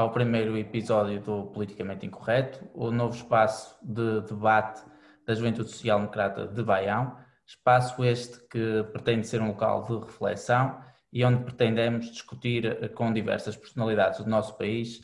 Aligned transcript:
ao 0.00 0.10
primeiro 0.10 0.56
episódio 0.56 1.20
do 1.20 1.44
Politicamente 1.48 2.06
Incorreto, 2.06 2.66
o 2.72 2.90
novo 2.90 3.14
espaço 3.14 3.76
de 3.82 4.22
debate 4.22 4.82
da 5.26 5.34
Juventude 5.34 5.68
Social 5.68 5.98
Democrata 5.98 6.46
de 6.46 6.62
Baião, 6.62 7.18
espaço 7.46 8.02
este 8.02 8.40
que 8.48 8.82
pretende 8.92 9.26
ser 9.26 9.42
um 9.42 9.48
local 9.48 9.84
de 9.84 9.98
reflexão 9.98 10.80
e 11.12 11.22
onde 11.22 11.44
pretendemos 11.44 12.10
discutir 12.10 12.64
eh, 12.64 12.88
com 12.88 13.12
diversas 13.12 13.58
personalidades 13.58 14.20
do 14.20 14.30
nosso 14.30 14.56
país 14.56 15.00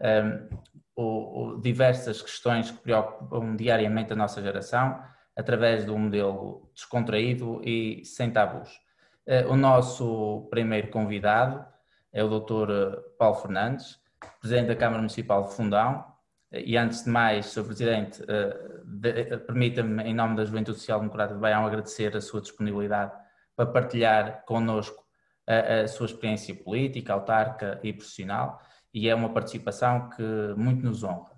um, 0.00 0.06
ehm, 0.06 1.60
diversas 1.60 2.22
questões 2.22 2.70
que 2.70 2.78
preocupam 2.78 3.54
diariamente 3.54 4.14
a 4.14 4.16
nossa 4.16 4.40
geração, 4.40 4.98
através 5.36 5.84
de 5.84 5.90
um 5.90 5.98
modelo 5.98 6.70
descontraído 6.74 7.60
e 7.62 8.02
sem 8.02 8.30
tabus. 8.30 8.70
Uh, 9.26 9.52
o 9.52 9.56
nosso 9.56 10.48
primeiro 10.50 10.88
convidado 10.88 11.66
é 12.10 12.24
o 12.24 12.28
Dr. 12.28 12.70
Eh, 12.70 13.00
Paulo 13.18 13.36
Fernandes, 13.36 14.07
Presidente 14.40 14.68
da 14.68 14.76
Câmara 14.76 14.98
Municipal 14.98 15.44
de 15.44 15.54
Fundão, 15.54 16.04
e 16.50 16.76
antes 16.76 17.04
de 17.04 17.10
mais, 17.10 17.46
Sr. 17.46 17.64
Presidente, 17.64 18.22
uh, 18.22 19.38
permita-me, 19.46 20.02
em 20.02 20.14
nome 20.14 20.36
da 20.36 20.44
Juventude 20.44 20.78
Social 20.78 21.00
Democrata 21.00 21.34
de 21.34 21.40
Baião, 21.40 21.66
agradecer 21.66 22.16
a 22.16 22.20
sua 22.20 22.40
disponibilidade 22.40 23.12
para 23.54 23.66
partilhar 23.66 24.44
connosco 24.46 25.04
a, 25.46 25.82
a 25.82 25.88
sua 25.88 26.06
experiência 26.06 26.54
política, 26.54 27.12
autarca 27.12 27.78
e 27.82 27.92
profissional, 27.92 28.60
e 28.94 29.08
é 29.08 29.14
uma 29.14 29.28
participação 29.32 30.08
que 30.08 30.22
muito 30.56 30.84
nos 30.84 31.04
honra. 31.04 31.36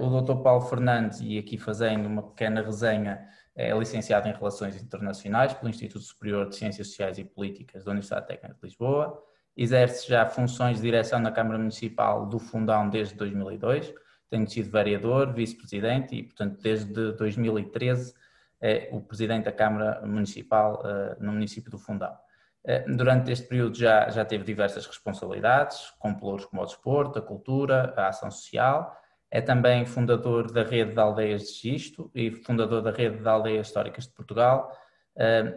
O 0.00 0.20
Dr. 0.20 0.42
Paulo 0.42 0.62
Fernandes, 0.62 1.20
e 1.20 1.38
aqui 1.38 1.56
fazendo 1.56 2.06
uma 2.06 2.22
pequena 2.22 2.60
resenha, 2.60 3.28
é 3.54 3.76
licenciado 3.76 4.28
em 4.28 4.32
Relações 4.32 4.80
Internacionais 4.80 5.52
pelo 5.52 5.68
Instituto 5.68 6.04
Superior 6.04 6.48
de 6.48 6.56
Ciências 6.56 6.88
Sociais 6.88 7.18
e 7.18 7.24
Políticas 7.24 7.84
da 7.84 7.90
Universidade 7.90 8.26
Técnica 8.26 8.54
de 8.54 8.62
Lisboa, 8.62 9.22
exerce 9.56 10.08
já 10.08 10.26
funções 10.26 10.76
de 10.76 10.82
direção 10.82 11.18
na 11.18 11.30
Câmara 11.32 11.58
Municipal 11.58 12.26
do 12.26 12.38
Fundão 12.38 12.88
desde 12.88 13.14
2002, 13.14 13.92
tem 14.30 14.46
sido 14.46 14.70
vereador, 14.70 15.32
vice-presidente 15.32 16.14
e, 16.14 16.22
portanto, 16.22 16.60
desde 16.62 17.12
2013 17.12 18.14
é 18.60 18.88
o 18.92 19.00
presidente 19.00 19.44
da 19.44 19.52
Câmara 19.52 20.06
Municipal 20.06 20.82
uh, 20.84 21.22
no 21.22 21.32
município 21.32 21.70
do 21.70 21.78
Fundão. 21.78 22.14
Eh, 22.64 22.84
durante 22.88 23.32
este 23.32 23.48
período 23.48 23.76
já, 23.76 24.10
já 24.10 24.24
teve 24.24 24.44
diversas 24.44 24.86
responsabilidades, 24.86 25.92
com 25.98 26.14
pelouros 26.14 26.44
como 26.44 26.62
o 26.62 26.66
desporto, 26.66 27.18
a 27.18 27.22
cultura, 27.22 27.94
a 27.96 28.08
ação 28.08 28.30
social. 28.30 28.96
É 29.30 29.40
também 29.40 29.86
fundador 29.86 30.52
da 30.52 30.62
Rede 30.62 30.92
de 30.92 31.00
Aldeias 31.00 31.42
de 31.42 31.52
Gisto 31.54 32.10
e 32.14 32.30
fundador 32.30 32.82
da 32.82 32.90
Rede 32.90 33.18
de 33.18 33.28
Aldeias 33.28 33.68
Históricas 33.68 34.06
de 34.06 34.12
Portugal, 34.12 34.70
eh, 34.70 34.76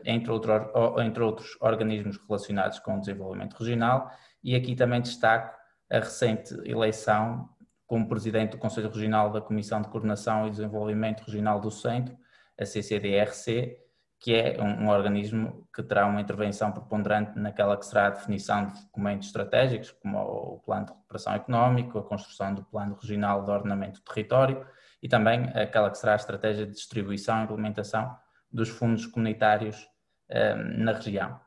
entre, 0.05 0.31
outro, 0.31 0.51
entre 0.99 1.23
outros 1.23 1.57
organismos 1.61 2.17
relacionados 2.27 2.79
com 2.79 2.97
o 2.97 2.99
desenvolvimento 2.99 3.53
regional. 3.53 4.09
E 4.43 4.55
aqui 4.55 4.75
também 4.75 5.01
destaco 5.01 5.55
a 5.91 5.99
recente 5.99 6.53
eleição 6.65 7.49
como 7.85 8.07
presidente 8.07 8.51
do 8.51 8.57
Conselho 8.57 8.89
Regional 8.89 9.31
da 9.31 9.41
Comissão 9.41 9.81
de 9.81 9.87
Coordenação 9.87 10.47
e 10.47 10.49
Desenvolvimento 10.49 11.21
Regional 11.21 11.59
do 11.59 11.69
Centro, 11.69 12.17
a 12.59 12.65
CCDRC, 12.65 13.77
que 14.19 14.33
é 14.33 14.57
um, 14.61 14.85
um, 14.85 14.89
organismo 14.89 15.67
que 15.75 15.83
terá 15.83 16.05
uma 16.05 16.21
intervenção 16.21 16.71
preponderante 16.71 17.37
naquela 17.37 17.77
que 17.77 17.85
será 17.85 18.07
a 18.07 18.09
definição 18.11 18.67
de 18.67 18.81
documentos 18.81 19.27
estratégicos, 19.27 19.91
como 19.91 20.17
o 20.17 20.59
Plano 20.59 20.85
de 20.85 20.91
Recuperação 20.93 21.33
Económico, 21.33 21.99
a 21.99 22.03
construção 22.03 22.55
do 22.55 22.63
Plano 22.63 22.97
Regional 22.99 23.43
de 23.43 23.51
Ordenamento 23.51 23.99
do 23.99 24.05
Território 24.05 24.65
e 25.01 25.09
também 25.09 25.49
aquela 25.53 25.91
que 25.91 25.97
será 25.97 26.13
a 26.13 26.15
estratégia 26.15 26.65
de 26.65 26.71
distribuição 26.71 27.41
e 27.41 27.43
implementação 27.43 28.15
dos 28.53 28.69
fundos 28.69 29.05
comunitários 29.05 29.87
eh, 30.29 30.55
na 30.55 30.93
região. 30.93 31.39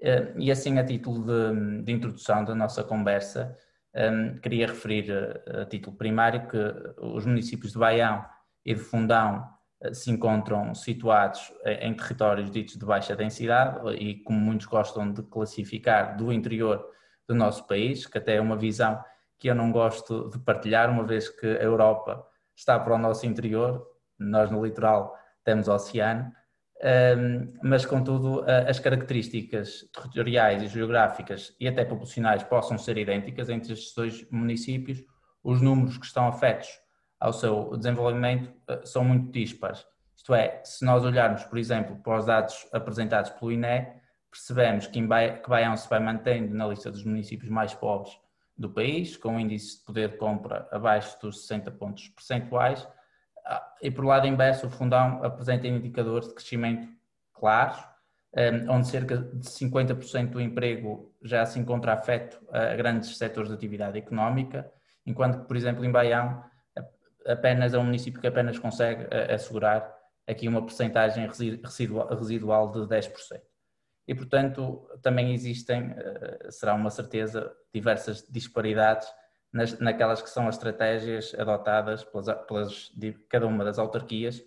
Eh, 0.00 0.32
e 0.36 0.50
assim, 0.50 0.78
a 0.78 0.84
título 0.84 1.24
de, 1.24 1.82
de 1.82 1.92
introdução 1.92 2.44
da 2.44 2.54
nossa 2.54 2.84
conversa, 2.84 3.56
eh, 3.94 4.34
queria 4.42 4.66
referir 4.68 5.10
a 5.46 5.64
título 5.66 5.96
primário 5.96 6.46
que 6.48 6.58
os 6.98 7.26
municípios 7.26 7.72
de 7.72 7.78
Baião 7.78 8.24
e 8.64 8.74
de 8.74 8.80
Fundão 8.80 9.50
se 9.92 10.12
encontram 10.12 10.72
situados 10.76 11.52
em 11.64 11.92
territórios 11.92 12.48
ditos 12.52 12.76
de 12.76 12.86
baixa 12.86 13.16
densidade 13.16 13.80
e, 13.96 14.22
como 14.22 14.38
muitos 14.38 14.66
gostam 14.66 15.12
de 15.12 15.24
classificar, 15.24 16.16
do 16.16 16.32
interior 16.32 16.88
do 17.26 17.34
nosso 17.34 17.66
país, 17.66 18.06
que 18.06 18.16
até 18.16 18.36
é 18.36 18.40
uma 18.40 18.56
visão 18.56 19.02
que 19.40 19.50
eu 19.50 19.56
não 19.56 19.72
gosto 19.72 20.30
de 20.30 20.38
partilhar, 20.38 20.88
uma 20.88 21.04
vez 21.04 21.28
que 21.28 21.46
a 21.46 21.62
Europa 21.64 22.24
está 22.54 22.78
para 22.78 22.94
o 22.94 22.98
nosso 22.98 23.26
interior, 23.26 23.84
nós 24.16 24.52
no 24.52 24.64
litoral 24.64 25.16
temos 25.44 25.66
o 25.66 25.74
oceano, 25.74 26.32
mas 27.62 27.86
contudo 27.86 28.44
as 28.68 28.80
características 28.80 29.88
territoriais 29.94 30.62
e 30.62 30.66
geográficas 30.66 31.54
e 31.60 31.68
até 31.68 31.84
populacionais 31.84 32.42
possam 32.42 32.76
ser 32.76 32.98
idênticas 32.98 33.48
entre 33.48 33.72
estes 33.72 33.94
dois 33.94 34.28
municípios, 34.30 35.04
os 35.44 35.60
números 35.60 35.96
que 35.98 36.06
estão 36.06 36.26
afetos 36.26 36.68
ao 37.18 37.32
seu 37.32 37.76
desenvolvimento 37.76 38.52
eh, 38.68 38.80
são 38.84 39.04
muito 39.04 39.30
dispares. 39.30 39.86
Isto 40.16 40.34
é, 40.34 40.60
se 40.64 40.84
nós 40.84 41.04
olharmos, 41.04 41.44
por 41.44 41.58
exemplo, 41.58 41.96
para 41.96 42.18
os 42.18 42.26
dados 42.26 42.66
apresentados 42.72 43.30
pelo 43.30 43.52
INE, 43.52 43.86
percebemos 44.30 44.86
que, 44.86 45.00
que 45.00 45.48
Baião 45.48 45.76
se 45.76 45.88
vai 45.88 46.00
mantendo 46.00 46.54
na 46.54 46.66
lista 46.66 46.90
dos 46.90 47.04
municípios 47.04 47.50
mais 47.50 47.74
pobres 47.74 48.12
do 48.56 48.70
país, 48.70 49.16
com 49.16 49.38
índice 49.38 49.78
de 49.78 49.84
poder 49.84 50.10
de 50.10 50.16
compra 50.16 50.68
abaixo 50.70 51.20
dos 51.20 51.42
60 51.42 51.70
pontos 51.72 52.08
percentuais, 52.08 52.86
ah, 52.86 52.92
e 53.80 53.90
por 53.90 54.04
lado 54.04 54.26
inverso, 54.26 54.66
o 54.66 54.70
Fundão 54.70 55.22
apresenta 55.24 55.66
indicadores 55.66 56.28
de 56.28 56.34
crescimento 56.34 56.88
claros, 57.32 57.82
eh, 58.34 58.64
onde 58.68 58.86
cerca 58.86 59.16
de 59.16 59.46
50% 59.46 60.30
do 60.30 60.40
emprego 60.40 61.12
já 61.22 61.44
se 61.44 61.58
encontra 61.58 61.92
afeto 61.92 62.40
a 62.50 62.74
grandes 62.76 63.16
setores 63.18 63.48
de 63.48 63.54
atividade 63.54 63.98
económica, 63.98 64.70
enquanto 65.04 65.40
que, 65.40 65.48
por 65.48 65.56
exemplo, 65.56 65.84
em 65.84 65.90
Baião, 65.90 66.44
apenas 67.26 67.74
é 67.74 67.78
um 67.78 67.84
município 67.84 68.20
que 68.20 68.26
apenas 68.26 68.58
consegue 68.58 69.06
eh, 69.10 69.34
assegurar 69.34 69.92
aqui 70.26 70.48
uma 70.48 70.62
porcentagem 70.62 71.26
residual, 71.26 72.08
residual 72.08 72.70
de 72.70 72.80
10%. 72.80 73.40
E, 74.06 74.14
portanto, 74.14 74.88
também 75.02 75.32
existem, 75.32 75.94
eh, 75.96 76.48
será 76.50 76.74
uma 76.74 76.90
certeza, 76.90 77.52
diversas 77.72 78.26
disparidades 78.28 79.08
nas, 79.52 79.78
naquelas 79.78 80.22
que 80.22 80.30
são 80.30 80.48
as 80.48 80.56
estratégias 80.56 81.34
adotadas 81.38 82.04
pelas, 82.04 82.26
pelas 82.46 82.90
de 82.96 83.12
cada 83.28 83.46
uma 83.46 83.64
das 83.64 83.78
autarquias 83.78 84.42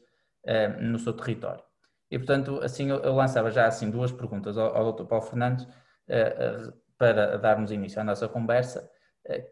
eh, 0.46 0.68
no 0.68 0.98
seu 1.00 1.14
território. 1.14 1.64
E, 2.10 2.18
portanto, 2.18 2.60
assim, 2.64 2.90
eu, 2.90 2.98
eu 3.00 3.16
lançava 3.16 3.52
já 3.52 3.68
assim 3.68 3.90
duas 3.90 4.12
perguntas 4.12 4.58
ao, 4.58 4.76
ao 4.76 4.94
Dr. 4.94 5.06
Paulo 5.06 5.26
Fernandes 5.26 5.68
para 6.98 7.38
darmos 7.38 7.72
início 7.72 8.00
à 8.00 8.04
nossa 8.04 8.28
conversa 8.28 8.90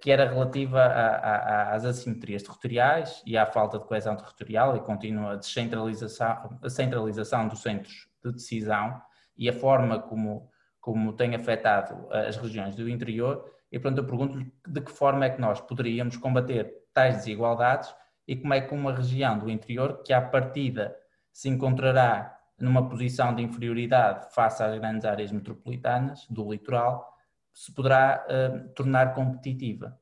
que 0.02 0.12
era 0.12 0.30
relativa 0.30 0.80
a, 0.80 1.16
a, 1.16 1.74
às 1.74 1.84
assimetrias 1.84 2.44
territoriais 2.44 3.24
e 3.26 3.36
à 3.36 3.46
falta 3.46 3.80
de 3.80 3.86
coesão 3.86 4.16
territorial 4.16 4.78
e 4.78 4.82
contínua 4.82 5.38
descentralização, 5.38 6.60
a 6.62 6.70
centralização 6.70 7.48
dos 7.48 7.62
centros 7.62 8.08
de 8.24 8.32
decisão 8.32 9.02
e 9.36 9.50
a 9.50 9.54
forma 9.54 10.00
como, 10.00 10.50
como 10.80 11.14
tem 11.14 11.34
afetado 11.34 12.08
as 12.12 12.38
regiões 12.38 12.76
do 12.76 12.88
interior. 12.88 13.52
E, 13.74 13.80
portanto, 13.80 13.98
eu 13.98 14.06
pergunto-lhe 14.06 14.54
de 14.68 14.82
que 14.82 14.92
forma 14.92 15.26
é 15.26 15.32
que 15.32 15.42
nós 15.42 15.60
poderíamos 15.60 16.16
combater 16.16 16.72
tais 16.94 17.18
desigualdades 17.18 17.92
e 18.28 18.36
como 18.36 18.54
é 18.54 18.62
que 18.62 18.72
uma 18.72 18.94
região 18.94 19.40
do 19.40 19.50
interior, 19.50 20.04
que 20.04 20.14
à 20.14 20.22
partida 20.22 20.96
se 21.32 21.50
encontrará 21.50 22.40
numa 22.60 22.88
posição 22.88 23.34
de 23.34 23.42
inferioridade 23.42 24.32
face 24.36 24.62
às 24.62 24.78
grandes 24.78 25.06
áreas 25.06 25.32
metropolitanas 25.32 26.28
do 26.30 26.52
litoral, 26.52 27.18
se 27.52 27.74
poderá 27.74 28.24
uh, 28.30 28.70
tornar 28.76 29.16
competitiva. 29.16 30.00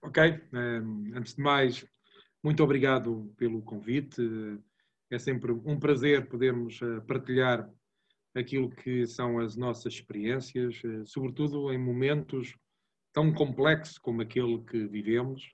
Ok, 0.00 0.30
uh, 0.32 1.14
antes 1.14 1.34
de 1.34 1.42
mais, 1.42 1.86
muito 2.42 2.64
obrigado 2.64 3.34
pelo 3.36 3.60
convite. 3.60 4.22
É 5.10 5.18
sempre 5.18 5.52
um 5.52 5.78
prazer 5.78 6.26
podermos 6.26 6.80
partilhar 7.06 7.68
aquilo 8.34 8.70
que 8.70 9.06
são 9.06 9.38
as 9.38 9.56
nossas 9.56 9.94
experiências, 9.94 10.80
sobretudo 11.04 11.72
em 11.72 11.78
momentos 11.78 12.54
tão 13.12 13.32
complexos 13.32 13.98
como 13.98 14.22
aquele 14.22 14.62
que 14.62 14.86
vivemos, 14.86 15.52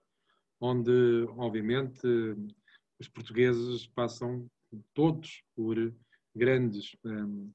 onde, 0.61 0.93
obviamente, 1.37 2.07
os 2.99 3.09
portugueses 3.09 3.87
passam 3.89 4.47
todos 4.95 5.43
por 5.55 5.77
grandes 6.35 6.97
um, 7.05 7.51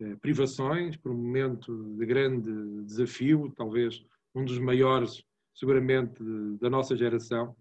eh, 0.00 0.16
privações, 0.16 0.96
por 0.96 1.10
um 1.10 1.16
momento 1.16 1.96
de 1.96 2.06
grande 2.06 2.50
desafio, 2.84 3.52
talvez 3.56 4.04
um 4.34 4.44
dos 4.44 4.58
maiores, 4.58 5.24
seguramente, 5.54 6.22
da 6.60 6.68
nossa 6.68 6.94
geração, 6.94 7.56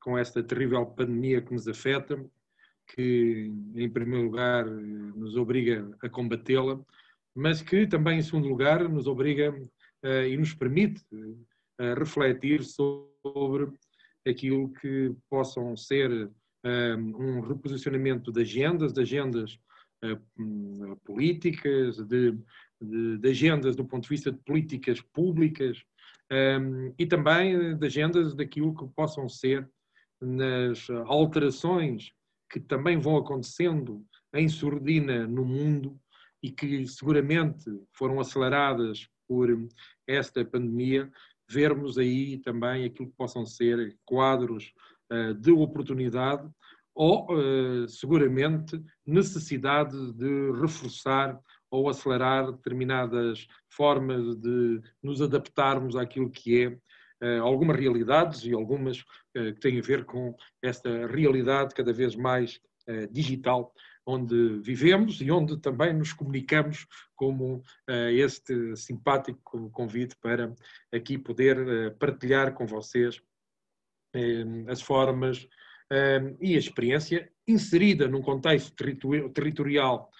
com 0.00 0.16
esta 0.16 0.42
terrível 0.42 0.84
pandemia 0.86 1.42
que 1.42 1.52
nos 1.52 1.68
afeta, 1.68 2.22
que, 2.86 3.50
em 3.74 3.88
primeiro 3.88 4.26
lugar, 4.26 4.66
nos 4.66 5.36
obriga 5.36 5.90
a 6.02 6.08
combatê-la, 6.08 6.80
mas 7.34 7.60
que 7.62 7.86
também, 7.86 8.18
em 8.18 8.22
segundo 8.22 8.48
lugar, 8.48 8.88
nos 8.88 9.06
obriga 9.06 9.50
uh, 9.50 10.26
e 10.28 10.36
nos 10.36 10.54
permite 10.54 11.02
uh, 11.12 11.94
refletir 11.98 12.62
sobre 12.62 13.72
aquilo 14.26 14.72
que 14.72 15.14
possam 15.28 15.76
ser 15.76 16.30
um 17.18 17.40
reposicionamento 17.40 18.32
de 18.32 18.40
agendas, 18.40 18.90
de 18.90 19.02
agendas 19.02 19.60
eh, 20.04 20.18
hum, 20.38 20.96
políticas, 21.04 21.96
de, 21.96 22.36
de, 22.80 23.18
de, 23.18 23.28
agendas 23.30 23.74
do 23.74 23.86
ponto 23.86 24.02
de 24.02 24.10
vista 24.10 24.30
de 24.30 24.38
políticas 24.38 25.00
públicas 25.00 25.82
um, 26.30 26.92
e 26.98 27.06
também 27.06 27.74
de 27.74 27.86
agendas 27.86 28.34
daquilo 28.34 28.74
que 28.74 28.86
possam 28.94 29.28
ser 29.30 29.66
nas 30.20 30.90
alterações 31.06 32.12
que 32.54 32.60
também 32.60 33.00
vão 33.00 33.16
acontecendo 33.16 34.06
em 34.32 34.48
surdina 34.48 35.26
no 35.26 35.44
mundo 35.44 35.98
e 36.40 36.52
que 36.52 36.86
seguramente 36.86 37.64
foram 37.92 38.20
aceleradas 38.20 39.08
por 39.26 39.48
esta 40.06 40.44
pandemia, 40.44 41.10
vermos 41.50 41.98
aí 41.98 42.38
também 42.38 42.84
aquilo 42.84 43.08
que 43.08 43.16
possam 43.16 43.44
ser 43.44 43.98
quadros 44.04 44.72
uh, 45.10 45.34
de 45.34 45.50
oportunidade 45.50 46.48
ou, 46.94 47.26
uh, 47.26 47.88
seguramente, 47.88 48.80
necessidade 49.04 50.12
de 50.12 50.52
reforçar 50.52 51.36
ou 51.68 51.88
acelerar 51.88 52.52
determinadas 52.52 53.48
formas 53.68 54.36
de 54.36 54.80
nos 55.02 55.20
adaptarmos 55.20 55.96
àquilo 55.96 56.30
que 56.30 56.62
é 56.62 56.78
algumas 57.40 57.78
realidades 57.78 58.44
e 58.44 58.52
algumas 58.52 59.00
uh, 59.00 59.54
que 59.54 59.60
têm 59.60 59.78
a 59.78 59.82
ver 59.82 60.04
com 60.04 60.34
esta 60.62 61.06
realidade 61.06 61.74
cada 61.74 61.92
vez 61.92 62.14
mais 62.16 62.60
uh, 62.88 63.06
digital 63.10 63.72
onde 64.06 64.58
vivemos 64.60 65.20
e 65.20 65.30
onde 65.30 65.58
também 65.58 65.94
nos 65.94 66.12
comunicamos 66.12 66.86
como 67.16 67.62
este 68.12 68.76
simpático 68.76 69.70
convite 69.70 70.14
para 70.20 70.54
aqui 70.92 71.16
poder 71.16 71.96
partilhar 71.96 72.52
com 72.52 72.66
vocês 72.66 73.18
as 74.68 74.82
formas 74.82 75.48
e 76.38 76.54
a 76.54 76.58
experiência 76.58 77.32
inserida 77.48 78.06
num 78.06 78.20
contexto 78.20 78.74
territorial 79.32 80.12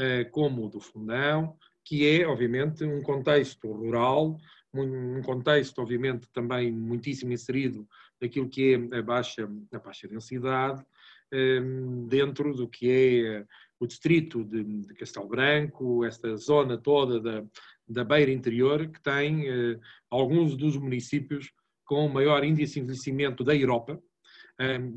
eh, 0.00 0.24
como 0.26 0.64
o 0.64 0.68
do 0.68 0.78
Fundão, 0.78 1.56
que 1.84 2.06
é, 2.06 2.24
obviamente, 2.24 2.84
um 2.84 3.02
contexto 3.02 3.66
rural, 3.72 4.38
um 4.74 5.22
contexto, 5.22 5.80
obviamente, 5.80 6.28
também 6.32 6.70
muitíssimo 6.70 7.32
inserido 7.32 7.88
naquilo 8.20 8.48
que 8.48 8.74
é 8.74 8.98
a 8.98 9.02
baixa, 9.02 9.48
a 9.72 9.78
baixa 9.78 10.08
densidade, 10.08 10.84
ehm, 11.32 12.06
dentro 12.06 12.54
do 12.54 12.68
que 12.68 12.90
é 12.90 13.46
o 13.80 13.86
distrito 13.86 14.44
de, 14.44 14.64
de 14.64 14.94
Castelo 14.94 15.28
Branco, 15.28 16.04
esta 16.04 16.36
zona 16.36 16.76
toda 16.76 17.20
da, 17.20 17.44
da 17.88 18.04
beira 18.04 18.30
interior, 18.30 18.88
que 18.88 19.00
tem 19.00 19.48
eh, 19.48 19.78
alguns 20.10 20.56
dos 20.56 20.76
municípios 20.76 21.52
com 21.84 22.04
o 22.06 22.12
maior 22.12 22.44
índice 22.44 22.74
de 22.74 22.80
envelhecimento 22.80 23.42
da 23.42 23.54
Europa, 23.54 24.02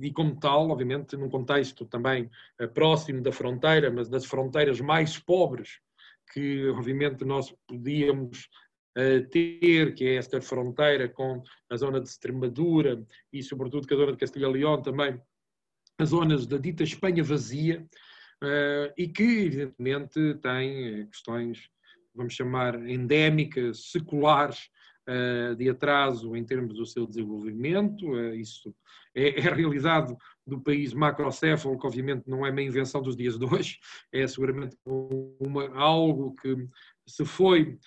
e 0.02 0.12
como 0.12 0.40
tal, 0.40 0.72
obviamente, 0.72 1.16
num 1.16 1.30
contexto 1.30 1.86
também 1.86 2.30
eh, 2.60 2.66
próximo 2.66 3.22
da 3.22 3.32
fronteira, 3.32 3.92
mas 3.92 4.10
das 4.10 4.26
fronteiras 4.26 4.82
mais 4.82 5.20
pobres 5.20 5.80
que, 6.34 6.68
obviamente, 6.70 7.24
nós 7.24 7.54
podíamos 7.68 8.40
eh, 8.40 8.71
ter, 9.32 9.94
que 9.94 10.06
é 10.06 10.16
esta 10.16 10.42
fronteira 10.42 11.08
com 11.08 11.42
a 11.70 11.78
zona 11.78 12.02
de 12.02 12.10
Extremadura 12.10 13.02
e, 13.32 13.42
sobretudo, 13.42 13.88
com 13.88 13.94
a 13.94 13.98
zona 13.98 14.12
de 14.12 14.18
Castilha 14.18 14.48
e 14.48 14.52
León 14.52 14.82
também, 14.82 15.22
as 15.98 16.10
zonas 16.10 16.46
da 16.48 16.58
dita 16.58 16.84
Espanha 16.84 17.24
vazia, 17.24 17.88
eh, 18.44 18.94
e 18.98 19.08
que, 19.08 19.24
evidentemente, 19.24 20.36
tem 20.42 21.08
questões, 21.08 21.70
vamos 22.14 22.34
chamar, 22.34 22.76
endémicas, 22.90 23.92
seculares, 23.92 24.70
eh, 25.08 25.56
de 25.56 25.68
atraso 25.68 26.36
em 26.36 26.44
termos 26.44 26.76
do 26.76 26.86
seu 26.86 27.08
desenvolvimento. 27.08 28.18
Eh, 28.18 28.36
isso 28.36 28.74
é, 29.16 29.42
é 29.42 29.48
a 29.50 29.54
realidade 29.54 30.16
do 30.46 30.62
país 30.62 30.94
macrocéfalo, 30.94 31.78
que 31.78 31.88
obviamente 31.88 32.30
não 32.30 32.46
é 32.46 32.52
uma 32.52 32.62
invenção 32.62 33.02
dos 33.02 33.16
dias 33.16 33.38
de 33.38 33.46
hoje, 33.46 33.80
é 34.12 34.26
seguramente 34.28 34.78
uma, 34.86 35.68
algo 35.76 36.36
que 36.36 36.56
se 37.08 37.26
foi, 37.26 37.62
eh, 37.72 37.78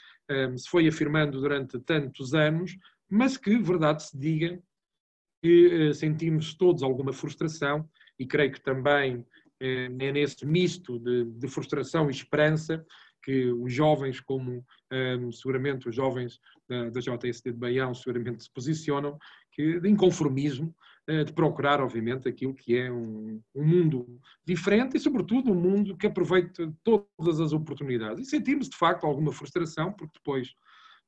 se 0.56 0.68
foi 0.68 0.88
afirmando 0.88 1.40
durante 1.40 1.78
tantos 1.80 2.34
anos, 2.34 2.76
mas 3.08 3.36
que, 3.36 3.58
verdade 3.58 4.04
se 4.04 4.18
diga, 4.18 4.60
que 5.42 5.92
sentimos 5.94 6.54
todos 6.54 6.82
alguma 6.82 7.12
frustração 7.12 7.88
e 8.18 8.26
creio 8.26 8.52
que 8.52 8.60
também 8.60 9.24
é 9.60 9.88
nesse 9.88 10.44
misto 10.46 10.98
de, 10.98 11.24
de 11.24 11.48
frustração 11.48 12.08
e 12.08 12.12
esperança 12.12 12.84
que 13.22 13.50
os 13.52 13.72
jovens, 13.72 14.20
como 14.20 14.64
um, 14.92 15.32
seguramente 15.32 15.88
os 15.88 15.94
jovens 15.94 16.38
da, 16.68 16.90
da 16.90 17.00
JSD 17.00 17.52
de 17.52 17.58
Baião, 17.58 17.94
seguramente 17.94 18.44
se 18.44 18.52
posicionam, 18.52 19.18
que, 19.50 19.80
de 19.80 19.88
inconformismo, 19.88 20.74
de 21.06 21.32
procurar, 21.32 21.82
obviamente, 21.82 22.28
aquilo 22.28 22.54
que 22.54 22.76
é 22.76 22.90
um, 22.90 23.40
um, 23.54 23.64
mundo 23.64 24.18
diferente 24.44 24.96
e, 24.96 25.00
sobretudo, 25.00 25.52
um 25.52 25.54
mundo 25.54 25.96
que 25.96 26.06
aproveite 26.06 26.70
todas 26.82 27.40
as 27.40 27.52
oportunidades. 27.52 28.26
E 28.26 28.30
sentimos, 28.30 28.70
de 28.70 28.76
facto, 28.76 29.04
alguma 29.04 29.30
frustração, 29.30 29.92
porque 29.92 30.18
depois 30.18 30.54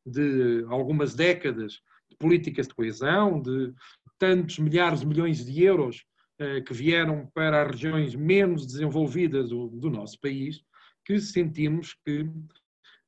de 0.04 0.64
algumas 0.69 1.14
décadas 1.14 1.81
de 2.10 2.16
políticas 2.19 2.69
de 2.69 2.75
coesão, 2.75 3.40
de 3.40 3.72
tantos 4.19 4.58
milhares 4.58 5.00
de 5.00 5.06
milhões 5.06 5.44
de 5.44 5.62
euros 5.62 6.04
uh, 6.40 6.62
que 6.62 6.75
vieram 6.75 7.26
para 7.34 7.62
as 7.62 7.70
regiões 7.70 8.14
menos 8.14 8.66
desenvolvidas 8.66 9.49
do, 9.49 9.69
do 9.69 9.90
nosso 9.90 10.20
país, 10.20 10.62
que 11.06 11.20
sentimos 11.20 11.94
que, 12.04 12.28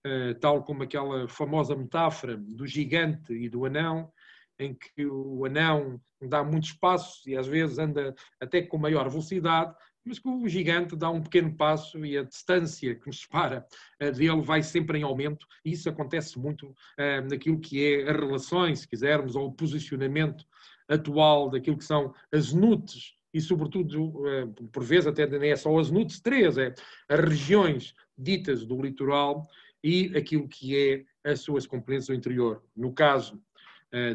eh, 0.06 0.34
tal 0.34 0.62
como 0.62 0.84
aquela 0.84 1.26
famosa 1.26 1.74
metáfora 1.74 2.36
do 2.36 2.64
gigante 2.64 3.32
e 3.32 3.48
do 3.48 3.64
anão, 3.64 4.12
em 4.58 4.74
que 4.74 5.06
o 5.06 5.44
anão 5.44 6.00
dá 6.20 6.42
muitos 6.42 6.72
passos 6.72 7.26
e 7.26 7.36
às 7.36 7.46
vezes 7.46 7.78
anda 7.78 8.14
até 8.40 8.62
com 8.62 8.76
maior 8.76 9.08
velocidade, 9.08 9.74
mas 10.04 10.18
que 10.18 10.28
o 10.28 10.48
gigante 10.48 10.96
dá 10.96 11.10
um 11.10 11.22
pequeno 11.22 11.54
passo 11.54 12.04
e 12.04 12.16
a 12.16 12.22
distância 12.22 12.94
que 12.94 13.06
nos 13.06 13.20
separa 13.20 13.66
eh, 14.00 14.10
dele 14.10 14.40
vai 14.40 14.62
sempre 14.62 14.98
em 14.98 15.02
aumento, 15.02 15.46
e 15.64 15.72
isso 15.72 15.88
acontece 15.88 16.38
muito 16.38 16.74
eh, 16.96 17.20
naquilo 17.20 17.60
que 17.60 17.84
é 17.84 18.10
as 18.10 18.16
relações, 18.16 18.80
se 18.80 18.88
quisermos, 18.88 19.36
ou 19.36 19.48
o 19.48 19.52
posicionamento 19.52 20.44
atual 20.88 21.50
daquilo 21.50 21.76
que 21.76 21.84
são 21.84 22.14
as 22.32 22.52
NUTs 22.52 23.14
e, 23.32 23.40
sobretudo, 23.40 24.26
eh, 24.26 24.46
por 24.72 24.82
vezes 24.82 25.06
até 25.06 25.26
nem 25.26 25.50
é 25.50 25.56
só 25.56 25.76
as 25.78 25.90
NUTS 25.90 26.20
3, 26.20 26.58
é 26.58 26.74
as 27.08 27.20
regiões 27.20 27.94
ditas 28.16 28.64
do 28.64 28.80
litoral 28.80 29.46
e 29.84 30.16
aquilo 30.16 30.48
que 30.48 31.04
é 31.24 31.30
as 31.30 31.40
suas 31.40 31.66
competências 31.66 32.08
do 32.08 32.14
interior. 32.14 32.62
No 32.74 32.92
caso 32.92 33.40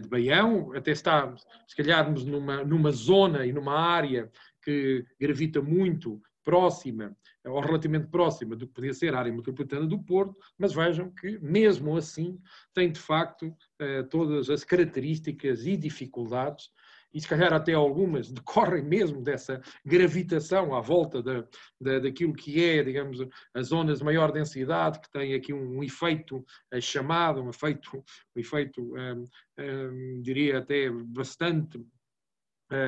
de 0.02 0.08
Baião, 0.08 0.72
até 0.74 0.92
está, 0.92 1.34
se 1.68 1.76
calharmos, 1.76 2.26
numa, 2.26 2.64
numa 2.64 2.92
zona 2.92 3.46
e 3.46 3.52
numa 3.52 3.80
área 3.80 4.32
que 4.62 5.06
gravita 5.20 5.62
muito 5.62 6.22
próxima, 6.44 7.16
ou 7.46 7.60
relativamente 7.60 8.08
próxima 8.08 8.56
do 8.56 8.68
que 8.68 8.74
podia 8.74 8.94
ser 8.94 9.14
a 9.14 9.20
área 9.20 9.34
metropolitana 9.34 9.86
do 9.86 10.00
Porto, 10.00 10.36
mas 10.58 10.74
vejam 10.74 11.10
que, 11.10 11.40
mesmo 11.40 11.96
assim, 11.98 12.40
tem 12.74 12.92
de 12.92 13.00
facto 13.00 13.54
eh, 13.80 14.04
todas 14.04 14.50
as 14.50 14.64
características 14.64 15.66
e 15.66 15.76
dificuldades 15.76 16.70
e 17.14 17.22
se 17.22 17.28
calhar 17.28 17.54
até 17.54 17.74
algumas 17.74 18.32
decorrem 18.32 18.84
mesmo 18.84 19.22
dessa 19.22 19.62
gravitação 19.86 20.74
à 20.74 20.82
volta 20.82 21.22
da, 21.22 21.46
da, 21.80 22.00
daquilo 22.00 22.34
que 22.34 22.64
é, 22.64 22.84
digamos, 22.84 23.20
as 23.54 23.68
zonas 23.68 24.00
de 24.00 24.06
maior 24.06 24.32
densidade, 24.32 25.00
que 25.00 25.12
tem 25.12 25.34
aqui 25.34 25.54
um, 25.54 25.78
um 25.78 25.84
efeito 25.84 26.44
chamado, 26.82 27.42
um 27.42 27.50
efeito, 27.50 28.04
um 28.36 28.40
efeito 28.40 28.82
um, 28.82 29.28
um, 29.60 30.22
diria 30.22 30.60
até 30.60 30.90
bastante 30.90 31.80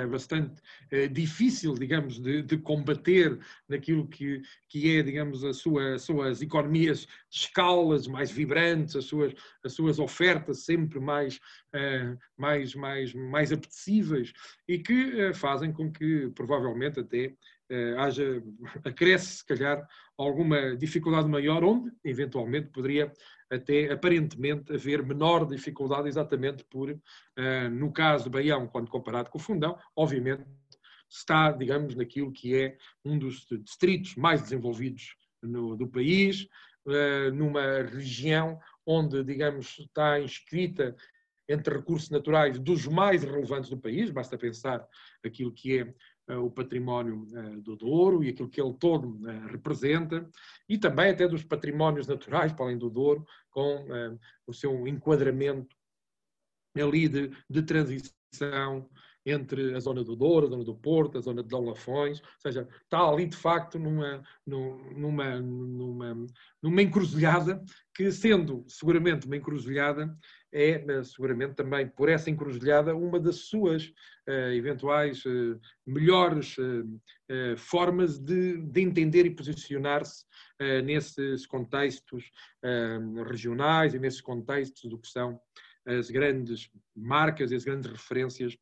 bastante 0.09 0.61
eh, 0.91 1.07
difícil, 1.07 1.75
digamos, 1.75 2.19
de, 2.19 2.41
de, 2.41 2.57
combater 2.57 3.37
naquilo 3.67 4.07
que, 4.07 4.41
que 4.67 4.97
é, 4.97 5.03
digamos, 5.03 5.43
a 5.43 5.53
sua, 5.53 5.95
as 5.95 6.01
suas 6.01 6.41
economias 6.41 7.01
de 7.01 7.07
escalas 7.37 8.07
mais 8.07 8.31
vibrantes, 8.31 8.95
as 8.95 9.05
suas, 9.05 9.33
as 9.63 9.73
suas 9.73 9.99
ofertas 9.99 10.63
sempre 10.63 10.99
mais, 10.99 11.35
uh, 11.75 12.17
mais, 12.37 12.73
mais, 12.73 13.13
mais 13.13 13.51
apetecíveis 13.51 14.33
e 14.67 14.79
que 14.79 15.33
fazem 15.33 15.71
com 15.71 15.91
que, 15.91 16.29
provavelmente, 16.35 16.99
até 16.99 17.35
haja, 17.97 18.43
acresce, 18.83 19.37
se 19.37 19.45
calhar, 19.45 19.87
alguma 20.17 20.75
dificuldade 20.77 21.27
maior, 21.27 21.63
onde, 21.63 21.91
eventualmente, 22.03 22.69
poderia 22.69 23.11
até 23.51 23.91
aparentemente 23.91 24.73
haver 24.73 25.03
menor 25.03 25.45
dificuldade, 25.45 26.07
exatamente 26.07 26.63
por, 26.65 26.89
uh, 26.89 27.69
no 27.71 27.91
caso 27.91 28.25
do 28.25 28.29
Baião, 28.29 28.67
quando 28.67 28.89
comparado 28.89 29.29
com 29.29 29.37
o 29.37 29.41
Fundão, 29.41 29.77
obviamente 29.95 30.45
está, 31.09 31.51
digamos, 31.51 31.95
naquilo 31.95 32.31
que 32.31 32.55
é 32.55 32.77
um 33.03 33.17
dos 33.17 33.45
distritos 33.63 34.15
mais 34.15 34.41
desenvolvidos 34.41 35.15
no, 35.41 35.75
do 35.75 35.87
país, 35.87 36.47
uh, 36.85 37.31
numa 37.33 37.83
região 37.83 38.59
onde, 38.85 39.23
digamos, 39.23 39.77
está 39.79 40.19
inscrita 40.19 40.95
entre 41.47 41.75
recursos 41.75 42.09
naturais 42.09 42.59
dos 42.59 42.87
mais 42.87 43.23
relevantes 43.23 43.69
do 43.69 43.77
país, 43.77 44.09
basta 44.09 44.37
pensar 44.37 44.85
aquilo 45.23 45.51
que 45.51 45.77
é 45.77 45.81
eh, 45.81 45.93
o 46.33 46.49
património 46.49 47.27
eh, 47.35 47.57
do 47.57 47.75
Douro 47.75 48.23
e 48.23 48.29
aquilo 48.29 48.49
que 48.49 48.59
ele 48.59 48.73
todo 48.73 49.19
eh, 49.29 49.47
representa, 49.51 50.27
e 50.67 50.77
também 50.77 51.11
até 51.11 51.27
dos 51.27 51.43
patrimónios 51.43 52.07
naturais, 52.07 52.51
para 52.51 52.65
além 52.65 52.77
do 52.77 52.89
Douro, 52.89 53.25
com 53.51 53.85
o 54.45 54.53
seu 54.53 54.87
enquadramento 54.87 55.75
ali 56.75 57.07
de, 57.07 57.31
de 57.49 57.61
transição 57.61 58.89
entre 59.25 59.73
a 59.73 59.79
zona 59.79 60.03
do 60.03 60.15
Douro, 60.15 60.45
a 60.45 60.49
zona 60.49 60.63
do 60.63 60.75
Porto, 60.75 61.17
a 61.17 61.21
zona 61.21 61.41
de 61.41 61.49
Dão 61.49 61.65
Lafões, 61.65 62.19
ou 62.19 62.27
seja, 62.39 62.67
está 62.83 63.01
ali 63.01 63.25
de 63.25 63.35
facto 63.35 63.79
numa, 63.79 64.21
numa, 64.45 65.39
numa, 65.39 66.27
numa 66.61 66.81
encruzilhada 66.81 67.63
que, 67.93 68.11
sendo 68.11 68.63
seguramente 68.67 69.25
uma 69.25 69.35
encruzilhada, 69.35 70.15
é 70.55 71.03
seguramente 71.03 71.55
também 71.55 71.87
por 71.87 72.07
essa 72.07 72.29
encruzilhada 72.29 72.95
uma 72.95 73.19
das 73.19 73.47
suas 73.47 73.91
eventuais 74.55 75.21
melhores 75.85 76.55
formas 77.57 78.17
de, 78.17 78.57
de 78.61 78.81
entender 78.81 79.25
e 79.25 79.35
posicionar-se 79.35 80.23
nesses 80.83 81.45
contextos 81.45 82.31
regionais 83.27 83.93
e 83.93 83.99
nesses 83.99 84.21
contextos 84.21 84.89
do 84.89 84.97
que 84.97 85.09
são 85.09 85.39
as 85.85 86.09
grandes 86.09 86.69
marcas 86.95 87.51
e 87.51 87.55
as 87.55 87.63
grandes 87.63 87.91
referências 87.91 88.57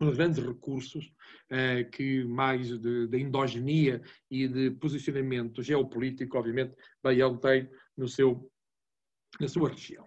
os 0.00 0.16
grandes 0.16 0.44
recursos 0.44 1.06
uh, 1.50 1.88
que 1.90 2.24
mais 2.24 2.78
de, 2.78 3.18
endogenia 3.18 4.02
e 4.30 4.48
de 4.48 4.70
posicionamento 4.72 5.62
geopolítico, 5.62 6.36
obviamente, 6.38 6.74
bem, 7.02 7.20
ele 7.20 7.38
tem 7.38 7.70
no 7.96 8.08
seu, 8.08 8.50
na 9.40 9.48
sua 9.48 9.70
região. 9.70 10.06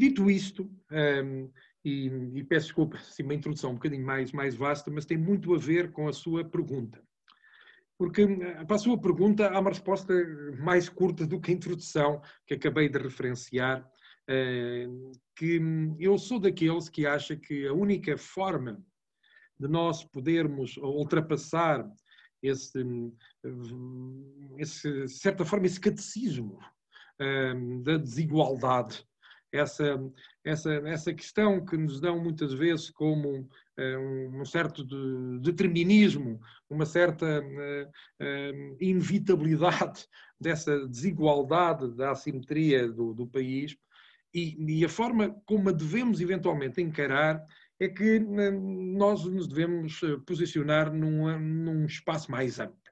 Dito 0.00 0.30
isto, 0.30 0.62
um, 0.90 0.96
ehm, 0.96 1.50
e, 1.84 2.06
e, 2.38 2.44
peço 2.44 2.68
desculpa, 2.68 2.96
assim, 2.96 3.22
uma 3.22 3.34
introdução 3.34 3.72
um 3.72 3.74
bocadinho 3.74 4.06
mais, 4.06 4.32
mais 4.32 4.54
vasta, 4.54 4.90
mas 4.90 5.04
tem 5.04 5.18
muito 5.18 5.54
a 5.54 5.58
ver 5.58 5.92
com 5.92 6.08
a 6.08 6.12
sua 6.12 6.42
pergunta. 6.42 7.02
Porque 7.98 8.22
eh, 8.22 8.64
para 8.64 8.76
a 8.76 8.78
sua 8.78 8.98
pergunta 8.98 9.50
há 9.50 9.60
uma 9.60 9.68
resposta 9.68 10.14
mais 10.58 10.88
curta 10.88 11.26
do 11.26 11.38
que 11.38 11.50
a 11.50 11.54
introdução 11.54 12.22
que 12.46 12.54
acabei 12.54 12.88
de 12.88 12.98
referenciar, 12.98 13.82
uh, 13.82 15.12
que 15.36 15.60
eu 15.98 16.16
sou 16.16 16.40
daqueles 16.40 16.88
que 16.88 17.04
acha 17.06 17.36
que 17.36 17.66
a 17.66 17.74
única 17.74 18.16
forma 18.16 18.82
de 19.58 19.68
nós 19.68 20.02
podermos 20.02 20.78
ultrapassar 20.78 21.86
esse, 22.42 22.82
esse 24.56 25.08
certa 25.08 25.44
forma, 25.44 25.66
esse 25.66 25.78
catecismo 25.78 26.58
um, 27.20 27.82
da 27.82 27.98
desigualdade, 27.98 29.04
essa, 29.52 29.98
essa, 30.44 30.72
essa 30.86 31.12
questão 31.12 31.64
que 31.64 31.76
nos 31.76 32.00
dão 32.00 32.22
muitas 32.22 32.52
vezes 32.52 32.90
como 32.90 33.48
um, 33.78 34.40
um 34.40 34.44
certo 34.44 34.84
de, 34.84 35.40
determinismo, 35.40 36.40
uma 36.68 36.86
certa 36.86 37.40
uh, 37.40 38.76
inevitabilidade 38.80 40.06
dessa 40.40 40.86
desigualdade, 40.86 41.94
da 41.96 42.12
assimetria 42.12 42.88
do, 42.88 43.12
do 43.12 43.26
país, 43.26 43.76
e, 44.32 44.56
e, 44.78 44.84
a 44.84 44.88
forma 44.88 45.30
como 45.44 45.68
a 45.68 45.72
devemos 45.72 46.20
eventualmente 46.20 46.80
encarar 46.80 47.44
é 47.80 47.88
que 47.88 48.20
nós 48.20 49.24
nos 49.24 49.48
devemos 49.48 50.00
eh, 50.04 50.16
posicionar 50.24 50.92
num, 50.92 51.36
num 51.36 51.84
espaço 51.84 52.30
mais 52.30 52.60
amplo. 52.60 52.89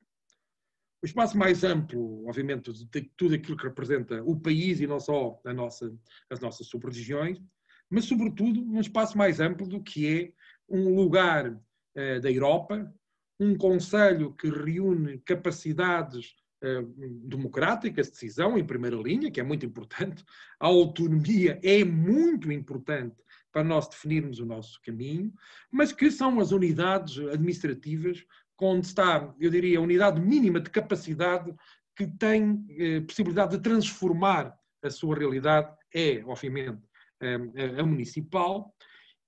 O 1.02 1.07
espaço 1.07 1.38
mais 1.38 1.62
amplo, 1.62 2.26
obviamente, 2.26 2.73
de 2.73 3.02
tudo 3.17 3.35
aquilo 3.35 3.57
que 3.57 3.67
representa 3.67 4.23
o 4.25 4.38
país 4.38 4.81
e 4.81 4.87
não 4.87 4.99
só 4.99 5.40
nossa, 5.45 5.97
as 6.28 6.40
nossas 6.40 6.67
sub-regiões, 6.67 7.40
mas, 7.88 8.05
sobretudo, 8.05 8.61
um 8.61 8.81
espaço 8.81 9.17
mais 9.17 9.40
amplo 9.40 9.67
do 9.67 9.83
que 9.83 10.07
é 10.07 10.33
um 10.69 10.95
lugar 10.95 11.50
uh, 11.50 12.21
da 12.21 12.31
Europa, 12.31 12.93
um 13.40 13.57
Conselho 13.57 14.35
que 14.35 14.50
reúne 14.50 15.19
capacidades 15.21 16.35
uh, 16.62 16.83
democráticas 17.26 18.07
de 18.07 18.12
decisão, 18.12 18.59
em 18.59 18.67
primeira 18.67 18.97
linha, 18.97 19.31
que 19.31 19.40
é 19.40 19.45
muito 19.45 19.64
importante, 19.64 20.25
a 20.61 20.67
autonomia 20.67 21.59
é 21.62 21.85
muito 21.85 22.50
importante 22.52 23.17
para 23.50 23.64
nós 23.64 23.88
definirmos 23.88 24.40
o 24.40 24.47
nosso 24.47 24.81
caminho, 24.83 25.33
mas 25.71 25.93
que 25.93 26.11
são 26.11 26.38
as 26.40 26.52
unidades 26.52 27.19
administrativas 27.19 28.25
onde 28.67 28.87
está, 28.87 29.35
eu 29.38 29.50
diria, 29.50 29.79
a 29.79 29.83
unidade 29.83 30.21
mínima 30.21 30.61
de 30.61 30.71
capacidade 30.71 31.55
que 31.97 32.07
tem 32.07 32.65
eh, 32.71 33.00
possibilidade 33.00 33.57
de 33.57 33.62
transformar 33.62 34.57
a 34.83 34.91
sua 34.91 35.17
realidade, 35.17 35.75
é, 35.95 36.23
obviamente, 36.25 36.81
a, 37.21 37.81
a 37.81 37.85
municipal, 37.85 38.73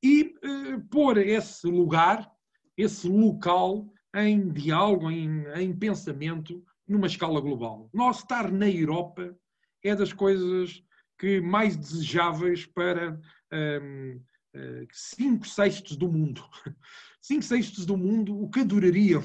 e 0.02 0.34
eh, 0.42 0.78
pôr 0.90 1.18
esse 1.18 1.66
lugar, 1.66 2.30
esse 2.76 3.08
local, 3.08 3.92
em 4.14 4.48
diálogo, 4.48 5.10
em, 5.10 5.44
em 5.56 5.76
pensamento, 5.76 6.64
numa 6.86 7.06
escala 7.06 7.40
global. 7.40 7.88
Nós 7.92 8.18
estar 8.18 8.50
na 8.50 8.68
Europa 8.68 9.36
é 9.82 9.94
das 9.94 10.12
coisas 10.12 10.82
que 11.18 11.40
mais 11.40 11.76
desejáveis 11.76 12.66
para 12.66 13.20
um, 13.52 14.20
uh, 14.56 14.86
cinco 14.90 15.46
sextos 15.46 15.96
do 15.96 16.10
mundo. 16.10 16.42
Cinco 17.20 17.42
sextos 17.42 17.84
do 17.84 17.96
mundo, 17.96 18.40
o 18.40 18.50
que 18.50 18.60
adorariam 18.60 19.22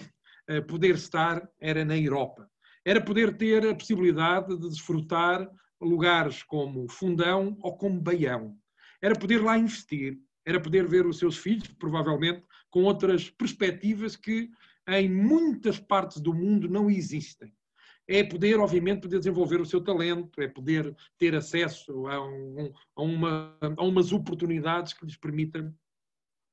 uh, 0.50 0.66
poder 0.68 0.96
estar 0.96 1.50
era 1.60 1.86
na 1.86 1.98
Europa. 1.98 2.50
Era 2.84 3.02
poder 3.02 3.36
ter 3.38 3.66
a 3.68 3.76
possibilidade 3.76 4.58
de 4.58 4.70
desfrutar 4.70 5.50
lugares 5.82 6.44
como 6.44 6.90
Fundão 6.90 7.58
ou 7.62 7.78
como 7.78 8.02
Baião. 8.02 8.58
Era 9.02 9.16
poder 9.16 9.42
lá 9.42 9.58
investir, 9.58 10.18
era 10.46 10.60
poder 10.60 10.88
ver 10.88 11.06
os 11.06 11.18
seus 11.18 11.38
filhos, 11.38 11.68
provavelmente, 11.80 12.44
com 12.70 12.84
outras 12.84 13.30
perspectivas 13.30 14.16
que 14.16 14.50
em 14.88 15.10
muitas 15.10 15.80
partes 15.80 16.22
do 16.22 16.34
mundo 16.34 16.70
não 16.70 16.90
existem 16.90 17.52
é 18.08 18.24
poder, 18.24 18.60
obviamente, 18.60 19.02
poder 19.02 19.18
desenvolver 19.18 19.60
o 19.60 19.66
seu 19.66 19.82
talento, 19.82 20.40
é 20.42 20.48
poder 20.48 20.96
ter 21.18 21.36
acesso 21.36 22.08
a, 22.08 22.24
um, 22.24 22.72
a, 22.96 23.02
uma, 23.02 23.58
a 23.62 23.84
umas 23.84 24.12
oportunidades 24.12 24.94
que 24.94 25.06
lhes 25.06 25.18
permitam 25.18 25.74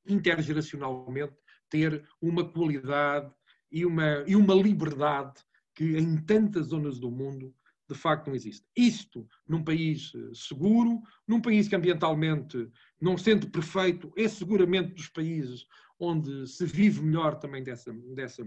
intergeracionalmente 0.06 1.34
ter 1.68 2.04
uma 2.20 2.44
qualidade 2.44 3.32
e 3.70 3.86
uma, 3.86 4.24
e 4.26 4.36
uma 4.36 4.54
liberdade 4.54 5.40
que 5.74 5.96
em 5.96 6.16
tantas 6.16 6.66
zonas 6.66 6.98
do 6.98 7.10
mundo 7.10 7.54
de 7.88 7.98
facto 7.98 8.28
não 8.28 8.34
existe. 8.34 8.66
Isto 8.76 9.26
num 9.46 9.62
país 9.62 10.12
eh, 10.14 10.30
seguro, 10.34 11.00
num 11.26 11.40
país 11.40 11.68
que 11.68 11.76
ambientalmente 11.76 12.70
não 13.00 13.18
sendo 13.18 13.50
perfeito, 13.50 14.12
é 14.16 14.28
seguramente 14.28 14.94
dos 14.94 15.08
países 15.08 15.66
onde 15.98 16.46
se 16.46 16.66
vive 16.66 17.02
melhor 17.02 17.36
também 17.36 17.62
dessa, 17.62 17.92
dessa, 18.14 18.42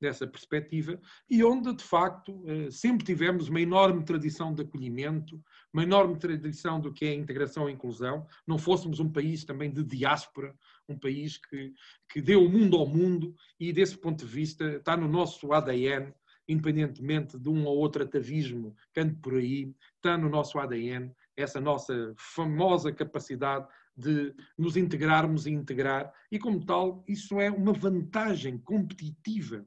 dessa 0.00 0.26
perspectiva 0.26 1.00
e 1.28 1.44
onde, 1.44 1.74
de 1.74 1.84
facto, 1.84 2.42
eh, 2.46 2.70
sempre 2.70 3.04
tivemos 3.04 3.48
uma 3.48 3.60
enorme 3.60 4.04
tradição 4.04 4.54
de 4.54 4.62
acolhimento, 4.62 5.42
uma 5.72 5.82
enorme 5.82 6.16
tradição 6.16 6.80
do 6.80 6.92
que 6.92 7.04
é 7.04 7.14
integração 7.14 7.68
e 7.68 7.72
inclusão. 7.72 8.26
Não 8.46 8.58
fôssemos 8.58 9.00
um 9.00 9.10
país 9.10 9.44
também 9.44 9.70
de 9.70 9.84
diáspora, 9.84 10.54
um 10.88 10.98
país 10.98 11.38
que, 11.38 11.72
que 12.10 12.20
deu 12.20 12.44
o 12.44 12.48
mundo 12.48 12.76
ao 12.76 12.86
mundo 12.86 13.34
e, 13.58 13.72
desse 13.72 13.96
ponto 13.96 14.24
de 14.24 14.30
vista, 14.30 14.64
está 14.76 14.96
no 14.96 15.08
nosso 15.08 15.52
ADN, 15.52 16.12
independentemente 16.48 17.38
de 17.38 17.48
um 17.48 17.64
ou 17.64 17.76
outro 17.78 18.02
atavismo 18.02 18.76
que 18.92 19.00
ande 19.00 19.14
por 19.16 19.34
aí, 19.34 19.74
está 19.96 20.16
no 20.18 20.28
nosso 20.28 20.58
ADN 20.58 21.12
essa 21.36 21.60
nossa 21.60 22.14
famosa 22.16 22.92
capacidade 22.92 23.66
de 23.96 24.34
nos 24.58 24.76
integrarmos 24.76 25.46
e 25.46 25.50
integrar, 25.50 26.12
e 26.30 26.38
como 26.38 26.64
tal, 26.64 27.04
isso 27.06 27.40
é 27.40 27.50
uma 27.50 27.72
vantagem 27.72 28.58
competitiva. 28.58 29.64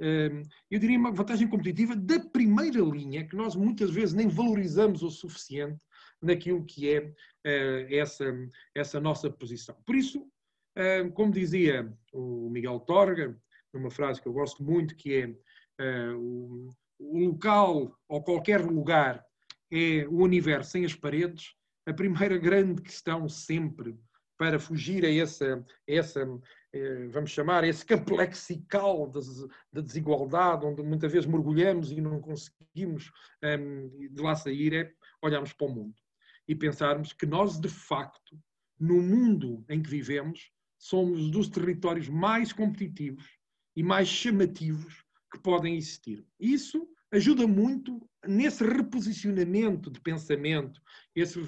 Hum, 0.00 0.42
eu 0.70 0.78
diria 0.78 0.98
uma 0.98 1.12
vantagem 1.12 1.48
competitiva 1.48 1.96
da 1.96 2.20
primeira 2.20 2.80
linha, 2.80 3.26
que 3.26 3.36
nós 3.36 3.56
muitas 3.56 3.90
vezes 3.90 4.14
nem 4.14 4.28
valorizamos 4.28 5.02
o 5.02 5.10
suficiente 5.10 5.84
naquilo 6.22 6.64
que 6.64 6.88
é 6.88 7.12
eh, 7.44 7.96
essa, 7.96 8.24
essa 8.74 9.00
nossa 9.00 9.30
posição. 9.30 9.76
Por 9.84 9.96
isso, 9.96 10.20
hum, 10.76 11.10
como 11.10 11.32
dizia 11.32 11.92
o 12.12 12.48
Miguel 12.48 12.80
Torga, 12.80 13.36
numa 13.72 13.90
frase 13.90 14.22
que 14.22 14.28
eu 14.28 14.32
gosto 14.32 14.62
muito, 14.62 14.96
que 14.96 15.14
é 15.14 15.36
eh, 15.80 16.12
o 16.14 16.74
local 17.00 17.96
ou 18.08 18.22
qualquer 18.22 18.64
lugar 18.64 19.24
é 19.70 20.06
o 20.08 20.22
universo 20.22 20.70
sem 20.70 20.84
as 20.84 20.94
paredes, 20.94 21.54
a 21.88 21.94
primeira 21.94 22.36
grande 22.36 22.82
questão 22.82 23.28
sempre 23.28 23.98
para 24.36 24.60
fugir 24.60 25.04
a 25.04 25.12
essa, 25.12 25.64
essa 25.86 26.20
eh, 26.72 27.08
vamos 27.08 27.30
chamar, 27.30 27.64
esse 27.64 27.84
campo 27.84 28.14
lexical 28.14 29.10
da 29.72 29.80
desigualdade, 29.80 30.66
onde 30.66 30.82
muitas 30.82 31.10
vezes 31.10 31.26
mergulhamos 31.26 31.90
e 31.90 32.00
não 32.00 32.20
conseguimos 32.20 33.10
um, 33.42 33.88
de 34.14 34.22
lá 34.22 34.36
sair, 34.36 34.74
é 34.74 34.92
olharmos 35.22 35.52
para 35.52 35.66
o 35.66 35.74
mundo 35.74 35.96
e 36.46 36.54
pensarmos 36.54 37.12
que 37.12 37.26
nós, 37.26 37.58
de 37.58 37.68
facto, 37.68 38.38
no 38.78 39.02
mundo 39.02 39.64
em 39.68 39.82
que 39.82 39.90
vivemos, 39.90 40.52
somos 40.78 41.30
dos 41.30 41.48
territórios 41.48 42.08
mais 42.08 42.52
competitivos 42.52 43.26
e 43.74 43.82
mais 43.82 44.08
chamativos 44.08 45.04
que 45.32 45.40
podem 45.40 45.76
existir. 45.76 46.24
Isso 46.38 46.86
ajuda 47.12 47.46
muito 47.46 48.00
nesse 48.26 48.64
reposicionamento 48.64 49.90
de 49.90 50.00
pensamento, 50.00 50.80
esse 51.14 51.40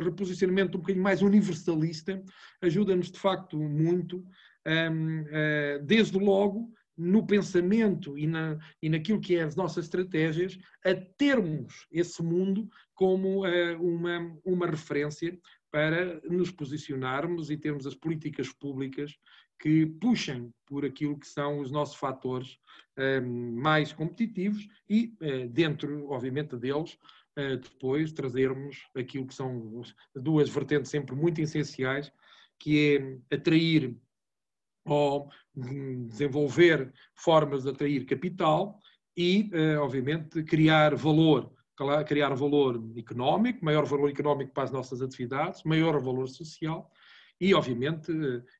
reposicionamento 0.00 0.76
um 0.76 0.80
bocadinho 0.80 1.02
mais 1.02 1.22
universalista, 1.22 2.22
ajuda-nos 2.60 3.10
de 3.10 3.18
facto 3.18 3.58
muito, 3.58 4.18
hum, 4.66 5.24
eh, 5.28 5.80
desde 5.84 6.18
logo 6.18 6.72
no 6.96 7.26
pensamento 7.26 8.16
e, 8.18 8.26
na, 8.26 8.58
e 8.80 8.88
naquilo 8.88 9.20
que 9.20 9.36
é 9.36 9.42
as 9.42 9.56
nossas 9.56 9.86
estratégias, 9.86 10.58
a 10.84 10.94
termos 10.94 11.86
esse 11.90 12.22
mundo 12.22 12.68
como 12.94 13.46
eh, 13.46 13.76
uma, 13.76 14.38
uma 14.44 14.66
referência 14.66 15.36
para 15.70 16.20
nos 16.28 16.50
posicionarmos 16.50 17.50
e 17.50 17.56
termos 17.56 17.86
as 17.86 17.94
políticas 17.94 18.52
públicas 18.52 19.16
que 19.62 19.86
puxem 19.86 20.52
por 20.66 20.84
aquilo 20.84 21.16
que 21.16 21.26
são 21.26 21.60
os 21.60 21.70
nossos 21.70 21.94
fatores 21.94 22.58
um, 22.98 23.52
mais 23.60 23.92
competitivos 23.92 24.68
e, 24.90 25.14
uh, 25.22 25.48
dentro, 25.48 26.10
obviamente, 26.10 26.56
deles, 26.56 26.98
depois 27.34 28.12
trazermos 28.12 28.86
aquilo 28.94 29.26
que 29.26 29.34
são 29.34 29.82
duas 30.14 30.50
vertentes 30.50 30.90
sempre 30.90 31.16
muito 31.16 31.40
essenciais, 31.40 32.12
que 32.58 33.18
é 33.30 33.34
atrair 33.34 33.96
ou 34.84 35.30
desenvolver 35.54 36.92
formas 37.14 37.62
de 37.62 37.70
atrair 37.70 38.04
capital 38.04 38.78
e, 39.16 39.50
obviamente, 39.80 40.42
criar 40.42 40.94
valor 40.94 41.50
criar 42.06 42.34
valor 42.34 42.84
económico, 42.96 43.64
maior 43.64 43.86
valor 43.86 44.10
económico 44.10 44.52
para 44.52 44.64
as 44.64 44.70
nossas 44.70 45.00
atividades, 45.00 45.62
maior 45.64 45.98
valor 46.02 46.28
social 46.28 46.90
e, 47.42 47.52
obviamente, 47.54 48.12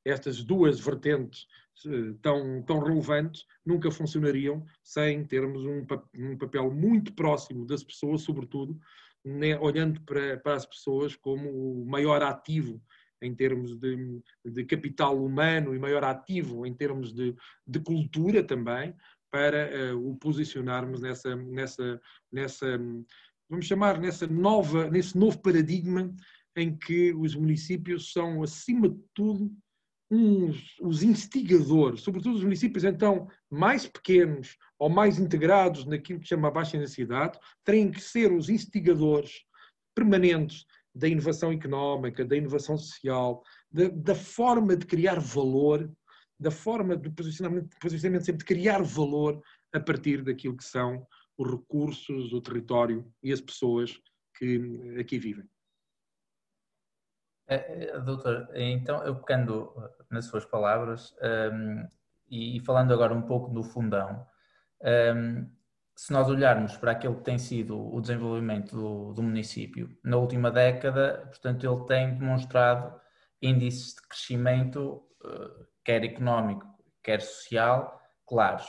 estas 0.05 0.43
duas 0.43 0.81
vertentes 0.81 1.47
eh, 1.87 2.15
tão, 2.21 2.61
tão 2.63 2.81
relevantes 2.81 3.47
nunca 3.65 3.93
funcionariam 3.93 4.67
sem 4.83 5.25
termos 5.25 5.65
um, 5.65 5.87
um 6.17 6.37
papel 6.37 6.69
muito 6.69 7.13
próximo 7.13 7.65
das 7.65 7.85
pessoas, 7.85 8.23
sobretudo 8.23 8.77
né, 9.25 9.57
olhando 9.61 10.01
para, 10.01 10.37
para 10.39 10.55
as 10.57 10.67
pessoas 10.67 11.15
como 11.15 11.49
o 11.49 11.87
maior 11.87 12.25
ativo 12.25 12.83
em 13.23 13.33
termos 13.33 13.77
de, 13.77 14.21
de, 14.45 14.65
capital 14.65 15.25
humano 15.25 15.77
e 15.77 15.79
maior 15.79 16.03
ativo 16.03 16.67
em 16.67 16.75
termos 16.75 17.13
de, 17.13 17.37
de 17.65 17.79
cultura 17.79 18.43
também, 18.43 18.97
para 19.31 19.95
uh, 19.95 20.11
o 20.11 20.17
posicionarmos 20.17 21.01
nessa, 21.01 21.37
nessa, 21.37 22.01
nessa, 22.33 22.67
vamos 23.49 23.65
chamar, 23.65 24.01
nessa 24.01 24.27
nova, 24.27 24.91
nesse 24.91 25.17
novo 25.17 25.39
paradigma 25.39 26.13
em 26.57 26.77
que 26.77 27.13
os 27.15 27.35
municípios 27.35 28.13
são, 28.13 28.43
acima 28.43 28.89
de 28.89 29.01
tudo, 29.15 29.51
uns, 30.11 30.77
os 30.81 31.03
instigadores, 31.03 32.03
sobretudo 32.03 32.37
os 32.37 32.45
municípios 32.45 32.85
então 32.85 33.29
mais 33.51 33.87
pequenos 33.87 34.57
ou 34.79 34.91
mais 34.91 35.19
integrados 35.19 35.87
naquilo 35.87 36.21
que 36.21 36.29
chama 36.29 36.49
a 36.49 36.51
baixa 36.51 36.79
densidade, 36.79 37.39
têm 37.65 37.91
que 37.91 38.01
ser 38.01 38.31
os 38.31 38.51
instigadores 38.51 39.43
permanentes 39.95 40.67
da 40.95 41.09
inovação 41.09 41.51
económica, 41.51 42.25
da 42.25 42.37
inovação 42.37 42.77
social, 42.77 43.43
da, 43.71 43.89
da 43.89 44.15
forma 44.15 44.77
de 44.77 44.85
criar 44.85 45.19
valor 45.19 45.91
da 46.43 46.51
forma 46.51 46.97
do 46.97 47.13
posicionamento, 47.13 47.77
posicionamento 47.81 48.25
sempre 48.25 48.41
de 48.41 48.45
criar 48.45 48.83
valor 48.83 49.41
a 49.73 49.79
partir 49.79 50.23
daquilo 50.25 50.57
que 50.57 50.65
são 50.65 51.07
os 51.39 51.49
recursos, 51.49 52.33
o 52.33 52.41
território 52.41 53.07
e 53.23 53.33
as 53.33 53.41
pessoas 53.41 53.97
que 54.37 54.61
aqui 54.99 55.21
vivem. 55.21 55.45
É, 57.47 57.99
doutor, 58.01 58.49
então 58.55 59.03
eu 59.05 59.17
pegando 59.17 59.75
nas 60.11 60.27
suas 60.27 60.45
palavras 60.45 61.15
um, 61.53 61.87
e 62.31 62.61
falando 62.61 62.95
agora 62.95 63.13
um 63.13 63.23
pouco 63.23 63.51
do 63.51 63.63
fundão, 63.63 64.27
um, 65.15 65.51
se 65.95 66.13
nós 66.13 66.29
olharmos 66.29 66.77
para 66.77 66.93
aquilo 66.93 67.17
que 67.17 67.25
tem 67.25 67.39
sido 67.39 67.79
o 67.79 68.01
desenvolvimento 68.01 68.75
do, 68.75 69.13
do, 69.13 69.23
município 69.23 69.91
na 70.03 70.17
última 70.17 70.51
década, 70.51 71.25
portanto 71.27 71.67
ele 71.67 71.85
tem 71.87 72.19
demonstrado 72.19 72.99
índices 73.43 73.95
de 73.95 74.03
crescimento 74.09 75.03
quer 75.85 76.05
económico, 76.05 76.67
quer 77.03 77.21
social, 77.21 78.01
claros. 78.27 78.67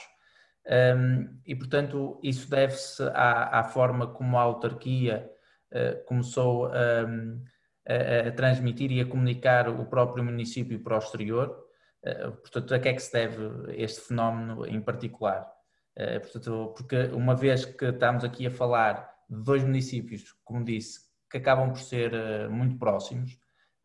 Um, 0.65 1.39
e, 1.45 1.55
portanto, 1.55 2.19
isso 2.23 2.49
deve-se 2.49 3.03
à, 3.13 3.59
à, 3.59 3.63
forma 3.63 4.07
como 4.07 4.37
a 4.37 4.41
autarquia 4.41 5.29
uh, 5.71 6.05
começou 6.05 6.69
um, 6.69 7.43
a, 7.87 8.31
transmitir 8.31 8.91
e 8.91 9.01
a 9.01 9.05
comunicar 9.05 9.69
o 9.69 9.85
próprio 9.85 10.23
município 10.23 10.79
para 10.81 10.95
o 10.95 10.99
exterior. 10.99 11.63
Uh, 12.05 12.31
portanto, 12.33 12.73
a 12.73 12.79
que 12.79 12.89
é 12.89 12.93
que 12.93 13.01
se 13.01 13.13
deve 13.13 13.81
este 13.81 14.01
fenómeno 14.01 14.65
em 14.65 14.81
particular? 14.81 15.49
Uh, 15.97 16.19
portanto, 16.19 16.73
porque 16.75 16.97
uma 17.13 17.35
vez 17.35 17.65
que 17.65 17.85
estamos 17.85 18.23
aqui 18.23 18.47
a 18.47 18.51
falar 18.51 19.09
de 19.29 19.41
dois 19.43 19.63
municípios, 19.63 20.33
como 20.43 20.63
disse, 20.63 20.99
que 21.29 21.37
acabam 21.37 21.69
por 21.69 21.79
ser 21.79 22.11
muito 22.49 22.77
próximos, 22.77 23.37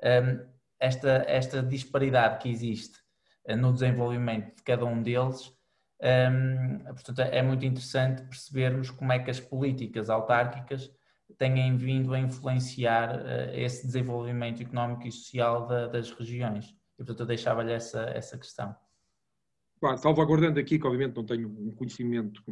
um, 0.02 0.58
esta, 0.78 1.24
esta 1.26 1.62
disparidade 1.62 2.38
que 2.38 2.48
existe 2.48 2.98
eh, 3.46 3.56
no 3.56 3.72
desenvolvimento 3.72 4.56
de 4.56 4.62
cada 4.62 4.84
um 4.84 5.02
deles. 5.02 5.52
Um, 6.00 6.84
portanto, 6.84 7.20
é 7.20 7.42
muito 7.42 7.64
interessante 7.64 8.22
percebermos 8.22 8.90
como 8.90 9.12
é 9.12 9.18
que 9.18 9.30
as 9.30 9.40
políticas 9.40 10.08
autárquicas 10.08 10.88
têm 11.36 11.76
vindo 11.76 12.14
a 12.14 12.18
influenciar 12.18 13.16
uh, 13.16 13.54
esse 13.54 13.86
desenvolvimento 13.86 14.62
económico 14.62 15.06
e 15.06 15.12
social 15.12 15.66
da, 15.66 15.86
das 15.86 16.10
regiões. 16.10 16.70
E, 16.94 16.96
portanto, 16.96 17.20
eu 17.20 17.26
deixava-lhe 17.26 17.72
essa, 17.72 18.00
essa 18.14 18.38
questão. 18.38 18.74
Claro, 19.80 19.98
salvaguardando 19.98 20.58
aqui, 20.58 20.78
que 20.78 20.86
obviamente 20.86 21.16
não 21.16 21.24
tenho 21.24 21.48
um 21.48 21.70
conhecimento 21.72 22.42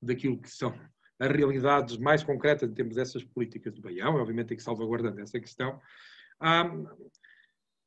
daquilo 0.00 0.40
que 0.40 0.50
são 0.50 0.72
as 1.18 1.30
realidades 1.30 1.96
mais 1.96 2.22
concretas 2.22 2.68
em 2.68 2.74
termos 2.74 2.96
dessas 2.96 3.24
políticas 3.24 3.72
do 3.72 3.82
Baião, 3.82 4.16
obviamente 4.16 4.48
tem 4.48 4.56
que 4.56 4.62
salvaguardando 4.62 5.20
essa 5.20 5.40
questão. 5.40 5.80
Há, 6.40 6.70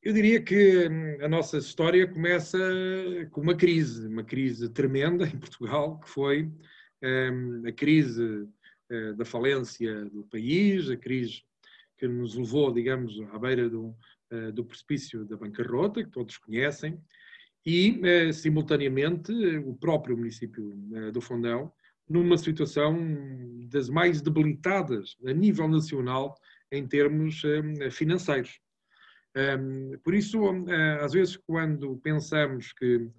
eu 0.01 0.13
diria 0.13 0.41
que 0.41 0.88
hum, 0.88 1.17
a 1.23 1.27
nossa 1.27 1.57
história 1.57 2.07
começa 2.07 2.57
com 3.31 3.41
uma 3.41 3.55
crise, 3.55 4.07
uma 4.07 4.23
crise 4.23 4.69
tremenda 4.69 5.25
em 5.25 5.38
Portugal, 5.38 5.99
que 5.99 6.09
foi 6.09 6.51
um, 7.03 7.67
a 7.67 7.71
crise 7.71 8.47
da 9.17 9.26
falência 9.26 10.06
do 10.06 10.24
país, 10.26 10.89
a 10.89 10.95
crise 10.98 11.43
que 11.98 12.08
nos 12.08 12.36
levou, 12.36 12.71
digamos, 12.74 13.19
à 13.32 13.39
beira 13.39 13.69
do, 13.69 13.95
uh, 14.32 14.52
do 14.54 14.65
precipício 14.65 15.26
da 15.26 15.38
bancarrota, 15.38 16.04
que 16.04 16.10
todos 16.10 16.38
conhecem, 16.38 17.00
e, 17.65 18.00
uh, 18.00 18.34
simultaneamente, 18.34 19.32
o 19.32 19.74
próprio 19.76 20.17
município 20.17 20.76
do 21.12 21.21
Fundão, 21.21 21.71
numa 22.08 22.38
situação 22.38 22.95
das 23.69 23.89
mais 23.89 24.21
debilitadas 24.21 25.17
a 25.26 25.34
nível 25.34 25.67
nacional 25.67 26.36
em 26.71 26.88
termos 26.88 27.41
financeiros. 27.91 28.60
Por 30.04 30.13
isso, 30.13 30.39
às 31.02 31.13
vezes, 31.13 31.36
quando 31.36 31.98
pensamos 31.98 32.71
que 32.74 33.10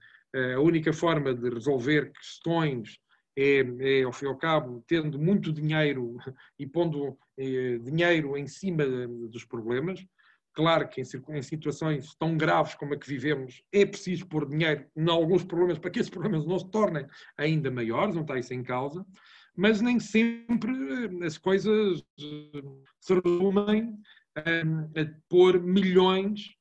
a 0.55 0.61
única 0.61 0.93
forma 0.93 1.35
de 1.35 1.51
resolver 1.51 2.13
questões 2.13 3.01
é, 3.37 3.61
é, 3.81 4.03
ao 4.03 4.13
fim 4.13 4.25
e 4.25 4.29
ao 4.29 4.37
cabo, 4.37 4.83
tendo 4.87 5.19
muito 5.19 5.53
dinheiro 5.53 6.17
e 6.59 6.67
pondo 6.67 7.19
eh, 7.39 7.79
dinheiro 7.83 8.37
em 8.37 8.47
cima 8.47 8.85
dos 9.29 9.45
problemas. 9.45 10.05
Claro 10.55 10.89
que 10.89 11.03
em, 11.03 11.43
situações 11.43 12.15
tão 12.15 12.37
graves 12.37 12.75
como 12.75 12.95
a 12.95 12.97
que 12.97 13.07
vivemos, 13.07 13.63
é 13.71 13.85
preciso 13.85 14.27
pôr 14.27 14.49
dinheiro 14.49 14.87
em 14.97 15.11
alguns 15.11 15.45
problemas 15.45 15.79
para 15.79 15.91
que 15.91 15.99
esses 15.99 16.11
problemas 16.11 16.47
não 16.47 16.59
se 16.59 16.71
tornem 16.71 17.07
ainda 17.37 17.71
maiores, 17.71 18.15
não 18.15 18.23
está 18.23 18.39
isso 18.39 18.55
em 18.55 18.63
causa, 18.63 19.05
mas 19.55 19.83
nem 19.83 20.01
sempre 20.01 20.73
eh, 20.73 21.27
as 21.27 21.37
coisas 21.37 22.03
eh, 22.19 22.63
se 23.01 23.15
resumem 23.23 23.99
a 24.37 25.21
pôr 25.31 25.63
milhões 25.63 26.57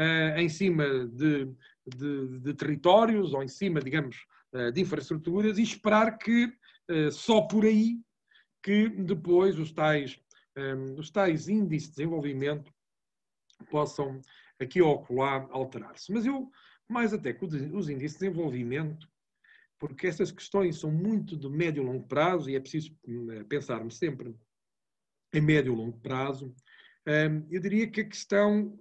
uh, 0.00 0.38
em 0.38 0.48
cima 0.48 0.84
de, 1.06 1.48
de, 1.86 2.38
de, 2.40 2.54
territórios 2.54 3.32
ou 3.32 3.42
em 3.42 3.48
cima, 3.48 3.80
digamos, 3.80 4.16
de 4.72 4.80
infraestruturas 4.80 5.58
e 5.58 5.62
esperar 5.62 6.18
que 6.18 6.46
uh, 6.90 7.12
só 7.12 7.42
por 7.42 7.64
aí 7.64 8.00
que 8.62 8.88
depois 8.88 9.58
os 9.58 9.72
tais, 9.72 10.20
um, 10.56 10.98
os 10.98 11.10
tais 11.10 11.48
índices 11.48 11.88
de 11.88 11.96
desenvolvimento 11.96 12.72
possam 13.70 14.20
aqui 14.58 14.82
ou 14.82 14.96
acolá 14.96 15.48
alterar-se. 15.50 16.12
Mas 16.12 16.26
eu, 16.26 16.50
mais 16.88 17.12
até 17.12 17.32
que 17.32 17.44
os 17.44 17.88
índices 17.88 18.18
de 18.18 18.26
desenvolvimento, 18.26 19.08
porque 19.78 20.06
essas 20.06 20.30
questões 20.30 20.78
são 20.78 20.90
muito 20.90 21.36
de 21.36 21.48
médio 21.48 21.82
e 21.82 21.86
longo 21.86 22.06
prazo 22.06 22.50
e 22.50 22.56
é 22.56 22.60
preciso 22.60 22.94
pensarmos 23.48 23.96
sempre 23.96 24.36
em 25.32 25.40
médio 25.40 25.72
e 25.72 25.76
longo 25.76 25.98
prazo, 26.00 26.54
eu 27.50 27.60
diria 27.60 27.90
que 27.90 28.02
a 28.02 28.08
questão, 28.08 28.78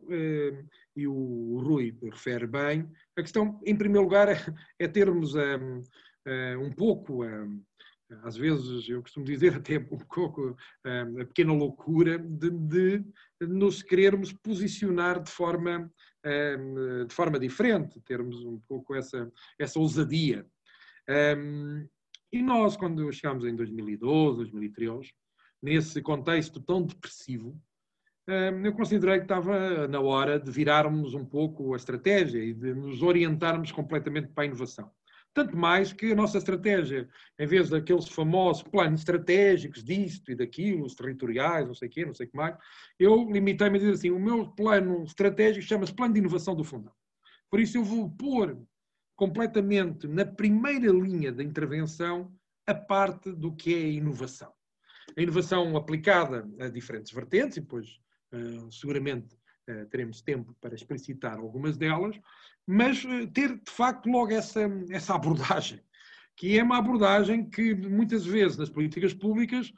e 1.00 1.08
o 1.08 1.62
Rui 1.62 1.98
refere 2.04 2.48
bem, 2.48 2.90
a 3.18 3.22
questão, 3.22 3.60
em 3.66 3.76
primeiro 3.76 4.04
lugar, 4.04 4.28
é 4.80 4.88
termos 4.88 5.34
um 6.62 6.72
pouco, 6.72 7.22
às 8.24 8.36
vezes 8.36 8.88
eu 8.88 9.02
costumo 9.02 9.26
dizer 9.26 9.56
até 9.56 9.80
um 9.80 9.98
pouco 9.98 10.56
a 10.86 11.26
pequena 11.26 11.54
loucura 11.54 12.20
de, 12.20 12.50
de 12.52 13.04
nos 13.42 13.82
querermos 13.82 14.32
posicionar 14.32 15.24
de 15.24 15.32
forma, 15.32 15.92
de 17.08 17.16
forma 17.16 17.40
diferente, 17.40 18.02
termos 18.02 18.44
um 18.44 18.60
pouco 18.68 18.94
essa, 18.94 19.32
essa 19.58 19.80
ousadia. 19.80 20.46
E 22.32 22.44
nós, 22.44 22.78
quando 22.78 23.12
chegámos 23.12 23.44
em 23.46 23.56
2012, 23.56 24.38
2013, 24.38 25.12
nesse 25.62 26.02
contexto 26.02 26.62
tão 26.62 26.84
depressivo, 26.84 27.60
eu 28.64 28.74
considerei 28.74 29.18
que 29.18 29.24
estava 29.24 29.88
na 29.88 30.00
hora 30.00 30.40
de 30.40 30.52
virarmos 30.52 31.14
um 31.14 31.26
pouco 31.26 31.74
a 31.74 31.78
estratégia 31.78 32.44
e 32.44 32.54
de 32.54 32.74
nos 32.74 33.02
orientarmos 33.02 33.72
completamente 33.72 34.28
para 34.30 34.44
a 34.44 34.48
inovação. 34.48 34.92
Tanto 35.34 35.56
mais 35.56 35.94
que 35.94 36.12
a 36.12 36.16
nossa 36.16 36.38
estratégia, 36.38 37.08
em 37.38 37.46
vez 37.46 37.70
daqueles 37.70 38.08
famosos 38.08 38.64
planos 38.64 39.02
estratégicos 39.02 39.84
disto 39.84 40.32
e 40.32 40.36
daquilo, 40.36 40.86
os 40.86 40.96
territoriais, 40.96 41.68
não 41.68 41.76
sei 41.76 41.88
o 41.88 41.92
quê, 41.92 42.06
não 42.06 42.14
sei 42.14 42.26
o 42.26 42.30
que 42.30 42.36
mais, 42.36 42.58
eu 43.00 43.30
limitei-me 43.32 43.78
a 43.78 43.80
dizer 43.80 43.94
assim, 43.94 44.10
o 44.10 44.20
meu 44.20 44.48
plano 44.48 45.04
estratégico 45.04 45.66
chama-se 45.66 45.94
Plano 45.94 46.14
de 46.14 46.20
Inovação 46.20 46.56
do 46.56 46.64
Fundão. 46.64 46.94
Por 47.50 47.60
isso 47.60 47.78
eu 47.78 47.84
vou 47.84 48.10
pôr 48.10 48.60
completamente 49.16 50.08
na 50.08 50.26
primeira 50.26 50.92
linha 50.92 51.32
da 51.32 51.44
intervenção 51.44 52.34
a 52.66 52.74
parte 52.74 53.32
do 53.32 53.56
que 53.56 53.74
é 53.74 53.78
a 53.78 53.90
inovação. 53.90 54.52
a 55.18 55.22
inovação 55.22 55.76
aplicada 55.76 56.48
a 56.60 56.70
diferentes 56.70 57.12
vertentes, 57.12 57.58
e 57.58 57.62
depois 57.62 58.00
seguramente 58.72 59.38
teremos 59.92 60.22
tempo 60.22 60.56
para 60.60 60.76
explicitar 60.76 61.38
algumas 61.38 61.78
delas, 61.78 62.20
mas 62.66 63.04
ter 63.34 63.56
de 63.58 63.72
facto 63.72 64.10
logo 64.10 64.32
essa, 64.32 64.62
essa 64.90 65.16
abordagem, 65.16 65.80
que 66.36 66.58
é 66.58 66.64
uma 66.64 66.78
abordagem 66.78 67.50
que 67.50 67.76
muitas 67.76 68.26
vezes 68.26 68.58
nas 68.58 68.70
políticas 68.70 69.14
públicas 69.14 69.72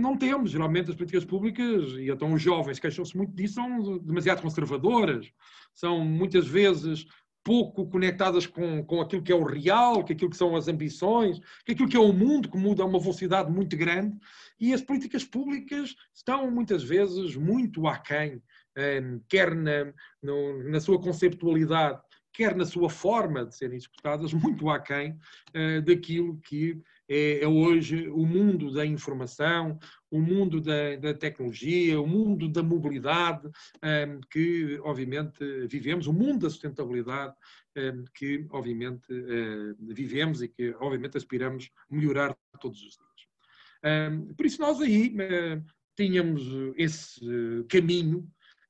não 0.00 0.16
temos. 0.16 0.50
Geralmente 0.50 0.90
as 0.90 0.96
políticas 0.96 1.24
públicas, 1.24 1.92
e 1.92 2.10
então 2.10 2.32
os 2.32 2.42
jovens 2.42 2.80
queixam-se 2.80 3.16
muito 3.16 3.32
disso, 3.34 3.54
são 3.54 3.98
demasiado 3.98 4.42
conservadoras, 4.42 5.30
são 5.74 6.04
muitas 6.04 6.48
vezes 6.48 7.06
pouco 7.50 7.84
conectadas 7.84 8.46
com, 8.46 8.84
com 8.84 9.00
aquilo 9.00 9.24
que 9.24 9.32
é 9.32 9.34
o 9.34 9.42
real, 9.42 10.04
com 10.04 10.12
aquilo 10.12 10.30
que 10.30 10.36
são 10.36 10.54
as 10.54 10.68
ambições, 10.68 11.40
com 11.66 11.72
aquilo 11.72 11.88
que 11.88 11.96
é 11.96 12.00
o 12.00 12.12
mundo, 12.12 12.48
que 12.48 12.56
muda 12.56 12.84
a 12.84 12.86
uma 12.86 13.00
velocidade 13.00 13.50
muito 13.50 13.76
grande, 13.76 14.16
e 14.60 14.72
as 14.72 14.80
políticas 14.80 15.24
públicas 15.24 15.96
estão 16.14 16.48
muitas 16.48 16.84
vezes 16.84 17.34
muito 17.34 17.88
aquém, 17.88 18.40
eh, 18.76 19.02
quer 19.28 19.52
na, 19.56 19.92
no, 20.22 20.62
na 20.70 20.78
sua 20.78 21.00
conceptualidade, 21.00 22.00
quer 22.32 22.54
na 22.54 22.64
sua 22.64 22.88
forma 22.88 23.44
de 23.44 23.56
serem 23.56 23.76
executadas, 23.76 24.32
muito 24.32 24.70
aquém 24.70 25.18
uh, 25.48 25.82
daquilo 25.82 26.38
que 26.42 26.80
é, 27.10 27.42
é, 27.42 27.48
hoje 27.48 28.08
o 28.08 28.24
mundo 28.24 28.72
da 28.72 28.86
informação, 28.86 29.76
o 30.08 30.20
mundo 30.20 30.60
da, 30.60 30.94
da 30.94 31.12
tecnologia, 31.12 32.00
o 32.00 32.06
mundo 32.06 32.48
da 32.48 32.62
mobilidade 32.62 33.48
um, 33.48 33.50
eh, 33.82 34.20
que, 34.30 34.78
obviamente, 34.84 35.66
vivemos, 35.66 36.06
o 36.06 36.12
mundo 36.12 36.42
da 36.42 36.50
sustentabilidade 36.50 37.34
um, 37.76 37.80
eh, 37.80 38.04
que, 38.14 38.46
obviamente, 38.50 39.12
uh, 39.12 39.76
vivemos 39.92 40.40
e 40.40 40.46
que, 40.46 40.72
obviamente, 40.78 41.16
aspiramos 41.16 41.68
melhorar 41.90 42.36
todos 42.60 42.80
os 42.80 42.96
dias. 42.96 44.12
Um, 44.12 44.32
por 44.34 44.46
isso, 44.46 44.60
nós 44.60 44.80
aí 44.80 45.08
uh, 45.08 45.64
tínhamos 45.96 46.42
esse 46.76 47.20
caminho 47.68 48.24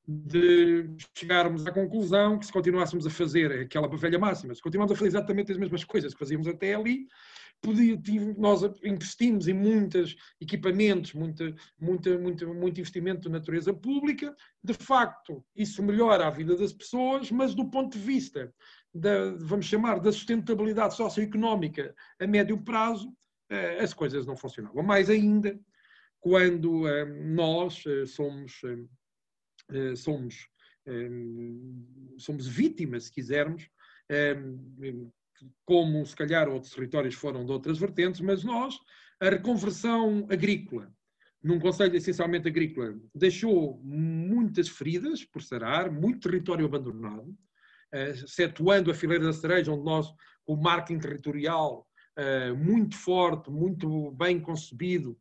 de 0.09 0.89
chegarmos 1.15 1.67
à 1.67 1.73
conclusão 1.73 2.39
que 2.39 2.47
se 2.47 2.53
continuássemos 2.53 3.07
a 3.07 3.11
fazer 3.11 3.53
aquela 3.53 3.87
velha 3.87 4.19
máxima, 4.19 4.55
se 4.55 4.63
continuarmos 4.63 4.93
a 4.93 4.97
fazer 4.97 5.09
exatamente 5.09 5.53
as 5.53 5.59
mesmas 5.59 5.85
coisas 5.85 6.15
que 6.15 6.19
fazíamos 6.19 6.49
até 6.49 6.75
ali, 6.75 7.07
podia, 7.61 7.99
nós 8.37 8.63
investimos 8.83 9.47
em 9.47 9.53
muitos 9.53 10.17
equipamentos, 10.41 11.13
muita, 11.13 11.55
muita, 11.79 12.19
muita, 12.19 12.47
muito 12.47 12.81
investimento 12.81 13.23
de 13.23 13.29
natureza 13.29 13.73
pública, 13.73 14.35
de 14.63 14.75
facto 14.75 15.45
isso 15.55 15.83
melhora 15.83 16.27
a 16.27 16.31
vida 16.31 16.57
das 16.57 16.73
pessoas, 16.73 17.31
mas 17.31 17.55
do 17.55 17.69
ponto 17.71 17.99
de 17.99 18.05
vista 18.05 18.53
da, 18.95 19.33
vamos 19.39 19.67
chamar, 19.67 20.01
da 20.01 20.13
sustentabilidade 20.13 20.97
socioeconómica 20.97 21.95
a 22.19 22.27
médio 22.27 22.63
prazo, 22.63 23.15
eh, 23.51 23.81
as 23.81 23.93
coisas 23.93 24.27
não 24.27 24.37
funcionavam. 24.37 24.83
Mais 24.83 25.11
ainda, 25.11 25.59
quando 26.19 26.89
eh, 26.89 27.05
nós 27.05 27.85
eh, 27.87 28.07
somos 28.07 28.61
somos, 29.95 30.49
somos 32.19 32.45
vítimas, 32.49 33.05
se 33.05 33.13
quisermos, 33.13 33.71
como 35.65 36.05
se 36.05 36.15
calhar 36.15 36.49
outros 36.49 36.73
territórios 36.73 37.15
foram 37.15 37.45
de 37.45 37.53
outras 37.53 37.79
vertentes, 37.79 38.21
mas 38.21 38.45
nós, 38.45 38.79
a 39.21 39.29
reconversão 39.29 40.27
agrícola, 40.31 40.93
num 41.43 41.59
Conselho 41.59 41.97
essencialmente 41.97 42.49
agrícola, 42.49 42.95
deixou 43.15 43.81
muitas 43.83 44.69
feridas 44.69 45.25
por 45.25 45.43
sarar, 45.43 45.91
muito 45.91 46.29
território 46.29 46.67
abandonado, 46.67 47.35
eh, 47.93 48.11
excetuando 48.11 48.91
a 48.91 48.95
fileira 48.95 49.25
da 49.25 49.33
cereja, 49.33 49.73
onde 49.73 49.85
nós, 49.85 50.13
o 50.47 50.57
marketing 50.57 51.01
territorial 51.01 51.87
eh, 52.17 52.53
muito 52.53 52.97
forte, 52.97 53.51
muito 53.51 54.11
bem 54.13 54.41
concebido 54.41 55.19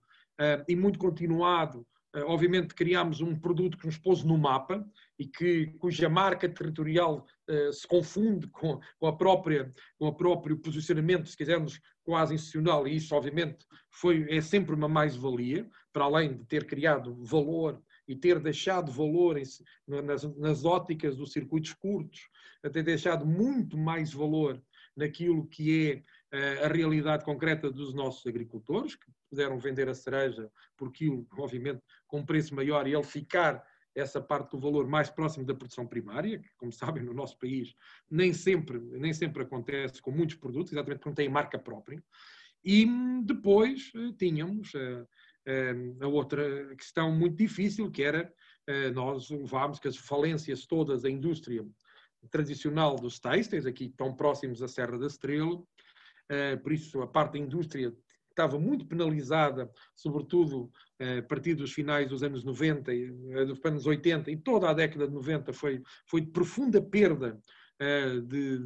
e 0.68 0.76
muito 0.76 0.98
continuado, 0.98 1.82
eh, 1.82 1.89
obviamente 2.26 2.74
criámos 2.74 3.22
um 3.22 3.38
produto 3.38 3.78
que 3.78 3.86
nos 3.86 3.98
pôs 3.98 4.24
no 4.24 4.38
mapa 4.38 4.86
e 5.18 5.26
que, 5.26 5.68
cuja 5.80 6.10
marca 6.10 6.50
territorial 6.50 7.26
uh, 7.48 7.74
se 7.74 7.88
confunde 7.88 8.48
com, 8.48 8.80
com, 8.98 9.08
a 9.08 9.16
própria, 9.16 9.72
com 9.98 10.08
o 10.08 10.16
próprio 10.16 10.58
posicionamento, 10.58 11.30
se 11.30 11.38
quisermos, 11.38 11.80
quase 12.04 12.34
institucional, 12.34 12.88
e 12.88 12.96
isso 12.96 13.14
obviamente 13.14 13.66
foi, 13.92 14.26
é 14.30 14.42
sempre 14.42 14.74
uma 14.74 14.88
mais-valia, 14.88 15.70
para 15.94 16.06
além 16.06 16.38
de 16.38 16.46
ter 16.46 16.66
criado 16.66 17.24
valor 17.24 17.80
e 18.08 18.16
ter 18.16 18.40
deixado 18.40 18.92
valor 18.92 19.38
em, 19.38 19.44
nas, 19.88 20.24
nas 20.38 20.66
óticas 20.66 21.16
dos 21.16 21.32
circuitos 21.32 21.74
curtos, 21.74 22.22
ter 22.74 22.82
deixado 22.82 23.28
muito 23.28 23.78
mais 23.78 24.12
valor 24.12 24.60
naquilo 24.96 25.48
que 25.48 26.04
é 26.32 26.66
a 26.66 26.68
realidade 26.68 27.24
concreta 27.24 27.72
dos 27.72 27.94
nossos 27.94 28.26
agricultores, 28.26 28.96
que 28.96 29.12
puderam 29.30 29.60
vender 29.60 29.88
a 29.90 29.94
cereja 29.94 30.52
por 30.76 30.92
quilo, 30.92 31.28
obviamente, 31.38 31.82
com 32.08 32.20
um 32.20 32.26
preço 32.26 32.56
maior 32.56 32.88
e 32.88 32.94
ele 32.94 33.04
ficar 33.04 33.64
essa 33.96 34.22
parte 34.22 34.52
do 34.52 34.60
valor 34.60 34.88
mais 34.88 35.10
próximo 35.10 35.46
da 35.46 35.54
produção 35.54 35.86
primária, 35.86 36.40
que, 36.40 36.50
como 36.58 36.72
sabem, 36.72 37.04
no 37.04 37.14
nosso 37.14 37.38
país 37.38 37.76
nem 38.10 38.34
sempre, 38.34 38.80
nem 38.80 39.14
sempre 39.14 39.44
acontece 39.44 40.02
com 40.02 40.12
muitos 40.12 40.36
produtos, 40.36 40.72
exatamente 40.72 41.00
porque 41.00 41.10
não 41.10 41.16
têm 41.16 41.30
marca 41.30 41.58
própria. 41.58 42.02
E 42.64 42.86
depois 43.24 43.92
eh, 43.96 44.14
tínhamos 44.18 44.74
a, 44.76 44.80
eh, 44.80 45.06
eh, 45.46 45.76
a 46.02 46.08
outra 46.08 46.76
questão 46.76 47.12
muito 47.12 47.38
difícil, 47.38 47.90
que 47.92 48.04
era 48.04 48.32
nós 48.94 49.32
levámos 49.32 49.80
que 49.80 49.88
as 49.88 49.98
falências 49.98 50.68
todas 50.68 51.02
da 51.02 51.10
indústria 51.10 51.66
tradicional 52.30 52.98
dos 52.98 53.20
têxteis, 53.20 53.66
aqui 53.66 53.90
tão 53.90 54.16
próximos 54.16 54.62
à 54.62 54.68
Serra 54.68 55.00
da 55.00 55.08
Estrela, 55.08 55.60
por 56.62 56.72
isso 56.72 57.02
a 57.02 57.08
parte 57.08 57.32
da 57.32 57.40
indústria 57.40 57.92
estava 58.40 58.58
muito 58.60 58.86
penalizada, 58.86 59.70
sobretudo 59.96 60.72
eh, 60.98 61.18
a 61.18 61.24
partir 61.24 61.56
dos 61.56 61.74
finais 61.74 62.08
dos 62.08 62.24
anos 62.24 62.44
90, 62.44 62.94
eh, 62.94 63.46
dos 63.46 63.60
anos 63.66 63.86
80 63.86 64.32
e 64.32 64.38
toda 64.38 64.70
a 64.70 64.74
década 64.74 65.08
de 65.08 65.14
90 65.14 65.52
foi, 65.52 65.82
foi 66.06 66.22
de 66.22 66.32
profunda 66.32 66.82
perda 66.82 67.40
de, 68.28 68.60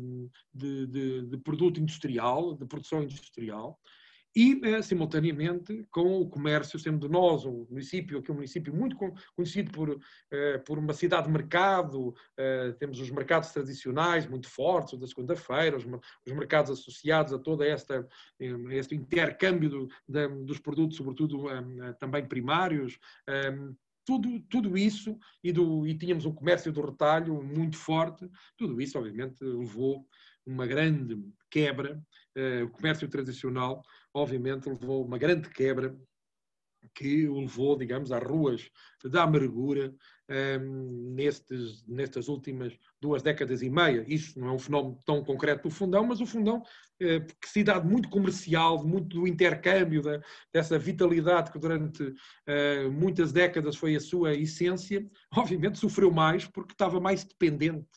de, 0.51 0.87
de, 0.87 1.21
de 1.27 1.37
produto 1.37 1.79
industrial, 1.79 2.55
de 2.55 2.65
produção 2.65 3.03
industrial 3.03 3.79
e, 4.35 4.59
eh, 4.63 4.81
simultaneamente, 4.81 5.85
com 5.91 6.21
o 6.21 6.27
comércio, 6.27 6.79
sendo 6.79 7.07
nós 7.07 7.45
um 7.45 7.67
município, 7.69 8.21
que 8.21 8.31
é 8.31 8.33
um 8.33 8.37
município 8.37 8.73
muito 8.73 8.97
conhecido 9.35 9.71
por, 9.71 9.99
eh, 10.31 10.57
por 10.59 10.79
uma 10.79 10.93
cidade-mercado, 10.93 12.15
eh, 12.37 12.71
temos 12.79 12.99
os 12.99 13.11
mercados 13.11 13.51
tradicionais 13.51 14.27
muito 14.27 14.49
fortes, 14.49 14.99
da 14.99 15.05
segunda-feira, 15.05 15.77
os, 15.77 15.85
os, 15.85 16.33
mercados 16.33 16.71
associados 16.71 17.31
a 17.31 17.37
todo 17.37 17.63
esta, 17.63 18.07
este 18.71 18.95
intercâmbio 18.95 19.69
do, 19.69 19.87
de, 20.07 20.27
dos 20.45 20.59
produtos, 20.59 20.97
sobretudo 20.97 21.45
também 21.99 22.25
primários, 22.25 22.97
tudo, 24.05 24.39
tudo 24.49 24.77
isso, 24.77 25.17
e, 25.43 25.51
do, 25.51 25.87
e 25.87 25.97
tínhamos 25.97 26.25
um 26.25 26.33
comércio 26.33 26.71
do 26.71 26.81
retalho 26.81 27.41
muito 27.43 27.77
forte, 27.77 28.29
tudo 28.57 28.81
isso, 28.81 28.97
obviamente, 28.97 29.43
levou 29.43 30.05
uma 30.45 30.65
grande 30.65 31.17
quebra, 31.49 32.01
o 32.63 32.69
comércio 32.69 33.07
tradicional 33.07 33.83
obviamente 34.13 34.69
levou 34.69 35.05
uma 35.05 35.17
grande 35.17 35.49
quebra 35.49 35.95
que 36.93 37.27
o 37.27 37.39
levou, 37.39 37.77
digamos, 37.77 38.11
às 38.11 38.23
ruas 38.23 38.69
da 39.03 39.23
amargura 39.23 39.93
um, 40.59 41.13
nestes, 41.13 41.85
nestas 41.87 42.27
últimas 42.27 42.77
duas 42.99 43.21
décadas 43.21 43.61
e 43.61 43.69
meia. 43.69 44.03
Isso 44.07 44.39
não 44.39 44.49
é 44.49 44.51
um 44.51 44.59
fenómeno 44.59 44.97
tão 45.05 45.23
concreto 45.23 45.67
do 45.67 45.73
fundão, 45.73 46.05
mas 46.05 46.21
o 46.21 46.25
fundão, 46.25 46.63
eh, 46.99 47.19
que 47.19 47.49
cidade 47.49 47.87
muito 47.87 48.09
comercial, 48.09 48.85
muito 48.85 49.19
do 49.19 49.27
intercâmbio, 49.27 50.01
da, 50.01 50.21
dessa 50.51 50.77
vitalidade 50.77 51.51
que 51.51 51.59
durante 51.59 52.13
eh, 52.47 52.87
muitas 52.89 53.31
décadas 53.31 53.75
foi 53.75 53.95
a 53.95 53.99
sua 53.99 54.33
essência, 54.33 55.05
obviamente 55.35 55.79
sofreu 55.79 56.11
mais 56.11 56.45
porque 56.45 56.73
estava 56.73 56.99
mais 56.99 57.23
dependente 57.23 57.87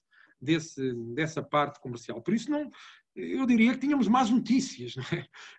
desse, 0.40 0.94
dessa 1.14 1.42
parte 1.42 1.80
comercial. 1.80 2.20
Por 2.22 2.34
isso 2.34 2.50
não, 2.50 2.70
eu 3.16 3.46
diria 3.46 3.72
que 3.72 3.80
tínhamos 3.80 4.08
más 4.08 4.30
notícias. 4.30 4.94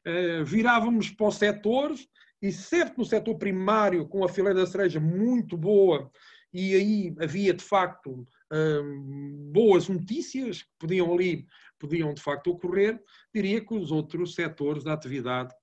É? 0.05 0.43
Virávamos 0.43 1.09
para 1.09 1.27
os 1.27 1.35
setores, 1.35 2.07
e 2.41 2.51
certo 2.51 2.99
no 2.99 3.05
setor 3.05 3.35
primário, 3.35 4.07
com 4.07 4.23
a 4.23 4.29
fileira 4.29 4.59
da 4.59 4.67
cereja 4.67 4.99
muito 4.99 5.57
boa, 5.57 6.11
e 6.53 6.75
aí 6.75 7.15
havia 7.19 7.53
de 7.53 7.63
facto 7.63 8.25
hum, 8.51 9.49
boas 9.51 9.89
notícias 9.89 10.63
que 10.63 10.69
podiam 10.79 11.13
ali, 11.13 11.45
podiam 11.79 12.13
de 12.13 12.21
facto 12.21 12.51
ocorrer, 12.51 13.01
diria 13.33 13.63
que 13.63 13.73
os 13.73 13.91
outros 13.91 14.35
setores 14.35 14.83
da 14.83 14.93
atividade, 14.93 15.53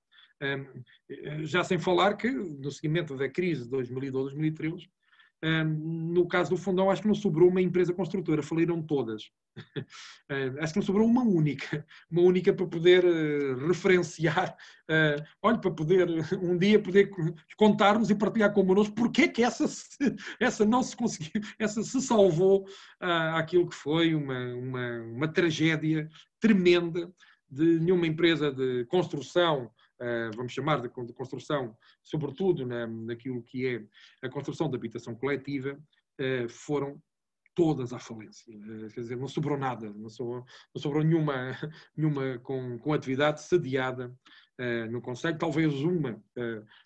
hum, 0.41 0.83
já 1.43 1.63
sem 1.63 1.79
falar 1.79 2.15
que 2.15 2.29
no 2.29 2.71
seguimento 2.71 3.15
da 3.15 3.29
crise 3.29 3.63
de 3.63 3.69
2012, 3.69 4.35
2013, 5.41 6.13
no 6.13 6.27
caso 6.27 6.49
do 6.51 6.57
Fundão, 6.57 6.89
acho 6.89 7.01
que 7.01 7.07
não 7.07 7.15
sobrou 7.15 7.49
uma 7.49 7.61
empresa 7.61 7.93
construtora, 7.93 8.41
faliram 8.41 8.81
todas. 8.81 9.23
acho 10.59 10.73
que 10.73 10.79
não 10.79 10.85
sobrou 10.85 11.07
uma 11.07 11.23
única, 11.23 11.85
uma 12.09 12.21
única 12.21 12.53
para 12.53 12.67
poder 12.67 13.05
uh, 13.05 13.67
referenciar, 13.67 14.55
uh, 14.89 15.23
olha, 15.41 15.57
para 15.57 15.71
poder 15.71 16.07
um 16.41 16.57
dia 16.57 16.81
poder 16.81 17.09
contar-nos 17.57 18.09
e 18.09 18.15
partilhar 18.15 18.53
connosco 18.53 18.93
porque 18.95 19.23
é 19.23 19.27
que 19.27 19.43
essa, 19.43 19.65
essa 20.39 20.65
não 20.65 20.83
se 20.83 20.95
conseguiu, 20.95 21.41
essa 21.59 21.81
se 21.83 22.01
salvou 22.01 22.63
uh, 23.01 23.35
aquilo 23.35 23.69
que 23.69 23.75
foi 23.75 24.13
uma, 24.13 24.53
uma, 24.55 25.01
uma 25.03 25.27
tragédia 25.27 26.09
tremenda 26.39 27.11
de 27.49 27.79
nenhuma 27.79 28.07
empresa 28.07 28.51
de 28.51 28.85
construção 28.85 29.71
vamos 30.35 30.51
chamar 30.51 30.81
de 30.81 30.89
construção, 30.89 31.75
sobretudo 32.03 32.65
na, 32.65 32.87
naquilo 32.87 33.43
que 33.43 33.67
é 33.67 34.27
a 34.27 34.29
construção 34.29 34.69
de 34.69 34.75
habitação 34.75 35.15
coletiva, 35.15 35.79
foram 36.49 37.01
todas 37.55 37.93
à 37.93 37.99
falência. 37.99 38.53
Quer 38.93 38.99
dizer, 38.99 39.17
não 39.17 39.27
sobrou 39.27 39.57
nada, 39.57 39.91
não 39.93 40.09
sobrou, 40.09 40.45
não 40.73 40.81
sobrou 40.81 41.03
nenhuma, 41.03 41.33
nenhuma 41.95 42.37
com, 42.39 42.77
com 42.77 42.93
atividade 42.93 43.41
sediada 43.41 44.13
no 44.89 45.01
Conselho. 45.01 45.37
Talvez 45.37 45.73
uma 45.73 46.21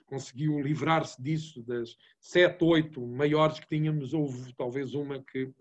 conseguiu 0.06 0.60
livrar-se 0.62 1.22
disso, 1.22 1.64
das 1.64 1.98
sete, 2.20 2.64
oito 2.64 3.06
maiores 3.06 3.60
que 3.60 3.68
tínhamos, 3.68 4.14
houve 4.14 4.54
talvez 4.54 4.94
uma 4.94 5.22
que, 5.24 5.52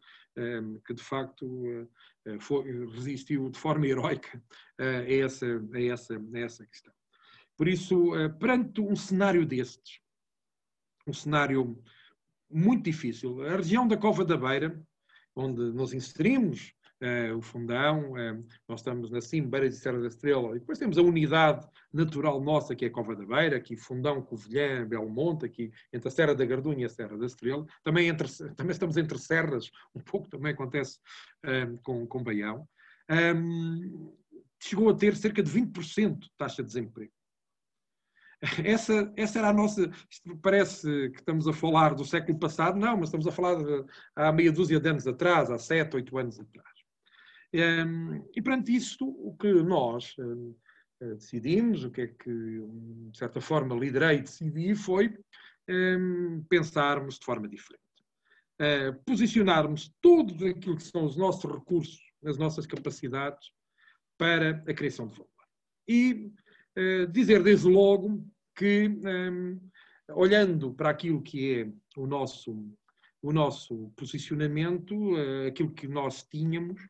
que 0.87 0.95
de 0.95 1.03
facto 1.03 1.89
foi, 2.41 2.87
resistiu 2.89 3.49
de 3.51 3.59
forma 3.59 3.87
heroica 3.87 4.43
a, 4.79 4.85
essa, 5.11 5.47
a, 5.47 5.83
essa, 5.83 6.15
a 6.17 6.39
essa 6.39 6.67
questão. 6.67 6.93
Por 7.59 7.69
isso, 7.69 8.13
perante 8.39 8.81
um 8.81 8.95
cenário 8.95 9.45
destes, 9.45 10.01
um 11.07 11.13
cenário 11.13 11.83
muito 12.51 12.85
difícil, 12.85 13.43
a 13.45 13.57
região 13.57 13.87
da 13.87 13.97
Cova 13.97 14.25
da 14.25 14.37
Beira, 14.37 14.81
onde 15.35 15.61
nos 15.73 15.93
inserimos, 15.93 16.73
uh, 17.03 17.37
o 17.37 17.43
Fundão, 17.43 18.13
uh, 18.13 18.47
nós 18.67 18.81
estamos 18.81 19.11
na 19.11 19.19
Beira 19.47 19.69
de 19.69 19.77
Serra 19.77 20.01
da 20.01 20.09
Estrela, 20.09 20.57
e 20.57 20.61
depois 20.61 20.79
temos 20.79 20.99
a 20.99 21.03
unidade 21.03 21.67
natural 21.93 22.41
nossa, 22.41 22.75
que 22.75 22.85
é 22.85 22.89
a 22.89 22.91
Cova 22.91 23.15
da 23.15 23.25
Beira, 23.25 23.57
aqui 23.57 23.77
Fundão, 23.77 24.23
Covilhã, 24.23 24.87
Belmonte, 24.87 25.45
aqui 25.45 25.71
entre 25.93 26.09
a 26.09 26.11
Serra 26.11 26.35
da 26.35 26.45
Gardunha 26.45 26.83
e 26.83 26.85
a 26.85 26.89
Serra 26.89 27.17
da 27.17 27.27
Estrela. 27.27 27.67
Também, 27.83 28.09
entre, 28.09 28.29
também 28.55 28.73
estamos 28.73 28.97
entre 28.97 29.19
serras, 29.19 29.71
um 29.95 30.01
pouco 30.01 30.29
também 30.29 30.53
acontece 30.53 30.99
com, 31.83 32.07
com 32.07 32.23
Baião. 32.23 32.69
Um, 33.11 34.15
chegou 34.61 34.91
a 34.91 34.95
ter 34.95 35.17
cerca 35.17 35.43
de 35.43 35.51
20% 35.51 36.19
de 36.19 36.31
taxa 36.37 36.63
de 36.63 36.69
desemprego. 36.69 37.13
Essa, 38.65 39.13
essa 39.17 39.41
era 39.41 39.49
a 39.49 39.53
nossa. 39.53 39.91
Isto 40.09 40.37
parece 40.37 41.11
que 41.11 41.19
estamos 41.19 41.49
a 41.49 41.53
falar 41.53 41.95
do 41.95 42.05
século 42.05 42.39
passado, 42.39 42.79
não, 42.79 42.97
mas 42.97 43.09
estamos 43.09 43.27
a 43.27 43.33
falar 43.33 43.57
de, 43.57 43.85
há 44.15 44.31
meia 44.31 44.53
dúzia 44.53 44.79
de 44.79 44.89
anos 44.89 45.07
atrás, 45.09 45.51
há 45.51 45.59
sete, 45.59 45.97
oito 45.97 46.17
anos 46.17 46.39
atrás. 46.39 46.69
Um, 47.53 48.25
e 48.37 48.43
perante 48.43 48.75
isto, 48.75 49.09
o 49.09 49.37
que 49.37 49.53
nós 49.63 50.15
um, 50.19 50.55
eh, 51.01 51.15
decidimos, 51.15 51.83
o 51.83 51.91
que 51.91 52.03
é 52.03 52.07
que, 52.07 52.31
de 52.31 53.19
certa 53.19 53.41
forma, 53.41 53.75
liderei 53.75 54.19
e 54.19 54.23
decidi 54.23 54.75
foi 54.75 55.17
um, 55.69 56.45
pensarmos 56.49 57.19
de 57.19 57.25
forma 57.25 57.49
diferente. 57.49 57.83
Uh, 58.61 58.93
posicionarmos 59.05 59.93
tudo 60.03 60.47
aquilo 60.47 60.77
que 60.77 60.83
são 60.83 61.05
os 61.05 61.17
nossos 61.17 61.51
recursos, 61.51 62.01
as 62.25 62.37
nossas 62.37 62.67
capacidades 62.67 63.51
para 64.19 64.63
a 64.69 64.75
criação 64.75 65.07
de 65.07 65.15
valor. 65.15 65.31
E 65.87 66.33
dizer 67.11 67.43
desde 67.43 67.69
logo 67.69 68.25
que, 68.59 68.89
um, 68.89 69.61
olhando 70.11 70.75
para 70.75 70.91
aquilo 70.91 71.23
que 71.23 71.61
é 71.61 72.01
o 72.01 72.07
nosso, 72.07 72.69
o 73.23 73.33
nosso 73.33 73.93
posicionamento, 73.97 74.95
uh, 74.95 75.47
aquilo 75.47 75.73
que 75.73 75.87
nós 75.87 76.25
tínhamos, 76.25 76.81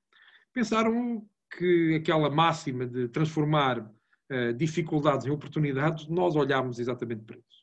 pensaram 0.52 1.26
que 1.56 1.96
aquela 1.96 2.30
máxima 2.30 2.86
de 2.86 3.08
transformar 3.08 3.80
uh, 3.80 4.54
dificuldades 4.56 5.26
em 5.26 5.30
oportunidades, 5.30 6.08
nós 6.08 6.34
olhámos 6.34 6.78
exatamente 6.78 7.22
para 7.24 7.36
isso. 7.36 7.58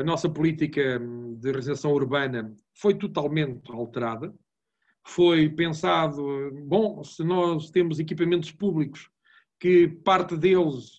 A 0.00 0.02
nossa 0.02 0.28
política 0.28 1.00
de 1.38 1.48
realização 1.48 1.92
urbana 1.92 2.54
foi 2.74 2.92
totalmente 2.92 3.72
alterada. 3.72 4.30
Foi 5.02 5.48
pensado, 5.48 6.22
bom, 6.66 7.02
se 7.02 7.24
nós 7.24 7.70
temos 7.70 7.98
equipamentos 7.98 8.52
públicos 8.52 9.08
que 9.62 9.86
parte 9.86 10.36
deles, 10.36 10.98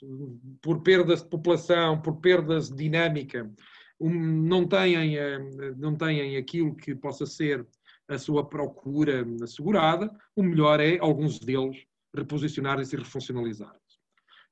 por 0.61 0.81
perdas 0.83 1.21
de 1.21 1.27
população, 1.27 2.01
por 2.01 2.21
perdas 2.21 2.69
de 2.69 2.77
dinâmica, 2.77 3.53
não 3.99 4.65
têm, 4.65 5.17
eh, 5.17 5.37
não 5.75 5.97
têm 5.97 6.37
aquilo 6.37 6.73
que 6.73 6.95
possa 6.95 7.25
ser 7.25 7.67
a 8.07 8.17
sua 8.17 8.47
procura 8.47 9.27
assegurada, 9.43 10.09
o 10.33 10.41
melhor 10.41 10.79
é 10.79 10.97
alguns 10.99 11.39
deles 11.39 11.85
reposicionarem-se 12.15 12.95
e 12.95 12.99
refuncionalizarem-se. 12.99 13.99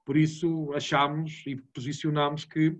Por 0.05 0.17
isso 0.17 0.73
achámos 0.73 1.43
e 1.47 1.55
posicionámos 1.73 2.43
que 2.43 2.77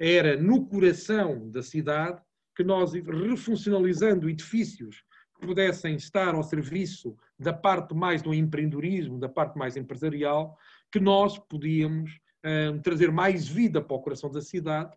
era 0.00 0.36
no 0.36 0.66
coração 0.66 1.48
da 1.48 1.62
cidade 1.62 2.20
que 2.56 2.64
nós, 2.64 2.92
refuncionalizando 2.92 4.28
edifícios 4.28 5.04
que 5.38 5.46
pudessem 5.46 5.94
estar 5.94 6.34
ao 6.34 6.42
serviço 6.42 7.16
da 7.38 7.52
parte 7.52 7.94
mais 7.94 8.22
do 8.22 8.32
empreendedorismo, 8.32 9.18
da 9.18 9.28
parte 9.28 9.56
mais 9.58 9.76
empresarial, 9.76 10.56
que 10.92 11.00
nós 11.00 11.38
podíamos 11.38 12.10
um, 12.44 12.78
trazer 12.80 13.10
mais 13.10 13.48
vida 13.48 13.80
para 13.80 13.96
o 13.96 14.00
coração 14.00 14.30
da 14.30 14.42
cidade 14.42 14.94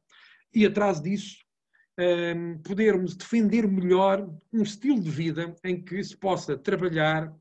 e 0.54 0.66
atrás 0.66 1.02
disso 1.02 1.38
um, 1.98 2.58
podermos 2.60 3.16
defender 3.16 3.66
melhor 3.68 4.30
um 4.52 4.62
estilo 4.62 5.00
de 5.00 5.10
vida 5.10 5.56
em 5.64 5.82
que 5.82 6.04
se 6.04 6.16
possa 6.16 6.58
trabalhar 6.58 7.34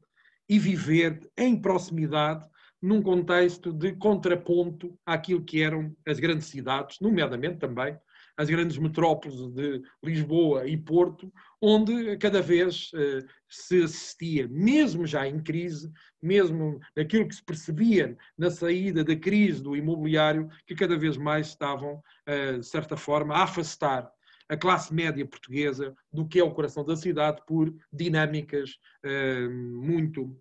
e 0.48 0.58
viver 0.58 1.28
em 1.36 1.60
proximidade 1.60 2.44
num 2.80 3.02
contexto 3.02 3.72
de 3.72 3.92
contraponto 3.92 4.96
àquilo 5.04 5.42
que 5.42 5.62
eram 5.62 5.96
as 6.06 6.20
grandes 6.20 6.48
cidades, 6.48 7.00
nomeadamente 7.00 7.58
também 7.58 7.98
as 8.36 8.48
grandes 8.48 8.78
metrópoles 8.78 9.36
de 9.52 9.82
Lisboa 10.02 10.66
e 10.66 10.76
Porto, 10.76 11.32
onde 11.60 12.16
cada 12.18 12.42
vez 12.42 12.90
uh, 12.92 13.26
se 13.48 13.82
assistia, 13.82 14.48
mesmo 14.48 15.06
já 15.06 15.26
em 15.26 15.42
crise, 15.42 15.90
mesmo 16.22 16.80
naquilo 16.96 17.28
que 17.28 17.34
se 17.34 17.44
percebia 17.44 18.16
na 18.36 18.50
saída 18.50 19.04
da 19.04 19.16
crise 19.16 19.62
do 19.62 19.76
imobiliário, 19.76 20.48
que 20.66 20.74
cada 20.74 20.96
vez 20.96 21.16
mais 21.16 21.48
estavam, 21.48 22.02
uh, 22.28 22.58
de 22.58 22.66
certa 22.66 22.96
forma, 22.96 23.34
a 23.34 23.44
afastar 23.44 24.10
a 24.48 24.56
classe 24.56 24.92
média 24.92 25.26
portuguesa 25.26 25.94
do 26.12 26.26
que 26.26 26.38
é 26.38 26.44
o 26.44 26.52
coração 26.52 26.84
da 26.84 26.96
cidade 26.96 27.40
por 27.46 27.74
dinâmicas 27.92 28.76
uh, 29.04 29.50
muito 29.50 30.38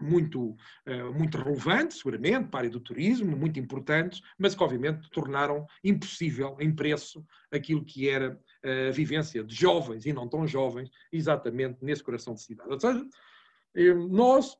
muito, 0.00 0.50
uh, 0.86 1.12
muito 1.14 1.38
relevantes, 1.38 1.98
seguramente, 1.98 2.48
para 2.48 2.58
a 2.58 2.60
área 2.60 2.70
do 2.70 2.80
turismo, 2.80 3.36
muito 3.36 3.58
importantes, 3.58 4.20
mas 4.38 4.54
que 4.54 4.62
obviamente 4.62 5.10
tornaram 5.10 5.66
impossível 5.82 6.56
em 6.60 6.74
preço 6.74 7.24
aquilo 7.50 7.84
que 7.84 8.08
era 8.08 8.38
a 8.62 8.90
vivência 8.90 9.42
de 9.44 9.54
jovens 9.54 10.04
e 10.04 10.12
não 10.12 10.28
tão 10.28 10.46
jovens, 10.46 10.90
exatamente 11.12 11.78
nesse 11.82 12.02
coração 12.02 12.34
de 12.34 12.42
cidade. 12.42 12.70
Ou 12.70 12.80
seja, 12.80 13.06
eh, 13.74 13.94
nós, 13.94 14.56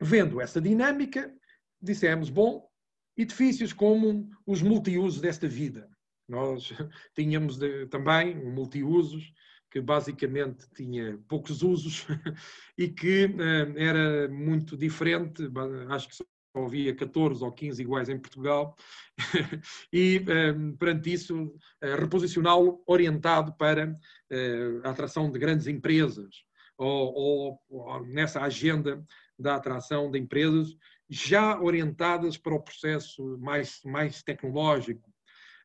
vendo 0.00 0.40
essa 0.40 0.60
dinâmica, 0.60 1.32
dissemos, 1.80 2.30
bom, 2.30 2.68
edifícios 3.16 3.72
como 3.72 4.30
os 4.46 4.62
multiusos 4.62 5.20
desta 5.20 5.46
vida, 5.46 5.88
nós 6.28 6.72
tínhamos 7.14 7.56
de, 7.56 7.86
também 7.86 8.34
multiusos 8.34 9.32
que 9.76 9.80
basicamente 9.82 10.66
tinha 10.74 11.18
poucos 11.28 11.62
usos 11.62 12.06
e 12.78 12.88
que 12.88 13.26
uh, 13.26 13.78
era 13.78 14.26
muito 14.26 14.74
diferente, 14.74 15.42
acho 15.90 16.08
que 16.08 16.16
só 16.16 16.24
havia 16.54 16.96
14 16.96 17.44
ou 17.44 17.52
15 17.52 17.82
iguais 17.82 18.08
em 18.08 18.18
Portugal, 18.18 18.74
e 19.92 20.24
uh, 20.24 20.76
perante 20.78 21.12
isso 21.12 21.44
uh, 21.44 22.00
reposicioná-lo 22.00 22.82
orientado 22.86 23.52
para 23.52 23.94
a 24.82 24.90
atração 24.90 25.30
de 25.30 25.38
grandes 25.38 25.66
empresas 25.66 26.36
ou, 26.78 27.12
ou, 27.14 27.60
ou 27.68 28.06
nessa 28.06 28.40
agenda 28.40 29.04
da 29.38 29.56
atração 29.56 30.10
de 30.10 30.18
empresas 30.18 30.74
já 31.06 31.60
orientadas 31.60 32.38
para 32.38 32.54
o 32.54 32.62
processo 32.62 33.36
mais, 33.40 33.82
mais 33.84 34.22
tecnológico, 34.22 35.06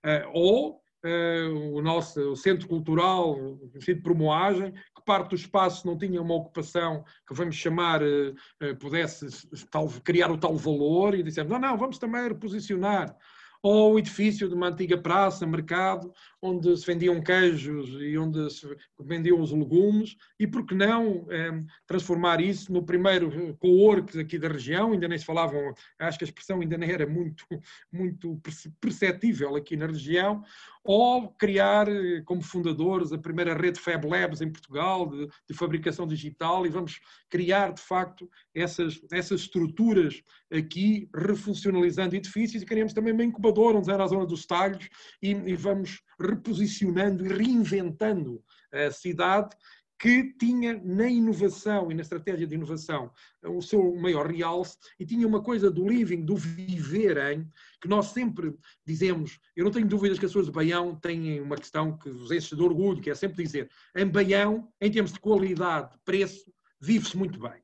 uh, 0.06 0.30
ou 0.34 0.82
uh, 1.06 1.76
o 1.76 1.82
nosso 1.82 2.32
o 2.32 2.36
centro 2.36 2.68
cultural, 2.68 3.36
centro 3.80 4.14
de 4.14 4.20
moagem, 4.20 4.72
que 4.72 5.04
parte 5.06 5.30
do 5.30 5.36
espaço 5.36 5.86
não 5.86 5.98
tinha 5.98 6.22
uma 6.22 6.36
ocupação 6.36 7.04
que 7.28 7.34
vamos 7.34 7.56
chamar, 7.56 8.02
uh, 8.02 8.36
pudesse 8.80 9.28
tal, 9.70 9.88
criar 10.04 10.32
o 10.32 10.38
tal 10.38 10.56
valor, 10.56 11.16
e 11.16 11.24
dissemos, 11.24 11.52
não, 11.52 11.60
não, 11.60 11.78
vamos 11.78 11.98
também 11.98 12.28
reposicionar. 12.28 13.16
Ou 13.64 13.94
o 13.94 14.00
edifício 14.00 14.50
de 14.50 14.56
uma 14.56 14.70
antiga 14.70 14.98
praça, 14.98 15.46
mercado, 15.46 16.12
onde 16.42 16.76
se 16.76 16.86
vendiam 16.86 17.22
queijos 17.22 17.90
e 18.02 18.18
onde 18.18 18.50
se 18.50 18.68
vendiam 19.00 19.40
os 19.40 19.52
legumes, 19.52 20.16
e 20.40 20.48
por 20.48 20.66
que 20.66 20.74
não 20.74 21.28
eh, 21.30 21.64
transformar 21.86 22.42
isso 22.42 22.74
no 22.74 22.84
primeiro 22.84 23.56
co-work 23.60 24.20
aqui 24.20 24.40
da 24.40 24.48
região, 24.48 24.92
ainda 24.92 25.08
nem 25.08 25.18
se 25.18 25.26
falavam, 25.26 25.74
acho 26.00 26.18
que 26.18 26.24
a 26.24 26.28
expressão 26.28 26.60
ainda 26.60 26.78
nem 26.78 26.90
era 26.90 27.06
muito, 27.06 27.46
muito 27.92 28.42
perceptível 28.80 29.56
aqui 29.56 29.78
na 29.78 29.86
região, 29.86 30.44
ou 30.84 31.30
criar 31.30 31.88
eh, 31.88 32.22
como 32.26 32.42
fundadores 32.42 33.12
a 33.12 33.18
primeira 33.18 33.54
rede 33.54 33.80
Fab 33.80 34.04
Labs 34.08 34.42
em 34.42 34.50
Portugal 34.50 35.08
de, 35.08 35.28
de, 35.48 35.54
fabricação 35.54 36.08
digital 36.08 36.66
e 36.66 36.70
vamos 36.70 37.00
criar 37.30 37.72
de 37.72 37.82
facto 37.82 38.30
essas, 38.54 39.00
essas 39.12 39.42
estruturas 39.42 40.24
aqui, 40.52 41.08
refuncionalizando 41.16 42.16
edifícios 42.16 42.64
e 42.64 42.66
queremos 42.66 42.94
também 42.94 43.14
uma 43.14 43.24
incubadora 43.24 43.78
onde 43.78 43.92
era 43.92 44.04
a 44.04 44.08
zona 44.08 44.26
dos 44.26 44.46
talhos 44.46 44.90
e, 45.22 45.32
e 45.32 45.56
vamos 45.56 46.02
reposicionando 46.32 47.26
e 47.26 47.30
reinventando 47.30 48.44
a 48.72 48.92
cidade 48.92 49.56
que 50.02 50.34
tinha 50.34 50.82
na 50.84 51.08
inovação 51.08 51.92
e 51.92 51.94
na 51.94 52.02
estratégia 52.02 52.48
de 52.48 52.56
inovação 52.56 53.12
o 53.46 53.62
seu 53.62 53.96
maior 53.98 54.26
realce 54.26 54.76
e 55.00 55.06
tinha 55.06 55.28
uma 55.28 55.44
coisa 55.44 55.70
do 55.70 55.88
living, 55.88 56.26
do 56.26 56.36
viver 56.36 57.18
em, 57.18 57.48
que 57.80 57.88
nós 57.88 58.08
sempre 58.08 58.56
dizemos, 58.84 59.40
eu 59.56 59.64
não 59.64 59.72
tenho 59.72 59.88
dúvidas 59.88 60.18
que 60.18 60.26
as 60.26 60.32
pessoas 60.32 60.48
de 60.48 60.52
Baião 60.52 60.96
têm 60.96 61.40
uma 61.40 61.56
questão 61.56 61.96
que 61.96 62.10
vos 62.10 62.32
enche 62.32 62.56
de 62.56 62.64
orgulho, 62.64 63.00
que 63.00 63.12
é 63.12 63.16
sempre 63.16 63.44
dizer, 63.44 63.70
em 63.96 64.08
Baião, 64.08 64.68
em 64.82 64.90
termos 64.90 65.14
de 65.14 65.20
qualidade, 65.20 65.96
preço, 66.04 66.52
vive-se 66.80 67.16
muito 67.16 67.40
bem. 67.40 67.62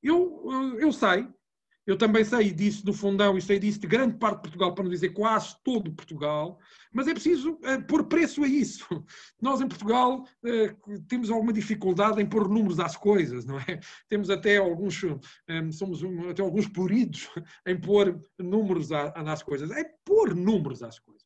Eu, 0.00 0.76
eu 0.78 0.92
sei, 0.92 1.26
eu 1.86 1.96
também 1.96 2.24
sei 2.24 2.52
disso 2.52 2.84
do 2.84 2.92
fundão 2.92 3.36
e 3.36 3.42
sei 3.42 3.58
disso 3.58 3.80
de 3.80 3.86
grande 3.86 4.16
parte 4.16 4.36
de 4.36 4.42
Portugal, 4.42 4.74
para 4.74 4.84
não 4.84 4.90
dizer 4.90 5.10
quase 5.10 5.56
todo 5.64 5.92
Portugal, 5.92 6.58
mas 6.92 7.08
é 7.08 7.12
preciso 7.12 7.52
uh, 7.52 7.86
pôr 7.88 8.04
preço 8.04 8.44
a 8.44 8.48
isso. 8.48 8.86
Nós 9.40 9.60
em 9.60 9.68
Portugal 9.68 10.24
uh, 10.44 11.00
temos 11.08 11.30
alguma 11.30 11.52
dificuldade 11.52 12.20
em 12.20 12.26
pôr 12.26 12.48
números 12.48 12.78
às 12.78 12.96
coisas, 12.96 13.44
não 13.44 13.58
é? 13.58 13.80
Temos 14.08 14.30
até 14.30 14.58
alguns, 14.58 15.02
um, 15.02 15.18
eh, 15.48 15.72
somos 15.72 16.02
um, 16.02 16.28
até 16.28 16.42
alguns 16.42 16.68
puridos 16.68 17.28
em 17.66 17.78
pôr 17.80 18.20
números 18.38 18.92
às 18.92 19.42
coisas. 19.42 19.70
É 19.70 19.84
pôr 20.04 20.34
números 20.34 20.82
às 20.82 20.98
coisas 20.98 21.21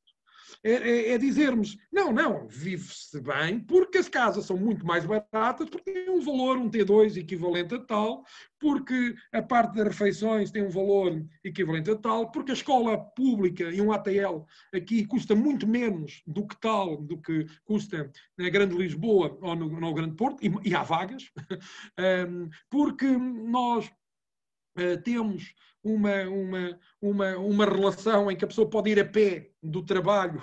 é, 0.63 0.73
é, 0.73 1.13
é 1.13 1.19
dizermos, 1.19 1.77
não, 1.93 2.13
não, 2.13 2.47
vive-se 2.49 3.21
bem 3.21 3.61
porque 3.61 3.99
as 3.99 4.09
casas 4.09 4.45
são 4.45 4.57
muito 4.57 4.87
mais 4.87 5.05
baratas, 5.05 5.69
porque 5.69 5.93
têm 5.93 6.11
um 6.11 6.21
valor, 6.21 6.57
um 6.57 6.71
T2 6.71 7.17
equivalente 7.17 7.75
a 7.75 7.79
tal, 7.79 8.25
porque 8.59 9.15
a 9.33 9.43
parte 9.43 9.77
das 9.77 9.89
refeições 9.89 10.51
tem 10.51 10.63
um 10.63 10.71
valor 10.71 11.25
equivalente 11.45 11.91
a 11.91 11.97
tal, 11.97 12.31
porque 12.31 12.53
a 12.53 12.55
escola 12.55 12.99
pública 12.99 13.65
e 13.65 13.81
um 13.81 13.93
ATL 13.93 14.45
aqui 14.75 15.05
custa 15.07 15.35
muito 15.35 15.67
menos 15.67 16.23
do 16.27 16.47
que 16.47 16.59
tal, 16.61 16.97
do 16.97 17.21
que 17.21 17.47
custa 17.65 18.11
na 18.37 18.49
Grande 18.49 18.77
Lisboa 18.77 19.37
ou 19.41 19.55
no, 19.55 19.69
no 19.81 19.95
Grande 19.95 20.17
Porto, 20.17 20.45
e, 20.45 20.69
e 20.69 20.75
há 20.75 20.83
vagas, 20.83 21.31
porque 22.71 23.07
nós 23.07 23.91
Uh, 24.77 25.01
temos 25.03 25.55
uma, 25.83 26.23
uma, 26.25 26.81
uma, 27.01 27.37
uma 27.39 27.65
relação 27.65 28.31
em 28.31 28.37
que 28.37 28.45
a 28.45 28.49
pessoa 28.49 28.69
pode 28.69 28.91
ir 28.91 29.01
a 29.01 29.05
pé 29.05 29.51
do 29.63 29.83
trabalho 29.85 30.43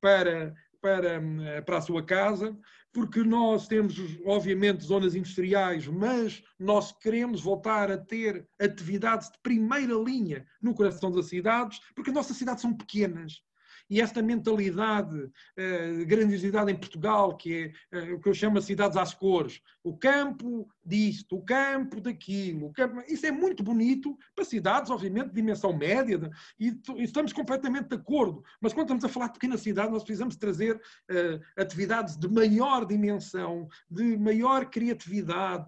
para, 0.00 0.54
para, 0.80 1.20
para 1.62 1.78
a 1.78 1.82
sua 1.82 2.02
casa, 2.02 2.56
porque 2.92 3.22
nós 3.22 3.66
temos, 3.68 3.96
obviamente, 4.24 4.84
zonas 4.84 5.14
industriais, 5.14 5.86
mas 5.86 6.42
nós 6.58 6.92
queremos 6.92 7.40
voltar 7.40 7.90
a 7.90 7.98
ter 7.98 8.48
atividades 8.60 9.30
de 9.30 9.38
primeira 9.42 9.94
linha 9.94 10.46
no 10.62 10.74
coração 10.74 11.10
das 11.10 11.26
cidades, 11.26 11.80
porque 11.94 12.10
as 12.10 12.16
nossas 12.16 12.36
cidades 12.36 12.62
são 12.62 12.76
pequenas 12.76 13.42
e 13.90 14.00
esta 14.00 14.20
mentalidade, 14.22 15.16
uh, 15.16 16.06
grandiosidade 16.06 16.70
em 16.70 16.76
Portugal, 16.76 17.36
que 17.36 17.72
é 17.90 17.98
uh, 17.98 18.14
o 18.16 18.20
que 18.20 18.28
eu 18.28 18.34
chamo 18.34 18.58
de 18.58 18.64
cidades 18.64 18.96
às 18.96 19.14
cores, 19.14 19.60
o 19.82 19.96
campo 19.96 20.68
disto, 20.84 21.36
o 21.36 21.42
campo 21.42 22.00
daquilo, 22.00 22.66
o 22.66 22.72
campo... 22.72 23.00
isso 23.08 23.24
é 23.26 23.30
muito 23.30 23.62
bonito 23.62 24.16
para 24.34 24.44
cidades, 24.44 24.90
obviamente, 24.90 25.28
de 25.28 25.34
dimensão 25.34 25.72
média, 25.72 26.30
e, 26.58 26.78
estamos 26.98 27.32
completamente 27.32 27.88
de 27.88 27.96
acordo, 27.96 28.44
mas 28.60 28.72
quando 28.72 28.86
estamos 28.86 29.04
a 29.04 29.08
falar 29.08 29.28
de 29.28 29.34
pequena 29.34 29.56
cidade, 29.56 29.92
nós 29.92 30.02
precisamos 30.02 30.36
trazer 30.36 30.76
uh, 30.76 31.40
atividades 31.56 32.16
de 32.16 32.28
maior 32.28 32.84
dimensão, 32.84 33.68
de 33.90 34.16
maior 34.18 34.66
criatividade, 34.66 35.66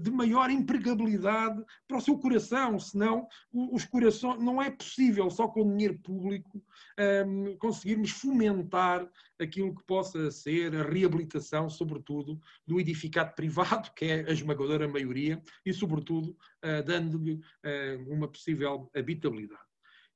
de 0.00 0.10
maior 0.10 0.50
empregabilidade 0.50 1.60
para 1.86 1.98
o 1.98 2.00
seu 2.00 2.16
coração, 2.16 2.78
senão 2.78 3.26
os 3.52 3.84
corações, 3.84 4.40
não 4.40 4.62
é 4.62 4.70
possível 4.70 5.28
só 5.30 5.48
com 5.48 5.68
dinheiro 5.68 5.98
público 5.98 6.62
um, 6.98 7.37
conseguirmos 7.58 8.10
fomentar 8.10 9.08
aquilo 9.38 9.74
que 9.74 9.82
possa 9.84 10.30
ser 10.30 10.74
a 10.74 10.82
reabilitação, 10.82 11.68
sobretudo, 11.68 12.40
do 12.66 12.80
edificado 12.80 13.34
privado, 13.36 13.90
que 13.94 14.04
é 14.04 14.28
a 14.28 14.32
esmagadora 14.32 14.88
maioria, 14.88 15.42
e, 15.64 15.72
sobretudo, 15.72 16.36
uh, 16.64 16.82
dando-lhe 16.84 17.34
uh, 17.34 18.12
uma 18.12 18.28
possível 18.28 18.90
habitabilidade. 18.94 19.60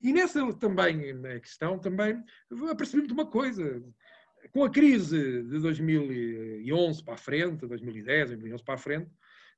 E 0.02 0.12
nessa 0.12 0.40
também 0.54 1.22
questão, 1.40 1.78
também 1.78 2.20
apercebi-me 2.68 3.06
de 3.06 3.14
uma 3.14 3.26
coisa. 3.26 3.80
Com 4.50 4.64
a 4.64 4.70
crise 4.70 5.44
de 5.44 5.60
2011 5.60 7.04
para 7.04 7.14
a 7.14 7.16
frente, 7.16 7.68
2010, 7.68 8.30
2011 8.30 8.64
para 8.64 8.74
a 8.74 8.78
frente, 8.78 9.10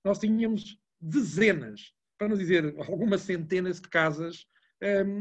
nós 0.05 0.19
tínhamos 0.19 0.79
dezenas, 1.01 1.95
para 2.19 2.29
não 2.29 2.37
dizer 2.37 2.75
algumas 2.79 3.23
centenas 3.23 3.81
de 3.81 3.89
casas, 3.89 4.47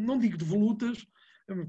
não 0.06 0.19
digo 0.19 0.38
devolutas, 0.38 1.08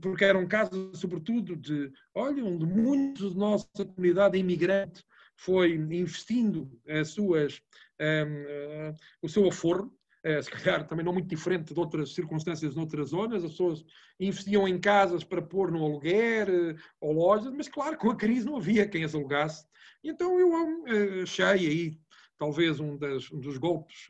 porque 0.00 0.24
eram 0.24 0.46
casos, 0.46 0.98
sobretudo, 0.98 1.56
de, 1.56 1.92
olha, 2.14 2.44
onde 2.44 2.64
muitos 2.64 3.34
da 3.34 3.40
nossa 3.40 3.84
comunidade 3.84 4.38
imigrante 4.38 5.04
foi 5.36 5.74
investindo 5.74 6.70
as 6.88 7.08
suas, 7.10 7.60
um, 8.00 8.90
uh, 8.90 8.96
o 9.22 9.28
seu 9.28 9.48
aforro, 9.48 9.92
uh, 10.24 10.42
se 10.42 10.50
calhar 10.50 10.86
também 10.86 11.04
não 11.04 11.12
muito 11.12 11.28
diferente 11.28 11.74
de 11.74 11.80
outras 11.80 12.14
circunstâncias 12.14 12.76
noutras 12.76 13.08
zonas, 13.08 13.44
as 13.44 13.50
pessoas 13.50 13.84
investiam 14.18 14.68
em 14.68 14.78
casas 14.78 15.24
para 15.24 15.42
pôr 15.42 15.72
no 15.72 15.84
aluguer 15.84 16.48
uh, 16.48 16.76
ou 17.00 17.12
lojas, 17.12 17.52
mas 17.52 17.68
claro, 17.68 17.96
com 17.98 18.10
a 18.10 18.16
crise 18.16 18.46
não 18.46 18.56
havia 18.56 18.88
quem 18.88 19.04
as 19.04 19.14
alugasse. 19.14 19.66
Então 20.02 20.38
eu 20.38 20.52
uh, 20.52 21.22
achei 21.22 21.44
aí 21.44 21.98
talvez 22.38 22.78
um, 22.78 22.96
das, 22.96 23.30
um, 23.32 23.40
dos 23.40 23.58
golpes, 23.58 24.08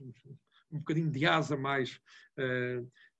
um 0.70 0.78
bocadinho 0.78 1.10
de 1.10 1.24
asa 1.24 1.56
mais, 1.56 2.00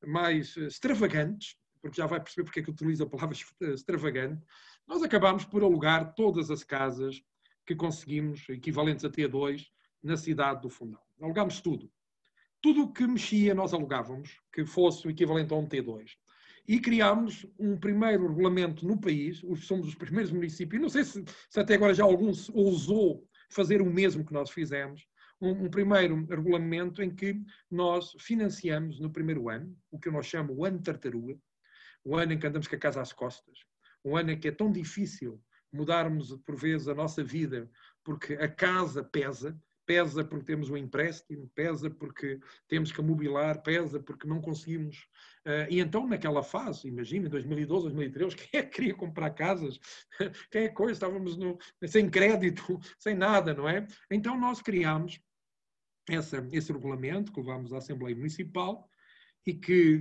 mais 0.02 0.56
extravagantes, 0.56 1.56
porque 1.84 2.00
já 2.00 2.06
vai 2.06 2.18
perceber 2.18 2.44
porque 2.44 2.60
é 2.60 2.62
que 2.62 2.70
utilizo 2.70 3.02
a 3.02 3.06
palavra 3.06 3.36
extravagante, 3.74 4.42
nós 4.88 5.02
acabámos 5.02 5.44
por 5.44 5.62
alugar 5.62 6.14
todas 6.14 6.50
as 6.50 6.64
casas 6.64 7.22
que 7.66 7.76
conseguimos, 7.76 8.48
equivalentes 8.48 9.04
a 9.04 9.10
T2, 9.10 9.66
na 10.02 10.16
cidade 10.16 10.62
do 10.62 10.70
Fundão. 10.70 11.00
Alugámos 11.20 11.60
tudo. 11.60 11.90
Tudo 12.62 12.84
o 12.84 12.92
que 12.92 13.06
mexia 13.06 13.54
nós 13.54 13.74
alugávamos, 13.74 14.40
que 14.50 14.64
fosse 14.64 15.06
o 15.06 15.10
equivalente 15.10 15.52
a 15.52 15.56
um 15.56 15.68
T2. 15.68 16.12
E 16.66 16.80
criámos 16.80 17.46
um 17.58 17.76
primeiro 17.76 18.28
regulamento 18.28 18.86
no 18.86 18.98
país, 18.98 19.42
somos 19.58 19.86
os 19.86 19.94
primeiros 19.94 20.32
municípios, 20.32 20.80
não 20.80 20.88
sei 20.88 21.04
se, 21.04 21.22
se 21.50 21.60
até 21.60 21.74
agora 21.74 21.92
já 21.92 22.04
algum 22.04 22.32
ousou 22.54 23.28
fazer 23.50 23.82
o 23.82 23.92
mesmo 23.92 24.24
que 24.24 24.32
nós 24.32 24.50
fizemos, 24.50 25.06
um, 25.38 25.66
um, 25.66 25.70
primeiro 25.70 26.24
regulamento 26.24 27.02
em 27.02 27.14
que 27.14 27.38
nós 27.70 28.16
financiamos 28.18 28.98
no 28.98 29.10
primeiro 29.10 29.50
ano, 29.50 29.76
o 29.90 29.98
que 29.98 30.08
eu 30.08 30.12
nós 30.12 30.24
chamo 30.24 30.54
o 30.54 30.64
ano 30.64 30.80
tartaruga, 30.80 31.38
um 32.04 32.16
ano 32.16 32.32
em 32.32 32.38
que 32.38 32.46
andamos 32.46 32.68
com 32.68 32.76
a 32.76 32.78
casa 32.78 33.00
às 33.00 33.12
costas, 33.12 33.58
um 34.04 34.16
ano 34.16 34.32
em 34.32 34.38
que 34.38 34.48
é 34.48 34.52
tão 34.52 34.70
difícil 34.70 35.42
mudarmos 35.72 36.36
por 36.44 36.56
vezes 36.56 36.86
a 36.86 36.94
nossa 36.94 37.22
vida, 37.22 37.68
porque 38.04 38.34
a 38.34 38.48
casa 38.48 39.02
pesa, 39.02 39.58
pesa 39.84 40.24
porque 40.24 40.44
temos 40.44 40.70
um 40.70 40.76
empréstimo, 40.76 41.50
pesa 41.54 41.90
porque 41.90 42.38
temos 42.68 42.92
que 42.92 43.00
amobilar, 43.00 43.62
pesa 43.62 43.98
porque 43.98 44.26
não 44.26 44.40
conseguimos. 44.40 45.08
Uh, 45.44 45.66
e 45.68 45.80
então, 45.80 46.06
naquela 46.06 46.42
fase, 46.42 46.88
imagina, 46.88 47.28
2012, 47.28 47.86
2013, 47.86 48.36
quem 48.50 48.60
é 48.60 48.62
que 48.62 48.70
queria 48.70 48.94
comprar 48.94 49.30
casas? 49.30 49.78
Quem 50.50 50.64
é 50.64 50.68
coisa? 50.68 50.92
Estávamos 50.92 51.36
no, 51.36 51.58
sem 51.86 52.08
crédito, 52.08 52.78
sem 52.98 53.14
nada, 53.14 53.52
não 53.52 53.68
é? 53.68 53.86
Então, 54.10 54.38
nós 54.38 54.62
criámos 54.62 55.20
essa, 56.08 56.46
esse 56.52 56.72
regulamento 56.72 57.32
que 57.32 57.40
levámos 57.40 57.72
à 57.72 57.78
Assembleia 57.78 58.14
Municipal 58.14 58.88
e 59.46 59.52
que 59.52 59.96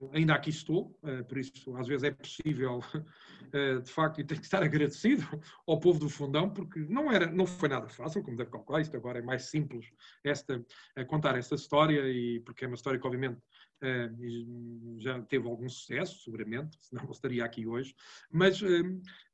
uh, 0.00 0.10
ainda 0.12 0.34
aqui 0.34 0.50
estou, 0.50 0.98
uh, 1.02 1.24
por 1.24 1.36
isso 1.36 1.76
às 1.76 1.86
vezes 1.86 2.04
é 2.04 2.10
possível, 2.10 2.78
uh, 2.78 3.80
de 3.82 3.90
facto, 3.90 4.20
e 4.20 4.24
tenho 4.24 4.40
que 4.40 4.46
estar 4.46 4.62
agradecido 4.62 5.26
ao 5.66 5.78
povo 5.78 5.98
do 5.98 6.08
Fundão, 6.08 6.48
porque 6.48 6.80
não, 6.88 7.12
era, 7.12 7.30
não 7.30 7.46
foi 7.46 7.68
nada 7.68 7.88
fácil, 7.88 8.22
como 8.22 8.36
deve 8.36 8.50
calcular, 8.50 8.80
isto 8.80 8.96
agora 8.96 9.18
é 9.18 9.22
mais 9.22 9.44
simples 9.44 9.86
esta, 10.24 10.64
contar 11.08 11.36
esta 11.36 11.54
história, 11.54 12.08
e 12.08 12.40
porque 12.40 12.64
é 12.64 12.68
uma 12.68 12.74
história 12.74 12.98
que 12.98 13.06
obviamente 13.06 13.38
já 14.98 15.20
teve 15.22 15.48
algum 15.48 15.68
sucesso, 15.68 16.22
seguramente, 16.22 16.76
senão 16.84 17.04
não 17.04 17.12
estaria 17.12 17.44
aqui 17.44 17.66
hoje, 17.66 17.94
mas, 18.30 18.60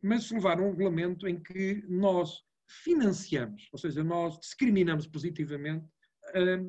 mas 0.00 0.30
levar 0.30 0.60
um 0.60 0.70
regulamento 0.70 1.26
em 1.26 1.40
que 1.40 1.84
nós 1.88 2.44
financiamos, 2.68 3.68
ou 3.72 3.78
seja, 3.78 4.02
nós 4.02 4.38
discriminamos 4.38 5.06
positivamente 5.06 5.86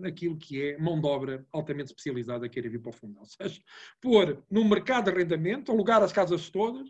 aquilo 0.06 0.38
que 0.38 0.62
é 0.62 0.78
mão 0.78 1.00
de 1.00 1.08
obra 1.08 1.46
altamente 1.52 1.88
especializada 1.88 2.46
a 2.46 2.50
querer 2.50 2.70
vir 2.70 2.82
para 2.82 2.90
o 2.90 2.94
fundo. 2.94 3.20
Ou 3.20 3.26
seja, 3.26 3.62
pôr 4.02 4.44
no 4.50 4.64
mercado 4.66 5.06
de 5.06 5.12
arrendamento, 5.12 5.72
alugar 5.72 6.02
as 6.02 6.12
casas 6.12 6.50
todas, 6.50 6.90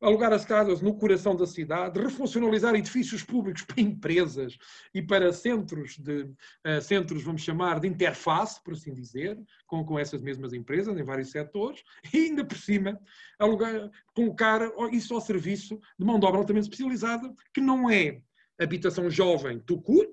alugar 0.00 0.32
as 0.32 0.44
casas 0.44 0.80
no 0.80 0.94
coração 0.94 1.34
da 1.34 1.46
cidade, 1.46 2.00
refuncionalizar 2.00 2.74
edifícios 2.74 3.22
públicos 3.22 3.62
para 3.62 3.80
empresas 3.80 4.56
e 4.94 5.02
para 5.02 5.32
centros 5.32 5.96
de 5.98 6.22
uh, 6.22 6.80
centros, 6.80 7.24
vamos 7.24 7.42
chamar, 7.42 7.80
de 7.80 7.88
interface, 7.88 8.62
por 8.62 8.74
assim 8.74 8.94
dizer, 8.94 9.38
com, 9.66 9.84
com 9.84 9.98
essas 9.98 10.22
mesmas 10.22 10.52
empresas 10.52 10.96
em 10.96 11.02
vários 11.02 11.30
setores, 11.30 11.82
e 12.12 12.18
ainda 12.18 12.44
por 12.44 12.56
cima 12.56 12.98
alugar, 13.38 13.90
colocar 14.14 14.60
isso 14.92 15.14
ao 15.14 15.20
serviço 15.20 15.78
de 15.98 16.04
mão 16.04 16.18
de 16.18 16.26
obra 16.26 16.38
altamente 16.38 16.64
especializada, 16.64 17.32
que 17.52 17.60
não 17.60 17.90
é 17.90 18.20
habitação 18.58 19.10
jovem 19.10 19.60
CUR, 19.60 20.06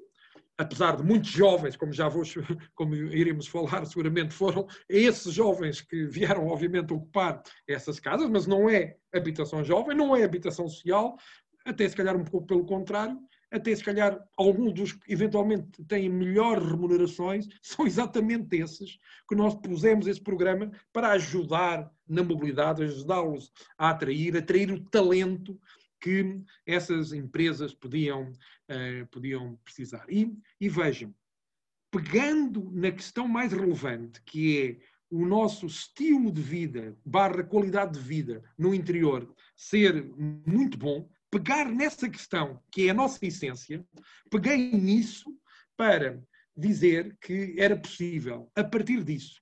apesar 0.58 0.95
de 0.97 1.03
muitos 1.03 1.30
jovens, 1.30 1.76
como 1.76 1.91
já 1.91 2.08
vou, 2.08 2.24
como 2.76 2.95
iremos 2.95 3.47
falar 3.47 3.86
seguramente, 3.86 4.34
foram 4.34 4.68
esses 4.89 5.34
jovens 5.34 5.82
que 5.82 6.06
vieram, 6.06 6.47
obviamente, 6.47 6.93
ocupar 6.93 7.41
essas 7.68 7.99
casas, 7.99 8.30
mas 8.30 8.47
não 8.47 8.70
é 8.70 8.95
habitação 9.14 9.64
jovem, 9.64 9.95
não 9.95 10.16
é 10.16 10.24
habitação 10.24 10.68
social, 10.68 11.18
até 11.66 11.88
se 11.88 11.95
calhar 11.95 12.16
um 12.16 12.24
pouco 12.24 12.47
pelo 12.47 12.66
contrário, 12.66 13.20
até 13.51 13.74
se 13.76 13.84
calhar 13.84 14.20
alguns 14.38 14.74
dos 14.74 14.91
que 14.93 15.12
eventualmente 15.12 15.84
têm 15.86 16.10
melhores 16.10 16.66
remunerações, 16.66 17.47
são 17.62 17.86
exatamente 17.86 18.58
esses 18.58 18.97
que 19.28 19.36
nós 19.36 19.56
pusemos 19.56 20.08
esse 20.08 20.22
programa 20.22 20.72
para 20.91 21.12
ajudar 21.12 21.91
na 22.08 22.24
mobilidade, 22.24 22.84
ajudá-los 22.84 23.51
a 23.78 23.89
atrair, 23.89 24.38
atrair 24.38 24.72
o 24.72 24.84
talento 24.89 25.60
que 26.00 26.41
essas 26.66 27.14
empresas 27.14 27.74
podiam, 27.74 28.32
uh, 28.32 29.08
podiam 29.12 29.58
precisar. 29.64 30.06
E, 30.10 30.32
e 30.60 30.70
vejam, 30.70 31.14
pegando 31.91 32.70
na 32.72 32.91
questão 32.91 33.28
mais 33.28 33.52
relevante, 33.54 34.22
que 34.24 34.62
é 34.62 34.96
o 35.10 35.26
nosso 35.26 35.66
estilo 35.66 36.32
de 36.32 36.41
vida, 36.41 36.98
barra 37.06 37.43
qualidade 37.43 37.93
de 37.93 38.06
vida 38.06 38.43
no 38.58 38.74
interior 38.74 39.34
ser 39.56 40.04
muito 40.46 40.78
bom, 40.78 41.10
pegar 41.32 41.70
nessa 41.70 42.10
questão, 42.10 42.62
que 42.72 42.88
é 42.88 42.89
a 42.89 42.93
nossa 42.93 43.26
essência, 43.26 43.86
peguei 44.30 44.72
nisso 44.72 45.34
para 45.78 46.22
dizer 46.56 47.18
que 47.22 47.56
era 47.58 47.78
possível, 47.78 48.52
a 48.56 48.64
partir 48.64 49.04
disso, 49.04 49.41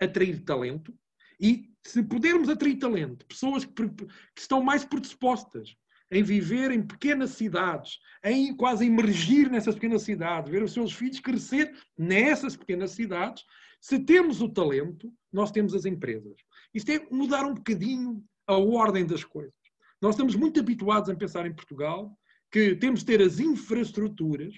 atrair 0.00 0.42
talento 0.42 0.94
e, 1.40 1.70
se 1.82 2.02
pudermos 2.02 2.48
atrair 2.48 2.78
talento, 2.78 3.26
pessoas 3.26 3.64
que, 3.64 3.72
que 3.72 4.40
estão 4.40 4.62
mais 4.62 4.84
predispostas 4.84 5.76
em 6.14 6.22
viver 6.22 6.70
em 6.70 6.82
pequenas 6.82 7.30
cidades, 7.30 7.98
em 8.22 8.54
quase 8.54 8.86
emergir 8.86 9.50
nessas 9.50 9.74
pequenas 9.74 10.02
cidades, 10.02 10.50
ver 10.50 10.62
os 10.62 10.72
seus 10.72 10.92
filhos 10.92 11.20
crescer 11.20 11.74
nessas 11.96 12.56
pequenas 12.56 12.92
cidades. 12.92 13.44
Se 13.80 13.98
temos 13.98 14.40
o 14.40 14.48
talento, 14.48 15.12
nós 15.32 15.50
temos 15.50 15.74
as 15.74 15.84
empresas. 15.84 16.36
Isto 16.72 16.90
é 16.90 17.06
mudar 17.10 17.44
um 17.44 17.54
bocadinho 17.54 18.24
a 18.46 18.56
ordem 18.56 19.04
das 19.04 19.24
coisas. 19.24 19.54
Nós 20.00 20.14
estamos 20.14 20.36
muito 20.36 20.60
habituados 20.60 21.08
a 21.08 21.16
pensar 21.16 21.46
em 21.46 21.54
Portugal 21.54 22.16
que 22.50 22.76
temos 22.76 23.00
de 23.00 23.06
ter 23.06 23.20
as 23.20 23.40
infraestruturas, 23.40 24.54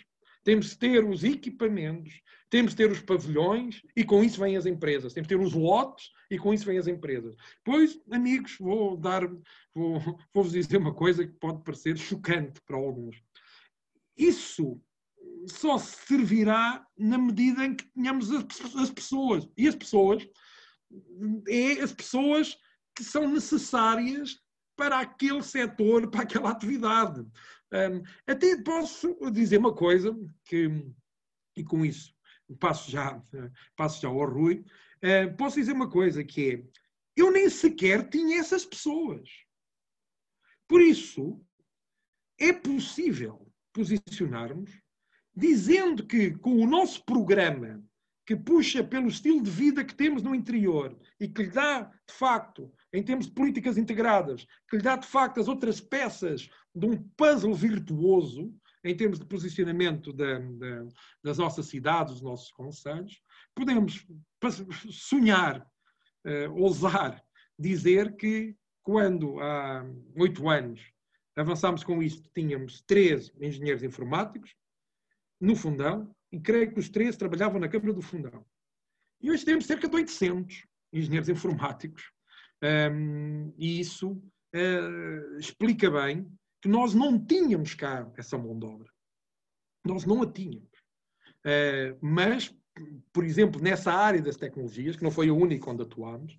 temos 0.46 0.66
de 0.66 0.78
ter 0.78 1.04
os 1.04 1.24
equipamentos, 1.24 2.22
temos 2.48 2.70
de 2.70 2.76
ter 2.76 2.88
os 2.88 3.00
pavilhões 3.00 3.82
e 3.96 4.04
com 4.04 4.22
isso 4.22 4.38
vêm 4.38 4.56
as 4.56 4.64
empresas. 4.64 5.12
Temos 5.12 5.26
de 5.26 5.34
ter 5.34 5.42
os 5.42 5.52
lotes 5.52 6.12
e 6.30 6.38
com 6.38 6.54
isso 6.54 6.64
vêm 6.64 6.78
as 6.78 6.86
empresas. 6.86 7.34
Pois, 7.64 7.98
amigos, 8.12 8.56
vou 8.60 8.96
dar, 8.96 9.26
vou, 9.74 9.98
vou-vos 10.32 10.52
dizer 10.52 10.76
uma 10.76 10.94
coisa 10.94 11.26
que 11.26 11.32
pode 11.32 11.64
parecer 11.64 11.98
chocante 11.98 12.60
para 12.60 12.76
alguns. 12.76 13.20
Isso 14.16 14.80
só 15.48 15.78
servirá 15.78 16.86
na 16.96 17.18
medida 17.18 17.64
em 17.64 17.74
que 17.74 17.84
tenhamos 17.88 18.30
as 18.30 18.90
pessoas. 18.90 19.48
E 19.56 19.66
as 19.66 19.74
pessoas 19.74 20.28
é 21.48 21.72
as 21.80 21.92
pessoas 21.92 22.56
que 22.94 23.02
são 23.02 23.28
necessárias 23.28 24.38
para 24.76 25.00
aquele 25.00 25.42
setor, 25.42 26.08
para 26.08 26.22
aquela 26.22 26.50
atividade. 26.50 27.26
Um, 27.72 28.02
até 28.26 28.62
posso 28.62 29.16
dizer 29.32 29.58
uma 29.58 29.74
coisa 29.74 30.16
que, 30.44 30.68
e 31.56 31.64
com 31.64 31.84
isso 31.84 32.14
passo 32.60 32.90
já, 32.90 33.20
passo 33.74 34.00
já 34.00 34.08
ao 34.08 34.24
Rui, 34.30 34.64
uh, 35.02 35.36
posso 35.36 35.56
dizer 35.56 35.72
uma 35.72 35.90
coisa 35.90 36.22
que 36.22 36.50
é, 36.50 36.64
eu 37.16 37.30
nem 37.30 37.50
sequer 37.50 38.08
tinha 38.08 38.38
essas 38.38 38.64
pessoas. 38.64 39.28
Por 40.68 40.80
isso, 40.80 41.40
é 42.38 42.52
possível 42.52 43.50
posicionarmos 43.72 44.70
dizendo 45.34 46.06
que 46.06 46.30
com 46.38 46.56
o 46.56 46.66
nosso 46.66 47.04
programa 47.04 47.82
que 48.26 48.34
puxa 48.34 48.82
pelo 48.82 49.08
estilo 49.08 49.42
de 49.42 49.50
vida 49.50 49.84
que 49.84 49.94
temos 49.94 50.22
no 50.22 50.34
interior 50.34 50.98
e 51.20 51.28
que 51.28 51.44
lhe 51.44 51.50
dá, 51.50 51.82
de 51.82 52.12
facto, 52.12 52.72
em 52.96 53.02
termos 53.02 53.26
de 53.26 53.32
políticas 53.32 53.76
integradas, 53.76 54.46
que 54.68 54.76
lhe 54.76 54.82
dá, 54.82 54.96
de 54.96 55.06
facto, 55.06 55.38
as 55.38 55.48
outras 55.48 55.80
peças 55.80 56.48
de 56.74 56.86
um 56.86 56.96
puzzle 57.16 57.54
virtuoso, 57.54 58.54
em 58.82 58.96
termos 58.96 59.18
de 59.18 59.26
posicionamento 59.26 60.12
da, 60.12 60.38
da, 60.38 60.86
das 61.22 61.38
nossas 61.38 61.66
cidades, 61.66 62.14
dos 62.14 62.22
nossos 62.22 62.50
conselhos, 62.52 63.20
podemos 63.54 64.06
sonhar, 64.90 65.60
uh, 65.60 66.52
ousar 66.54 67.22
dizer 67.58 68.16
que 68.16 68.56
quando 68.82 69.40
há 69.40 69.84
oito 70.16 70.48
anos 70.48 70.80
avançámos 71.34 71.84
com 71.84 72.02
isto, 72.02 72.30
tínhamos 72.34 72.82
três 72.86 73.30
engenheiros 73.40 73.82
informáticos 73.82 74.54
no 75.38 75.54
fundão, 75.54 76.14
e 76.32 76.40
creio 76.40 76.72
que 76.72 76.80
os 76.80 76.88
três 76.88 77.16
trabalhavam 77.16 77.60
na 77.60 77.68
Câmara 77.68 77.92
do 77.92 78.00
Fundão. 78.00 78.44
E 79.20 79.30
hoje 79.30 79.44
temos 79.44 79.66
cerca 79.66 79.86
de 79.86 79.94
800 79.94 80.66
engenheiros 80.92 81.28
informáticos. 81.28 82.10
Um, 82.62 83.52
e 83.58 83.80
isso 83.80 84.12
uh, 84.12 85.38
explica 85.38 85.90
bem 85.90 86.30
que 86.60 86.68
nós 86.68 86.94
não 86.94 87.22
tínhamos 87.24 87.74
cá 87.74 88.10
essa 88.16 88.38
mão 88.38 88.58
de 88.58 88.66
obra. 88.66 88.90
Nós 89.84 90.04
não 90.04 90.22
a 90.22 90.30
tínhamos. 90.30 90.70
Uh, 91.44 91.96
mas, 92.00 92.54
por 93.12 93.24
exemplo, 93.24 93.60
nessa 93.60 93.92
área 93.92 94.22
das 94.22 94.36
tecnologias, 94.36 94.96
que 94.96 95.04
não 95.04 95.10
foi 95.10 95.28
a 95.28 95.34
única 95.34 95.70
onde 95.70 95.82
atuámos, 95.82 96.38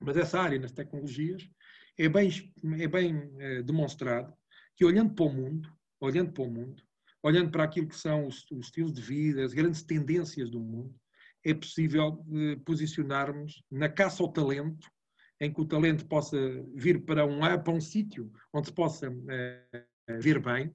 mas 0.00 0.16
essa 0.16 0.40
área 0.40 0.58
nas 0.58 0.72
tecnologias, 0.72 1.48
é 1.98 2.08
bem, 2.08 2.30
é 2.78 2.86
bem 2.86 3.16
uh, 3.16 3.62
demonstrado 3.64 4.32
que 4.76 4.84
olhando 4.84 5.12
para 5.14 5.24
o 5.24 5.32
mundo, 5.32 5.76
olhando 6.00 6.32
para 6.32 6.44
o 6.44 6.50
mundo, 6.50 6.82
olhando 7.22 7.50
para 7.50 7.64
aquilo 7.64 7.88
que 7.88 7.96
são 7.96 8.26
os, 8.26 8.48
os 8.50 8.66
estilos 8.66 8.92
de 8.92 9.02
vida, 9.02 9.44
as 9.44 9.52
grandes 9.52 9.82
tendências 9.82 10.48
do 10.50 10.60
mundo, 10.60 10.94
é 11.44 11.54
possível 11.54 12.24
eh, 12.32 12.56
posicionarmos 12.64 13.62
na 13.70 13.88
caça 13.88 14.22
ao 14.22 14.32
talento, 14.32 14.88
em 15.40 15.52
que 15.52 15.60
o 15.60 15.64
talento 15.64 16.06
possa 16.06 16.36
vir 16.74 17.04
para 17.04 17.24
um, 17.24 17.40
para 17.40 17.72
um 17.72 17.80
sítio 17.80 18.30
onde 18.52 18.68
se 18.68 18.72
possa 18.72 19.12
eh, 19.28 19.84
ver 20.18 20.40
bem, 20.40 20.72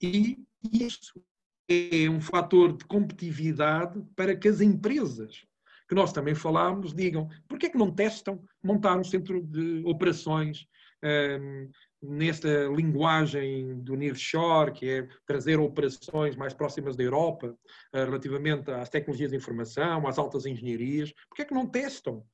e 0.00 0.38
isso 0.72 1.22
é 1.68 2.08
um 2.08 2.20
fator 2.20 2.76
de 2.76 2.84
competitividade 2.84 4.02
para 4.16 4.34
que 4.34 4.48
as 4.48 4.60
empresas, 4.60 5.44
que 5.88 5.94
nós 5.94 6.12
também 6.12 6.34
falámos, 6.34 6.94
digam 6.94 7.28
por 7.48 7.58
que 7.58 7.66
é 7.66 7.68
que 7.68 7.78
não 7.78 7.90
testam 7.90 8.42
montar 8.62 8.96
um 8.96 9.04
centro 9.04 9.42
de 9.42 9.82
operações 9.84 10.66
um, 11.02 11.70
nesta 12.02 12.66
linguagem 12.66 13.80
do 13.82 13.96
nearshore, 13.96 14.72
que 14.72 14.88
é 14.88 15.08
trazer 15.26 15.58
operações 15.58 16.36
mais 16.36 16.54
próximas 16.54 16.96
da 16.96 17.02
Europa, 17.02 17.48
uh, 17.48 17.56
relativamente 17.92 18.70
às 18.70 18.88
tecnologias 18.88 19.30
de 19.30 19.36
informação, 19.36 20.06
às 20.06 20.18
altas 20.18 20.46
engenharias, 20.46 21.12
porque 21.28 21.42
é 21.42 21.44
que 21.44 21.54
não 21.54 21.66
testam 21.66 22.16
uh, 22.16 22.24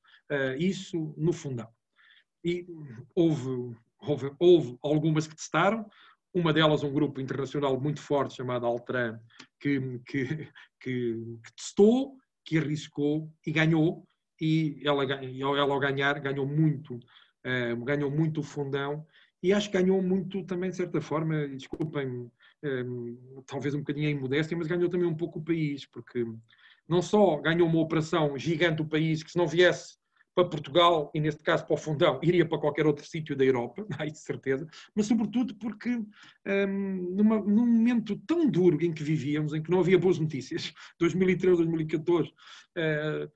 isso 0.57 1.13
no 1.17 1.33
fundão? 1.33 1.69
E 2.43 2.65
houve, 3.15 3.75
houve, 3.99 4.31
houve 4.39 4.77
algumas 4.81 5.27
que 5.27 5.35
testaram, 5.35 5.85
uma 6.33 6.51
delas 6.51 6.83
um 6.83 6.93
grupo 6.93 7.21
internacional 7.21 7.79
muito 7.79 8.01
forte 8.01 8.35
chamado 8.35 8.65
Altran, 8.65 9.19
que, 9.59 9.79
que, 10.05 10.25
que, 10.79 11.31
que 11.43 11.53
testou, 11.55 12.17
que 12.43 12.57
arriscou 12.57 13.31
e 13.45 13.51
ganhou, 13.51 14.05
e 14.39 14.81
ela, 14.83 15.03
ela 15.03 15.73
ao 15.73 15.79
ganhar 15.79 16.19
ganhou 16.19 16.45
muito 16.45 16.99
uh, 17.45 17.85
ganhou 17.85 18.09
muito 18.09 18.39
o 18.39 18.43
fundão. 18.43 19.05
E 19.43 19.53
acho 19.53 19.69
que 19.69 19.77
ganhou 19.77 20.01
muito 20.01 20.43
também, 20.43 20.71
de 20.71 20.77
certa 20.77 20.99
forma, 20.99 21.47
desculpem, 21.49 22.31
eh, 22.63 22.83
talvez 23.45 23.75
um 23.75 23.79
bocadinho 23.79 24.09
em 24.09 24.19
modéstia, 24.19 24.57
mas 24.57 24.65
ganhou 24.65 24.89
também 24.89 25.07
um 25.07 25.15
pouco 25.15 25.37
o 25.37 25.43
país, 25.43 25.85
porque 25.85 26.25
não 26.87 26.99
só 26.99 27.39
ganhou 27.41 27.67
uma 27.67 27.79
operação 27.79 28.35
gigante 28.39 28.81
o 28.81 28.87
país, 28.87 29.21
que 29.21 29.29
se 29.31 29.37
não 29.37 29.45
viesse 29.45 29.97
para 30.35 30.49
Portugal, 30.49 31.09
e 31.15 31.19
neste 31.21 31.41
caso 31.41 31.65
para 31.65 31.73
o 31.73 31.77
Fundão, 31.77 32.19
iria 32.21 32.45
para 32.45 32.59
qualquer 32.59 32.85
outro 32.85 33.05
sítio 33.05 33.35
da 33.35 33.45
Europa, 33.45 33.85
aí 33.97 34.11
de 34.11 34.19
certeza, 34.19 34.67
mas 34.93 35.07
sobretudo 35.07 35.55
porque 35.55 35.89
um, 35.89 37.15
numa, 37.15 37.39
num 37.39 37.65
momento 37.65 38.17
tão 38.27 38.47
duro 38.49 38.83
em 38.83 38.93
que 38.93 39.01
vivíamos, 39.01 39.53
em 39.53 39.63
que 39.63 39.71
não 39.71 39.79
havia 39.79 39.97
boas 39.97 40.19
notícias, 40.19 40.73
2013, 40.99 41.57
2014, 41.57 42.29
uh, 42.29 43.31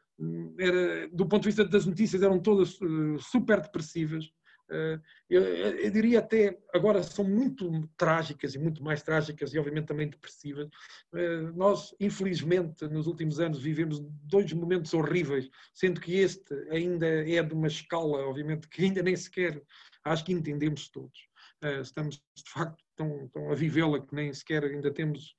era, 0.60 1.08
do 1.08 1.26
ponto 1.26 1.44
de 1.44 1.50
vista 1.50 1.64
das 1.64 1.86
notícias, 1.86 2.22
eram 2.22 2.40
todas 2.40 2.80
uh, 2.82 3.18
super 3.20 3.62
depressivas. 3.62 4.30
Uh, 4.70 5.02
eu, 5.30 5.42
eu, 5.44 5.92
diria 5.92 6.20
até, 6.20 6.60
agora 6.74 7.02
são 7.02 7.26
muito 7.26 7.88
trágicas 7.98 8.54
e 8.54 8.60
muito 8.60 8.84
mais 8.84 9.02
trágicas 9.02 9.54
e 9.54 9.60
obviamente 9.60 9.88
também 9.88 10.08
depressivas. 10.08 10.68
Uh, 11.12 11.52
nós, 11.56 11.96
infelizmente, 12.00 12.88
nos 12.88 13.08
últimos 13.08 13.40
anos 13.40 13.60
vivemos 13.62 14.00
dois 14.24 14.54
momentos 14.54 14.94
horríveis, 14.94 15.50
sendo 15.74 16.00
que 16.00 16.16
este 16.16 16.54
ainda 16.70 17.08
é 17.08 17.42
de 17.42 17.54
uma 17.54 17.68
escala, 17.68 18.28
obviamente, 18.28 18.68
que 18.68 18.84
ainda 18.84 19.02
nem 19.02 19.16
sequer 19.16 19.62
acho 20.06 20.24
que 20.24 20.34
entendemos 20.34 20.88
todos. 20.90 21.28
estamos, 21.82 22.16
de 22.16 22.52
facto, 22.52 22.84
tão, 22.96 23.28
tão 23.30 23.52
a 23.52 23.56
vivê-la 23.56 24.00
que 24.00 24.16
nem 24.16 24.34
sequer 24.34 24.64
ainda 24.64 24.92
temos 24.92 25.36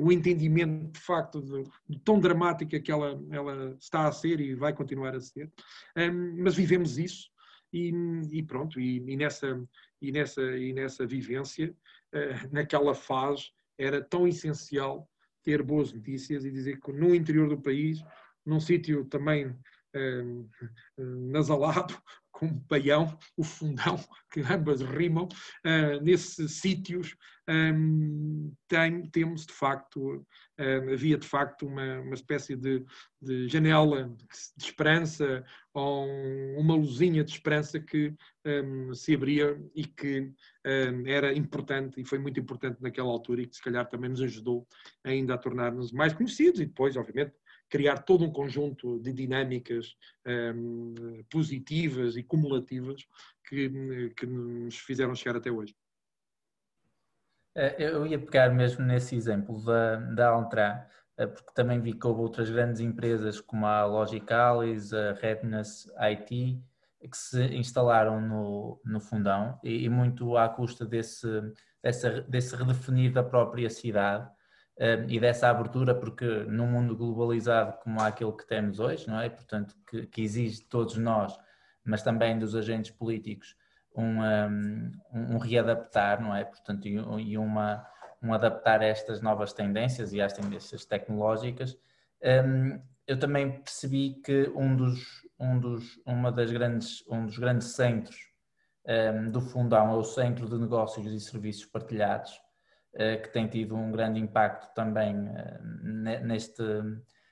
o 0.00 0.10
entendimento 0.10 0.92
de 0.92 1.00
facto 1.00 1.42
de, 1.42 1.64
de, 1.88 1.98
tão 2.00 2.18
dramática 2.18 2.80
que 2.80 2.90
ela, 2.90 3.20
ela 3.30 3.76
está 3.78 4.06
a 4.06 4.12
ser 4.12 4.40
e 4.40 4.54
vai 4.54 4.72
continuar 4.72 5.14
a 5.14 5.20
ser. 5.20 5.52
Um, 5.96 6.42
mas 6.42 6.54
vivemos 6.54 6.98
isso 6.98 7.30
e, 7.72 7.92
e 8.30 8.42
pronto, 8.42 8.80
e, 8.80 8.98
e, 8.98 9.16
nessa, 9.16 9.62
e, 10.00 10.12
nessa, 10.12 10.42
e 10.42 10.72
nessa 10.72 11.06
vivência, 11.06 11.74
uh, 12.14 12.52
naquela 12.52 12.94
fase, 12.94 13.50
era 13.78 14.02
tão 14.02 14.26
essencial 14.26 15.08
ter 15.42 15.62
boas 15.62 15.92
notícias 15.92 16.44
e 16.44 16.50
dizer 16.50 16.80
que 16.80 16.92
no 16.92 17.14
interior 17.14 17.48
do 17.48 17.60
país, 17.60 18.02
num 18.44 18.60
sítio 18.60 19.04
também 19.04 19.46
uh, 19.46 20.50
nasalado, 20.98 21.94
com 22.36 22.48
Baião, 22.68 23.18
o 23.34 23.42
Fundão, 23.42 23.96
que 24.30 24.40
ambas 24.40 24.82
rimam, 24.82 25.24
uh, 25.24 26.02
nesses 26.02 26.60
sítios 26.60 27.16
um, 27.48 28.52
tem, 28.68 29.08
temos 29.08 29.46
de 29.46 29.52
facto, 29.54 30.26
um, 30.58 30.92
havia 30.92 31.16
de 31.16 31.26
facto 31.26 31.66
uma, 31.66 32.00
uma 32.00 32.14
espécie 32.14 32.54
de, 32.54 32.84
de, 33.22 33.48
janela 33.48 34.14
de 34.56 34.64
esperança 34.64 35.44
ou 35.72 36.06
uma 36.58 36.74
luzinha 36.74 37.24
de 37.24 37.30
esperança 37.30 37.80
que 37.80 38.12
um, 38.44 38.92
se 38.92 39.14
abria 39.14 39.58
e 39.74 39.84
que 39.84 40.32
era 41.06 41.32
importante 41.32 42.00
e 42.00 42.04
foi 42.04 42.18
muito 42.18 42.40
importante 42.40 42.82
naquela 42.82 43.08
altura 43.08 43.42
e 43.42 43.46
que 43.46 43.56
se 43.56 43.62
calhar 43.62 43.88
também 43.88 44.10
nos 44.10 44.20
ajudou 44.20 44.66
ainda 45.04 45.34
a 45.34 45.38
tornar-nos 45.38 45.92
mais 45.92 46.12
conhecidos 46.12 46.60
e 46.60 46.66
depois, 46.66 46.96
obviamente, 46.96 47.34
criar 47.68 47.98
todo 47.98 48.24
um 48.24 48.32
conjunto 48.32 48.98
de 49.00 49.12
dinâmicas 49.12 49.96
um, 50.26 51.22
positivas 51.30 52.16
e 52.16 52.22
cumulativas 52.22 53.04
que, 53.48 54.12
que 54.16 54.26
nos 54.26 54.78
fizeram 54.78 55.14
chegar 55.14 55.36
até 55.38 55.50
hoje. 55.50 55.74
Eh, 57.54 57.76
eu 57.78 58.06
ia 58.06 58.18
pegar 58.18 58.50
mesmo 58.50 58.84
nesse 58.84 59.16
exemplo 59.16 59.64
da, 59.64 59.96
da 59.96 60.28
Altran, 60.28 60.78
eh, 61.16 61.26
porque 61.26 61.54
também 61.54 61.80
vi 61.80 61.94
que 61.94 62.06
houve 62.06 62.20
outras 62.20 62.50
grandes 62.50 62.80
empresas 62.80 63.40
como 63.40 63.66
a 63.66 63.84
Logicalis, 63.86 64.92
a 64.92 65.12
Redness 65.14 65.90
IT, 65.98 66.62
que 67.00 67.16
se 67.16 67.42
instalaram 67.56 68.20
no, 68.20 68.80
no 68.84 69.00
fundão 69.00 69.58
e, 69.62 69.84
e 69.84 69.88
muito 69.88 70.36
à 70.36 70.48
custa 70.48 70.84
desse, 70.84 71.26
dessa, 71.82 72.20
desse 72.22 72.54
redefinir 72.56 73.12
da 73.12 73.22
própria 73.22 73.70
cidade 73.70 74.28
e 75.08 75.18
dessa 75.18 75.48
abertura, 75.48 75.94
porque 75.94 76.26
num 76.44 76.66
mundo 76.66 76.96
globalizado 76.96 77.78
como 77.82 78.00
aquele 78.00 78.32
que 78.32 78.46
temos 78.46 78.78
hoje, 78.78 79.08
não 79.08 79.20
é? 79.20 79.28
Portanto, 79.28 79.74
que, 79.88 80.06
que 80.06 80.22
exige 80.22 80.58
de 80.58 80.66
todos 80.66 80.96
nós, 80.96 81.36
mas 81.84 82.02
também 82.02 82.38
dos 82.38 82.54
agentes 82.54 82.90
políticos, 82.90 83.56
um, 83.96 84.20
um, 84.22 84.90
um 85.12 85.38
readaptar, 85.38 86.20
não 86.22 86.34
é? 86.34 86.44
Portanto, 86.44 86.86
e, 86.86 87.38
uma, 87.38 87.86
um 88.22 88.34
adaptar 88.34 88.82
a 88.82 88.84
estas 88.84 89.22
novas 89.22 89.52
tendências 89.52 90.12
e 90.12 90.20
às 90.20 90.32
tendências 90.32 90.84
tecnológicas. 90.84 91.78
Um, 92.22 92.80
eu 93.06 93.18
também 93.18 93.60
percebi 93.62 94.20
que 94.22 94.50
um 94.54 94.76
dos, 94.76 95.26
um 95.38 95.58
dos, 95.58 95.98
uma 96.04 96.30
das 96.30 96.50
grandes, 96.50 97.04
um 97.08 97.24
dos 97.24 97.38
grandes 97.38 97.68
centros 97.68 98.16
um, 98.86 99.30
do 99.30 99.40
Fundão 99.40 99.90
é 99.90 99.94
o 99.94 100.04
Centro 100.04 100.48
de 100.48 100.58
Negócios 100.58 101.06
e 101.06 101.20
Serviços 101.20 101.64
Partilhados, 101.64 102.32
eh, 102.32 102.45
que 103.18 103.28
tem 103.28 103.46
tido 103.46 103.76
um 103.76 103.90
grande 103.90 104.18
impacto 104.18 104.74
também 104.74 105.28
eh, 105.28 106.20
neste, 106.22 106.62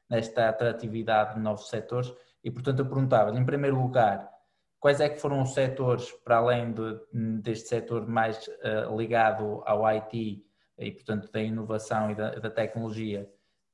nesta 0.09 0.49
atratividade 0.49 1.35
de 1.35 1.41
novos 1.41 1.69
setores. 1.69 2.13
E, 2.43 2.51
portanto, 2.51 2.81
eu 2.81 2.87
perguntava 2.87 3.37
em 3.37 3.45
primeiro 3.45 3.81
lugar, 3.81 4.31
quais 4.79 5.01
é 5.01 5.09
que 5.09 5.21
foram 5.21 5.43
os 5.43 5.55
setores, 5.55 6.13
para 6.25 6.37
além 6.37 6.73
de, 6.73 7.01
deste 7.41 7.69
setor 7.69 8.07
mais 8.07 8.47
uh, 8.47 8.95
ligado 8.95 9.63
ao 9.65 9.83
IT 9.87 10.45
e, 10.79 10.93
portanto, 10.93 11.33
da 11.33 11.41
inovação 11.41 12.11
e 12.11 12.15
da, 12.15 12.35
da 12.35 12.51
tecnologia, 12.51 13.27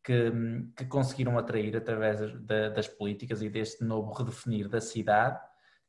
que, 0.04 0.32
que, 0.76 0.84
conseguiram 0.86 1.36
atrair 1.36 1.76
através 1.76 2.20
das 2.40 2.86
políticas 2.86 3.42
e 3.42 3.48
deste 3.48 3.82
novo 3.84 4.12
redefinir 4.12 4.68
da 4.68 4.80
cidade 4.80 5.38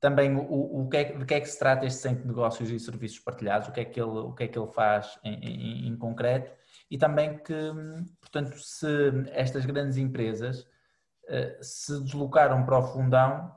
também 0.01 0.35
o, 0.35 0.81
o 0.81 0.89
que 0.89 0.97
é, 0.97 1.03
de 1.13 1.25
que 1.25 1.33
é 1.35 1.39
que 1.39 1.45
se 1.45 1.59
trata 1.59 1.85
este 1.85 2.01
centro 2.01 2.23
de 2.23 2.27
negócios 2.27 2.71
e 2.71 2.79
serviços 2.79 3.19
partilhados, 3.19 3.67
o 3.67 3.71
que 3.71 3.81
é 3.81 3.85
que 3.85 4.01
ele, 4.01 4.09
o 4.09 4.33
que 4.33 4.43
é 4.43 4.47
que 4.47 4.57
ele 4.57 4.67
faz 4.67 5.19
em, 5.23 5.35
em, 5.35 5.87
em 5.87 5.95
concreto? 5.95 6.51
E 6.89 6.97
também 6.97 7.37
que, 7.37 7.71
portanto, 8.19 8.57
se 8.57 8.87
estas 9.31 9.63
grandes 9.63 9.97
empresas 9.97 10.61
uh, 10.61 11.63
se 11.63 12.01
deslocaram 12.01 12.65
para 12.65 12.79
o 12.79 12.81
fundão 12.81 13.55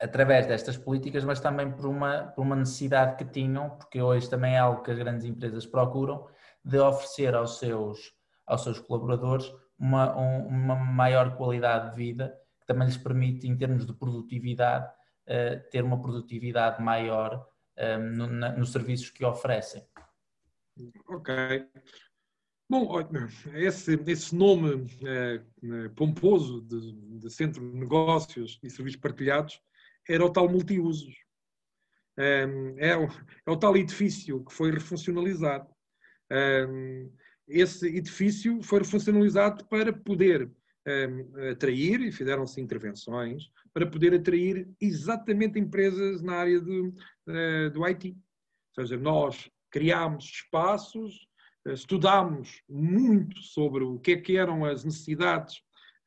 através 0.00 0.46
destas 0.46 0.78
políticas, 0.78 1.22
mas 1.22 1.38
também 1.38 1.70
por 1.70 1.86
uma, 1.86 2.24
por 2.34 2.40
uma 2.40 2.56
necessidade 2.56 3.16
que 3.16 3.30
tinham, 3.30 3.70
porque 3.70 4.00
hoje 4.00 4.28
também 4.30 4.54
é 4.54 4.58
algo 4.58 4.82
que 4.82 4.90
as 4.90 4.98
grandes 4.98 5.26
empresas 5.26 5.66
procuram, 5.66 6.26
de 6.64 6.78
oferecer 6.78 7.34
aos 7.34 7.58
seus, 7.58 8.12
aos 8.46 8.62
seus 8.62 8.78
colaboradores 8.78 9.52
uma, 9.78 10.14
uma 10.16 10.74
maior 10.74 11.36
qualidade 11.36 11.90
de 11.90 11.96
vida, 11.96 12.34
que 12.60 12.66
também 12.66 12.86
lhes 12.86 12.96
permite, 12.96 13.46
em 13.46 13.56
termos 13.56 13.86
de 13.86 13.92
produtividade, 13.92 14.90
ter 15.70 15.82
uma 15.82 16.00
produtividade 16.00 16.82
maior 16.82 17.46
um, 17.78 18.16
no, 18.16 18.26
na, 18.26 18.56
nos 18.56 18.72
serviços 18.72 19.10
que 19.10 19.24
oferecem. 19.24 19.86
Ok. 21.08 21.34
Bom, 22.68 22.98
esse, 23.54 23.94
esse 24.06 24.34
nome 24.34 24.86
eh, 25.04 25.40
pomposo 25.94 26.62
de, 26.62 27.20
de, 27.20 27.30
Centro 27.30 27.60
de 27.60 27.78
Negócios 27.78 28.58
e 28.60 28.68
Serviços 28.68 29.00
Partilhados 29.00 29.60
era 30.08 30.24
o 30.24 30.30
tal 30.30 30.48
multiusos. 30.48 31.14
Um, 32.18 32.74
é, 32.78 32.96
o, 32.96 33.04
é, 33.46 33.50
o, 33.50 33.56
tal 33.56 33.76
edifício 33.76 34.44
que 34.44 34.52
foi 34.52 34.72
refuncionalizado. 34.72 35.68
Um, 36.68 37.12
esse 37.46 37.86
edifício 37.86 38.60
foi 38.62 38.80
refuncionalizado 38.80 39.64
para 39.66 39.92
poder 39.92 40.50
atrair, 41.52 42.00
e 42.00 42.12
fizeram-se 42.12 42.60
intervenções, 42.60 43.50
para 43.76 43.86
poder 43.86 44.14
atrair 44.14 44.66
exatamente 44.80 45.58
empresas 45.58 46.22
na 46.22 46.36
área 46.36 46.58
do, 46.58 46.94
uh, 47.28 47.70
do 47.74 47.84
IT. 47.84 48.16
Ou 48.74 48.82
seja, 48.82 48.96
nós 48.96 49.50
criámos 49.70 50.24
espaços, 50.24 51.28
uh, 51.66 51.72
estudámos 51.72 52.62
muito 52.66 53.38
sobre 53.42 53.84
o 53.84 53.98
que 53.98 54.12
é 54.12 54.16
que 54.16 54.38
eram 54.38 54.64
as 54.64 54.82
necessidades 54.82 55.56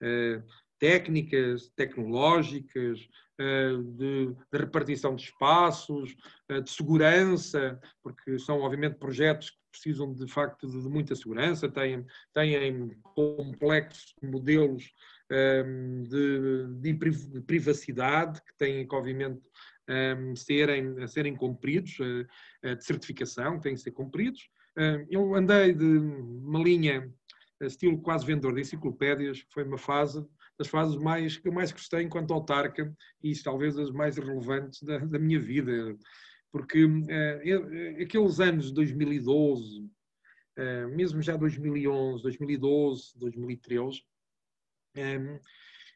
uh, 0.01 0.43
técnicas, 0.79 1.69
tecnológicas, 1.75 3.07
de, 3.37 4.33
de, 4.51 4.57
repartição 4.57 5.15
de 5.15 5.23
espaços, 5.23 6.13
de 6.49 6.69
segurança, 6.69 7.79
porque 8.03 8.37
são 8.37 8.59
obviamente 8.59 8.97
projetos 8.97 9.57
precisam 9.71 10.13
de 10.13 10.27
facto 10.27 10.67
de, 10.67 10.81
de 10.81 10.89
muita 10.89 11.15
segurança, 11.15 11.69
têm, 11.69 12.05
têm 12.33 12.89
complexos 13.15 14.13
modelos 14.21 14.91
de, 15.29 16.67
de, 16.81 17.41
privacidade 17.41 18.41
que 18.41 18.57
têm 18.57 18.87
que, 18.87 18.95
obviamente, 18.95 19.41
um, 19.89 20.35
serem, 20.35 21.07
serem 21.07 21.35
cumpridos, 21.35 21.97
uh, 21.99 22.75
de 22.75 22.83
certificação, 22.83 23.59
têm 23.59 23.75
que 23.75 23.81
ser 23.81 23.91
cumpridos. 23.91 24.49
Uh, 24.77 25.05
eu 25.09 25.35
andei 25.35 25.73
de 25.73 25.85
uma 25.85 26.59
linha 26.59 27.11
estilo 27.61 28.01
quase 28.01 28.25
vendedor 28.25 28.55
de 28.55 28.61
enciclopédias, 28.61 29.45
foi 29.53 29.63
uma 29.63 29.77
fase 29.77 30.25
das 30.57 30.67
fases 30.67 30.95
mais, 30.95 31.37
que 31.37 31.47
eu 31.47 31.53
mais 31.53 31.71
gostei 31.71 32.03
enquanto 32.03 32.33
autarca 32.33 32.93
e 33.21 33.33
talvez 33.41 33.77
as 33.77 33.91
mais 33.91 34.17
relevantes 34.17 34.81
da, 34.83 34.97
da 34.97 35.19
minha 35.19 35.39
vida 35.39 35.97
porque 36.51 36.83
uh, 36.83 38.01
aqueles 38.01 38.39
anos 38.39 38.67
de 38.67 38.73
2012, 38.73 39.81
uh, 39.81 40.95
mesmo 40.95 41.21
já 41.21 41.35
2011, 41.35 42.23
2012, 42.23 43.13
2013, 43.17 43.87
um, 43.87 44.08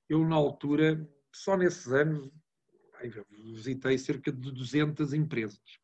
eu 0.09 0.27
na 0.27 0.35
altura, 0.35 1.07
só 1.31 1.57
nesses 1.57 1.87
anos, 1.91 2.31
visitei 3.31 3.97
cerca 3.97 4.31
de 4.31 4.51
200 4.51 5.13
empresas, 5.13 5.79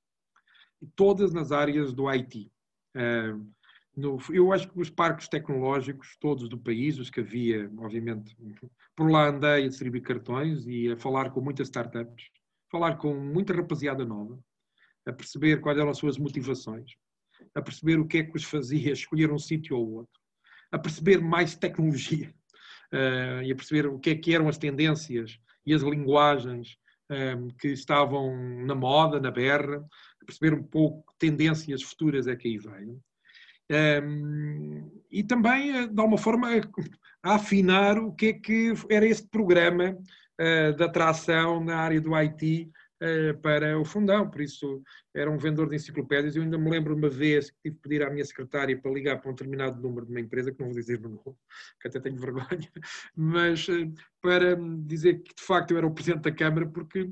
todas 0.95 1.33
nas 1.33 1.51
áreas 1.51 1.93
do 1.93 2.07
IT. 2.07 2.51
Eu 4.31 4.53
acho 4.53 4.69
que 4.69 4.79
os 4.79 4.89
parques 4.89 5.27
tecnológicos, 5.27 6.15
todos 6.19 6.47
do 6.47 6.57
país, 6.57 6.97
os 6.97 7.09
que 7.09 7.19
havia, 7.19 7.69
obviamente, 7.77 8.35
por 8.95 9.09
lá 9.09 9.27
andei 9.27 9.65
a 9.65 9.67
distribuir 9.67 10.03
cartões 10.03 10.65
e 10.67 10.91
a 10.91 10.97
falar 10.97 11.31
com 11.31 11.41
muitas 11.41 11.67
startups, 11.67 12.29
falar 12.71 12.97
com 12.97 13.13
muita 13.13 13.53
rapaziada 13.53 14.05
nova, 14.05 14.39
a 15.05 15.11
perceber 15.11 15.59
quais 15.59 15.77
eram 15.77 15.89
as 15.89 15.97
suas 15.97 16.17
motivações, 16.17 16.91
a 17.55 17.61
perceber 17.61 17.99
o 17.99 18.07
que 18.07 18.19
é 18.19 18.23
que 18.23 18.37
os 18.37 18.43
fazia 18.43 18.91
escolher 18.93 19.31
um 19.31 19.39
sítio 19.39 19.75
ou 19.75 19.91
outro, 19.93 20.21
a 20.71 20.77
perceber 20.77 21.19
mais 21.19 21.55
tecnologia 21.55 22.33
uh, 22.93 23.41
e 23.43 23.51
a 23.51 23.55
perceber 23.55 23.87
o 23.87 23.99
que 23.99 24.11
é 24.11 24.15
que 24.15 24.33
eram 24.33 24.47
as 24.47 24.57
tendências 24.57 25.39
e 25.65 25.73
as 25.73 25.81
linguagens 25.81 26.77
um, 27.09 27.15
ehm, 27.15 27.47
que 27.59 27.67
estavam 27.69 28.35
na 28.65 28.75
moda, 28.75 29.19
na 29.19 29.31
berra, 29.31 29.83
a 30.21 30.25
perceber 30.25 30.53
um 30.53 30.63
pouco 30.63 31.03
que 31.11 31.27
tendências 31.27 31.83
futuras 31.83 32.27
é 32.27 32.35
que 32.35 32.47
aí 32.47 32.57
vêm. 32.57 32.89
Um, 32.91 33.01
ehm, 33.69 34.91
e 35.11 35.23
também, 35.23 35.75
eh, 35.75 35.87
de 35.87 35.99
alguma 35.99 36.17
forma, 36.17 36.49
a 37.23 37.35
afinar 37.35 37.97
o 37.97 38.13
que 38.13 38.27
é 38.27 38.33
que 38.33 38.73
era 38.89 39.05
este 39.05 39.27
programa 39.27 39.91
uh, 39.91 40.73
de 40.73 40.83
atração 40.83 41.63
na 41.63 41.77
área 41.77 41.99
do 41.99 42.15
IT 42.15 42.71
para 43.41 43.79
o 43.79 43.85
fundão, 43.85 44.29
por 44.29 44.41
isso 44.41 44.83
era 45.13 45.31
um 45.31 45.37
vendedor 45.37 45.69
de 45.69 45.75
enciclopédias. 45.75 46.35
Eu 46.35 46.43
ainda 46.43 46.57
me 46.57 46.69
lembro 46.69 46.95
uma 46.95 47.09
vez 47.09 47.49
que 47.49 47.57
tive 47.63 47.75
que 47.75 47.81
pedir 47.81 48.03
à 48.03 48.09
minha 48.09 48.25
secretária 48.25 48.79
para 48.79 48.91
ligar 48.91 49.21
para 49.21 49.31
um 49.31 49.33
determinado 49.33 49.81
número 49.81 50.05
de 50.05 50.11
uma 50.11 50.19
empresa, 50.19 50.51
que 50.51 50.59
não 50.59 50.67
vou 50.67 50.75
dizer 50.75 50.99
o 50.99 51.09
nome, 51.09 51.37
que 51.81 51.87
até 51.87 51.99
tenho 51.99 52.17
vergonha, 52.17 52.69
mas 53.15 53.67
eh, 53.69 53.89
para 54.21 54.55
dizer 54.85 55.21
que 55.23 55.33
de 55.33 55.41
facto 55.41 55.71
eu 55.71 55.77
era 55.77 55.87
o 55.87 55.93
presidente 55.93 56.23
da 56.23 56.31
Câmara, 56.31 56.67
porque 56.67 57.09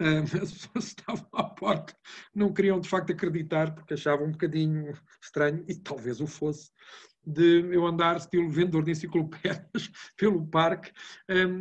eh, 0.00 0.18
as 0.42 0.52
pessoas 0.52 0.86
estavam 0.86 1.28
à 1.32 1.44
porta, 1.44 1.94
não 2.34 2.52
queriam 2.52 2.80
de 2.80 2.88
facto 2.88 3.12
acreditar, 3.12 3.74
porque 3.74 3.94
achavam 3.94 4.26
um 4.26 4.32
bocadinho 4.32 4.92
estranho, 5.22 5.64
e 5.68 5.74
talvez 5.74 6.20
o 6.20 6.26
fosse, 6.26 6.70
de 7.24 7.60
eu 7.72 7.86
andar 7.86 8.16
estilo 8.16 8.50
vendedor 8.50 8.82
de 8.82 8.90
enciclopédias 8.92 9.90
pelo 10.16 10.46
parque 10.46 10.90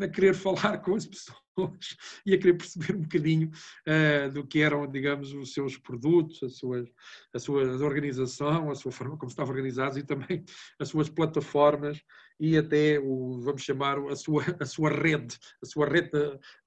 a 0.02 0.08
querer 0.08 0.34
falar 0.34 0.80
com 0.80 0.96
as 0.96 1.06
pessoas 1.06 1.38
pessoas 1.70 1.98
e 2.26 2.34
a 2.34 2.38
querer 2.38 2.54
perceber 2.54 2.96
um 2.96 3.02
bocadinho 3.02 3.52
uh, 3.88 4.32
do 4.32 4.46
que 4.46 4.62
eram, 4.62 4.88
digamos, 4.88 5.34
os 5.34 5.54
seus 5.54 5.78
produtos, 5.78 6.42
a 6.44 6.50
sua, 6.50 6.86
a 7.34 7.40
sua 7.40 7.64
organização, 7.86 8.70
a 8.70 8.76
sua 8.76 8.92
forma 8.92 9.18
como 9.18 9.30
estavam 9.30 9.52
organizados 9.52 9.98
e 9.98 10.04
também 10.04 10.44
as 10.80 10.90
suas 10.90 11.10
plataformas 11.10 12.02
e 12.42 12.58
até 12.58 13.00
o, 13.00 13.40
vamos 13.40 13.62
chamar, 13.62 14.00
a 14.00 14.16
sua, 14.16 14.44
a 14.60 14.66
sua 14.66 14.90
rede, 14.90 15.38
a 15.62 15.66
sua 15.68 15.88
rede, 15.88 16.10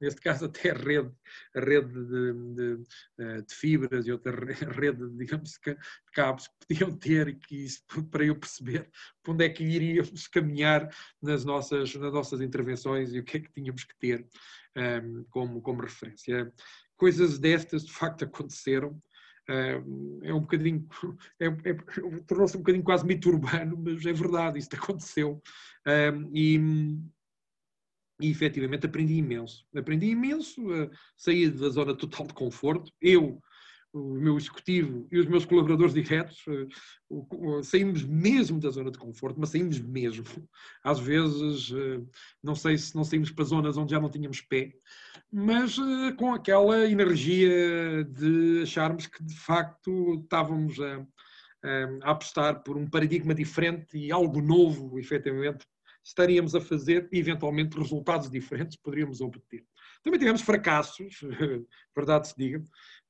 neste 0.01 0.21
caso 0.21 0.45
até 0.45 0.71
a 0.71 0.75
rede, 0.75 1.11
a 1.53 1.59
rede 1.59 1.93
de, 1.93 2.33
de, 2.55 2.83
eh, 3.19 3.43
de 3.43 3.55
fibras 3.55 4.07
e 4.07 4.13
outra 4.13 4.33
rede, 4.33 5.11
digamos, 5.17 5.59
de 5.65 5.77
cabos 6.13 6.47
que 6.47 6.55
podiam 6.69 6.97
ter 6.97 7.27
e 7.27 7.35
que 7.35 7.65
isso, 7.65 7.83
para 8.09 8.25
eu 8.25 8.37
perceber 8.37 8.89
para 9.21 9.33
onde 9.33 9.45
é 9.45 9.49
que 9.49 9.65
iríamos 9.65 10.29
caminhar 10.29 10.89
nas 11.21 11.45
nossas, 11.45 11.93
nas 11.97 12.13
nossas 12.13 12.41
intervenções 12.41 13.13
e 13.13 13.19
o 13.19 13.25
que 13.25 13.39
é 13.39 13.41
que 13.41 13.53
tínhamos 13.53 13.83
que 13.83 13.99
ter 13.99 14.25
um, 14.77 14.81
ehm, 14.81 15.25
como, 15.29 15.61
como 15.61 15.83
referência. 15.83 16.53
Coisas 16.97 17.41
destas 17.41 17.85
de 17.85 17.93
facto 17.93 18.25
aconteceram 18.25 19.03
é 19.49 20.33
um 20.33 20.41
bocadinho, 20.41 20.87
é, 21.41 21.47
é, 21.47 21.75
tornou-se 22.27 22.57
um 22.57 22.61
bocadinho 22.61 22.85
quase 22.85 23.07
mito 23.07 23.29
urbano, 23.29 23.77
mas 23.79 24.05
é 24.07 24.13
verdade, 24.13 24.59
isto 24.59 24.75
aconteceu. 24.77 25.43
e, 26.33 26.59
e 28.21 28.31
efetivamente 28.31 28.87
aprendi 28.87 29.15
imenso. 29.15 29.67
Aprendi 29.77 30.07
imenso, 30.07 30.63
saí 31.17 31.51
da 31.51 31.69
zona 31.69 31.97
total 31.97 32.27
de 32.27 32.35
conforto. 32.35 32.93
Eu 33.01 33.41
o 33.95 34.15
meu 34.15 34.37
executivo 34.37 35.07
e 35.11 35.19
os 35.21 35.27
meus 35.27 35.45
colaboradores 35.45 35.95
diretos, 35.95 36.45
eh, 36.49 37.63
saímos 37.63 38.03
mesmo 38.03 38.59
da 38.59 38.69
zona 38.69 38.91
de 38.91 38.99
conforto, 38.99 39.39
mas 39.39 39.51
saímos 39.51 39.79
mesmo. 39.79 40.25
Às 40.83 40.99
vezes, 40.99 41.71
eh, 41.73 42.03
não 42.43 42.57
sei 42.57 42.77
se 42.77 42.95
não 42.97 43.05
saímos 43.05 43.31
para 43.31 43.45
zonas 43.45 43.77
onde 43.77 43.93
já 43.93 44.01
não 44.01 44.11
tínhamos 44.11 44.41
pé, 44.41 44.73
mas 45.33 45.79
eh, 45.79 46.13
com 46.19 46.35
aquela 46.35 46.91
energia 46.91 48.05
de 48.05 48.63
acharmos 48.65 49.07
que 49.07 49.23
de 49.23 49.35
facto 49.37 50.21
estávamos 50.23 50.81
a, 50.81 51.07
a 52.03 52.11
apostar 52.11 52.65
por 52.65 52.77
um 52.77 52.91
paradigma 52.91 53.33
diferente 53.33 53.97
e 53.97 54.11
algo 54.11 54.43
novo, 54.43 54.99
efetivamente, 54.99 55.65
estaríamos 56.05 56.55
a 56.55 56.61
fazer 56.61 57.09
eventualmente 57.13 57.79
resultados 57.79 58.29
diferentes 58.29 58.77
poderíamos 58.77 59.21
obter. 59.21 59.65
Também 60.03 60.19
tivemos 60.19 60.43
fracassos, 60.43 61.21
verdade 61.97 62.29
se 62.29 62.35
diga. 62.37 62.63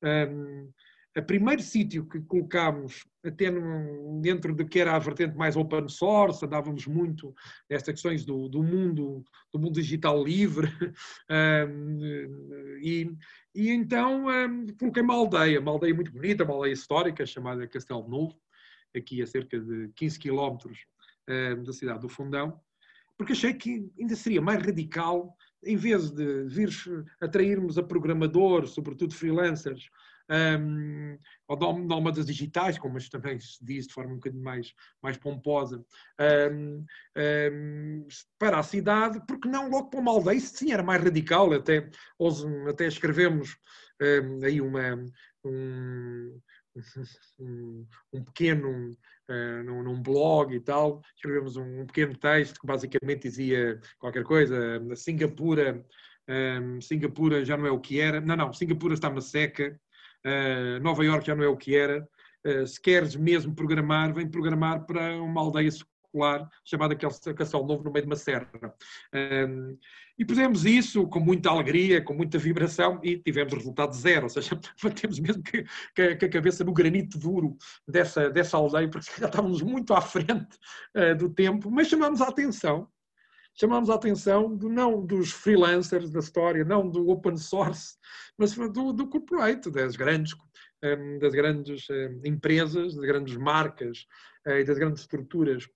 Um, 0.05 0.71
o 1.17 1.23
primeiro 1.23 1.61
sítio 1.61 2.05
que 2.05 2.19
colocámos, 2.19 3.05
até 3.25 3.49
no, 3.49 4.19
dentro 4.21 4.53
de 4.53 4.65
que 4.65 4.79
era 4.81 4.95
a 4.95 4.99
vertente 4.99 5.37
mais 5.37 5.55
open 5.55 5.87
source, 5.87 6.43
andávamos 6.43 6.85
muito 6.87 7.33
nestas 7.69 7.93
questões 7.93 8.25
do, 8.25 8.49
do 8.49 8.61
mundo 8.61 9.23
do 9.53 9.59
mundo 9.59 9.73
digital 9.73 10.21
livre, 10.21 10.67
um, 11.69 12.77
e, 12.81 13.09
e, 13.55 13.69
então 13.71 14.25
um, 14.27 14.67
coloquei 14.77 15.01
uma 15.01 15.13
aldeia, 15.13 15.61
uma 15.61 15.71
aldeia 15.71 15.95
muito 15.95 16.11
bonita, 16.11 16.43
uma 16.43 16.53
aldeia 16.53 16.73
histórica 16.73 17.25
chamada 17.25 17.65
Castelo 17.65 18.09
Novo, 18.09 18.35
aqui 18.93 19.21
a 19.21 19.27
cerca 19.27 19.57
de 19.57 19.89
15 19.95 20.19
quilómetros 20.19 20.79
um, 21.29 21.63
da 21.63 21.71
cidade 21.71 22.01
do 22.01 22.09
Fundão, 22.09 22.59
porque 23.17 23.31
achei 23.31 23.53
que 23.53 23.89
ainda 23.97 24.17
seria 24.17 24.41
mais 24.41 24.61
radical 24.61 25.33
em 25.65 25.75
vez 25.75 26.11
de 26.11 26.43
vir 26.43 26.69
atrairmos 27.19 27.77
a 27.77 27.83
programadores, 27.83 28.71
sobretudo 28.71 29.13
freelancers, 29.13 29.89
um, 30.29 31.17
ou 31.47 31.79
nómadas 31.79 32.25
digitais, 32.25 32.77
como 32.77 32.97
também 33.09 33.39
se 33.39 33.63
diz 33.63 33.87
de 33.87 33.93
forma 33.93 34.13
um 34.13 34.15
bocadinho 34.15 34.43
mais, 34.43 34.73
mais 35.01 35.17
pomposa, 35.17 35.83
um, 36.51 36.85
um, 37.17 38.07
para 38.39 38.59
a 38.59 38.63
cidade, 38.63 39.21
porque 39.27 39.47
não 39.47 39.69
logo 39.69 39.89
para 39.89 39.99
uma 39.99 40.11
aldeia, 40.11 40.37
isso 40.37 40.57
sim 40.57 40.71
era 40.71 40.83
mais 40.83 41.03
radical, 41.03 41.53
até, 41.53 41.89
até 42.67 42.87
escrevemos 42.87 43.55
aí 44.43 44.59
uma, 44.59 44.95
um, 45.43 46.39
um, 47.39 47.85
pequeno, 48.25 48.91
uh, 49.29 49.63
num, 49.63 49.83
num, 49.83 50.01
blog 50.01 50.53
e 50.53 50.59
tal, 50.59 51.01
escrevemos 51.15 51.55
um, 51.55 51.85
pequeno 51.85 52.15
texto 52.17 52.59
que 52.59 52.67
basicamente 52.67 53.23
dizia 53.23 53.79
qualquer 53.97 54.23
coisa, 54.23 54.81
Singapura, 54.95 55.83
um, 56.29 56.81
Singapura 56.81 57.45
já 57.45 57.55
não 57.55 57.65
é 57.65 57.71
o 57.71 57.79
que 57.79 57.99
era, 57.99 58.19
não, 58.19 58.35
não, 58.35 58.53
Singapura 58.53 58.93
está 58.93 59.09
uma 59.09 59.21
seca, 59.21 59.79
uh, 60.25 60.81
Nova 60.81 61.03
York 61.03 61.25
já 61.25 61.35
não 61.35 61.43
é 61.43 61.47
o 61.47 61.57
que 61.57 61.75
era, 61.75 62.07
uh, 62.45 62.67
se 62.67 62.81
queres 62.81 63.15
mesmo 63.15 63.55
programar, 63.55 64.13
vem 64.13 64.29
programar 64.29 64.85
para 64.85 65.21
uma 65.21 65.41
aldeia 65.41 65.71
secular 66.15 66.49
chamada 66.63 66.95
Castelo 66.95 67.67
Novo 67.67 67.83
no 67.83 67.91
meio 67.91 68.05
de 68.05 68.09
uma 68.09 68.15
serra. 68.15 68.49
E 70.17 70.23
pusemos 70.23 70.65
isso 70.65 71.05
com 71.07 71.19
muita 71.19 71.49
alegria, 71.49 72.01
com 72.01 72.13
muita 72.13 72.37
vibração 72.37 73.01
e 73.03 73.17
tivemos 73.17 73.53
resultado 73.53 73.93
zero, 73.93 74.23
ou 74.23 74.29
seja, 74.29 74.57
batemos 74.81 75.19
mesmo 75.19 75.43
que, 75.43 75.65
que, 75.93 76.15
que 76.15 76.25
a 76.25 76.29
cabeça 76.29 76.63
no 76.63 76.73
granito 76.73 77.19
duro 77.19 77.57
dessa, 77.85 78.29
dessa 78.29 78.55
aldeia, 78.55 78.89
porque 78.89 79.11
já 79.19 79.27
estávamos 79.27 79.61
muito 79.61 79.93
à 79.93 79.99
frente 79.99 80.57
uh, 80.95 81.15
do 81.17 81.29
tempo, 81.29 81.69
mas 81.69 81.89
chamamos 81.89 82.21
a 82.21 82.29
atenção 82.29 82.87
chamamos 83.57 83.89
a 83.89 83.95
atenção 83.95 84.53
do, 84.53 84.67
não 84.67 85.05
dos 85.05 85.31
freelancers 85.31 86.11
da 86.11 86.19
história, 86.19 86.65
não 86.65 86.89
do 86.89 87.07
open 87.07 87.37
source, 87.37 87.95
mas 88.37 88.53
do, 88.53 88.91
do 88.91 89.07
corporate, 89.07 89.71
das 89.71 89.95
grandes, 89.95 90.35
das 91.21 91.33
grandes 91.33 91.87
empresas, 92.25 92.95
das 92.95 93.05
grandes 93.05 93.37
marcas 93.37 94.05
uh, 94.45 94.51
e 94.51 94.63
das 94.65 94.77
grandes 94.77 95.01
estruturas 95.01 95.69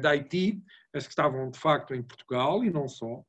da 0.00 0.10
IT, 0.10 0.62
as 0.94 1.04
que 1.04 1.12
estavam 1.12 1.50
de 1.50 1.58
facto 1.58 1.94
em 1.94 2.02
Portugal 2.02 2.64
e 2.64 2.70
não 2.70 2.88
só, 2.88 3.22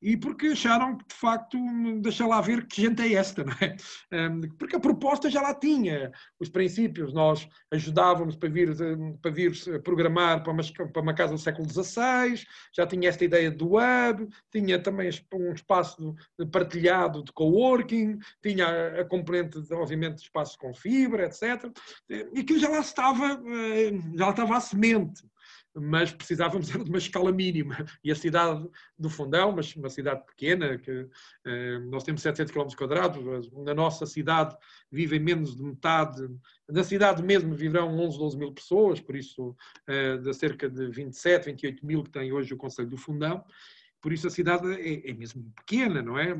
e 0.00 0.16
porque 0.16 0.48
acharam 0.48 0.96
que, 0.96 1.06
de 1.06 1.14
facto, 1.14 1.58
deixa 2.00 2.26
lá 2.26 2.40
ver 2.40 2.66
que 2.66 2.82
gente 2.82 3.02
é 3.02 3.14
esta, 3.14 3.42
não 3.44 3.52
é? 3.54 3.76
Porque 4.58 4.76
a 4.76 4.80
proposta 4.80 5.30
já 5.30 5.40
lá 5.40 5.54
tinha 5.54 6.12
os 6.38 6.48
princípios, 6.48 7.12
nós 7.12 7.48
ajudávamos 7.72 8.36
para 8.36 8.48
vir, 8.48 8.76
para 9.22 9.30
vir 9.30 9.82
programar 9.82 10.42
para 10.42 10.52
uma, 10.52 10.62
para 10.92 11.02
uma 11.02 11.14
casa 11.14 11.32
do 11.32 11.38
século 11.38 11.68
XVI, 11.68 12.46
já 12.74 12.86
tinha 12.86 13.08
esta 13.08 13.24
ideia 13.24 13.50
do 13.50 13.72
web, 13.72 14.28
tinha 14.52 14.78
também 14.78 15.10
um 15.32 15.52
espaço 15.52 16.14
partilhado 16.52 17.24
de 17.24 17.32
coworking, 17.32 18.18
tinha 18.42 19.00
a 19.00 19.04
componente, 19.04 19.58
obviamente, 19.72 20.16
de 20.16 20.22
espaços 20.22 20.56
com 20.56 20.74
fibra, 20.74 21.24
etc. 21.24 21.70
E 22.08 22.40
aquilo 22.40 22.58
já 22.58 22.68
lá 22.68 22.80
estava, 22.80 23.42
eh, 23.44 23.92
já 24.14 24.26
lá 24.26 24.30
estava 24.30 24.56
a 24.56 24.60
semente 24.60 25.22
mas 25.78 26.10
precisávamos 26.10 26.68
de 26.72 26.78
uma 26.78 26.98
escala 26.98 27.30
mínima. 27.30 27.76
E 28.02 28.10
a 28.10 28.14
cidade 28.14 28.68
do 28.98 29.10
Fundão, 29.10 29.52
mas 29.52 29.74
uma 29.76 29.90
cidade 29.90 30.24
pequena, 30.24 30.78
que 30.78 31.08
eh, 31.44 31.78
nós 31.90 32.02
temos 32.02 32.22
700 32.22 32.52
km 32.52 32.68
quadrados, 32.76 33.50
na 33.52 33.74
nossa 33.74 34.06
cidade 34.06 34.56
vivem 34.90 35.20
menos 35.20 35.56
de 35.56 35.62
metade, 35.62 36.28
na 36.68 36.82
cidade 36.82 37.22
mesmo 37.22 37.54
viverão 37.54 37.96
11, 37.98 38.18
12 38.18 38.38
mil 38.38 38.52
pessoas, 38.52 39.00
por 39.00 39.14
isso 39.14 39.54
eh, 39.86 40.16
de 40.16 40.32
cerca 40.34 40.68
de 40.68 40.88
27, 40.88 41.46
28 41.46 41.86
mil 41.86 42.02
que 42.02 42.10
tem 42.10 42.32
hoje 42.32 42.54
o 42.54 42.56
Conselho 42.56 42.88
do 42.88 42.96
Fundão, 42.96 43.44
por 44.00 44.12
isso 44.12 44.26
a 44.26 44.30
cidade 44.30 44.66
é, 44.72 45.10
é 45.10 45.14
mesmo 45.14 45.52
pequena, 45.56 46.00
não 46.00 46.18
é? 46.18 46.34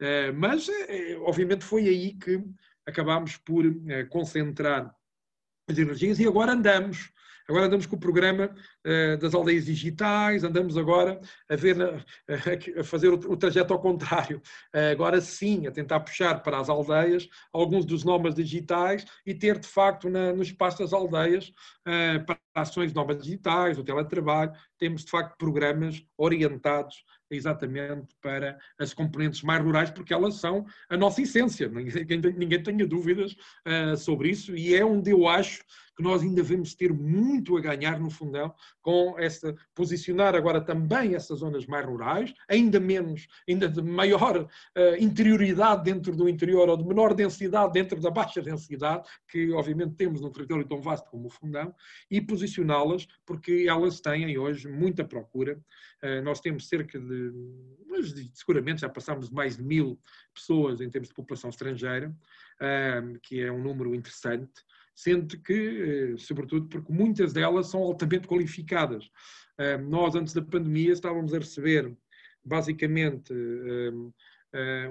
Eh, 0.00 0.32
mas, 0.32 0.68
eh, 0.68 1.16
obviamente, 1.20 1.64
foi 1.64 1.88
aí 1.88 2.14
que 2.14 2.42
acabámos 2.86 3.36
por 3.38 3.64
concentrar 4.10 4.94
as 5.68 5.76
energias 5.76 6.20
e 6.20 6.26
agora 6.28 6.52
andamos 6.52 7.10
Agora 7.48 7.66
andamos 7.66 7.86
com 7.86 7.96
o 7.96 8.00
programa 8.00 8.50
uh, 8.86 9.16
das 9.18 9.34
aldeias 9.34 9.66
digitais, 9.66 10.42
andamos 10.42 10.76
agora 10.76 11.20
a, 11.48 11.56
ver, 11.56 11.76
a, 11.80 12.80
a 12.80 12.84
fazer 12.84 13.08
o, 13.08 13.14
o, 13.14 13.36
trajeto 13.36 13.72
ao 13.72 13.80
contrário. 13.80 14.42
Uh, 14.74 14.90
agora 14.92 15.20
sim, 15.20 15.66
a 15.66 15.70
tentar 15.70 16.00
puxar 16.00 16.42
para 16.42 16.58
as 16.58 16.68
aldeias 16.68 17.28
alguns 17.52 17.84
dos 17.84 18.04
nómadas 18.04 18.34
digitais 18.34 19.04
e 19.24 19.34
ter, 19.34 19.58
de 19.58 19.68
facto, 19.68 20.10
na, 20.10 20.32
no 20.32 20.42
espaço 20.42 20.78
das 20.78 20.92
aldeias, 20.92 21.52
uh, 21.86 22.24
para 22.24 22.38
ações 22.54 22.92
nómadas 22.92 23.22
digitais, 23.24 23.78
o 23.78 23.84
teletrabalho, 23.84 24.52
temos, 24.78 25.04
de 25.04 25.10
facto, 25.10 25.36
programas 25.36 26.02
orientados 26.16 27.04
exatamente 27.30 28.14
para 28.20 28.58
as 28.78 28.94
componentes 28.94 29.42
mais 29.42 29.62
rurais, 29.62 29.90
porque 29.90 30.14
elas 30.14 30.34
são 30.34 30.64
a 30.88 30.96
nossa 30.96 31.22
essência. 31.22 31.68
Ninguém, 31.68 32.20
ninguém 32.36 32.62
tenha 32.62 32.86
dúvidas 32.86 33.32
uh, 33.66 33.96
sobre 33.96 34.30
isso, 34.30 34.56
e 34.56 34.74
é 34.74 34.84
onde 34.84 35.10
eu 35.10 35.28
acho 35.28 35.62
que 35.96 36.02
nós 36.02 36.22
ainda 36.22 36.42
vamos 36.42 36.74
ter 36.74 36.92
muito 36.92 37.56
a 37.56 37.60
ganhar 37.60 37.98
no 37.98 38.10
fundão 38.10 38.54
com 38.82 39.18
essa 39.18 39.56
posicionar 39.74 40.34
agora 40.34 40.60
também 40.60 41.14
essas 41.14 41.38
zonas 41.38 41.66
mais 41.66 41.86
rurais, 41.86 42.34
ainda 42.48 42.78
menos, 42.78 43.26
ainda 43.48 43.68
de 43.68 43.82
maior 43.82 44.42
uh, 44.42 44.48
interioridade 44.98 45.84
dentro 45.84 46.14
do 46.14 46.28
interior 46.28 46.68
ou 46.68 46.76
de 46.76 46.84
menor 46.84 47.14
densidade 47.14 47.72
dentro 47.72 48.00
da 48.00 48.10
baixa 48.10 48.42
densidade 48.42 49.08
que 49.28 49.50
obviamente 49.52 49.94
temos 49.94 50.20
num 50.20 50.30
território 50.30 50.66
tão 50.66 50.80
vasto 50.80 51.10
como 51.10 51.28
o 51.28 51.30
fundão 51.30 51.74
e 52.10 52.20
posicioná-las 52.20 53.06
porque 53.24 53.66
elas 53.68 54.00
têm 54.00 54.36
hoje 54.36 54.68
muita 54.68 55.04
procura. 55.04 55.58
Uh, 56.02 56.22
nós 56.22 56.40
temos 56.40 56.68
cerca 56.68 57.00
de, 57.00 57.32
mas 57.88 58.12
seguramente 58.34 58.82
já 58.82 58.88
passamos 58.88 59.30
mais 59.30 59.56
de 59.56 59.62
mil 59.62 59.98
pessoas 60.34 60.80
em 60.80 60.90
termos 60.90 61.08
de 61.08 61.14
população 61.14 61.48
estrangeira, 61.48 62.10
uh, 62.10 63.18
que 63.20 63.40
é 63.40 63.50
um 63.50 63.62
número 63.62 63.94
interessante 63.94 64.52
sendo 64.96 65.38
que, 65.40 65.52
eh, 65.52 66.16
sobretudo, 66.16 66.66
porque 66.68 66.92
muitas 66.92 67.32
delas 67.32 67.68
são 67.68 67.82
altamente 67.82 68.26
qualificadas. 68.26 69.08
Nós, 69.88 70.14
antes 70.14 70.34
da 70.34 70.42
pandemia, 70.42 70.92
estávamos 70.92 71.32
a 71.32 71.38
receber, 71.38 71.90
basicamente, 72.44 73.32
um, 73.32 74.12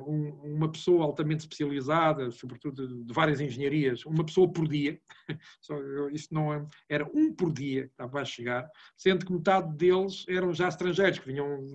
uma 0.05 0.71
pessoa 0.71 1.03
altamente 1.05 1.41
especializada, 1.41 2.29
sobretudo 2.31 3.03
de, 3.03 3.13
várias 3.13 3.39
engenharias, 3.39 4.05
uma 4.05 4.25
pessoa 4.25 4.51
por 4.51 4.67
dia, 4.67 4.99
Só, 5.61 5.75
isto 6.11 6.33
não 6.33 6.53
é, 6.53 6.65
era 6.89 7.05
um 7.13 7.33
por 7.33 7.51
dia 7.51 7.83
que 7.83 7.91
estava 7.91 8.21
a 8.21 8.25
chegar, 8.25 8.69
sendo 8.95 9.25
que 9.25 9.33
metade 9.33 9.75
deles 9.75 10.25
eram 10.27 10.53
já 10.53 10.67
estrangeiros, 10.67 11.19
que 11.19 11.27
vinham 11.27 11.65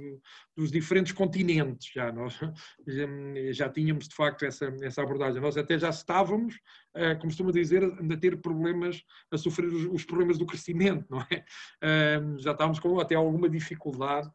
dos 0.57 0.71
diferentes 0.71 1.13
continentes 1.13 1.91
já, 1.93 2.13
nós 2.13 2.39
já 3.53 3.69
tínhamos 3.69 4.09
de 4.09 4.15
facto 4.15 4.45
essa, 4.45 4.73
essa 4.83 5.03
abordagem, 5.03 5.41
nós 5.41 5.57
até 5.57 5.79
já 5.79 5.89
estávamos, 5.89 6.55
uh, 6.95 7.17
como 7.19 7.31
costuma 7.31 7.51
dizer, 7.51 7.83
a 7.85 8.17
ter 8.17 8.41
problemas, 8.41 9.03
a 9.31 9.39
sofrer 9.39 9.67
os, 9.67 10.05
problemas 10.05 10.39
do 10.39 10.47
crescimento, 10.47 11.07
não 11.09 11.21
é? 11.21 11.45
Uh, 11.83 12.39
já 12.39 12.53
estávamos 12.53 12.79
com 12.79 12.99
até 13.01 13.15
alguma 13.15 13.49
dificuldade 13.49 14.29
eh, 14.29 14.33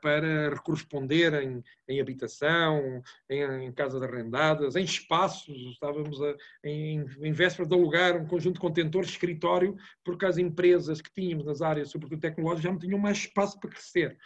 para 0.00 0.56
corresponder 0.62 1.62
em, 1.88 2.00
habitação, 2.00 3.02
em, 3.28 3.66
em, 3.66 3.72
casas 3.72 4.02
arrendadas, 4.02 4.76
em 4.76 4.84
espaços. 4.84 5.56
Estávamos 5.72 6.20
a, 6.22 6.34
em, 6.62 7.04
em 7.20 7.32
vésperas 7.32 7.68
de 7.68 7.74
alugar 7.74 8.16
um 8.16 8.26
conjunto 8.26 8.54
de 8.54 8.60
contentores 8.60 9.08
de 9.08 9.14
escritório, 9.14 9.76
porque 10.04 10.26
as 10.26 10.38
empresas 10.38 11.00
que 11.00 11.12
tínhamos 11.12 11.44
nas 11.44 11.62
áreas, 11.62 11.90
sobretudo 11.90 12.20
tecnológicas, 12.20 12.64
já 12.64 12.70
não 12.70 12.78
tinham 12.78 12.98
mais 12.98 13.18
espaço 13.18 13.58
para 13.58 13.70
crescer. 13.70 14.18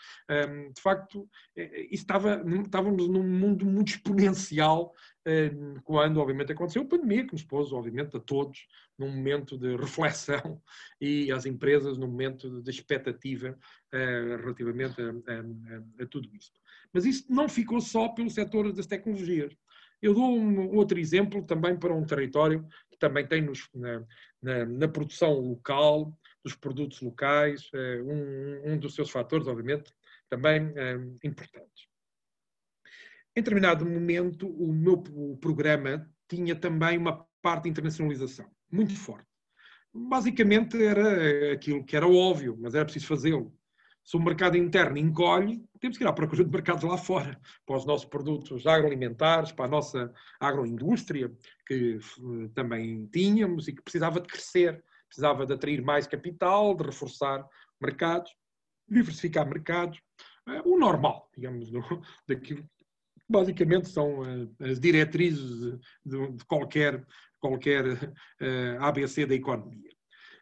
De 0.75 0.81
facto, 0.81 1.29
eh, 1.57 1.71
eh, 1.73 1.89
estava, 1.91 2.43
estávamos 2.65 3.09
num 3.09 3.23
mundo 3.23 3.65
muito 3.65 3.89
exponencial 3.89 4.93
quando, 5.85 6.21
obviamente, 6.21 6.53
aconteceu 6.53 6.83
a 6.83 6.87
pandemia, 6.87 7.27
que 7.27 7.33
nos 7.33 7.43
pôs, 7.43 7.73
obviamente, 7.73 8.17
a 8.17 8.21
todos 8.21 8.67
num 8.99 9.11
momento 9.11 9.59
de 9.59 9.77
reflexão 9.77 10.61
e 11.01 11.31
às 11.31 11.47
empresas 11.47 11.99
num 11.99 12.07
momento 12.07 12.63
de 12.63 12.71
expectativa 12.71 13.51
uh, 13.51 14.37
relativamente 14.41 15.01
a, 15.01 15.11
a, 15.11 16.05
a, 16.05 16.07
tudo 16.07 16.29
isto. 16.35 16.61
Mas 16.93 17.05
isso 17.05 17.25
não 17.29 17.49
ficou 17.49 17.81
só 17.81 18.09
pelo 18.09 18.31
setor 18.31 18.73
das 18.73 18.87
tecnologias. 18.87 19.55
Eu 20.01 20.15
dou 20.15 20.37
um 20.37 20.77
outro 20.77 20.99
exemplo 20.99 21.43
também 21.43 21.77
para 21.77 21.95
um 21.95 22.05
território 22.05 22.67
que 22.91 22.99
também 22.99 23.27
tem 23.27 23.43
nos, 23.43 23.69
na, 23.75 24.05
na, 24.41 24.65
na, 24.65 24.89
produção 24.89 25.35
local, 25.41 26.17
dos 26.43 26.55
produtos 26.55 27.01
locais, 27.01 27.69
uh, 27.75 28.03
um, 28.05 28.73
um, 28.73 28.79
dos 28.79 28.95
seus 28.95 29.11
fatores, 29.11 29.47
obviamente, 29.47 29.93
também 30.29 30.69
uh, 30.69 31.19
importantes. 31.25 31.88
Em 33.39 33.41
determinado 33.41 33.87
momento, 33.87 34.49
o 34.49 34.73
meu 34.73 35.01
programa 35.41 36.05
tinha 36.29 36.57
também 36.57 36.99
uma 36.99 37.25
parte 37.41 37.63
de 37.63 37.71
internacionalização 37.71 38.51
muito 38.69 38.97
forte. 38.97 39.29
Basicamente 39.95 40.77
era 40.83 41.53
aquilo 41.53 41.85
que 41.85 41.95
era 41.95 42.09
óbvio, 42.09 42.59
mas 42.59 42.75
era 42.75 42.85
preciso 42.85 43.07
fazê-lo. 43.07 43.57
Se 44.03 44.17
o 44.17 44.21
mercado 44.21 44.57
interno 44.57 44.99
encolhe, 44.99 45.65
temos 45.79 45.97
que 45.97 46.03
ir 46.03 46.09
à 46.09 46.13
procura 46.13 46.43
de 46.45 46.51
mercados 46.51 46.83
lá 46.83 46.99
fora, 46.99 47.41
para 47.65 47.77
os 47.77 47.87
nossos 47.87 48.07
produtos 48.07 48.67
agroalimentares, 48.67 49.53
para 49.53 49.67
a 49.67 49.69
nossa 49.69 50.13
agroindústria, 50.41 51.33
que 51.65 51.97
eh, 51.97 52.49
também 52.57 53.07
tínhamos 53.07 53.69
e 53.69 53.73
que 53.73 53.83
precisava 53.83 54.21
de 54.21 54.27
crescer, 54.27 54.83
precisava 55.07 55.47
de 55.47 55.53
atrair 55.53 55.81
mais 55.81 56.09
capital, 56.09 56.75
de 56.75 56.83
reforçar 56.83 57.47
mercados, 57.81 58.35
diversificar 58.89 59.49
mercados, 59.49 60.03
eh, 60.49 60.63
o 60.65 60.77
normal, 60.77 61.31
digamos, 61.37 61.71
daquilo 62.27 62.69
basicamente 63.29 63.89
são 63.89 64.25
eh, 64.25 64.71
as 64.71 64.81
diretrizes 64.81 65.79
de, 66.05 66.45
qualquer, 66.47 67.05
qualquer 67.39 67.85
eh, 68.41 68.77
ABC 68.81 69.27
da 69.27 69.35
economia. 69.35 69.91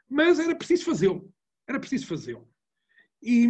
Mas 0.09 0.39
era 0.39 0.55
preciso 0.55 0.84
fazê-lo. 0.84 1.28
Era 1.68 1.80
preciso 1.80 2.07
fazê-lo. 2.07 2.49
E, 3.20 3.47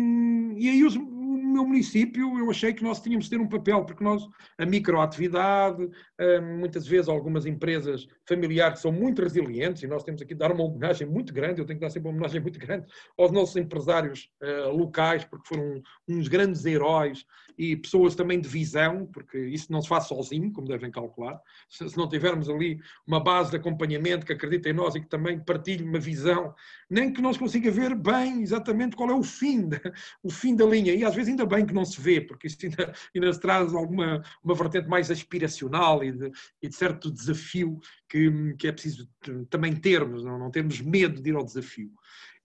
e 0.57 0.68
aí 0.70 0.84
os, 0.84 0.97
meu 0.97 1.66
município, 1.66 2.39
eu 2.39 2.51
achei 2.51 2.72
que 2.72 2.82
nós 2.82 3.01
tínhamos 3.01 3.26
de 3.26 3.30
ter 3.32 3.41
um 3.41 3.49
papel, 3.49 3.84
porque 3.84 4.03
nós, 4.03 4.26
a 4.57 4.64
microatividade, 4.64 5.91
eh, 6.18 6.41
muitas 6.41 6.87
vezes 6.87 7.09
algumas 7.09 7.45
empresas 7.45 8.07
familiares 8.26 8.80
são 8.80 8.91
muito 8.93 9.22
resilientes 9.22 9.82
e 9.82 9.87
nós 9.87 10.05
temos 10.05 10.22
aqui 10.22 10.34
de 10.34 10.39
dar 10.39 10.53
uma 10.53 10.64
homenagem 10.64 11.07
muito 11.07 11.34
grande, 11.34 11.61
eu 11.61 11.66
tenho 11.66 11.78
que 11.78 11.84
dar 11.84 11.91
sempre 11.91 12.09
uma 12.09 12.14
homenagem 12.14 12.41
muito 12.41 12.59
grande 12.59 12.87
aos 13.18 13.32
nossos 13.32 13.57
empresários 13.57 14.30
locais, 14.72 15.24
porque 15.24 15.49
foram 15.49 15.82
uns 16.09 16.28
grandes 16.28 16.64
heróis 16.64 17.26
e 17.59 17.76
pessoas 17.76 18.14
também 18.14 18.40
de 18.40 18.48
visão, 18.48 19.07
porque 19.07 19.38
isso 19.38 19.72
não 19.72 19.80
se 19.80 19.88
faz 19.88 20.04
sozinho, 20.04 20.52
como 20.52 20.68
devem 20.68 20.90
calcular. 20.90 21.40
Se, 21.68 21.88
se 21.88 21.96
não 21.96 22.09
tivermos 22.09 22.48
ali 22.48 22.80
uma 23.07 23.20
base 23.20 23.50
de 23.50 23.57
acompanhamento 23.57 24.26
que 24.26 24.32
acredita 24.32 24.68
em 24.68 24.72
nós 24.72 24.94
e 24.94 25.00
que 25.00 25.09
também 25.09 25.38
partilhe 25.38 25.84
uma 25.84 25.98
visão, 25.98 26.54
nem 26.88 27.12
que 27.12 27.22
nós 27.22 27.36
consiga 27.36 27.70
ver 27.70 27.94
bem 27.94 28.42
exatamente 28.42 28.96
qual 28.96 29.11
é 29.11 29.14
o 29.14 29.22
fim, 29.22 29.68
de, 29.68 29.80
o 30.22 30.30
fim 30.30 30.54
da 30.54 30.64
linha. 30.64 30.94
E 30.94 31.04
às 31.04 31.14
vezes 31.14 31.30
ainda 31.30 31.46
bem 31.46 31.64
que 31.64 31.74
não 31.74 31.84
se 31.84 32.00
vê, 32.00 32.20
porque 32.20 32.46
isso 32.46 32.59
ainda, 32.62 32.92
ainda 33.14 33.32
se 33.32 33.40
traz 33.40 33.74
alguma 33.74 34.22
uma 34.42 34.54
vertente 34.54 34.88
mais 34.88 35.11
aspiracional 35.11 36.04
e 36.04 36.12
de, 36.12 36.30
e 36.62 36.68
de 36.68 36.74
certo 36.74 37.11
desafio 37.11 37.78
que, 38.09 38.54
que, 38.59 38.68
é 38.68 38.72
preciso 38.72 39.09
também 39.50 39.74
termos, 39.74 40.24
não, 40.24 40.38
não 40.38 40.50
termos 40.50 40.80
medo 40.80 41.20
de 41.20 41.30
ir 41.30 41.36
ao 41.36 41.44
desafio. 41.44 41.90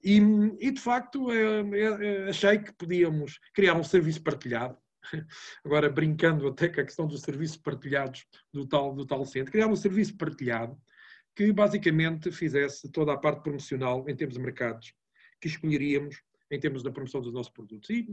E, 0.04 0.18
e 0.60 0.72
de 0.72 0.82
facto 0.82 1.32
é, 1.32 1.62
é, 1.78 2.30
achei 2.30 2.58
que 2.60 2.74
podíamos 2.74 3.40
criar 3.54 3.76
um 3.76 3.84
serviço 3.84 4.22
partilhado, 4.24 4.76
agora 5.64 5.90
brincando 5.90 6.48
até 6.48 6.70
com 6.70 6.82
a 6.82 6.86
questão 6.86 7.08
dos 7.08 7.22
serviços 7.22 7.58
partilhados 7.58 8.26
do 8.54 8.66
tal, 8.68 8.94
do 8.94 9.06
tal 9.06 9.26
centro, 9.26 9.52
criar 9.52 9.68
um 9.68 9.76
serviço 9.76 10.18
partilhado 10.18 10.78
que 11.36 11.52
basicamente 11.52 12.32
fizesse 12.32 12.92
toda 12.92 13.14
a 13.14 13.18
parte 13.18 13.42
promocional 13.42 14.08
em 14.08 14.16
termos 14.16 14.36
de 14.36 14.42
mercados 14.42 14.94
que 15.40 15.48
escolheríamos 15.48 16.22
em 16.52 16.60
termos 16.60 16.84
da 16.84 16.92
promoção 16.92 17.22
dos 17.22 17.34
nossos 17.34 17.52
produtos. 17.52 17.90
E 17.90 18.06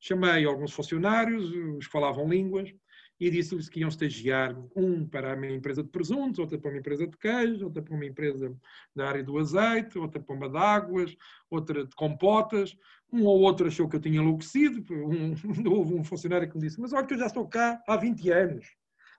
chamei 0.00 0.44
alguns 0.44 0.72
funcionários, 0.72 1.50
os 1.50 1.84
falavam 1.86 2.26
línguas, 2.26 2.74
e 3.18 3.30
disse-lhes 3.30 3.68
que 3.68 3.80
iam 3.80 3.88
estagiar 3.88 4.56
um 4.74 5.06
para 5.06 5.34
uma 5.36 5.46
empresa 5.46 5.82
de 5.82 5.88
presuntos, 5.88 6.38
outra 6.38 6.58
para 6.58 6.70
uma 6.70 6.78
empresa 6.78 7.06
de 7.06 7.16
queijo, 7.16 7.64
outra 7.64 7.82
para 7.82 7.94
uma 7.94 8.06
empresa 8.06 8.54
da 8.94 9.08
área 9.08 9.22
do 9.22 9.38
azeite, 9.38 9.98
outra 9.98 10.20
para 10.20 10.34
uma 10.34 10.48
de 10.48 10.58
águas, 10.58 11.16
outra 11.50 11.84
de 11.84 11.94
compotas. 11.94 12.76
Um 13.12 13.24
ou 13.24 13.40
outro 13.40 13.68
achou 13.68 13.88
que 13.88 13.96
eu 13.96 14.00
tinha 14.00 14.20
enlouquecido. 14.20 14.84
Um, 14.92 15.34
houve 15.70 15.94
um 15.94 16.04
funcionário 16.04 16.48
que 16.48 16.56
me 16.56 16.62
disse: 16.62 16.80
Mas 16.80 16.92
olha, 16.92 17.06
que 17.06 17.14
eu 17.14 17.18
já 17.18 17.26
estou 17.26 17.46
cá 17.46 17.82
há 17.86 17.96
20 17.96 18.30
anos. 18.30 18.66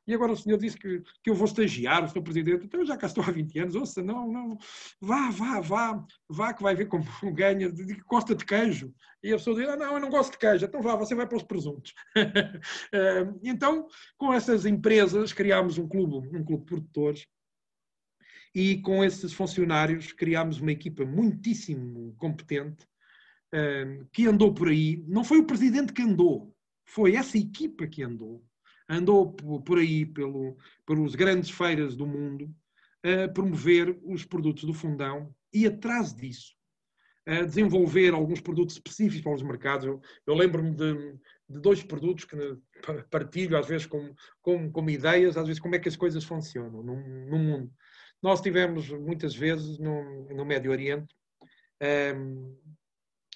E 0.07 0.13
agora 0.13 0.31
o 0.31 0.37
senhor 0.37 0.57
disse 0.57 0.77
que, 0.77 1.01
que 1.23 1.29
eu 1.29 1.33
vou 1.33 1.45
estagiar, 1.45 2.03
o 2.03 2.07
senhor 2.07 2.23
presidente, 2.23 2.65
então 2.65 2.85
já 2.85 2.95
cá 2.95 3.07
estou 3.07 3.23
há 3.23 3.31
20 3.31 3.59
anos, 3.59 3.75
ouça, 3.75 4.03
não, 4.03 4.31
não, 4.31 4.57
vá, 5.01 5.31
vá, 5.31 5.59
vá, 5.59 6.05
vá 6.29 6.53
que 6.53 6.61
vai 6.61 6.75
ver 6.75 6.85
como 6.87 7.03
ganha, 7.33 7.71
gosta 8.07 8.35
de 8.35 8.45
queijo. 8.45 8.93
E 9.23 9.33
a 9.33 9.37
pessoa 9.37 9.59
diz, 9.59 9.67
ah, 9.67 9.75
não, 9.75 9.95
eu 9.95 9.99
não 9.99 10.09
gosto 10.09 10.33
de 10.33 10.37
queijo, 10.37 10.65
então 10.65 10.81
vá, 10.81 10.95
você 10.95 11.15
vai 11.15 11.27
para 11.27 11.37
os 11.37 11.43
presuntos. 11.43 11.93
Eh, 12.93 13.27
então, 13.43 13.87
com 14.17 14.33
essas 14.33 14.65
empresas, 14.65 15.33
criámos 15.33 15.77
um 15.77 15.87
clube, 15.87 16.15
um 16.37 16.43
clube 16.43 16.63
de 16.63 16.69
produtores, 16.69 17.27
e 18.53 18.81
com 18.81 19.03
esses 19.03 19.33
funcionários 19.33 20.11
criámos 20.13 20.59
uma 20.59 20.71
equipa 20.71 21.03
muitíssimo 21.05 22.15
competente, 22.17 22.87
eh, 23.53 24.05
que 24.13 24.27
andou 24.27 24.53
por 24.53 24.69
aí, 24.69 25.03
não 25.07 25.23
foi 25.23 25.39
o 25.39 25.45
presidente 25.45 25.93
que 25.93 26.01
andou, 26.01 26.55
foi 26.85 27.15
essa 27.15 27.37
equipa 27.37 27.87
que 27.87 28.03
andou 28.03 28.43
andou 28.89 29.33
por 29.33 29.77
aí 29.79 30.05
pelo, 30.05 30.57
pelos 30.85 31.15
grandes 31.15 31.49
feiras 31.49 31.95
do 31.95 32.05
mundo 32.05 32.53
a 33.03 33.27
promover 33.29 33.97
os 34.03 34.25
produtos 34.25 34.63
do 34.63 34.73
fundão 34.73 35.33
e 35.53 35.65
atrás 35.65 36.13
disso 36.13 36.55
a 37.27 37.41
desenvolver 37.43 38.13
alguns 38.13 38.39
produtos 38.39 38.75
específicos 38.75 39.23
para 39.23 39.33
os 39.33 39.41
mercados. 39.41 39.87
Eu, 39.87 40.01
eu 40.27 40.35
lembro-me 40.35 40.75
de, 40.75 40.93
de, 41.49 41.59
dois 41.59 41.83
produtos 41.83 42.25
que 42.25 42.37
partilho 43.09 43.57
às 43.57 43.67
vezes 43.67 43.87
como, 43.87 44.15
como, 44.41 44.89
ideias, 44.89 45.35
às 45.35 45.47
vezes 45.47 45.59
como 45.59 45.75
é 45.75 45.79
que 45.79 45.89
as 45.89 45.95
coisas 45.95 46.23
funcionam 46.23 46.83
no, 46.83 46.95
no 47.27 47.39
mundo. 47.39 47.73
Nós 48.21 48.41
tivemos 48.41 48.89
muitas 48.89 49.35
vezes 49.35 49.79
no, 49.79 50.27
no 50.29 50.45
Médio 50.45 50.71
Oriente, 50.71 51.15
um, 51.81 51.85
ehm, 51.85 52.55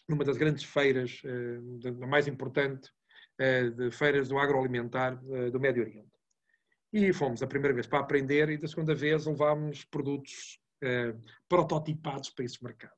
numa 0.07 0.23
das 0.23 0.37
grandes 0.37 0.63
feiras, 0.63 1.21
eh, 1.23 1.89
a 2.03 2.07
mais 2.07 2.27
importante 2.27 2.91
de 3.69 3.89
feiras 3.91 4.27
do 4.27 4.37
agroalimentar 4.37 5.17
eh, 5.31 5.49
do 5.49 5.59
Médio 5.59 5.83
Oriente. 5.83 6.11
E 6.91 7.13
fomos 7.13 7.41
a 7.41 7.47
primeira 7.47 7.73
vez 7.73 7.87
para 7.87 7.99
aprender 7.99 8.49
e 8.49 8.57
da 8.57 8.67
segunda 8.67 8.93
vez 8.93 9.25
levámos 9.25 9.85
produtos 9.85 10.59
eh, 10.81 11.15
prototipados 11.47 12.29
para 12.31 12.43
esse 12.43 12.61
mercado. 12.63 12.93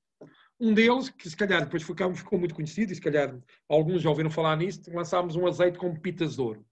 Um 0.59 0.73
deles, 0.73 1.09
que 1.09 1.29
se 1.29 1.35
calhar 1.35 1.63
depois 1.63 1.83
ficou, 1.83 2.13
ficou 2.15 2.39
muito 2.39 2.55
conhecido, 2.55 2.91
e 2.91 2.95
se 2.95 3.01
calhar 3.01 3.35
alguns 3.67 4.01
já 4.01 4.09
ouviram 4.09 4.29
falar 4.29 4.55
nisso, 4.57 4.81
lançámos 4.91 5.35
um 5.35 5.47
azeite 5.47 5.77
com 5.77 5.95
pitas 5.95 6.35
de 6.35 6.41
ouro. 6.41 6.65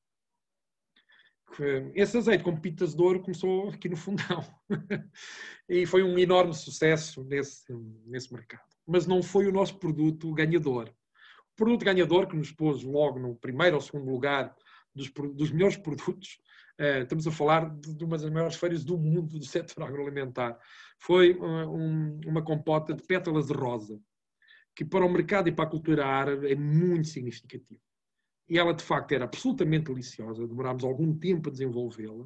Esse 1.95 2.17
azeite 2.17 2.43
com 2.43 2.55
pitas 2.55 2.93
de 2.95 3.01
ouro 3.01 3.21
começou 3.21 3.69
aqui 3.69 3.89
no 3.89 3.97
fundão. 3.97 4.45
e 5.67 5.85
foi 5.85 6.03
um 6.03 6.17
enorme 6.17 6.53
sucesso 6.53 7.23
nesse, 7.23 7.73
nesse 8.05 8.31
mercado. 8.31 8.63
Mas 8.87 9.07
não 9.07 9.21
foi 9.21 9.47
o 9.47 9.51
nosso 9.51 9.77
produto 9.77 10.31
ganhador 10.33 10.93
produto 11.59 11.83
ganhador 11.83 12.25
que 12.25 12.37
nos 12.37 12.51
pôs 12.53 12.83
logo 12.83 13.19
no 13.19 13.35
primeiro 13.35 13.75
ou 13.75 13.81
segundo 13.81 14.09
lugar 14.09 14.55
dos, 14.95 15.11
dos 15.35 15.51
melhores 15.51 15.75
produtos. 15.75 16.39
Uh, 16.79 17.03
estamos 17.03 17.27
a 17.27 17.31
falar 17.31 17.69
de, 17.69 17.93
de, 17.93 18.05
uma 18.05 18.17
das 18.17 18.31
maiores 18.31 18.55
feiras 18.55 18.85
do 18.85 18.97
mundo 18.97 19.37
do 19.37 19.45
setor 19.45 19.83
agroalimentar. 19.83 20.57
Foi 20.97 21.33
uh, 21.33 21.69
um, 21.69 22.21
uma 22.25 22.41
compota 22.41 22.93
de 22.93 23.03
pétalas 23.03 23.47
de 23.47 23.53
rosa, 23.53 23.99
que 24.73 24.85
para 24.85 25.05
o 25.05 25.11
mercado 25.11 25.49
e 25.49 25.51
para 25.51 25.65
a 25.65 25.69
cultura 25.69 26.05
árabe 26.05 26.49
é 26.49 26.55
muito 26.55 27.09
significativo. 27.09 27.81
e 28.47 28.57
ela 28.57 28.73
de 28.73 28.83
facto 28.83 29.11
era 29.11 29.25
absolutamente 29.25 29.91
deliciosa, 29.91 30.47
demorámos 30.47 30.85
algum 30.85 31.13
tempo 31.13 31.49
a 31.49 31.51
desenvolvê-la, 31.51 32.25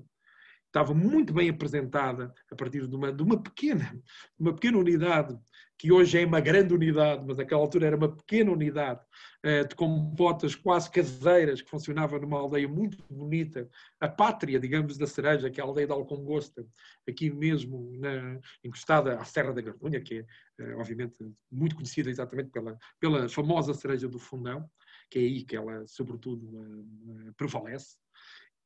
estava 0.73 0.91
muito 0.91 1.31
bem 1.31 1.51
apresentada 1.51 2.33
a 2.51 2.55
partir 2.55 2.87
de 2.87 2.95
uma, 2.95 3.13
de 3.13 3.21
uma 3.21 3.39
pequena, 3.39 3.95
uma 4.39 4.51
pequena 4.51 4.79
unidade 4.79 5.37
que 5.77 5.91
hoje 5.91 6.17
é 6.17 6.25
uma 6.25 6.39
grande 6.39 6.73
unidade, 6.73 7.23
mas 7.27 7.37
naquela 7.37 7.61
altura 7.61 7.87
era 7.87 7.95
uma 7.95 8.15
pequena 8.15 8.51
unidade 8.51 9.01
uh, 9.45 9.67
de 9.67 9.75
compotas 9.75 10.55
quase 10.55 10.89
caseiras 10.89 11.61
que 11.61 11.69
funcionava 11.69 12.17
numa 12.17 12.39
aldeia 12.39 12.67
muito 12.67 12.97
bonita, 13.09 13.69
a 13.99 14.07
pátria, 14.07 14.59
digamos, 14.59 14.97
da 14.97 15.05
cereja, 15.05 15.49
que 15.49 15.59
é 15.59 15.63
a 15.63 15.67
aldeia 15.67 15.85
de 15.85 15.93
Alcongosta, 15.93 16.65
aqui 17.07 17.29
mesmo 17.29 17.91
na, 17.99 18.39
encostada 18.63 19.19
à 19.19 19.25
Serra 19.25 19.53
da 19.53 19.61
Gardunha, 19.61 20.01
que 20.01 20.25
é, 20.59 20.63
uh, 20.63 20.79
obviamente, 20.79 21.17
muito 21.51 21.75
conhecida 21.75 22.09
exatamente 22.09 22.49
pela, 22.49 22.77
pela 22.99 23.29
famosa 23.29 23.73
cereja 23.73 24.07
do 24.07 24.17
Fundão, 24.17 24.67
que 25.09 25.19
é 25.19 25.21
aí 25.21 25.43
que 25.43 25.55
ela, 25.55 25.85
sobretudo, 25.85 26.45
uh, 26.45 27.33
prevalece. 27.35 27.97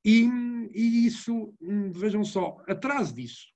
E, 0.07 0.23
e 0.73 1.05
isso, 1.05 1.53
hum, 1.59 1.91
vejam 1.91 2.23
só, 2.23 2.63
atrás 2.65 3.11
disso, 3.11 3.47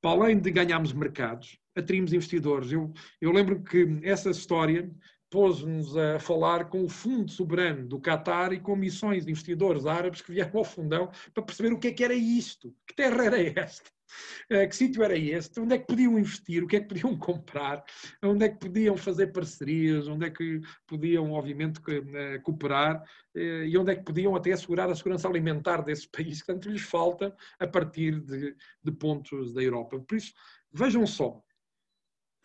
para 0.00 0.12
além 0.12 0.40
de 0.40 0.50
ganharmos 0.50 0.94
mercados, 0.94 1.58
atraímos 1.76 2.14
investidores. 2.14 2.72
Eu, 2.72 2.94
eu 3.20 3.30
lembro 3.30 3.62
que 3.62 4.00
essa 4.02 4.30
história 4.30 4.90
pôs-nos 5.30 5.94
a 5.94 6.18
falar 6.18 6.70
com 6.70 6.82
o 6.82 6.88
Fundo 6.88 7.30
Soberano 7.30 7.86
do 7.86 8.00
Qatar 8.00 8.54
e 8.54 8.60
com 8.60 8.74
missões 8.74 9.26
de 9.26 9.32
investidores 9.32 9.84
árabes 9.84 10.22
que 10.22 10.32
vieram 10.32 10.56
ao 10.56 10.64
fundão 10.64 11.10
para 11.34 11.42
perceber 11.42 11.74
o 11.74 11.78
que 11.78 11.88
é 11.88 11.92
que 11.92 12.04
era 12.04 12.14
isto, 12.14 12.74
que 12.86 12.94
terra 12.94 13.26
era 13.26 13.42
esta, 13.42 13.90
eh, 14.50 14.66
que 14.66 14.76
sítio 14.76 15.02
era 15.02 15.16
este, 15.16 15.60
onde 15.60 15.74
é 15.74 15.78
que 15.78 15.86
podiam 15.86 16.18
investir, 16.18 16.62
o 16.62 16.66
que 16.66 16.76
é 16.76 16.80
que 16.80 16.88
podiam 16.88 17.16
comprar, 17.18 17.84
onde 18.22 18.44
é 18.44 18.48
que 18.48 18.58
podiam 18.58 18.96
fazer 18.96 19.28
parcerias, 19.28 20.08
onde 20.08 20.26
é 20.26 20.30
que 20.30 20.60
podiam, 20.86 21.32
obviamente, 21.32 21.80
eh, 21.88 22.38
cooperar? 22.40 23.02
Eh, 23.34 23.66
e 23.68 23.78
onde 23.78 23.92
é 23.92 23.96
que 23.96 24.04
podiam 24.04 24.34
até 24.34 24.52
assegurar 24.52 24.90
a 24.90 24.94
segurança 24.94 25.28
alimentar 25.28 25.82
desse 25.82 26.08
país, 26.10 26.40
que 26.40 26.46
tanto 26.46 26.70
lhes 26.70 26.82
falta 26.82 27.34
a 27.58 27.66
partir 27.66 28.20
de, 28.20 28.56
de 28.82 28.92
pontos 28.92 29.52
da 29.52 29.62
Europa. 29.62 29.98
Por 30.00 30.16
isso, 30.16 30.32
vejam 30.72 31.06
só, 31.06 31.42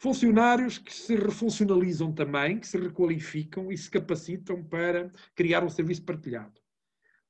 Funcionários 0.01 0.79
que 0.79 0.91
se 0.91 1.15
refuncionalizam 1.15 2.11
também, 2.11 2.59
que 2.59 2.67
se 2.67 2.75
requalificam 2.75 3.71
e 3.71 3.77
se 3.77 3.87
capacitam 3.87 4.63
para 4.63 5.11
criar 5.35 5.63
um 5.63 5.69
serviço 5.69 6.03
partilhado. 6.03 6.60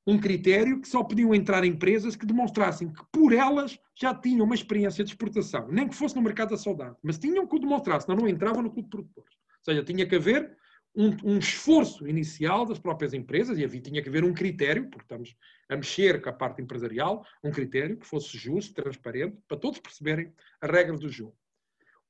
Um 0.06 0.18
critério 0.18 0.80
que 0.80 0.88
só 0.88 1.04
podiam 1.04 1.34
entrar 1.34 1.64
empresas 1.64 2.16
que 2.16 2.26
demonstrassem 2.26 2.92
que, 2.92 3.02
por 3.12 3.32
elas, 3.32 3.78
já 3.94 4.14
tinham 4.14 4.44
uma 4.44 4.54
experiência 4.54 5.04
de 5.04 5.10
exportação, 5.10 5.68
nem 5.68 5.88
que 5.88 5.94
fosse 5.94 6.16
no 6.16 6.22
mercado 6.22 6.50
da 6.50 6.56
saudade, 6.56 6.96
mas 7.02 7.18
tinham 7.18 7.46
que 7.46 7.54
o 7.54 7.58
demonstrar, 7.58 8.00
senão 8.00 8.16
não 8.16 8.28
entravam 8.28 8.62
no 8.62 8.70
clube 8.70 8.88
de 8.88 8.90
produtores. 8.90 9.34
Ou 9.34 9.64
seja, 9.64 9.84
tinha 9.84 10.04
que 10.06 10.16
haver 10.16 10.56
um, 10.94 11.16
um, 11.24 11.38
esforço 11.38 12.06
inicial 12.06 12.66
das 12.66 12.78
próprias 12.78 13.14
empresas 13.14 13.58
e 13.58 13.64
havia, 13.64 13.80
tinha 13.80 14.02
que 14.02 14.08
haver 14.08 14.24
um 14.24 14.34
critério, 14.34 14.90
porque 14.90 15.04
estamos 15.04 15.36
a 15.68 15.76
mexer 15.76 16.20
com 16.20 16.28
a 16.28 16.32
parte 16.32 16.60
empresarial, 16.60 17.24
um 17.44 17.52
critério 17.52 17.96
que 17.96 18.06
fosse 18.06 18.36
justo, 18.36 18.74
transparente, 18.74 19.38
para 19.46 19.56
todos 19.56 19.78
perceberem 19.78 20.32
as 20.60 20.70
regras 20.70 20.98
do 20.98 21.08
jogo 21.08 21.36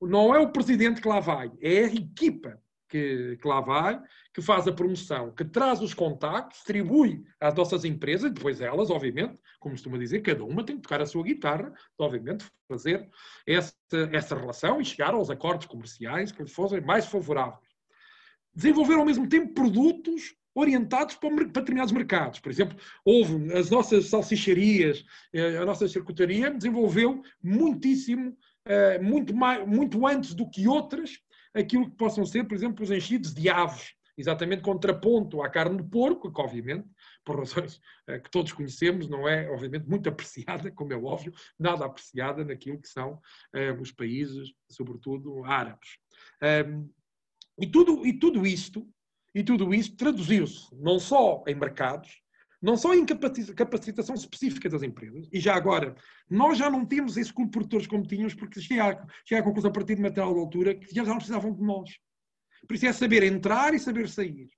não 0.07 0.35
é 0.35 0.39
o 0.39 0.51
presidente 0.51 1.01
que 1.01 1.09
lá 1.09 1.21
vai, 1.21 1.51
é 1.61 1.85
a 1.85 1.95
equipa 1.95 2.61
que, 2.93 3.39
que, 3.41 3.49
lá 3.49 3.63
vai, 3.63 3.99
que 4.35 4.43
faz 4.43 4.69
a 4.69 4.73
promoção, 4.73 5.33
que 5.33 5.47
traz 5.47 5.81
os 5.81 5.95
contactos, 5.95 6.59
distribui 6.59 7.25
às 7.41 7.55
nossas 7.55 7.87
empresas, 7.87 8.31
depois 8.31 8.61
elas, 8.61 8.91
obviamente, 8.91 9.39
como 9.59 9.75
costuma 9.75 9.97
dizer, 9.97 10.21
cada 10.21 10.45
uma 10.45 10.63
tem 10.63 10.77
que 10.77 10.83
tocar 10.83 11.01
a 11.01 11.07
sua 11.07 11.23
guitarra, 11.23 11.73
obviamente, 11.99 12.45
fazer 12.69 13.09
essa, 13.47 13.73
essa 14.13 14.37
relação 14.37 14.79
e 14.79 14.85
chegar 14.85 15.15
aos 15.15 15.31
acordos 15.31 15.67
comerciais 15.67 16.31
que 16.31 16.43
lhe 16.43 16.51
fossem 16.51 16.83
mais 16.83 17.07
favoráveis. 17.07 17.67
Desenvolver 18.55 18.97
ao 18.97 19.07
mesmo 19.07 19.27
tempo 19.27 19.55
produtos 19.55 20.35
orientados 20.55 21.15
para, 21.15 21.47
determinados 21.47 21.93
mercados. 21.93 22.41
Por 22.41 22.53
exemplo, 22.53 22.77
houve 23.03 23.55
as 23.55 23.71
nossas 23.71 24.11
salsicharias, 24.11 25.03
eh, 25.33 25.57
a 25.57 25.65
nossa 25.65 25.89
circuitaria 25.89 26.51
desenvolveu 26.51 27.23
muitíssimo 27.43 28.37
eh, 28.67 28.99
muito, 28.99 29.35
mais, 29.35 29.67
muito 29.67 30.07
antes 30.07 30.35
do 30.35 30.47
que 30.51 30.69
outras, 30.69 31.19
aquilo 31.55 31.91
que 31.91 31.97
possam 31.97 32.25
ser, 32.25 32.45
por 32.45 32.55
exemplo, 32.55 32.83
os 32.83 32.91
enchidos 32.91 33.35
de 33.35 33.49
aves, 33.49 33.95
exatamente 34.17 34.63
contraponto 34.63 35.43
à 35.43 35.49
carne 35.49 35.79
de 35.79 35.89
porco, 35.89 36.33
que 36.33 36.41
obviamente, 36.41 36.87
por 37.25 37.39
razões 37.39 37.77
uh, 38.09 38.21
que 38.23 38.31
todos 38.31 38.53
conhecemos, 38.53 39.09
não 39.09 39.29
é, 39.29 39.51
obviamente, 39.51 39.89
muito 39.89 40.09
apreciada, 40.11 40.71
como 40.71 40.93
é 40.93 40.97
óbvio, 40.97 41.33
nada 41.59 41.85
apreciada 41.85 42.45
naquilo 42.45 42.81
que 42.81 42.89
são 42.89 43.15
uh, 43.15 43.81
os 43.81 43.91
países, 43.91 44.53
sobretudo 44.69 45.45
árabes. 45.45 45.99
E, 47.59 47.67
tudo, 47.67 48.05
e 48.07 48.19
tudo 48.19 48.47
isto, 48.47 48.89
e 49.35 49.45
tudo 49.45 49.73
isto 49.73 49.97
traduziu-se 49.97 50.75
não 50.75 50.99
só 50.99 51.45
em 51.47 51.55
mercados, 51.55 52.22
não 52.63 52.77
só 52.77 52.95
em 52.95 53.05
capacitação 53.05 54.15
específica 54.15 54.71
das 54.71 54.85
empresas, 54.85 55.29
e 55.33 55.41
já 55.41 55.57
agora, 55.57 55.97
nós 56.31 56.57
já 56.57 56.71
não 56.71 56.87
temos 56.87 57.17
esses 57.17 57.33
produtores 57.33 57.89
como 57.89 58.07
tínhamos, 58.07 58.35
porque 58.35 58.61
cheguei 58.61 58.81
à, 58.81 59.43
conclusão 59.43 59.71
a 59.71 59.73
partir 59.73 59.97
de 59.97 60.03
material 60.03 60.33
de 60.33 60.39
altura 60.39 60.75
que 60.77 60.95
já 60.95 61.03
não 61.03 61.17
precisavam 61.17 61.53
de 61.53 61.63
nós. 61.63 61.91
Por 62.69 62.77
isso 62.77 62.87
é 62.87 62.93
saber 62.93 63.25
entrar 63.25 63.75
e 63.75 63.81
saber 63.81 64.09
sair. 64.09 64.49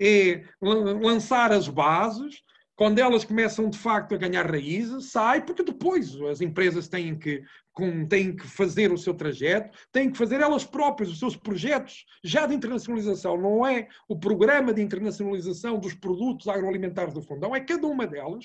É 0.00 0.44
lançar 0.60 1.52
as 1.52 1.68
bases, 1.68 2.42
quando 2.78 3.00
elas 3.00 3.24
começam 3.24 3.68
de 3.68 3.76
facto 3.76 4.14
a 4.14 4.18
ganhar 4.18 4.48
raízes, 4.48 5.10
sai, 5.10 5.44
porque 5.44 5.64
depois 5.64 6.14
as 6.22 6.40
empresas 6.40 6.86
têm 6.86 7.18
que, 7.18 7.42
têm 8.08 8.36
que 8.36 8.46
fazer 8.46 8.92
o 8.92 8.96
seu 8.96 9.12
trajeto, 9.12 9.76
têm 9.90 10.08
que 10.12 10.16
fazer 10.16 10.40
elas 10.40 10.64
próprias 10.64 11.10
os 11.10 11.18
seus 11.18 11.34
projetos 11.34 12.06
já 12.22 12.46
de 12.46 12.54
internacionalização. 12.54 13.36
Não 13.36 13.66
é 13.66 13.88
o 14.08 14.16
programa 14.16 14.72
de 14.72 14.80
internacionalização 14.80 15.80
dos 15.80 15.92
produtos 15.92 16.46
agroalimentares 16.46 17.12
do 17.12 17.20
Fundão, 17.20 17.54
é 17.54 17.58
cada 17.58 17.84
uma 17.84 18.06
delas, 18.06 18.44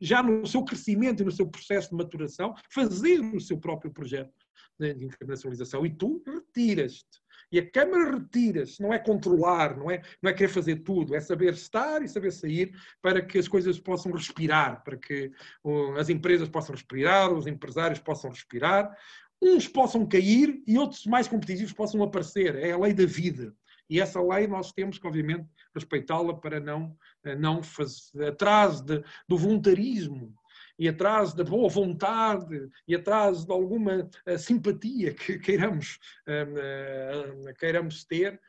já 0.00 0.22
no 0.22 0.46
seu 0.46 0.64
crescimento 0.64 1.20
e 1.20 1.26
no 1.26 1.30
seu 1.30 1.46
processo 1.46 1.90
de 1.90 1.96
maturação, 1.96 2.54
fazer 2.70 3.20
o 3.20 3.38
seu 3.38 3.58
próprio 3.58 3.92
projeto 3.92 4.32
de 4.80 5.04
internacionalização. 5.04 5.84
E 5.84 5.94
tu 5.94 6.22
retiras-te 6.26 7.23
e 7.54 7.58
a 7.60 7.70
Câmara 7.70 8.16
retira-se, 8.16 8.82
não 8.82 8.92
é 8.92 8.98
controlar, 8.98 9.76
não 9.76 9.88
é, 9.88 10.02
não 10.20 10.28
é 10.28 10.34
querer 10.34 10.48
fazer 10.48 10.80
tudo, 10.80 11.14
é 11.14 11.20
saber 11.20 11.52
estar 11.52 12.02
e 12.02 12.08
saber 12.08 12.32
sair 12.32 12.76
para 13.00 13.24
que 13.24 13.38
as 13.38 13.46
coisas 13.46 13.78
possam 13.78 14.10
respirar, 14.10 14.82
para 14.82 14.96
que 14.96 15.30
uh, 15.62 15.92
as 15.92 16.08
empresas 16.08 16.48
possam 16.48 16.74
respirar, 16.74 17.32
os 17.32 17.46
empresários 17.46 18.00
possam 18.00 18.30
respirar, 18.30 18.92
uns 19.40 19.68
possam 19.68 20.04
cair 20.04 20.64
e 20.66 20.76
outros 20.76 21.06
mais 21.06 21.28
competitivos 21.28 21.72
possam 21.72 22.02
aparecer. 22.02 22.56
É 22.56 22.72
a 22.72 22.78
lei 22.78 22.92
da 22.92 23.06
vida. 23.06 23.54
E 23.88 24.00
essa 24.00 24.20
lei 24.20 24.48
nós 24.48 24.72
temos 24.72 24.98
que, 24.98 25.06
obviamente, 25.06 25.48
respeitá-la 25.72 26.34
para 26.34 26.58
não, 26.58 26.86
uh, 27.24 27.38
não 27.38 27.62
fazer 27.62 28.30
atrás 28.30 28.80
de, 28.80 29.00
do 29.28 29.38
voluntarismo 29.38 30.34
e 30.78 30.88
atrás 30.88 31.32
da 31.34 31.44
boa 31.44 31.68
vontade 31.68 32.68
e 32.86 32.94
atrás 32.94 33.44
de 33.44 33.52
alguma 33.52 34.08
uh, 34.26 34.38
simpatia 34.38 35.14
que 35.14 35.38
queiramos, 35.40 35.98
uh, 36.28 37.50
uh, 37.50 37.54
queiramos 37.54 38.04
ter, 38.04 38.40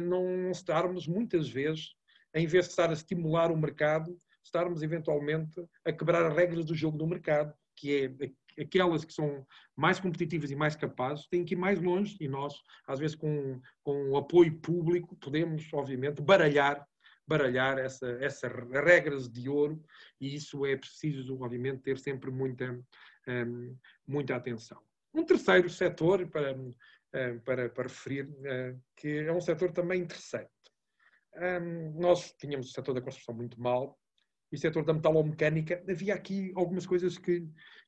não 0.00 0.50
estarmos 0.50 1.06
muitas 1.06 1.50
vezes, 1.50 1.94
em 2.34 2.46
vez 2.46 2.64
de 2.64 2.70
estar 2.70 2.88
a 2.88 2.94
estimular 2.94 3.52
o 3.52 3.56
mercado, 3.58 4.18
estarmos 4.42 4.82
eventualmente 4.82 5.62
a 5.84 5.92
quebrar 5.92 6.24
as 6.24 6.34
regras 6.34 6.64
do 6.64 6.74
jogo 6.74 6.96
do 6.96 7.06
mercado, 7.06 7.52
que 7.76 8.06
é 8.18 8.62
aquelas 8.62 9.04
que 9.04 9.12
são 9.12 9.46
mais 9.76 10.00
competitivas 10.00 10.50
e 10.50 10.56
mais 10.56 10.74
capazes 10.74 11.26
têm 11.26 11.44
que 11.44 11.54
ir 11.54 11.58
mais 11.58 11.80
longe 11.80 12.16
e 12.20 12.26
nós, 12.26 12.54
às 12.86 12.98
vezes 12.98 13.14
com, 13.14 13.60
com 13.82 14.16
apoio 14.16 14.58
público, 14.58 15.14
podemos, 15.16 15.70
obviamente, 15.74 16.22
baralhar 16.22 16.86
baralhar 17.26 17.78
essa, 17.78 18.06
essas 18.20 18.52
regras 18.84 19.28
de 19.28 19.48
ouro 19.48 19.82
e 20.20 20.34
isso 20.34 20.64
é 20.64 20.76
preciso, 20.76 21.40
obviamente, 21.42 21.82
ter 21.82 21.98
sempre 21.98 22.30
muita, 22.30 22.78
um, 23.28 23.76
muita 24.06 24.36
atenção. 24.36 24.80
Um 25.12 25.24
terceiro 25.24 25.68
setor 25.68 26.28
para, 26.28 26.54
um, 26.54 26.70
para, 27.44 27.68
para 27.68 27.88
referir, 27.88 28.26
uh, 28.26 28.80
que 28.96 29.18
é 29.18 29.32
um 29.32 29.40
setor 29.40 29.72
também 29.72 30.02
interessante. 30.02 30.50
Um, 31.34 32.00
nós 32.00 32.32
tínhamos 32.38 32.68
o 32.68 32.72
setor 32.72 32.94
da 32.94 33.00
construção 33.00 33.34
muito 33.34 33.60
mal 33.60 33.98
e 34.52 34.56
o 34.56 34.58
setor 34.58 34.84
da 34.84 34.94
metalomecânica, 34.94 35.82
havia 35.88 36.14
aqui 36.14 36.52
algumas 36.54 36.86
coisas 36.86 37.18
que, 37.18 37.46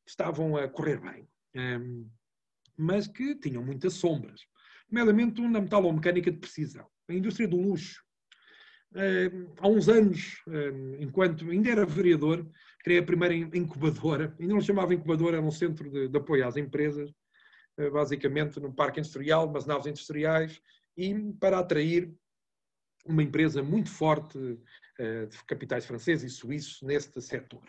estavam 0.09 0.57
a 0.57 0.67
correr 0.67 0.99
bem, 1.01 1.29
hum, 1.55 2.09
mas 2.77 3.07
que 3.07 3.35
tinham 3.37 3.63
muitas 3.63 3.95
sombras. 3.95 4.41
Nomeadamente 4.91 5.41
na 5.43 5.61
metalomecânica 5.61 6.31
de 6.31 6.39
precisão. 6.39 6.89
A 7.09 7.13
indústria 7.13 7.47
do 7.47 7.61
luxo 7.61 8.03
há 9.61 9.69
uns 9.69 9.89
anos, 9.89 10.43
enquanto 10.99 11.49
ainda 11.51 11.71
era 11.71 11.87
vereador, 11.87 12.47
criei 12.83 13.01
a 13.01 13.05
primeira 13.05 13.35
incubadora, 13.35 14.35
ainda 14.41 14.55
não 14.55 14.61
chamava 14.61 14.95
incubadora, 14.95 15.37
era 15.37 15.47
um 15.47 15.51
centro 15.51 15.91
de, 15.91 16.09
de 16.09 16.17
apoio 16.17 16.47
às 16.47 16.57
empresas, 16.57 17.13
eh, 17.77 17.91
basicamente 17.91 18.59
no 18.61 18.73
parque 18.73 19.01
industrial, 19.01 19.51
mas 19.51 19.67
naves 19.67 19.87
industriais, 19.87 20.61
e 20.97 21.15
para 21.35 21.59
atrair 21.59 22.13
uma 23.05 23.23
empresa 23.23 23.63
muito 23.63 23.91
forte 23.91 24.59
eh, 24.99 25.27
de 25.27 25.45
capitais 25.45 25.87
franceses 25.87 26.33
e 26.33 26.35
suíços 26.35 26.83
neste 26.83 27.21
setor. 27.21 27.63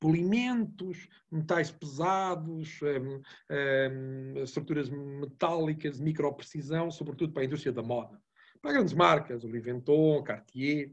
Polimentos, 0.00 1.08
metais 1.30 1.70
pesados, 1.70 2.80
estruturas 4.42 4.88
metálicas, 4.88 6.00
microprecisão, 6.00 6.90
sobretudo 6.90 7.32
para 7.32 7.42
a 7.42 7.46
indústria 7.46 7.72
da 7.72 7.82
moda 7.82 8.20
para 8.60 8.72
grandes 8.72 8.94
marcas, 8.94 9.44
o 9.44 9.48
Louis 9.48 9.62
Vuitton, 9.64 10.22
Cartier. 10.22 10.92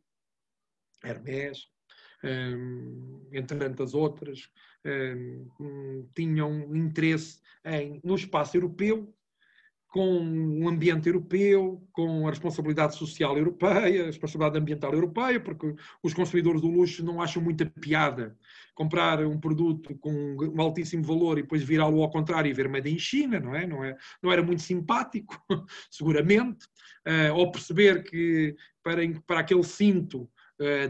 Hermès, 1.03 1.68
um, 2.24 3.28
entre 3.32 3.57
tantas 3.57 3.93
outras, 3.93 4.49
um, 5.59 6.09
tinham 6.15 6.76
interesse 6.76 7.39
em, 7.63 7.99
no 8.03 8.15
espaço 8.15 8.57
europeu 8.57 9.13
com 9.97 10.63
o 10.63 10.69
ambiente 10.69 11.07
europeu, 11.07 11.83
com 11.91 12.27
a 12.27 12.29
responsabilidade 12.29 12.95
social 12.95 13.35
europeia, 13.35 14.03
a 14.03 14.05
responsabilidade 14.05 14.59
ambiental 14.59 14.93
europeia, 14.93 15.39
porque 15.39 15.73
os 16.03 16.13
consumidores 16.13 16.61
do 16.61 16.67
luxo 16.67 17.03
não 17.03 17.19
acham 17.19 17.41
muita 17.41 17.65
piada 17.65 18.37
comprar 18.75 19.25
um 19.25 19.39
produto 19.39 19.97
com 19.97 20.37
um 20.39 20.61
altíssimo 20.61 21.03
valor 21.03 21.39
e 21.39 21.41
depois 21.41 21.63
virá-lo 21.63 22.03
ao 22.03 22.11
contrário 22.11 22.47
e 22.47 22.53
ver 22.53 22.69
made 22.69 22.93
in 22.93 22.99
China, 22.99 23.39
não 23.39 23.55
é? 23.55 23.65
Não, 23.65 23.83
é, 23.83 23.97
não 24.21 24.31
era 24.31 24.43
muito 24.43 24.61
simpático, 24.61 25.35
seguramente, 25.89 26.67
uh, 27.07 27.33
ou 27.33 27.51
perceber 27.51 28.03
que 28.03 28.55
para, 28.83 29.01
para 29.25 29.39
aquele 29.39 29.63
cinto 29.63 30.29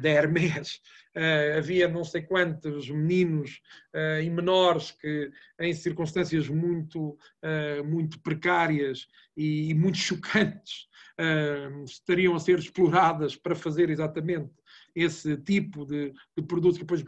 da 0.02 0.10
Hermès 0.10 0.80
Uh, 1.18 1.58
havia 1.58 1.88
não 1.88 2.04
sei 2.04 2.22
quantos 2.22 2.92
meninos 2.92 3.60
uh, 3.96 4.22
e 4.22 4.30
menores 4.30 4.92
que, 4.92 5.32
em 5.60 5.74
circunstâncias 5.74 6.48
muito, 6.48 7.18
muito 7.86 8.22
precárias 8.22 9.08
e, 9.36 9.74
muito 9.74 9.98
chocantes, 9.98 10.88
estariam 11.86 12.36
a 12.36 12.40
ser 12.40 12.60
exploradas 12.60 13.36
para 13.36 13.56
fazer 13.56 13.90
exatamente 13.90 14.52
esse 14.98 15.38
tipo 15.38 15.86
de, 15.86 16.12
de 16.36 16.44
produtos 16.44 16.78
que 16.80 16.84
depois 16.84 17.04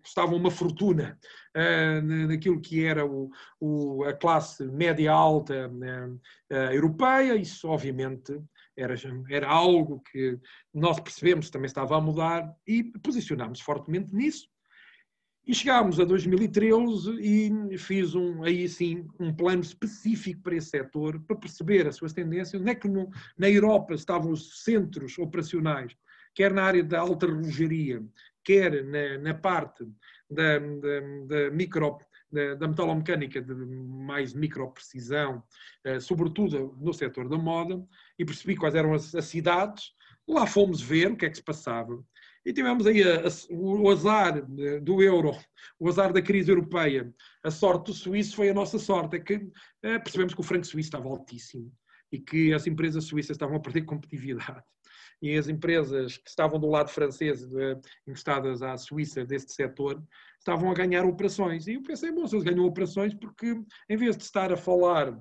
custavam 0.00 0.36
uma 0.36 0.50
fortuna 0.50 1.18
uh, 1.56 2.26
naquilo 2.28 2.60
que 2.60 2.84
era 2.84 3.04
o, 3.04 3.30
o, 3.58 4.04
a 4.04 4.12
classe 4.12 4.64
média 4.64 5.10
alta 5.10 5.68
uh, 5.68 6.14
uh, 6.14 6.72
europeia. 6.72 7.34
Isso, 7.34 7.68
obviamente, 7.68 8.40
era, 8.76 8.94
era 9.30 9.48
algo 9.48 10.00
que 10.10 10.38
nós 10.72 10.98
percebemos 11.00 11.50
também 11.50 11.66
estava 11.66 11.96
a 11.96 12.00
mudar 12.00 12.54
e 12.66 12.84
posicionámos 13.02 13.60
fortemente 13.60 14.14
nisso. 14.14 14.48
E 15.46 15.54
chegámos 15.54 16.00
a 16.00 16.04
2013 16.04 17.20
e 17.20 17.76
fiz 17.76 18.14
um, 18.14 18.42
aí 18.42 18.66
sim 18.66 19.06
um 19.20 19.32
plano 19.32 19.60
específico 19.60 20.40
para 20.42 20.56
esse 20.56 20.70
setor, 20.70 21.20
para 21.20 21.36
perceber 21.36 21.86
as 21.86 21.96
suas 21.96 22.14
tendências, 22.14 22.60
onde 22.60 22.70
é 22.70 22.74
que 22.74 22.88
no, 22.88 23.10
na 23.36 23.50
Europa 23.50 23.92
estavam 23.92 24.32
os 24.32 24.64
centros 24.64 25.18
operacionais, 25.18 25.94
quer 26.34 26.50
na 26.50 26.62
área 26.62 26.82
da 26.82 27.00
alta 27.00 27.26
relojaria, 27.26 28.02
quer 28.42 28.84
na, 28.84 29.18
na 29.18 29.34
parte 29.34 29.84
da, 30.30 30.58
da, 30.58 31.00
da 31.26 31.50
micro 31.50 31.98
da, 32.58 32.66
metalomecânica 32.66 33.40
de 33.40 33.54
mais 33.54 34.34
microprecisão, 34.34 35.42
eh, 35.84 36.00
sobretudo 36.00 36.76
no 36.80 36.92
setor 36.92 37.28
da 37.28 37.38
moda, 37.38 37.82
e 38.18 38.24
percebi 38.24 38.56
quais 38.56 38.74
eram 38.74 38.94
as, 38.94 39.14
as, 39.14 39.24
cidades. 39.26 39.92
Lá 40.26 40.46
fomos 40.46 40.80
ver 40.80 41.12
o 41.12 41.16
que 41.16 41.26
é 41.26 41.30
que 41.30 41.36
se 41.36 41.42
passava. 41.42 42.02
E 42.44 42.52
tivemos 42.52 42.86
aí 42.86 43.02
a, 43.02 43.20
a, 43.20 43.30
o 43.50 43.90
azar 43.90 44.44
do 44.82 45.02
euro, 45.02 45.32
o 45.78 45.88
azar 45.88 46.12
da 46.12 46.22
crise 46.22 46.50
europeia. 46.50 47.12
A 47.42 47.50
sorte 47.50 47.86
do 47.86 47.94
suíço 47.94 48.36
foi 48.36 48.50
a 48.50 48.54
nossa 48.54 48.78
sorte. 48.78 49.16
É 49.16 49.20
que 49.20 49.50
eh, 49.82 49.98
percebemos 49.98 50.34
que 50.34 50.40
o 50.40 50.44
franco 50.44 50.66
suíço 50.66 50.88
estava 50.88 51.08
altíssimo 51.08 51.72
e 52.12 52.18
que 52.18 52.52
as 52.52 52.66
empresas 52.66 53.04
suíças 53.04 53.36
estavam 53.36 53.56
a 53.56 53.60
perder 53.60 53.82
competitividade 53.86 54.62
e 55.24 55.36
as 55.36 55.48
empresas 55.48 56.18
que 56.18 56.28
estavam 56.28 56.60
do 56.60 56.68
lado 56.68 56.90
francês, 56.90 57.46
de, 57.46 57.78
encostadas 58.06 58.62
à 58.62 58.76
Suíça 58.76 59.24
deste 59.24 59.52
setor, 59.52 60.02
estavam 60.38 60.70
a 60.70 60.74
ganhar 60.74 61.04
operações. 61.06 61.66
E 61.66 61.74
eu 61.74 61.82
pensei, 61.82 62.12
bom, 62.12 62.26
se 62.26 62.34
eles 62.34 62.44
ganham 62.44 62.66
operações, 62.66 63.14
porque 63.14 63.58
em 63.88 63.96
vez 63.96 64.16
de 64.16 64.22
estar 64.22 64.52
a 64.52 64.56
falar 64.56 65.18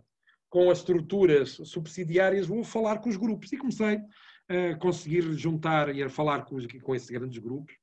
com 0.53 0.69
as 0.69 0.77
estruturas 0.77 1.59
subsidiárias, 1.63 2.45
vou 2.45 2.63
falar 2.63 2.99
com 2.99 3.09
os 3.09 3.17
grupos. 3.17 3.51
E 3.51 3.57
comecei 3.57 3.99
a 4.47 4.75
conseguir 4.75 5.23
juntar 5.33 5.95
e 5.95 6.03
a 6.03 6.07
falar 6.07 6.45
com, 6.45 6.55
os, 6.57 6.67
com 6.67 6.93
esses 6.93 7.09
grandes 7.09 7.39
grupos 7.39 7.73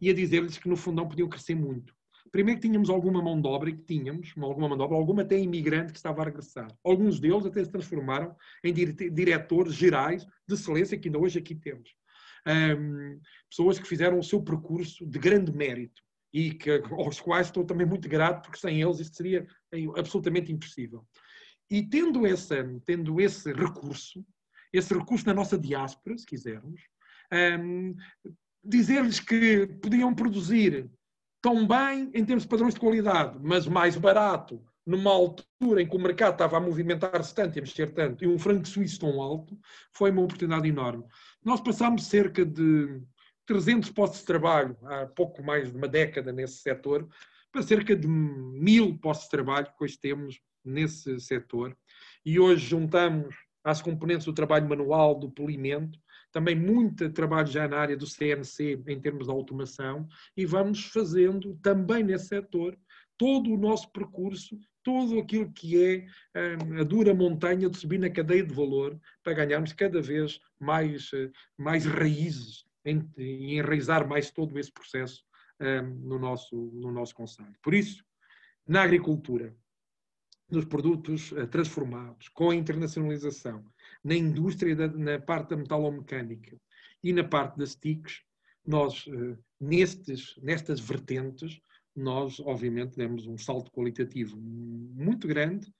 e 0.00 0.08
a 0.08 0.14
dizer-lhes 0.14 0.56
que 0.56 0.68
no 0.68 0.76
fundão 0.76 1.08
podiam 1.08 1.28
crescer 1.28 1.56
muito. 1.56 1.92
Primeiro 2.30 2.60
que 2.60 2.68
tínhamos 2.68 2.88
alguma 2.88 3.20
mão 3.20 3.40
de 3.40 3.48
obra, 3.48 3.72
que 3.72 3.82
tínhamos 3.82 4.32
alguma 4.40 4.68
mão 4.68 4.78
de 4.78 4.84
obra, 4.84 4.96
alguma 4.96 5.22
até 5.22 5.36
imigrante 5.40 5.90
que 5.90 5.98
estava 5.98 6.22
a 6.22 6.26
regressar. 6.26 6.68
Alguns 6.84 7.18
deles 7.18 7.44
até 7.44 7.64
se 7.64 7.70
transformaram 7.72 8.36
em 8.62 8.72
diretores 8.72 9.74
gerais 9.74 10.24
de 10.46 10.54
excelência 10.54 10.96
que 10.96 11.08
ainda 11.08 11.18
hoje 11.18 11.40
aqui 11.40 11.56
temos. 11.56 11.90
Um, 12.46 13.18
pessoas 13.50 13.76
que 13.80 13.88
fizeram 13.88 14.20
o 14.20 14.22
seu 14.22 14.40
percurso 14.40 15.04
de 15.04 15.18
grande 15.18 15.50
mérito 15.50 16.00
e 16.32 16.52
que, 16.52 16.70
aos 16.92 17.20
quais 17.20 17.48
estou 17.48 17.64
também 17.64 17.88
muito 17.88 18.08
grato, 18.08 18.42
porque 18.42 18.60
sem 18.60 18.80
eles 18.80 19.00
isto 19.00 19.16
seria 19.16 19.44
absolutamente 19.96 20.52
impossível. 20.52 21.04
E 21.70 21.82
tendo 21.82 22.26
esse, 22.26 22.80
tendo 22.84 23.20
esse 23.20 23.52
recurso, 23.52 24.24
esse 24.72 24.92
recurso 24.92 25.26
na 25.26 25.34
nossa 25.34 25.56
diáspora, 25.56 26.18
se 26.18 26.26
quisermos, 26.26 26.80
um, 27.62 27.94
dizer-lhes 28.64 29.20
que 29.20 29.66
podiam 29.80 30.14
produzir 30.14 30.90
tão 31.40 31.66
bem 31.66 32.10
em 32.12 32.24
termos 32.24 32.42
de 32.42 32.48
padrões 32.48 32.74
de 32.74 32.80
qualidade, 32.80 33.38
mas 33.40 33.66
mais 33.66 33.96
barato, 33.96 34.62
numa 34.84 35.10
altura 35.10 35.80
em 35.80 35.88
que 35.88 35.96
o 35.96 36.00
mercado 36.00 36.32
estava 36.32 36.56
a 36.56 36.60
movimentar-se 36.60 37.34
tanto 37.34 37.56
e 37.56 37.60
a 37.60 37.62
mexer 37.62 37.92
tanto, 37.92 38.24
e 38.24 38.26
um 38.26 38.38
franco 38.38 38.66
suíço 38.66 39.00
tão 39.00 39.20
alto, 39.20 39.58
foi 39.92 40.10
uma 40.10 40.22
oportunidade 40.22 40.68
enorme. 40.68 41.04
Nós 41.44 41.60
passámos 41.60 42.06
cerca 42.06 42.44
de 42.44 43.00
300 43.46 43.90
postos 43.90 44.20
de 44.20 44.26
trabalho, 44.26 44.76
há 44.82 45.06
pouco 45.06 45.42
mais 45.42 45.70
de 45.70 45.76
uma 45.76 45.88
década 45.88 46.32
nesse 46.32 46.58
setor, 46.58 47.08
para 47.52 47.62
cerca 47.62 47.96
de 47.96 48.06
mil 48.06 48.98
postos 48.98 49.26
de 49.26 49.30
trabalho 49.30 49.66
que 49.66 49.84
hoje 49.84 49.98
temos 49.98 50.40
nesse 50.64 51.18
setor. 51.20 51.76
E 52.24 52.38
hoje 52.38 52.66
juntamos 52.66 53.34
às 53.64 53.82
componentes 53.82 54.26
do 54.26 54.32
trabalho 54.32 54.68
manual, 54.68 55.18
do 55.18 55.30
polimento, 55.30 55.98
também 56.32 56.54
muito 56.54 57.10
trabalho 57.10 57.48
já 57.48 57.66
na 57.66 57.78
área 57.78 57.96
do 57.96 58.06
CNC 58.06 58.82
em 58.86 59.00
termos 59.00 59.26
de 59.26 59.32
automação 59.32 60.06
e 60.36 60.46
vamos 60.46 60.84
fazendo 60.86 61.56
também 61.62 62.02
nesse 62.02 62.28
setor 62.28 62.78
todo 63.18 63.52
o 63.52 63.56
nosso 63.58 63.92
percurso, 63.92 64.58
todo 64.82 65.18
aquilo 65.18 65.52
que 65.52 66.06
é 66.34 66.56
hum, 66.56 66.80
a 66.80 66.84
dura 66.84 67.12
montanha 67.12 67.68
de 67.68 67.76
subir 67.76 67.98
na 67.98 68.08
cadeia 68.08 68.42
de 68.42 68.54
valor 68.54 68.98
para 69.22 69.34
ganharmos 69.34 69.74
cada 69.74 70.00
vez 70.00 70.40
mais, 70.58 71.10
eh, 71.12 71.30
mais 71.58 71.84
raízes 71.84 72.64
e 73.18 73.58
enraizar 73.58 74.08
mais 74.08 74.30
todo 74.30 74.58
esse 74.58 74.72
processo 74.72 75.22
hum, 75.60 76.00
no 76.02 76.18
nosso, 76.18 76.56
no 76.72 76.90
nosso 76.90 77.14
conselho. 77.14 77.52
Por 77.62 77.74
isso, 77.74 78.02
na 78.66 78.84
agricultura, 78.84 79.54
nos 80.50 80.64
produtos 80.64 81.32
eh, 81.32 81.46
transformados, 81.46 82.28
com 82.28 82.50
a 82.50 82.54
internacionalização, 82.54 83.64
na 84.02 84.14
indústria, 84.14 84.74
da, 84.74 84.88
na 84.88 85.18
parte 85.18 85.50
da 85.50 85.56
metalomecânica 85.56 86.56
e 87.02 87.12
na 87.12 87.24
parte 87.24 87.58
das 87.58 87.74
TICs, 87.74 88.22
nós, 88.66 89.06
eh, 89.08 89.36
nestes, 89.60 90.36
nestas 90.42 90.80
vertentes, 90.80 91.60
nós, 91.94 92.40
obviamente, 92.40 92.96
demos 92.96 93.26
um 93.26 93.36
salto 93.36 93.70
qualitativo 93.70 94.36
muito 94.38 95.26
grande 95.26 95.72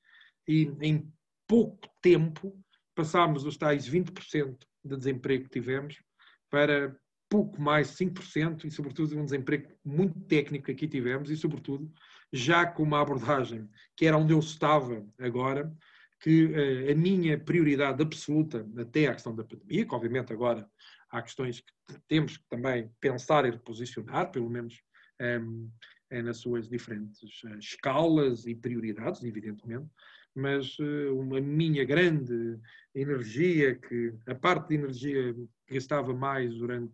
e 0.47 0.71
em 0.81 1.11
pouco 1.47 1.89
tempo 2.03 2.59
passámos 2.95 3.45
os 3.45 3.57
tais 3.57 3.89
20% 3.89 4.59
de 4.85 4.97
desemprego 4.97 5.45
que 5.45 5.51
tivemos 5.51 6.03
para 6.51 6.97
pouco 7.29 7.61
mais 7.61 7.97
5% 7.97 8.65
e, 8.65 8.71
sobretudo, 8.71 9.17
um 9.17 9.25
desemprego 9.25 9.69
muito 9.85 10.19
técnico 10.23 10.67
que 10.67 10.73
aqui 10.73 10.89
tivemos 10.89 11.31
e, 11.31 11.37
sobretudo, 11.37 11.91
já 12.33 12.67
com 12.67 12.83
uma 12.83 13.01
abordagem 13.01 13.69
que 13.97 14.07
era 14.07 14.17
onde 14.17 14.33
eu 14.33 14.39
estava 14.39 15.05
agora, 15.19 15.73
que 16.21 16.45
uh, 16.47 16.93
a 16.93 16.95
minha 16.95 17.39
prioridade 17.39 18.03
absoluta, 18.03 18.67
até 18.79 19.07
à 19.07 19.15
questão 19.15 19.35
da 19.35 19.45
pandemia, 19.45 19.87
que 19.87 19.95
obviamente 19.95 20.33
agora 20.33 20.69
há 21.11 21.23
questões 21.23 21.61
que 21.61 22.01
temos 22.07 22.37
que 22.37 22.45
também 22.49 22.91
pensar 23.01 23.45
e 23.47 23.51
reposicionar, 23.51 24.31
pelo 24.31 24.49
menos 24.49 24.81
ehm, 25.19 25.69
é 26.11 26.23
nas 26.23 26.39
suas 26.39 26.69
diferentes 26.69 27.43
uh, 27.45 27.59
escalas 27.59 28.47
e 28.47 28.55
prioridades, 28.55 29.25
evidentemente, 29.25 29.89
mas 30.35 30.79
uh, 30.79 31.19
uma 31.19 31.41
minha 31.41 31.85
grande 31.85 32.59
energia, 32.95 33.75
que 33.75 34.15
a 34.27 34.35
parte 34.35 34.69
de 34.69 34.75
energia 34.75 35.35
que 35.67 35.75
gastava 35.75 36.13
mais 36.13 36.55
durante 36.55 36.93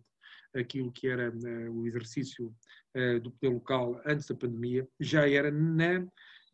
aquilo 0.55 0.91
que 0.91 1.07
era 1.07 1.31
uh, 1.31 1.71
o 1.71 1.87
exercício 1.87 2.53
uh, 2.95 3.19
do 3.19 3.31
poder 3.31 3.53
local 3.53 4.01
antes 4.05 4.27
da 4.27 4.35
pandemia, 4.35 4.87
já 4.99 5.29
era 5.29 5.51
na, 5.51 6.05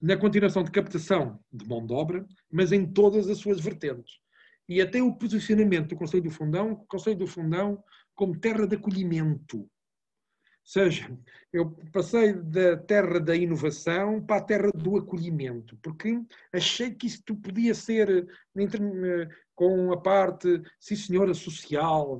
na 0.01 0.17
continuação 0.17 0.63
de 0.63 0.71
captação 0.71 1.39
de 1.51 1.67
mão 1.67 1.85
de 1.85 1.93
obra, 1.93 2.25
mas 2.51 2.71
em 2.71 2.85
todas 2.85 3.29
as 3.29 3.37
suas 3.37 3.59
vertentes. 3.59 4.19
E 4.67 4.81
até 4.81 5.01
o 5.01 5.13
posicionamento 5.13 5.89
do 5.89 5.95
Conselho 5.95 6.23
do 6.23 6.31
Fundão, 6.31 6.75
Conselho 6.87 7.17
do 7.17 7.27
Fundão 7.27 7.83
como 8.15 8.39
terra 8.39 8.65
de 8.65 8.75
acolhimento 8.75 9.69
seja, 10.63 11.15
eu 11.51 11.71
passei 11.91 12.33
da 12.33 12.77
terra 12.77 13.19
da 13.19 13.35
inovação 13.35 14.21
para 14.21 14.37
a 14.37 14.43
terra 14.43 14.71
do 14.71 14.97
acolhimento, 14.97 15.77
porque 15.81 16.21
achei 16.53 16.91
que 16.91 17.07
isto 17.07 17.35
podia 17.35 17.75
ser 17.75 18.27
com 19.55 19.91
a 19.91 19.97
parte, 19.97 20.61
sim 20.79 20.95
senhora, 20.95 21.33
social. 21.33 22.17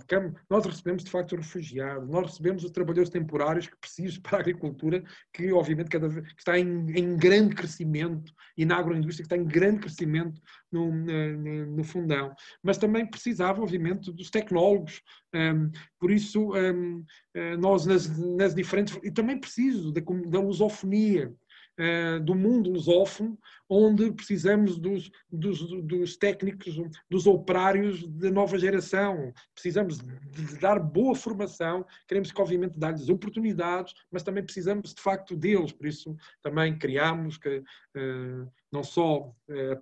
Nós 0.49 0.65
recebemos, 0.65 1.03
de 1.03 1.11
facto, 1.11 1.35
refugiados, 1.35 2.07
nós 2.09 2.27
recebemos 2.27 2.63
os 2.63 2.71
trabalhadores 2.71 3.09
temporários 3.09 3.67
que 3.67 3.77
precisam 3.77 4.21
para 4.21 4.37
a 4.37 4.41
agricultura, 4.41 5.03
que 5.33 5.51
obviamente 5.51 5.89
cada 5.89 6.07
vez, 6.07 6.33
que 6.33 6.39
está 6.39 6.57
em, 6.57 6.91
em 6.91 7.17
grande 7.17 7.55
crescimento 7.55 8.31
e 8.57 8.65
na 8.65 8.77
agroindústria 8.77 9.23
que 9.23 9.35
tem 9.35 9.45
grande 9.45 9.79
crescimento 9.79 10.41
no, 10.71 10.91
no, 10.91 11.65
no 11.77 11.83
fundão. 11.83 12.33
Mas 12.61 12.77
também 12.77 13.05
precisava, 13.05 13.61
obviamente, 13.61 14.11
dos 14.11 14.29
tecnólogos. 14.29 15.01
Um, 15.33 15.71
por 15.99 16.11
isso, 16.11 16.53
um, 16.53 17.03
eh, 17.33 17.57
nós 17.57 17.85
nas, 17.85 18.07
nas, 18.17 18.53
diferentes. 18.53 18.97
E 19.03 19.11
também 19.11 19.39
preciso 19.39 19.91
da, 19.91 20.01
da 20.27 20.39
lusofonia. 20.39 21.33
Uh, 21.73 22.19
do 22.19 22.35
mundo 22.35 22.69
lusófono, 22.69 23.35
onde 23.73 24.11
precisamos 24.11 24.77
dos, 24.77 25.09
dos, 25.31 25.59
dos, 25.83 26.15
técnicos, 26.15 26.75
dos 27.09 27.25
operários 27.25 28.05
da 28.07 28.29
nova 28.29 28.57
geração. 28.57 29.33
Precisamos 29.53 29.97
de 29.97 30.59
dar 30.59 30.79
boa 30.79 31.15
formação, 31.15 31.85
queremos 32.07 32.31
que, 32.31 32.41
obviamente, 32.41 32.77
dar-lhes 32.77 33.09
oportunidades, 33.09 33.93
mas 34.11 34.23
também 34.23 34.43
precisamos, 34.43 34.93
de 34.93 35.01
facto, 35.01 35.35
deles. 35.35 35.71
Por 35.71 35.87
isso, 35.87 36.15
também 36.41 36.77
criámos 36.77 37.37
que. 37.37 37.63
Uh, 37.95 38.47
não 38.73 38.83
só 38.83 39.31
eh, 39.47 39.79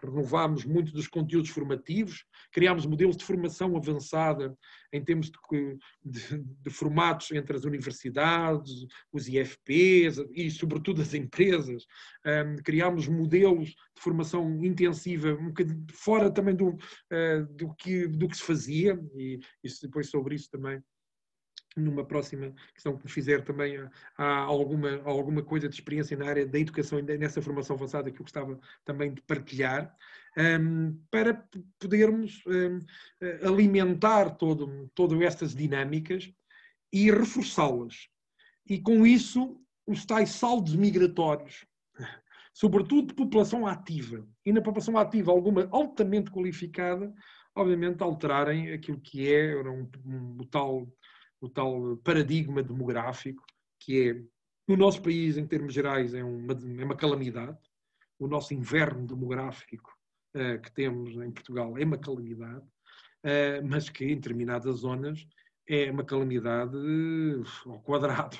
renovámos 0.00 0.64
muito 0.64 0.92
dos 0.92 1.08
conteúdos 1.08 1.50
formativos, 1.50 2.24
criámos 2.52 2.86
modelos 2.86 3.16
de 3.16 3.24
formação 3.24 3.76
avançada 3.76 4.56
em 4.92 5.02
termos 5.02 5.32
de, 5.32 5.78
de, 6.04 6.38
de, 6.38 6.70
formatos 6.70 7.32
entre 7.32 7.56
as 7.56 7.64
universidades, 7.64 8.86
os 9.12 9.26
IFPs 9.26 10.24
e, 10.32 10.48
sobretudo, 10.48 11.02
as 11.02 11.12
empresas. 11.12 11.84
Criámos 12.64 13.03
modelos 13.06 13.68
de 13.68 14.00
formação 14.00 14.64
intensiva, 14.64 15.32
um 15.34 15.48
bocadinho 15.48 15.86
fora 15.92 16.30
também 16.30 16.54
do, 16.54 16.68
uh, 16.68 17.46
do, 17.50 17.74
que, 17.74 18.06
do 18.06 18.28
que 18.28 18.36
se 18.36 18.42
fazia, 18.42 19.00
e, 19.14 19.40
e 19.62 19.68
depois 19.82 20.08
sobre 20.10 20.34
isso 20.34 20.50
também 20.50 20.82
numa 21.76 22.04
próxima 22.04 22.54
questão 22.72 22.96
que 22.96 23.04
me 23.04 23.10
fizer 23.10 23.42
também 23.42 23.76
há 24.16 24.38
alguma, 24.38 25.02
alguma 25.04 25.42
coisa 25.42 25.68
de 25.68 25.74
experiência 25.74 26.16
na 26.16 26.26
área 26.26 26.46
da 26.46 26.58
educação 26.58 26.98
e 26.98 27.02
nessa 27.02 27.42
formação 27.42 27.76
avançada 27.76 28.10
que 28.10 28.20
eu 28.20 28.24
gostava 28.24 28.58
também 28.84 29.12
de 29.12 29.20
partilhar, 29.22 29.94
um, 30.36 30.96
para 31.10 31.46
podermos 31.78 32.42
um, 32.46 32.78
alimentar 33.46 34.30
todo, 34.36 34.90
todas 34.94 35.20
estas 35.20 35.54
dinâmicas 35.54 36.32
e 36.92 37.10
reforçá-las. 37.10 38.08
E 38.68 38.80
com 38.80 39.06
isso, 39.06 39.60
os 39.86 40.04
tais 40.06 40.30
saldos 40.30 40.74
migratórios, 40.74 41.66
sobretudo 42.54 43.08
de 43.08 43.14
população 43.14 43.66
ativa, 43.66 44.26
e 44.46 44.52
na 44.52 44.62
população 44.62 44.96
ativa 44.96 45.30
alguma 45.30 45.68
altamente 45.70 46.30
qualificada, 46.30 47.12
obviamente 47.54 48.02
alterarem 48.02 48.72
aquilo 48.72 49.00
que 49.00 49.30
é 49.30 49.60
um, 49.60 49.90
um, 50.06 50.36
o 50.40 50.46
tal 50.46 50.88
o 51.44 51.48
tal 51.48 51.96
paradigma 51.98 52.62
demográfico, 52.62 53.44
que 53.78 54.08
é, 54.08 54.14
no 54.66 54.76
nosso 54.76 55.02
país, 55.02 55.36
em 55.36 55.46
termos 55.46 55.74
gerais, 55.74 56.14
é 56.14 56.24
uma, 56.24 56.54
é 56.54 56.84
uma 56.84 56.96
calamidade. 56.96 57.58
O 58.18 58.26
nosso 58.26 58.54
inverno 58.54 59.06
demográfico 59.06 59.92
uh, 60.34 60.60
que 60.62 60.72
temos 60.72 61.14
em 61.16 61.30
Portugal 61.30 61.76
é 61.76 61.84
uma 61.84 61.98
calamidade, 61.98 62.64
uh, 62.64 63.68
mas 63.68 63.90
que 63.90 64.06
em 64.06 64.14
determinadas 64.14 64.78
zonas 64.78 65.26
é 65.68 65.90
uma 65.90 66.04
calamidade 66.04 66.76
uh, 66.76 67.44
ao 67.66 67.80
quadrado, 67.82 68.38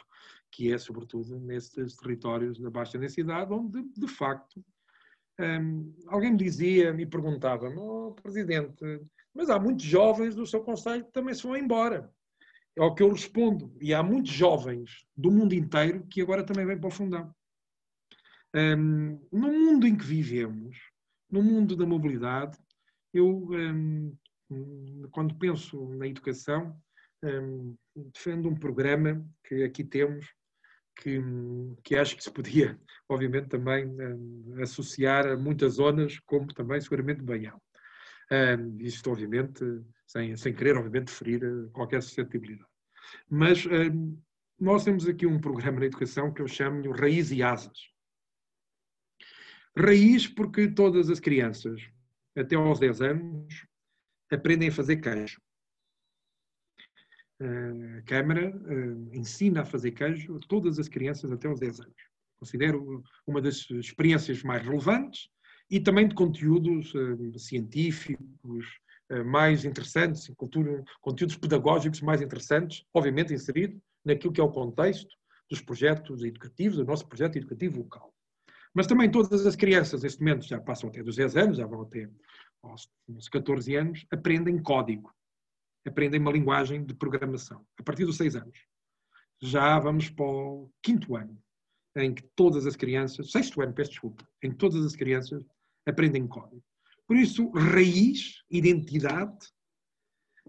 que 0.55 0.73
é 0.73 0.79
sobretudo 0.79 1.39
nesses 1.41 1.97
territórios 1.97 2.61
da 2.61 2.71
baixa 2.71 2.97
densidade, 2.97 3.53
onde, 3.53 3.83
de 3.83 4.07
facto, 4.07 4.65
um, 5.41 5.93
alguém 6.07 6.31
me 6.31 6.39
dizia, 6.39 6.93
me 6.93 7.05
perguntava, 7.05 7.69
oh, 7.77 8.15
Presidente, 8.23 8.85
mas 9.35 9.51
há 9.51 9.59
muitos 9.59 9.85
jovens 9.85 10.37
do 10.37 10.47
seu 10.47 10.63
Conselho 10.63 11.05
que 11.05 11.13
também 11.13 11.35
se 11.35 11.43
vão 11.43 11.57
embora. 11.57 12.09
É 12.77 12.83
o 12.83 12.95
que 12.95 13.03
eu 13.03 13.11
respondo. 13.11 13.77
E 13.81 13.93
há 13.93 14.03
muitos 14.03 14.31
jovens 14.31 15.05
do 15.17 15.31
mundo 15.31 15.55
inteiro 15.55 16.07
que 16.07 16.23
agora 16.23 16.45
também 16.45 16.65
vêm 16.65 16.79
para 16.79 16.89
o 16.89 16.93
fundão. 16.93 17.35
Um, 18.55 19.21
no 19.33 19.53
mundo 19.53 19.87
em 19.89 19.97
que 19.97 20.05
vivemos, 20.05 20.79
no 21.29 21.43
mundo 21.43 21.75
da 21.75 21.85
mobilidade, 21.85 22.57
eu, 23.13 23.49
um, 23.51 24.17
quando 25.11 25.35
penso 25.37 25.89
na 25.97 26.07
educação, 26.07 26.77
um, 27.25 27.77
defendo 28.13 28.49
um 28.49 28.55
programa 28.55 29.25
que 29.45 29.65
aqui 29.65 29.83
temos, 29.83 30.27
que, 30.97 31.21
que 31.83 31.97
acho 31.97 32.17
que 32.17 32.25
se 32.25 32.31
podia, 32.31 32.79
obviamente, 33.09 33.49
também 33.49 33.95
associar 34.63 35.27
a 35.27 35.37
muitas 35.37 35.75
zonas, 35.75 36.19
como 36.21 36.47
também 36.55 36.81
seguramente 36.81 37.23
Baião. 37.23 37.61
Um, 38.31 38.79
isto, 38.81 39.11
obviamente, 39.11 39.63
sem, 40.07 40.37
sem 40.37 40.55
querer, 40.55 40.77
obviamente, 40.77 41.11
ferir 41.11 41.45
eh, 41.45 41.69
qualquer 41.73 42.03
suscetibilidade. 42.03 42.69
Mas 43.29 43.67
um, 43.67 44.19
nós 44.59 44.85
temos 44.85 45.07
aqui 45.07 45.27
um 45.27 45.41
programa 45.41 45.81
na 45.81 45.87
educação 45.87 46.33
que 46.33 46.41
eu 46.41 46.49
chamo 46.49 46.91
Raiz 46.93 47.31
e 47.31 47.43
Asas. 47.43 47.79
Raiz 49.77 50.27
porque 50.27 50.69
todas 50.69 51.11
as 51.11 51.21
crianças, 51.21 51.83
até 52.37 52.57
aos 52.57 52.79
10 52.79 53.03
anos, 53.03 53.67
aprendem 54.31 54.69
a 54.69 54.73
fazer 54.73 54.97
queijo. 54.97 55.41
A 57.41 58.03
Câmara 58.03 58.57
uh, 58.57 59.09
ensina 59.13 59.63
a 59.63 59.65
fazer 59.65 59.91
queijo 59.91 60.37
a 60.37 60.41
todas 60.49 60.79
as 60.79 60.89
crianças 60.89 61.33
até 61.33 61.49
aos 61.49 61.59
10 61.59 61.81
anos. 61.81 61.95
Considero 62.39 63.03
uma 63.27 63.41
das 63.41 63.69
experiências 63.71 64.43
mais 64.43 64.63
relevantes 64.63 65.29
e 65.69 65.81
também 65.81 66.07
de 66.07 66.15
conteúdos 66.15 66.95
uh, 66.95 67.39
científicos, 67.39 68.67
uh, 69.11 69.25
mais 69.25 69.65
interessantes, 69.65 70.31
cultura, 70.37 70.85
conteúdos 71.01 71.37
pedagógicos 71.37 72.01
mais 72.01 72.23
interessantes, 72.23 72.85
obviamente 72.95 73.35
inserido 73.35 73.81
naquilo 74.05 74.33
que 74.33 74.41
é 74.41 74.45
o 74.45 74.53
contexto 74.53 75.11
dos 75.51 75.61
projetos 75.61 76.23
educativos, 76.23 76.77
do 76.77 76.85
nosso 76.85 77.07
projeto 77.09 77.37
educativo 77.37 77.79
local. 77.79 78.15
Mas 78.73 78.87
também 78.87 79.11
todas 79.11 79.45
as 79.45 79.57
crianças, 79.57 80.03
neste 80.03 80.21
momento, 80.21 80.47
já 80.47 80.61
passam 80.61 80.89
até 80.89 81.03
dos 81.03 81.17
10 81.17 81.37
anos, 81.37 81.57
já 81.57 81.67
vão 81.67 81.83
até 81.83 82.09
aos 82.63 83.29
14 83.29 83.75
anos, 83.77 84.07
aprendem 84.11 84.59
código, 84.59 85.13
aprendem 85.89 86.21
uma 86.21 86.33
linguagem 86.33 86.85
de 86.85 86.95
programação, 86.95 87.65
a 87.79 87.83
partir 87.83 88.05
dos 88.05 88.17
6 88.17 88.37
anos. 88.37 88.59
Já 89.43 89.79
vamos 89.79 90.09
para 90.09 90.25
o 90.25 90.71
quinto 90.83 91.17
ano, 91.17 91.39
em 91.97 92.15
que 92.15 92.23
todas 92.35 92.67
as 92.67 92.77
crianças, 92.77 93.31
sexto 93.31 93.61
ano, 93.61 93.75
peço 93.75 93.91
desculpa, 93.91 94.27
em 94.43 94.51
que 94.51 94.57
todas 94.57 94.85
as 94.85 94.97
crianças 94.97 95.45
aprendem 95.87 96.27
código. 96.27 96.63
Por 97.07 97.17
isso, 97.17 97.51
raiz, 97.51 98.43
identidade, 98.51 99.47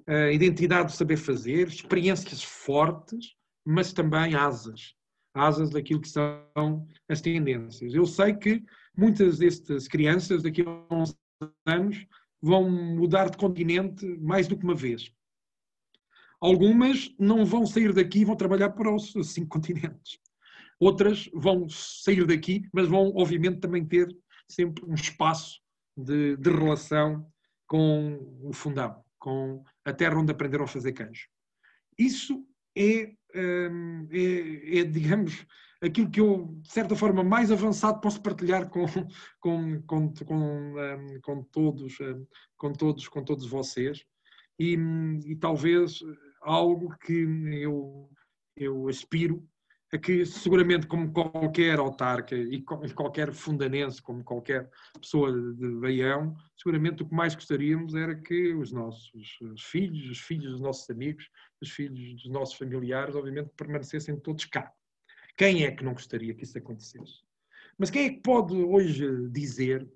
uh, 0.08 0.32
identidade 0.32 0.92
de 0.92 0.98
saber 0.98 1.18
fazer, 1.18 1.68
experiências 1.68 2.44
fortes, 2.44 3.36
mas 3.66 3.92
também 3.92 4.36
asas. 4.36 4.96
Asas 5.34 5.70
daquilo 5.70 6.00
que 6.00 6.08
são 6.08 6.88
as 7.10 7.20
tendências. 7.20 7.94
Eu 7.94 8.06
sei 8.06 8.34
que 8.34 8.64
muitas 8.98 9.40
destas 9.40 9.88
crianças, 9.88 10.44
daqui 10.44 10.62
a 10.62 10.96
uns 10.96 11.14
anos, 11.66 12.08
vão 12.42 12.70
mudar 12.70 13.30
de 13.30 13.38
continente 13.38 14.06
mais 14.20 14.48
do 14.48 14.58
que 14.58 14.64
uma 14.64 14.76
vez. 14.76 15.12
Algumas 16.46 17.12
não 17.18 17.44
vão 17.44 17.66
sair 17.66 17.92
daqui 17.92 18.20
e 18.20 18.26
vão 18.26 18.36
trabalhar 18.36 18.70
para 18.70 18.94
os 18.94 19.12
cinco 19.34 19.50
continentes. 19.50 20.20
Outras 20.80 21.28
vão 21.34 21.68
sair 21.68 22.24
daqui, 22.28 22.70
mas 22.72 22.88
vão, 22.88 23.12
obviamente, 23.16 23.62
também 23.62 23.84
ter 23.84 24.16
sempre 24.48 24.86
um 24.86 24.94
espaço 24.94 25.60
de, 25.98 26.38
de 26.38 26.50
relação 26.52 27.26
com 27.66 28.40
o 28.44 28.54
fundão, 28.54 29.04
com 29.18 29.64
a 29.84 29.92
terra 29.92 30.20
onde 30.20 30.32
aprenderam 30.32 30.66
a 30.66 30.68
fazer 30.68 30.94
queijo. 30.94 31.28
Isso 31.98 32.46
é, 32.78 33.12
hum, 33.36 34.08
é, 34.12 34.82
é, 34.82 34.84
digamos, 34.84 35.48
aquilo 35.82 36.12
que 36.12 36.22
eu, 36.22 36.60
de 36.62 36.72
certa 36.72 36.96
forma, 36.96 37.24
mais 37.24 37.52
avançado 37.52 38.00
posso 38.02 38.22
partilhar 38.22 38.70
com, 38.70 38.86
com, 39.42 39.82
com, 39.82 40.14
com, 40.14 40.76
hum, 40.76 41.20
com 41.24 41.44
todos, 41.46 42.00
hum, 42.00 42.24
com, 42.56 42.72
todos, 42.72 43.08
com 43.08 43.24
todos 43.24 43.48
vocês. 43.48 44.06
E, 44.60 44.78
e 45.26 45.36
talvez 45.36 46.02
algo 46.46 46.96
que 47.00 47.26
eu, 47.62 48.10
eu 48.56 48.88
aspiro 48.88 49.46
é 49.92 49.98
que 49.98 50.26
seguramente 50.26 50.88
como 50.88 51.12
qualquer 51.12 51.80
autarca 51.80 52.36
e 52.36 52.62
qualquer 52.62 53.32
fundanense, 53.32 54.02
como 54.02 54.24
qualquer 54.24 54.70
pessoa 55.00 55.32
de 55.32 55.70
Baião, 55.80 56.36
seguramente 56.58 57.04
o 57.04 57.08
que 57.08 57.16
mais 57.16 57.36
gostaríamos 57.36 57.96
era 57.96 58.16
que 58.16 58.54
os 58.54 58.72
nossos 58.72 59.38
filhos, 59.60 60.10
os 60.10 60.20
filhos 60.20 60.52
dos 60.52 60.62
nossos 60.62 60.90
amigos, 60.90 61.30
os 61.62 61.70
filhos 61.70 62.22
dos 62.22 62.32
nossos 62.32 62.56
familiares, 62.56 63.16
obviamente, 63.16 63.52
permanecessem 63.56 64.20
todos 64.20 64.46
cá. 64.46 64.72
Quem 65.38 65.64
é 65.64 65.72
que 65.72 65.84
não 65.84 65.94
gostaria 65.94 66.34
que 66.34 66.44
isso 66.44 66.58
acontecesse? 66.58 67.24
Mas 67.78 67.90
quem 67.90 68.06
é 68.06 68.10
que 68.10 68.22
pode 68.22 68.54
hoje 68.56 69.30
dizer 69.30 69.88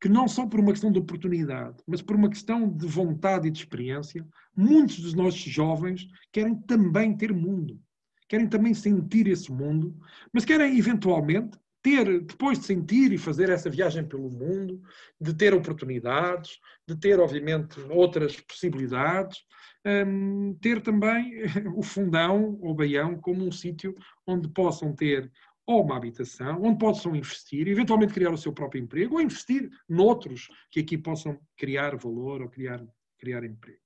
que 0.00 0.08
não 0.08 0.28
só 0.28 0.46
por 0.46 0.60
uma 0.60 0.72
questão 0.72 0.92
de 0.92 0.98
oportunidade, 0.98 1.76
mas 1.86 2.02
por 2.02 2.16
uma 2.16 2.28
questão 2.28 2.68
de 2.68 2.86
vontade 2.86 3.48
e 3.48 3.50
de 3.50 3.58
experiência, 3.58 4.26
muitos 4.56 5.00
dos 5.00 5.14
nossos 5.14 5.40
jovens 5.40 6.06
querem 6.32 6.54
também 6.54 7.16
ter 7.16 7.32
mundo 7.32 7.80
querem 8.28 8.48
também 8.48 8.74
sentir 8.74 9.26
esse 9.28 9.50
mundo, 9.52 9.96
mas 10.32 10.44
querem 10.44 10.78
eventualmente 10.78 11.58
ter, 11.82 12.20
depois 12.20 12.58
de 12.58 12.66
sentir 12.66 13.12
e 13.12 13.18
fazer 13.18 13.48
essa 13.48 13.70
viagem 13.70 14.04
pelo 14.04 14.28
mundo, 14.28 14.82
de 15.20 15.32
ter 15.32 15.54
oportunidades, 15.54 16.58
de 16.86 16.96
ter, 16.96 17.20
obviamente, 17.20 17.80
outras 17.90 18.40
possibilidades, 18.40 19.38
um, 19.86 20.56
ter 20.60 20.82
também 20.82 21.44
o 21.76 21.82
Fundão 21.82 22.58
ou 22.60 22.74
Baião 22.74 23.16
como 23.20 23.46
um 23.46 23.52
sítio 23.52 23.94
onde 24.26 24.48
possam 24.48 24.92
ter 24.92 25.30
ou 25.66 25.82
uma 25.82 25.96
habitação, 25.96 26.62
onde 26.62 26.78
possam 26.78 27.16
investir, 27.16 27.66
eventualmente 27.66 28.14
criar 28.14 28.30
o 28.30 28.38
seu 28.38 28.52
próprio 28.52 28.80
emprego, 28.82 29.16
ou 29.16 29.20
investir 29.20 29.68
noutros 29.88 30.48
que 30.70 30.80
aqui 30.80 30.96
possam 30.96 31.38
criar 31.56 31.96
valor 31.96 32.40
ou 32.40 32.48
criar, 32.48 32.86
criar 33.18 33.44
emprego. 33.44 33.80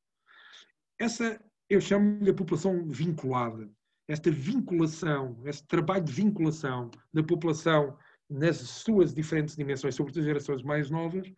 Essa 0.99 1.43
eu 1.69 1.81
chamo-lhe 1.81 2.31
a 2.31 2.35
população 2.35 2.85
vinculada. 2.87 3.71
Esta 4.07 4.31
vinculação, 4.31 5.41
este 5.47 5.67
trabalho 5.69 6.05
de 6.05 6.13
vinculação 6.13 6.91
da 7.13 7.23
população 7.23 7.97
nas 8.29 8.57
suas 8.59 9.15
diferentes 9.15 9.57
dimensões, 9.57 9.95
sobretudo 9.95 10.21
as 10.21 10.27
gerações 10.27 10.63
mais 10.63 10.91
novas, 10.91 11.33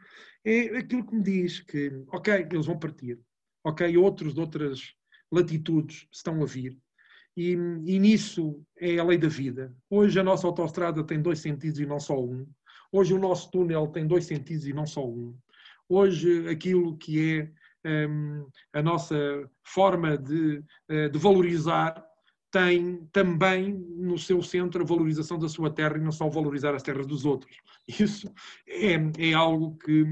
é 0.44 0.78
aquilo 0.78 1.06
que 1.06 1.14
me 1.14 1.23
diz 1.23 1.60
que, 1.60 1.90
ok, 2.09 2.47
eles 2.51 2.66
vão 2.66 2.78
partir, 2.78 3.20
ok, 3.62 3.97
outros 3.97 4.35
de 4.35 4.40
outras 4.40 4.94
latitudes 5.31 6.06
estão 6.10 6.43
a 6.43 6.47
vir, 6.47 6.78
e, 7.36 7.52
e, 7.52 7.98
nisso 7.98 8.62
é 8.78 8.98
a 8.98 9.04
lei 9.04 9.18
da 9.18 9.28
vida. 9.28 9.74
Hoje 9.88 10.18
a 10.20 10.22
nossa 10.22 10.46
autoestrada 10.46 11.02
tem 11.04 11.20
dois 11.20 11.38
sentidos 11.38 11.80
e 11.80 11.86
não 11.86 11.98
só 11.98 12.20
um. 12.20 12.46
Hoje 12.90 13.14
o 13.14 13.18
nosso 13.18 13.50
túnel 13.50 13.88
tem 13.88 14.06
dois 14.06 14.26
sentidos 14.26 14.66
e 14.66 14.72
não 14.72 14.86
só 14.86 15.06
um. 15.06 15.34
Hoje 15.88 16.48
aquilo 16.48 16.96
que 16.98 17.50
é 17.84 18.09
um, 18.09 18.46
a 18.72 18.82
nossa 18.82 19.16
forma 19.64 20.16
de, 20.16 20.62
eh, 20.88 21.09
de 21.09 21.18
valorizar 21.18 22.04
tem 22.50 23.09
também 23.10 23.72
no 23.72 24.18
seu 24.18 24.42
centro 24.42 24.82
a 24.82 24.86
valorização 24.86 25.38
da 25.38 25.48
sua 25.48 25.70
terra 25.70 25.96
e 25.96 26.02
não 26.02 26.12
só 26.12 26.28
valorizar 26.28 26.74
as 26.74 26.82
terras 26.82 27.06
dos 27.06 27.24
outros. 27.24 27.56
Isso 27.88 28.30
é, 28.68 29.30
é 29.30 29.32
algo 29.32 29.76
que. 29.78 30.04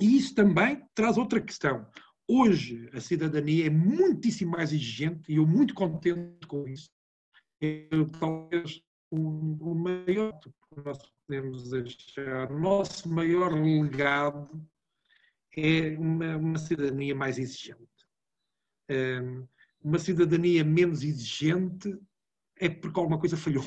E 0.00 0.16
isso 0.16 0.34
também 0.34 0.82
traz 0.94 1.18
outra 1.18 1.40
questão. 1.40 1.86
Hoje 2.28 2.88
a 2.92 3.00
cidadania 3.00 3.66
é 3.66 3.70
muitíssimo 3.70 4.52
mais 4.52 4.72
exigente 4.72 5.32
e 5.32 5.36
eu 5.36 5.46
muito 5.46 5.74
contente 5.74 6.46
com 6.46 6.66
isso. 6.66 6.90
É 7.60 7.88
talvez 8.18 8.82
o, 9.10 9.18
o 9.18 9.74
maior 9.74 10.38
que 10.40 10.50
nós 10.84 10.98
podemos 11.26 11.70
deixar, 11.70 12.50
o 12.50 12.58
nosso 12.58 13.08
maior 13.08 13.52
legado 13.52 14.66
é 15.56 15.96
uma, 15.98 16.36
uma 16.36 16.58
cidadania 16.58 17.14
mais 17.14 17.38
exigente. 17.38 17.82
Um, 18.90 19.46
uma 19.82 19.98
cidadania 19.98 20.64
menos 20.64 21.02
exigente 21.02 21.98
é 22.58 22.68
porque 22.68 22.98
alguma 22.98 23.18
coisa 23.18 23.36
falhou. 23.36 23.64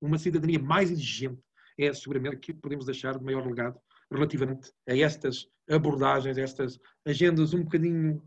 Uma 0.00 0.18
cidadania 0.18 0.58
mais 0.58 0.90
exigente 0.90 1.42
é 1.76 1.92
seguramente 1.92 2.38
que 2.38 2.54
podemos 2.54 2.86
deixar 2.86 3.18
de 3.18 3.24
maior 3.24 3.46
legado 3.46 3.78
relativamente 4.10 4.72
a 4.88 4.96
estas 4.96 5.48
abordagens, 5.68 6.38
estas 6.38 6.78
agendas 7.06 7.54
um 7.54 7.62
bocadinho 7.62 8.22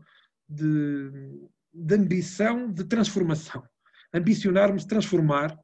de, 0.48 1.10
de 1.72 1.94
ambição, 1.94 2.70
de 2.70 2.84
transformação. 2.84 3.62
Ambicionarmos 4.12 4.84
transformar 4.84 5.58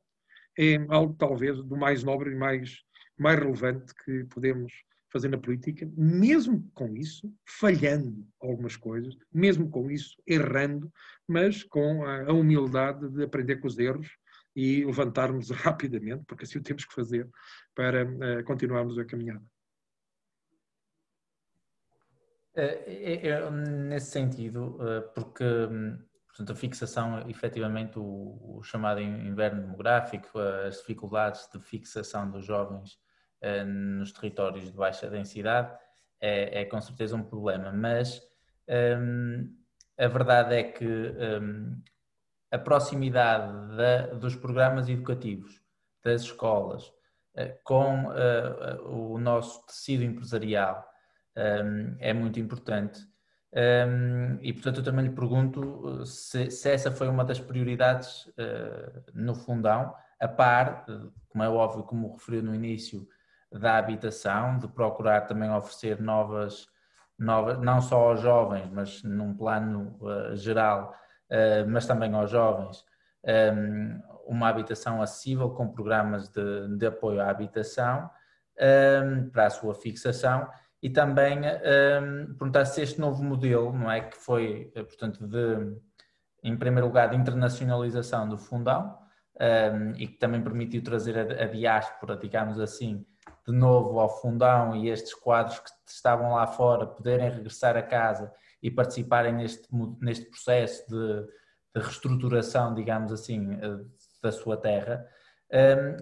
é 0.58 0.76
algo 0.88 1.14
talvez 1.18 1.62
do 1.62 1.76
mais 1.76 2.02
nobre 2.02 2.32
e 2.32 2.34
mais, 2.34 2.82
mais 3.18 3.38
relevante 3.38 3.94
que 4.04 4.24
podemos 4.24 4.72
fazer 5.10 5.28
na 5.28 5.38
política, 5.38 5.90
mesmo 5.96 6.68
com 6.74 6.94
isso, 6.96 7.32
falhando 7.46 8.26
algumas 8.40 8.76
coisas, 8.76 9.16
mesmo 9.32 9.70
com 9.70 9.90
isso, 9.90 10.20
errando, 10.26 10.92
mas 11.26 11.62
com 11.62 12.04
a 12.04 12.32
humildade 12.32 13.08
de 13.08 13.22
aprender 13.22 13.56
com 13.56 13.66
os 13.66 13.78
erros 13.78 14.08
e 14.54 14.84
levantarmos 14.84 15.50
rapidamente, 15.50 16.24
porque 16.26 16.44
assim 16.44 16.58
o 16.58 16.62
temos 16.62 16.84
que 16.84 16.94
fazer 16.94 17.28
para 17.74 18.04
uh, 18.04 18.44
continuarmos 18.44 18.98
a 18.98 19.04
caminhada. 19.04 19.44
É, 22.58 22.82
é, 22.88 23.28
é, 23.28 23.50
nesse 23.50 24.10
sentido, 24.10 24.76
eh, 24.80 25.00
porque 25.14 25.44
hum, 25.44 25.96
portanto, 26.26 26.50
a 26.52 26.56
fixação, 26.56 27.28
efetivamente, 27.28 28.00
o, 28.00 28.56
o, 28.58 28.62
chamado 28.64 29.00
inverno 29.00 29.62
demográfico, 29.62 30.36
as 30.66 30.78
dificuldades 30.78 31.48
de 31.52 31.60
fixação 31.60 32.28
dos 32.28 32.44
jovens 32.44 32.98
eh, 33.40 33.62
nos 33.62 34.10
territórios 34.10 34.64
de 34.64 34.76
baixa 34.76 35.08
densidade, 35.08 35.72
é, 36.20 36.62
é 36.62 36.64
com 36.64 36.80
certeza 36.80 37.14
um 37.14 37.22
problema, 37.22 37.70
mas 37.72 38.20
um, 38.68 39.56
a 39.96 40.08
verdade 40.08 40.56
é 40.56 40.64
que 40.64 40.84
um, 40.84 41.80
a 42.50 42.58
proximidade 42.58 43.76
da, 43.76 44.06
dos 44.14 44.34
programas 44.34 44.88
educativos, 44.88 45.60
das 46.02 46.22
escolas, 46.22 46.92
com 47.62 48.06
o 48.84 49.16
nosso 49.18 49.64
tecido 49.66 50.02
empresarial, 50.02 50.84
um, 51.38 51.96
é 51.98 52.12
muito 52.12 52.40
importante. 52.40 53.00
Um, 53.50 54.38
e 54.42 54.52
portanto 54.52 54.78
eu 54.78 54.84
também 54.84 55.06
lhe 55.06 55.14
pergunto 55.14 56.04
se, 56.04 56.50
se, 56.50 56.70
essa 56.70 56.90
foi 56.92 57.08
uma 57.08 57.24
das 57.24 57.40
prioridades 57.40 58.26
uh, 58.26 59.02
no 59.14 59.34
fundão, 59.34 59.94
a 60.20 60.28
par, 60.28 60.84
como 61.30 61.44
é 61.44 61.48
óbvio, 61.48 61.82
como 61.84 62.12
referiu 62.12 62.42
no 62.42 62.54
início, 62.54 63.08
da 63.50 63.78
habitação, 63.78 64.58
de 64.58 64.68
procurar 64.68 65.22
também 65.22 65.50
oferecer 65.50 66.00
novas, 66.00 66.66
novas 67.18 67.58
não 67.58 67.80
só 67.80 68.10
aos 68.10 68.20
jovens, 68.20 68.68
mas 68.70 69.02
num 69.02 69.34
plano 69.34 69.96
uh, 70.02 70.36
geral, 70.36 70.94
uh, 71.30 71.66
mas 71.66 71.86
também 71.86 72.12
aos 72.14 72.30
jovens, 72.30 72.84
um, 73.54 74.02
uma 74.26 74.48
habitação 74.48 75.00
acessível 75.00 75.50
com 75.50 75.72
programas 75.72 76.28
de, 76.28 76.76
de 76.76 76.86
apoio 76.86 77.22
à 77.22 77.30
habitação 77.30 78.10
um, 78.60 79.30
para 79.30 79.46
a 79.46 79.50
sua 79.50 79.74
fixação 79.74 80.48
e 80.82 80.88
também 80.88 81.40
um, 81.40 82.26
perguntar 82.34 82.64
se 82.64 82.80
este 82.80 83.00
novo 83.00 83.22
modelo, 83.22 83.72
não 83.72 83.90
é, 83.90 84.00
que 84.00 84.16
foi, 84.16 84.70
eh, 84.74 84.82
portanto, 84.82 85.26
de, 85.26 85.76
em 86.42 86.56
primeiro 86.56 86.86
lugar, 86.86 87.10
de 87.10 87.16
internacionalização 87.16 88.28
do 88.28 88.38
fundão 88.38 88.96
um, 89.40 89.90
e 89.96 90.06
que 90.06 90.18
também 90.18 90.40
permitiu 90.40 90.82
trazer 90.82 91.18
a, 91.18 91.44
a 91.44 91.46
diáspora, 91.46 92.16
digamos 92.16 92.60
assim, 92.60 93.04
de 93.46 93.52
novo 93.52 93.98
ao 93.98 94.20
fundão 94.20 94.76
e 94.76 94.88
estes 94.88 95.14
quadros 95.14 95.58
que 95.58 95.70
estavam 95.86 96.34
lá 96.34 96.46
fora 96.46 96.86
poderem 96.86 97.28
regressar 97.28 97.76
a 97.76 97.82
casa 97.82 98.32
e 98.62 98.70
participarem 98.70 99.34
neste, 99.34 99.68
neste 100.00 100.26
processo 100.26 100.88
de, 100.88 101.22
de 101.74 101.82
reestruturação, 101.82 102.72
digamos 102.72 103.10
assim, 103.10 103.52
eh, 103.54 103.84
da 104.22 104.30
sua 104.30 104.56
terra, 104.56 105.06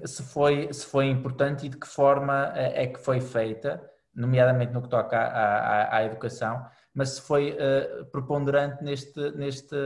se 0.04 0.22
foi, 0.24 0.72
se 0.72 0.84
foi 0.86 1.06
importante 1.06 1.66
e 1.66 1.68
de 1.68 1.76
que 1.76 1.86
forma 1.86 2.52
é, 2.56 2.82
é 2.82 2.86
que 2.88 2.98
foi 2.98 3.20
feita 3.20 3.80
nomeadamente 4.16 4.72
no 4.72 4.82
que 4.82 4.88
toca 4.88 5.18
à, 5.18 5.84
à, 5.84 5.96
à 5.98 6.04
educação, 6.04 6.66
mas 6.94 7.10
se 7.10 7.22
foi 7.22 7.52
uh, 7.52 8.06
preponderante 8.06 8.82
neste, 8.82 9.30
neste, 9.32 9.76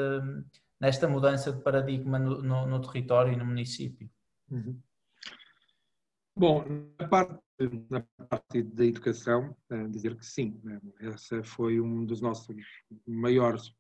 nesta 0.81 1.09
mudança 1.09 1.53
de 1.53 1.61
paradigma 1.61 2.19
no, 2.19 2.41
no, 2.41 2.67
no 2.67 2.81
território 2.81 3.33
e 3.33 3.37
no 3.37 3.45
município. 3.45 4.09
Uhum. 4.49 4.81
Bom, 6.37 6.65
na 6.99 7.09
parte, 7.09 7.39
na 7.91 8.01
parte 8.29 8.63
da 8.63 8.85
educação, 8.85 9.57
uh, 9.71 9.89
dizer 9.89 10.17
que 10.17 10.25
sim, 10.25 10.61
né? 10.63 10.81
essa 11.01 11.43
foi 11.43 11.81
um 11.81 12.05
dos 12.05 12.21
nossos 12.21 12.57
maiores 13.07 13.75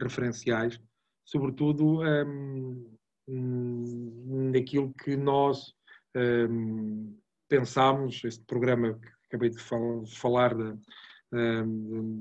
referenciais, 0.00 0.80
sobretudo 1.24 2.00
um, 2.00 2.96
ehm, 3.28 4.50
naquilo 4.50 4.92
que 4.94 5.16
nós 5.16 5.74
um, 6.16 6.20
ehm, 6.20 7.18
pensámos, 7.48 8.24
este 8.24 8.42
programa 8.44 8.94
que 8.94 9.21
acabei 9.32 9.48
de 9.48 9.58
falar 9.58 10.54
de, 10.54 10.74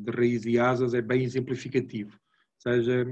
de 0.04 0.12
raiz 0.12 0.46
e 0.46 0.58
asas, 0.58 0.94
é 0.94 1.02
bem 1.02 1.24
exemplificativo. 1.24 2.12
Ou 2.14 2.72
seja, 2.72 3.06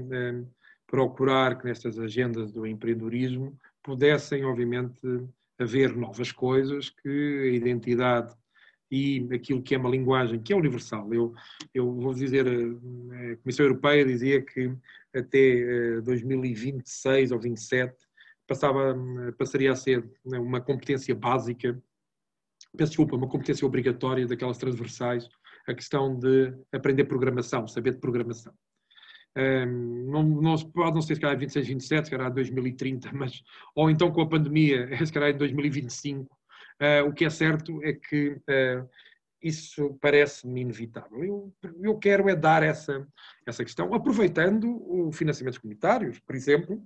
procurar 0.86 1.58
que 1.58 1.66
nestas 1.66 1.98
agendas 1.98 2.50
do 2.50 2.66
empreendedorismo 2.66 3.56
pudessem, 3.82 4.44
obviamente, 4.44 4.98
haver 5.58 5.94
novas 5.94 6.32
coisas 6.32 6.88
que 6.88 7.08
a 7.08 7.54
identidade 7.54 8.34
e 8.90 9.28
aquilo 9.32 9.62
que 9.62 9.74
é 9.74 9.78
uma 9.78 9.90
linguagem 9.90 10.40
que 10.40 10.52
é 10.52 10.56
universal. 10.56 11.12
Eu, 11.12 11.34
eu 11.72 11.94
vou 11.94 12.14
dizer, 12.14 12.46
a 12.48 13.36
Comissão 13.36 13.66
Europeia 13.66 14.04
dizia 14.04 14.42
que 14.42 14.74
até 15.14 16.00
2026 16.00 17.30
ou 17.30 17.38
27 17.38 17.94
passava, 18.48 18.96
passaria 19.38 19.70
a 19.70 19.76
ser 19.76 20.10
uma 20.24 20.60
competência 20.60 21.14
básica 21.14 21.80
peço 22.76 22.90
desculpa, 22.90 23.16
uma 23.16 23.28
competência 23.28 23.66
obrigatória 23.66 24.26
daquelas 24.26 24.58
transversais, 24.58 25.28
a 25.66 25.74
questão 25.74 26.18
de 26.18 26.54
aprender 26.72 27.04
programação, 27.04 27.66
saber 27.66 27.92
de 27.92 28.00
programação. 28.00 28.52
Um, 29.36 30.10
não, 30.10 30.22
não, 30.22 30.56
pode 30.70 30.94
não 30.94 31.02
ser 31.02 31.14
se 31.14 31.20
calhar 31.20 31.38
26, 31.38 31.66
27, 31.68 32.04
se 32.06 32.10
calhar 32.10 32.32
2030, 32.32 33.10
mas, 33.14 33.42
ou 33.74 33.90
então 33.90 34.10
com 34.10 34.22
a 34.22 34.28
pandemia, 34.28 34.88
se 35.04 35.12
calhar 35.12 35.30
em 35.30 35.36
2025. 35.36 36.24
Uh, 36.82 37.08
o 37.08 37.12
que 37.12 37.24
é 37.24 37.30
certo 37.30 37.82
é 37.84 37.92
que 37.92 38.30
uh, 38.30 38.88
isso 39.42 39.96
parece-me 40.00 40.62
inevitável. 40.62 41.22
Eu, 41.22 41.54
eu 41.82 41.98
quero 41.98 42.28
é 42.28 42.34
dar 42.34 42.62
essa, 42.62 43.06
essa 43.46 43.64
questão, 43.64 43.92
aproveitando 43.94 44.82
os 45.06 45.16
financiamentos 45.16 45.58
comunitários, 45.58 46.18
por 46.20 46.34
exemplo, 46.34 46.82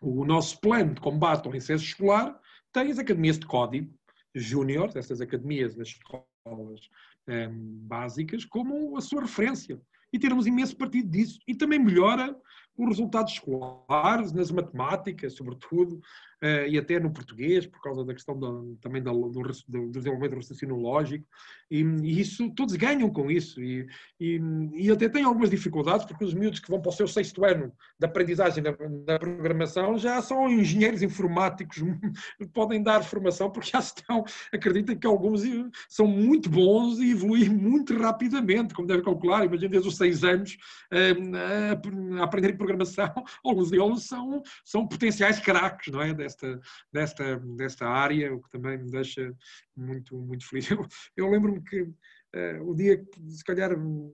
o 0.00 0.24
nosso 0.24 0.60
plano 0.60 0.94
de 0.94 1.00
combate 1.00 1.46
ao 1.46 1.54
incesto 1.54 1.86
escolar 1.86 2.38
tem 2.72 2.90
as 2.90 2.98
academias 2.98 3.38
de 3.38 3.46
código, 3.46 3.92
júnior, 4.34 4.92
dessas 4.92 5.20
academias 5.20 5.76
nas 5.76 5.88
escolas 5.88 6.28
um, 6.46 7.32
ehm, 7.32 7.52
básicas, 7.86 8.44
como 8.44 8.96
a 8.96 9.00
sua 9.00 9.22
referência. 9.22 9.80
E 10.12 10.18
termos 10.18 10.46
imenso 10.46 10.76
partido 10.76 11.10
disso. 11.10 11.40
E 11.46 11.54
também 11.54 11.78
melhora 11.78 12.36
os 12.76 12.88
resultados 12.88 13.34
escolares, 13.34 14.32
nas 14.32 14.50
matemáticas, 14.50 15.34
sobretudo, 15.34 16.00
uh, 16.42 16.68
e 16.68 16.76
até 16.76 16.98
no 16.98 17.10
português, 17.10 17.66
por 17.66 17.80
causa 17.80 18.04
da 18.04 18.12
questão 18.12 18.38
também 18.80 19.02
do, 19.02 19.28
do, 19.28 19.42
do, 19.68 19.90
desenvolvimento 19.90 20.32
do 20.32 20.36
raciocínio 20.36 20.76
lógico, 20.76 21.24
e, 21.70 21.80
e, 21.80 22.20
isso, 22.20 22.50
todos 22.50 22.74
ganham 22.76 23.08
com 23.10 23.30
isso, 23.30 23.62
e, 23.62 23.86
e, 24.20 24.40
e, 24.74 24.90
até 24.90 25.08
têm 25.08 25.24
algumas 25.24 25.50
dificuldades, 25.50 26.04
porque 26.04 26.24
os 26.24 26.34
miúdos 26.34 26.60
que 26.60 26.70
vão 26.70 26.80
para 26.80 26.90
o 26.90 26.92
seu 26.92 27.06
sexto 27.06 27.44
ano 27.44 27.72
da 27.98 28.06
aprendizagem 28.06 28.62
da, 28.62 28.72
da 29.04 29.18
programação 29.18 29.96
já 29.96 30.20
são 30.20 30.50
engenheiros 30.50 31.02
informáticos, 31.02 31.78
podem 32.52 32.82
dar 32.82 33.02
formação, 33.02 33.50
porque 33.50 33.70
já 33.70 33.78
estão, 33.78 34.24
acreditem 34.52 34.98
que 34.98 35.06
alguns 35.06 35.42
são 35.88 36.06
muito 36.06 36.50
bons 36.50 36.98
e 36.98 37.12
evoluem 37.12 37.48
muito 37.48 37.96
rapidamente, 37.96 38.74
como 38.74 38.88
deve 38.88 39.02
calcular, 39.02 39.44
imagina 39.44 39.70
desde 39.70 39.88
os 39.88 39.96
seis 39.96 40.24
anos 40.24 40.56
uh, 40.92 42.20
a 42.20 42.24
aprender 42.24 42.56
programação, 42.64 43.12
alguns 43.44 43.70
deles 43.70 44.04
são, 44.04 44.42
são 44.64 44.86
potenciais 44.86 45.38
craques, 45.40 45.92
não 45.92 46.02
é? 46.02 46.14
desta, 46.14 46.60
desta, 46.92 47.38
desta 47.56 47.86
área, 47.86 48.34
o 48.34 48.42
que 48.42 48.50
também 48.50 48.78
me 48.78 48.90
deixa 48.90 49.34
muito, 49.76 50.16
muito 50.16 50.46
feliz. 50.48 50.68
Eu, 50.74 50.86
eu 51.16 51.30
lembro-me 51.30 51.62
que 51.62 51.82
uh, 51.82 52.62
o 52.62 52.74
dia 52.74 52.96
que, 52.96 53.30
se 53.30 53.44
calhar, 53.44 53.70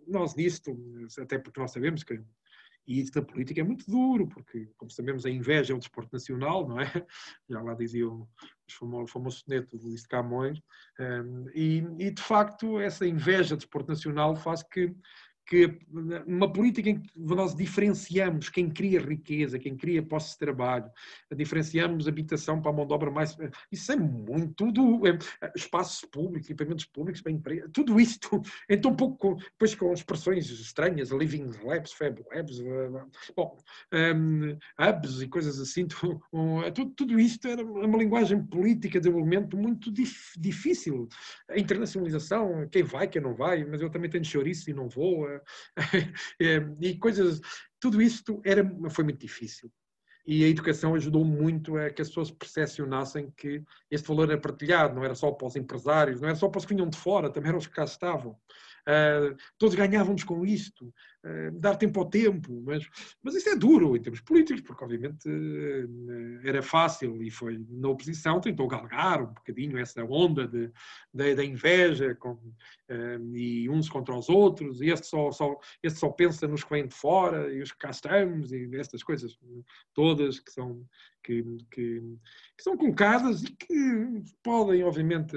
nós 0.06 0.34
nisto, 0.34 0.76
até 1.18 1.38
porque 1.38 1.60
nós 1.60 1.72
sabemos 1.72 2.02
que 2.02 2.20
e 2.86 3.00
isso 3.00 3.12
da 3.12 3.22
política 3.22 3.60
é 3.60 3.64
muito 3.64 3.88
duro, 3.88 4.26
porque, 4.26 4.68
como 4.76 4.90
sabemos, 4.90 5.24
a 5.24 5.30
inveja 5.30 5.72
é 5.72 5.76
o 5.76 5.78
desporto 5.78 6.12
nacional, 6.12 6.66
não 6.66 6.80
é? 6.80 6.86
Já 7.48 7.62
lá 7.62 7.74
dizia 7.74 8.08
o 8.08 8.28
famoso, 8.68 9.12
famoso 9.12 9.44
soneto 9.44 9.78
do 9.78 9.84
Luís 9.84 10.02
de 10.02 10.08
Camões. 10.08 10.58
Um, 10.98 11.04
ehm, 11.04 11.46
e, 11.54 11.76
e, 12.06 12.10
de 12.10 12.20
facto, 12.20 12.80
essa 12.80 13.06
inveja 13.06 13.54
do 13.54 13.60
desporto 13.60 13.90
nacional 13.90 14.34
faz 14.34 14.64
que 14.64 14.92
que 15.50 15.80
uma 16.28 16.50
política 16.50 16.90
em 16.90 17.00
que 17.00 17.10
nós 17.16 17.56
diferenciamos 17.56 18.48
quem 18.48 18.70
cria 18.70 19.00
riqueza, 19.00 19.58
quem 19.58 19.76
cria 19.76 20.00
posse 20.00 20.34
de 20.34 20.38
trabalho, 20.38 20.88
diferenciamos 21.34 22.06
habitação 22.06 22.62
para 22.62 22.70
a 22.70 22.74
mão 22.74 22.86
de 22.86 22.94
obra 22.94 23.10
mais. 23.10 23.36
Isso 23.70 23.90
é 23.90 23.96
muito, 23.96 24.54
tudo, 24.54 25.04
é, 25.08 25.18
públicos, 26.12 26.48
equipamentos 26.48 26.84
públicos 26.84 27.20
para 27.20 27.32
empresa, 27.32 27.68
tudo 27.72 27.98
isto, 27.98 28.40
então 28.68 28.92
um 28.92 28.94
pouco, 28.94 29.34
depois 29.34 29.74
com 29.74 29.92
expressões 29.92 30.48
estranhas, 30.48 31.10
living 31.10 31.50
labs, 31.64 31.92
fab 31.94 32.24
labs, 32.32 32.60
bom, 33.34 33.58
um, 33.92 34.56
hubs 34.78 35.20
e 35.20 35.26
coisas 35.26 35.58
assim, 35.58 35.88
tudo, 35.88 36.92
tudo 36.94 37.18
isto 37.18 37.48
era 37.48 37.64
uma 37.64 37.98
linguagem 37.98 38.40
política 38.46 39.00
de 39.00 39.08
desenvolvimento 39.08 39.56
muito 39.56 39.90
dif, 39.90 40.38
difícil. 40.38 41.08
A 41.48 41.58
internacionalização, 41.58 42.68
quem 42.70 42.84
vai, 42.84 43.08
quem 43.08 43.20
não 43.20 43.34
vai, 43.34 43.64
mas 43.64 43.80
eu 43.80 43.90
também 43.90 44.08
tenho 44.08 44.24
chouriço 44.24 44.70
e 44.70 44.72
não 44.72 44.88
vou 44.88 45.28
É, 45.28 45.39
e 46.80 46.96
coisas, 46.96 47.40
tudo 47.78 48.00
isto 48.00 48.40
era, 48.44 48.64
foi 48.90 49.04
muito 49.04 49.20
difícil. 49.20 49.70
E 50.26 50.44
a 50.44 50.48
educação 50.48 50.94
ajudou 50.94 51.24
muito 51.24 51.76
a 51.76 51.90
que 51.90 52.02
as 52.02 52.08
pessoas 52.08 52.30
percepcionassem 52.30 53.32
que 53.36 53.62
este 53.90 54.06
valor 54.06 54.30
era 54.30 54.40
partilhado, 54.40 54.94
não 54.94 55.04
era 55.04 55.14
só 55.14 55.32
para 55.32 55.46
os 55.46 55.56
empresários, 55.56 56.20
não 56.20 56.28
era 56.28 56.36
só 56.36 56.48
para 56.48 56.58
os 56.58 56.64
que 56.64 56.74
vinham 56.74 56.88
de 56.88 56.96
fora, 56.96 57.30
também 57.30 57.48
eram 57.48 57.58
os 57.58 57.66
que 57.66 57.74
cá 57.74 57.84
estavam. 57.84 58.32
Uh, 58.86 59.36
todos 59.58 59.74
ganhávamos 59.74 60.24
com 60.24 60.44
isto, 60.44 60.92
dar 61.54 61.76
tempo 61.76 62.00
ao 62.00 62.08
tempo, 62.08 62.62
mas, 62.64 62.88
mas 63.22 63.34
isso 63.34 63.50
é 63.50 63.56
duro 63.56 63.94
em 63.94 64.00
termos 64.00 64.20
políticos, 64.20 64.62
porque 64.62 64.82
obviamente 64.82 65.28
uh, 65.28 66.40
era 66.48 66.62
fácil 66.62 67.22
e 67.22 67.30
foi 67.30 67.62
na 67.68 67.88
oposição, 67.88 68.40
tentou 68.40 68.66
galgar 68.66 69.22
um 69.22 69.34
bocadinho 69.34 69.76
essa 69.76 70.02
onda 70.02 70.48
de, 70.48 70.70
de 71.12 71.34
da 71.34 71.44
inveja 71.44 72.14
com, 72.14 72.38
e 73.34 73.68
uns 73.68 73.88
contra 73.88 74.16
os 74.16 74.28
outros, 74.28 74.80
e 74.80 74.88
este 74.88 75.06
só, 75.06 75.30
só, 75.30 75.58
este 75.82 75.98
só 75.98 76.08
pensa 76.08 76.48
nos 76.48 76.64
que 76.64 76.70
vêm 76.70 76.86
de 76.86 76.94
fora 76.94 77.52
e 77.52 77.60
os 77.60 77.70
que 77.70 77.78
cá 77.78 77.90
estamos, 77.90 78.52
e 78.52 78.68
estas 78.76 79.02
coisas 79.02 79.38
todas 79.94 80.40
que 80.40 80.50
são, 80.50 80.84
que, 81.22 81.42
que, 81.70 82.00
que 82.56 82.62
são 82.62 82.76
colocadas 82.76 83.42
e 83.42 83.52
que 83.54 84.22
podem, 84.42 84.82
obviamente, 84.82 85.36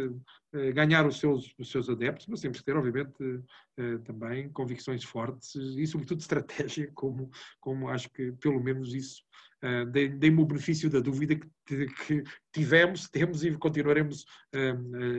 eh, 0.54 0.72
ganhar 0.72 1.06
os 1.06 1.20
seus, 1.20 1.54
os 1.58 1.70
seus 1.72 1.90
adeptos, 1.90 2.28
mas 2.28 2.40
temos 2.40 2.60
que 2.60 2.66
ter, 2.66 2.76
obviamente, 2.76 3.42
eh, 3.78 3.98
também 4.06 4.50
convicções 4.50 5.04
fortes 5.04 5.56
e, 5.78 5.88
sobretudo, 5.88 6.20
estratégia, 6.20 6.92
como, 6.94 7.30
como 7.60 7.90
acho 7.90 8.10
que, 8.10 8.32
pelo 8.34 8.62
menos, 8.62 8.94
isso 8.94 9.24
eh, 9.62 9.86
dei-me 9.86 10.42
o 10.42 10.46
benefício 10.46 10.90
da 10.90 11.00
dúvida 11.00 11.36
que, 11.66 11.88
que, 11.88 12.24
tivemos, 12.52 13.10
temos 13.10 13.44
e 13.44 13.52
continuaremos 13.58 14.26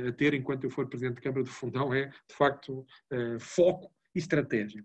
a 0.09 0.13
ter 0.13 0.35
enquanto 0.35 0.65
eu 0.65 0.71
for 0.71 0.87
Presidente 0.87 1.17
da 1.17 1.23
Câmara 1.23 1.43
do 1.43 1.51
Fundão, 1.51 1.93
é, 1.95 2.07
de 2.07 2.35
facto, 2.37 2.87
foco 3.39 3.91
e 4.15 4.19
estratégia. 4.19 4.85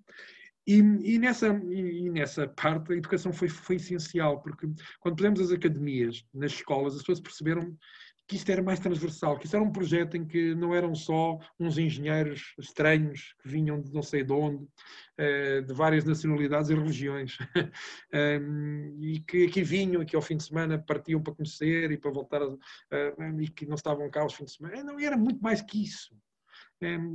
E, 0.70 0.78
e, 0.78 1.18
nessa, 1.18 1.48
e, 1.48 2.12
nessa 2.12 2.48
parte 2.48 2.94
a 2.94 2.96
educação 2.96 3.34
foi, 3.34 3.50
foi 3.50 3.78
essencial, 3.78 4.40
porque 4.40 4.70
quando 5.00 5.16
pusemos 5.16 5.40
as 5.42 5.52
academias 5.52 6.24
nas 6.32 6.52
escolas, 6.52 6.94
as 6.94 7.00
pessoas 7.00 7.20
perceberam 7.20 7.76
que 8.30 8.36
isto 8.36 8.48
era 8.52 8.62
mais 8.62 8.80
transversal, 8.80 9.40
que 9.40 9.46
isto 9.46 9.56
era 9.56 9.66
um 9.66 9.72
projeto 9.72 10.16
em 10.16 10.24
que 10.24 10.54
não 10.54 10.76
eram 10.76 10.94
só 10.94 11.40
uns 11.60 11.80
engenheiros 11.80 12.54
estranhos 12.60 13.34
que 13.42 13.50
vinham 13.50 13.82
de 13.82 13.92
não 13.92 14.04
sei 14.04 14.24
de 14.24 14.32
onde, 14.32 14.68
eh, 15.18 15.62
de 15.62 15.74
várias 15.74 16.06
nacionalidades 16.06 16.70
e 16.70 16.76
religiões, 16.76 17.40
e 19.02 19.20
que 19.22 19.48
aqui 19.48 19.64
vinham, 19.64 20.06
que 20.06 20.16
ao 20.16 20.22
fim 20.22 20.38
de 20.38 20.44
semana 20.44 20.78
partiam 20.78 21.24
para 21.24 21.34
conhecer 21.34 21.90
e 21.90 21.98
para 21.98 22.12
voltar, 22.12 22.42
e 23.40 23.48
que 23.50 23.66
não 23.66 23.74
estavam 23.74 24.08
cá 24.12 24.22
aos 24.22 24.36
fins 24.36 24.46
de 24.46 24.58
semana. 24.58 24.84
Não, 24.84 25.00
era 25.00 25.18
muito 25.18 25.42
mais 25.42 25.60
que 25.64 25.84
isso. 25.84 26.16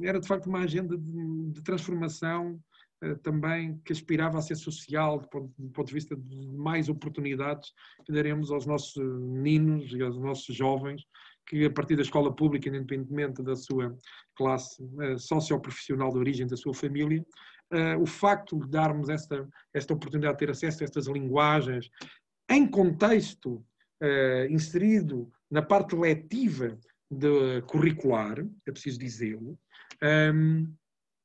Era 0.03 0.19
de 0.19 0.27
facto 0.27 0.47
uma 0.47 0.65
agenda 0.65 0.99
de, 0.99 1.63
transformação 1.63 2.61
eh, 2.61 2.74
também 3.23 3.79
que 3.85 3.93
aspirava 3.93 4.39
a 4.39 4.43
ser 4.43 4.57
social, 4.57 5.21
do 5.21 5.29
ponto, 5.29 5.53
do 5.59 5.71
ponto 5.71 5.89
de 5.89 5.95
vista 5.95 6.17
de 6.17 6.47
mais 6.53 6.89
oportunidades 6.89 7.73
que 8.05 8.13
daremos 8.13 8.51
aos 8.51 8.67
nossos 8.67 8.95
meninos 8.97 9.93
e 9.93 10.03
aos 10.03 10.19
nossos 10.19 10.55
jovens, 10.55 11.03
que 11.47 11.65
a 11.65 11.71
partir 11.71 11.97
da 11.97 12.03
escola 12.03 12.35
pública, 12.35 12.69
independentemente 12.69 13.43
da 13.43 13.55
sua 13.55 13.95
classe 14.35 14.83
uh, 14.83 15.19
socioprofissional 15.19 16.11
de 16.13 16.19
origem 16.19 16.47
da 16.47 16.57
sua 16.57 16.75
família, 16.75 17.25
o 17.99 18.07
facto 18.07 18.57
de 18.61 18.69
darmos 18.69 19.09
esta, 19.09 19.49
esta 19.73 19.95
oportunidade 19.95 20.35
de 20.35 20.39
ter 20.39 20.51
acesso 20.51 20.83
a 20.83 20.85
estas 20.85 21.09
linguagens 21.09 21.91
em 22.49 22.69
contexto 22.69 23.65
inserido 24.49 25.29
na 25.51 25.63
parte 25.63 25.97
letiva 25.97 26.79
de 27.11 27.63
curricular, 27.63 28.39
é 28.67 28.73
preciso 28.73 28.99
dizê-lo, 28.99 29.59
ehm, 30.03 30.67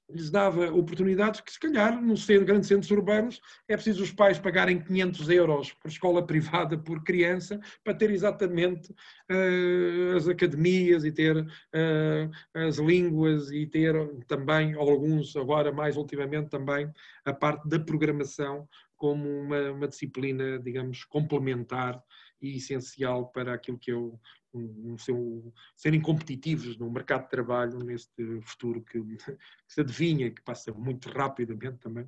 lhes 0.09 0.29
dava 0.29 0.71
oportunidades 0.71 1.41
que, 1.41 1.51
se 1.51 1.59
calhar, 1.59 2.01
no 2.01 2.17
centro, 2.17 2.45
grandes 2.45 2.67
centros 2.67 2.91
urbanos, 2.91 3.39
é 3.67 3.75
preciso 3.75 4.03
os 4.03 4.11
pais 4.11 4.39
pagarem 4.39 4.79
500 4.81 5.29
euros 5.29 5.73
por 5.73 5.89
escola 5.89 6.25
privada 6.25 6.77
por 6.77 7.03
criança 7.03 7.59
para 7.83 7.93
ter 7.93 8.09
exatamente 8.09 8.91
uh, 8.91 10.17
as 10.17 10.27
academias 10.27 11.05
e 11.05 11.11
ter 11.11 11.37
uh, 11.37 12.31
as 12.53 12.77
línguas 12.77 13.51
e 13.51 13.65
ter 13.65 13.95
também, 14.27 14.73
alguns 14.73 15.35
agora 15.35 15.71
mais 15.71 15.97
ultimamente 15.97 16.49
também, 16.49 16.91
a 17.23 17.33
parte 17.33 17.67
da 17.67 17.79
programação 17.79 18.67
como 18.99 19.29
uma, 19.29 19.71
uma 19.71 19.87
disciplina, 19.87 20.59
digamos, 20.59 21.05
complementar 21.05 22.03
e 22.41 22.57
essencial 22.57 23.27
para 23.29 23.53
aquilo 23.53 23.77
que 23.77 23.91
eu 23.91 24.19
um, 24.53 24.95
um, 25.09 25.53
serem 25.75 26.01
competitivos 26.01 26.77
no 26.77 26.89
mercado 26.89 27.23
de 27.23 27.29
trabalho 27.29 27.79
neste 27.79 28.41
futuro 28.41 28.81
que, 28.81 28.99
que, 29.17 29.37
se 29.67 29.81
adivinha, 29.81 30.31
que 30.31 30.41
passa 30.41 30.73
muito 30.73 31.09
rapidamente 31.09 31.77
também 31.77 32.05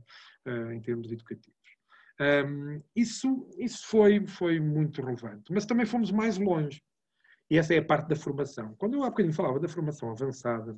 uh, 0.48 0.72
em 0.72 0.82
termos 0.82 1.12
educativos. 1.12 1.60
Um, 2.20 2.82
isso 2.96 3.50
isso 3.58 3.88
foi, 3.88 4.26
foi 4.28 4.60
muito 4.60 5.02
relevante, 5.02 5.52
mas 5.52 5.66
também 5.66 5.86
fomos 5.86 6.12
mais 6.12 6.38
longe. 6.38 6.82
E 7.50 7.58
essa 7.58 7.74
é 7.74 7.80
a 7.80 7.86
parte 7.86 8.08
da 8.08 8.16
formação. 8.16 8.76
Quando 8.76 8.94
eu 8.94 9.04
há 9.04 9.10
bocadinho 9.10 9.34
falava 9.34 9.60
da 9.60 9.68
formação 9.68 10.10
avançada, 10.10 10.78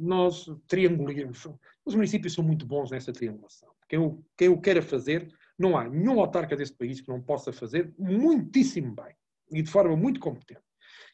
nós 0.00 0.46
triangulamos. 0.66 1.46
Os 1.84 1.94
municípios 1.94 2.32
são 2.32 2.42
muito 2.42 2.66
bons 2.66 2.90
nessa 2.90 3.12
triangulação. 3.12 3.70
Quem 3.88 3.98
o, 3.98 4.24
quem 4.36 4.48
o 4.48 4.60
queira 4.60 4.82
fazer, 4.82 5.30
não 5.58 5.76
há 5.76 5.88
nenhum 5.88 6.20
autarca 6.20 6.56
deste 6.56 6.76
país 6.76 7.00
que 7.00 7.08
não 7.08 7.20
possa 7.20 7.52
fazer 7.52 7.92
muitíssimo 7.98 8.94
bem 8.94 9.14
e 9.50 9.62
de 9.62 9.70
forma 9.70 9.96
muito 9.96 10.20
competente, 10.20 10.62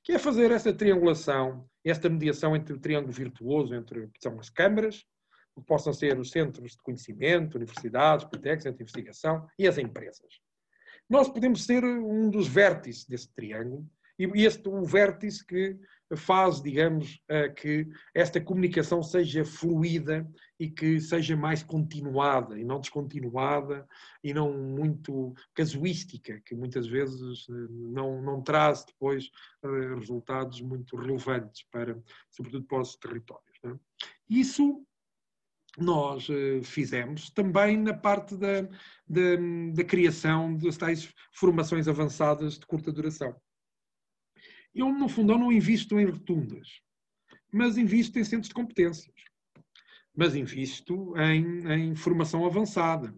que 0.02 0.12
é 0.12 0.18
fazer 0.18 0.50
essa 0.50 0.72
triangulação, 0.72 1.68
esta 1.84 2.08
mediação 2.08 2.56
entre 2.56 2.74
o 2.74 2.78
triângulo 2.78 3.12
virtuoso, 3.12 3.74
entre 3.74 4.08
que 4.08 4.20
são 4.20 4.38
as 4.40 4.50
câmaras, 4.50 5.04
que 5.54 5.62
possam 5.66 5.92
ser 5.92 6.18
os 6.18 6.30
centros 6.30 6.72
de 6.72 6.78
conhecimento, 6.78 7.56
universidades, 7.56 8.24
bibliotecas, 8.24 8.62
centros 8.62 8.78
de 8.78 8.82
investigação 8.82 9.46
e 9.58 9.68
as 9.68 9.78
empresas. 9.78 10.40
Nós 11.08 11.28
podemos 11.28 11.64
ser 11.64 11.84
um 11.84 12.30
dos 12.30 12.48
vértices 12.48 13.04
desse 13.04 13.32
triângulo 13.34 13.86
e 14.18 14.44
este 14.44 14.68
o 14.68 14.84
vértice 14.84 15.44
que 15.44 15.78
faz, 16.16 16.60
digamos, 16.60 17.20
que 17.56 17.88
esta 18.14 18.40
comunicação 18.40 19.02
seja 19.02 19.44
fluida 19.44 20.28
e 20.62 20.70
que 20.70 21.00
seja 21.00 21.36
mais 21.36 21.60
continuada 21.60 22.56
e 22.56 22.62
não 22.62 22.78
descontinuada 22.78 23.84
e 24.22 24.32
não 24.32 24.52
muito 24.52 25.34
casuística, 25.52 26.40
que 26.46 26.54
muitas 26.54 26.86
vezes 26.86 27.48
eh, 27.50 27.52
não, 27.68 28.22
não 28.22 28.40
traz 28.40 28.84
depois 28.84 29.28
eh, 29.64 29.94
resultados 29.98 30.60
muito 30.60 30.94
relevantes 30.94 31.64
para, 31.68 32.00
sobretudo 32.30 32.64
para 32.66 32.80
os 32.80 32.94
territórios. 32.94 33.58
É? 33.64 33.74
Isso 34.30 34.86
nós 35.76 36.28
fizemos 36.64 37.30
também 37.30 37.76
na 37.78 37.94
parte 37.94 38.36
da, 38.36 38.62
da, 39.08 39.36
da 39.74 39.84
criação 39.84 40.54
das 40.54 40.76
tais 40.76 41.12
formações 41.32 41.88
avançadas 41.88 42.56
de 42.56 42.66
curta 42.66 42.92
duração. 42.92 43.34
Eu, 44.74 44.92
no 44.92 45.08
fundo, 45.08 45.36
não 45.36 45.52
invisto 45.52 45.98
em 45.98 46.06
rotundas, 46.06 46.80
mas 47.52 47.76
invisto 47.76 48.18
em 48.18 48.24
centros 48.24 48.48
de 48.48 48.54
competências, 48.54 49.14
mas 50.16 50.34
invisto 50.34 51.14
em, 51.18 51.70
em 51.72 51.94
formação 51.94 52.46
avançada, 52.46 53.14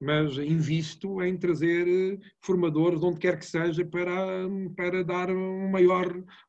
mas 0.00 0.38
invisto 0.38 1.20
em 1.22 1.36
trazer 1.36 1.86
eh, 1.88 2.18
formadores, 2.40 3.02
onde 3.02 3.18
quer 3.18 3.36
que 3.36 3.46
seja, 3.46 3.84
para, 3.84 4.48
para 4.76 5.02
dar 5.02 5.30
um 5.30 5.68
maior 5.68 6.06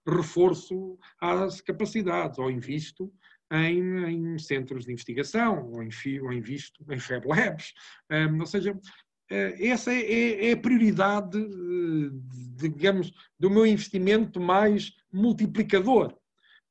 reforço 0.08 1.00
às 1.20 1.60
capacidades, 1.60 2.38
ou 2.38 2.52
invisto 2.52 3.12
em, 3.52 4.06
em 4.06 4.38
centros 4.38 4.86
de 4.86 4.92
investigação, 4.92 5.72
ou, 5.72 5.82
em, 5.82 5.90
ou 6.22 6.32
invisto 6.32 6.86
em 6.92 7.00
Fab 7.00 7.26
Labs, 7.28 7.74
um, 8.12 8.40
ou 8.40 8.46
seja, 8.46 8.80
essa 9.30 9.94
é, 9.94 10.00
é, 10.00 10.50
é, 10.50 10.52
a 10.54 10.58
prioridade, 10.58 11.38
eh, 11.38 12.10
digamos, 12.56 13.14
do 13.40 13.50
meu 13.50 13.66
investimento 13.66 14.40
mais 14.40 14.92
multiplicador. 15.12 16.16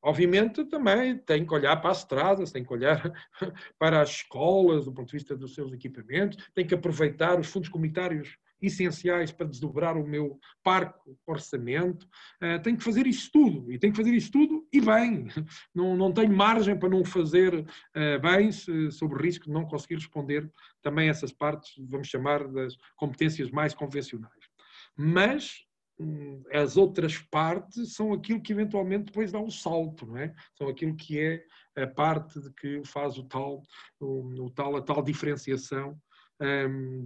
Obviamente, 0.03 0.65
também 0.65 1.19
tem 1.19 1.45
que 1.45 1.55
olhar 1.55 1.77
para 1.77 1.91
as 1.91 1.99
estradas, 1.99 2.53
tem 2.53 2.65
que 2.65 2.73
olhar 2.73 3.13
para 3.79 4.01
as 4.01 4.11
escolas, 4.11 4.85
do 4.85 4.93
ponto 4.93 5.07
de 5.09 5.17
vista 5.17 5.37
dos 5.37 5.55
seus 5.55 5.73
equipamentos, 5.73 6.51
tem 6.55 6.67
que 6.67 6.75
aproveitar 6.75 7.39
os 7.39 7.49
fundos 7.49 7.69
comunitários 7.69 8.37
essenciais 8.61 9.31
para 9.31 9.47
desdobrar 9.47 9.97
o 9.97 10.07
meu 10.07 10.39
parque 10.63 10.99
orçamento. 11.27 12.07
Uh, 12.43 12.61
tenho 12.63 12.77
que 12.77 12.85
fazer 12.85 13.07
isto 13.07 13.31
tudo, 13.33 13.73
e 13.73 13.79
tenho 13.79 13.93
que 13.93 13.99
fazer 13.99 14.15
isto 14.15 14.33
tudo 14.33 14.67
e 14.73 14.81
bem. 14.81 15.27
Não, 15.75 15.97
não 15.97 16.13
tenho 16.13 16.35
margem 16.35 16.79
para 16.79 16.89
não 16.89 17.05
fazer 17.05 17.55
uh, 17.55 18.21
bem, 18.21 18.51
sob 18.53 19.15
o 19.15 19.19
risco 19.19 19.47
de 19.47 19.53
não 19.53 19.67
conseguir 19.67 19.97
responder 19.97 20.51
também 20.83 21.09
essas 21.09 21.33
partes, 21.33 21.73
vamos 21.79 22.09
chamar, 22.09 22.47
das 22.49 22.77
competências 22.97 23.51
mais 23.51 23.75
convencionais. 23.75 24.49
Mas 24.97 25.65
hum, 25.99 26.43
as 26.53 26.77
outras 26.77 27.19
partes 27.19 27.95
são 27.95 28.13
aquilo 28.13 28.43
que 28.43 28.53
eventualmente 28.53 29.07
depois 29.07 29.33
dá 29.33 29.39
um 29.39 29.51
salto, 29.51 30.07
não 30.07 30.17
é? 30.17 30.35
São 30.57 30.69
aquilo 30.69 30.97
que 30.97 31.19
é 31.19 31.45
a 31.77 31.87
parte 31.87 32.41
de 32.41 32.53
que 32.53 32.83
faz 32.85 33.17
o 33.19 33.25
tal, 33.25 33.63
o, 34.01 34.45
o 34.45 34.51
tal, 34.51 34.77
a 34.77 34.83
tal 34.83 35.03
diferenciação 35.03 36.01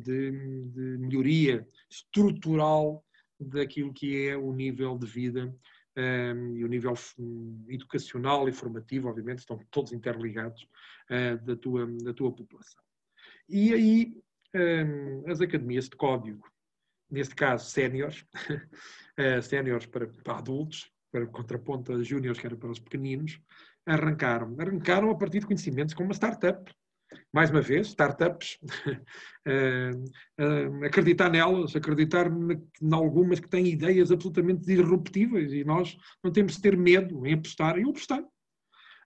de, 0.03 0.31
de, 0.69 0.99
melhoria 0.99 1.67
estrutural 1.91 3.05
daquilo 3.41 3.93
que 3.93 4.29
é 4.29 4.37
o 4.37 4.53
nível 4.53 4.99
de 4.99 5.07
vida 5.07 5.55
um, 5.97 6.57
e 6.57 6.65
o 6.65 6.69
nível 6.69 6.95
educacional 7.69 8.49
e 8.49 8.53
formativo, 8.53 9.09
obviamente, 9.09 9.41
estão 9.41 9.59
todos 9.71 9.93
interligados 9.93 10.67
uh, 11.11 11.45
da, 11.45 11.57
tua, 11.57 11.87
da 12.03 12.15
tua 12.15 12.33
população. 12.33 12.83
E 13.49 13.75
aí, 13.75 14.17
um, 14.55 15.31
as 15.31 15.41
academias 15.41 15.89
de 15.89 15.97
código, 15.97 16.47
neste 17.11 17.35
caso 17.35 17.71
séniores, 17.71 18.25
uh, 19.19 19.43
séniores 19.43 19.87
para, 19.87 20.07
para 20.07 20.39
adultos, 20.39 20.91
para 21.11 21.27
contraponto 21.27 21.93
a 21.93 22.03
júniores, 22.03 22.41
que 22.41 22.47
era 22.47 22.57
para 22.57 22.71
os 22.71 22.79
pequeninos, 22.79 23.39
arrancaram. 23.85 24.57
Arrancaram 24.59 25.11
a 25.11 25.15
partir 25.15 25.41
de 25.41 25.47
conhecimentos 25.47 25.95
como 25.95 26.09
uma 26.09 26.15
startup, 26.15 26.73
mais 27.33 27.51
uma 27.51 27.63
vez, 27.63 27.89
startups, 27.89 28.59
uh, 29.49 29.95
acreditar 30.85 31.31
nelas, 31.31 31.75
acreditar 31.75 32.27
em 32.31 32.95
algumas 32.95 33.41
que 33.41 33.49
têm 33.49 33.67
ideias 33.67 34.13
absolutamente 34.13 34.67
disruptivas 34.67 35.53
e 35.53 35.65
nós 35.65 35.97
não 36.23 36.31
temos 36.31 36.57
de 36.57 36.63
ter 36.63 36.77
medo 36.77 37.27
em 37.27 37.35
apostar. 37.35 37.79
Eu 37.79 37.91
apostei. 37.91 38.23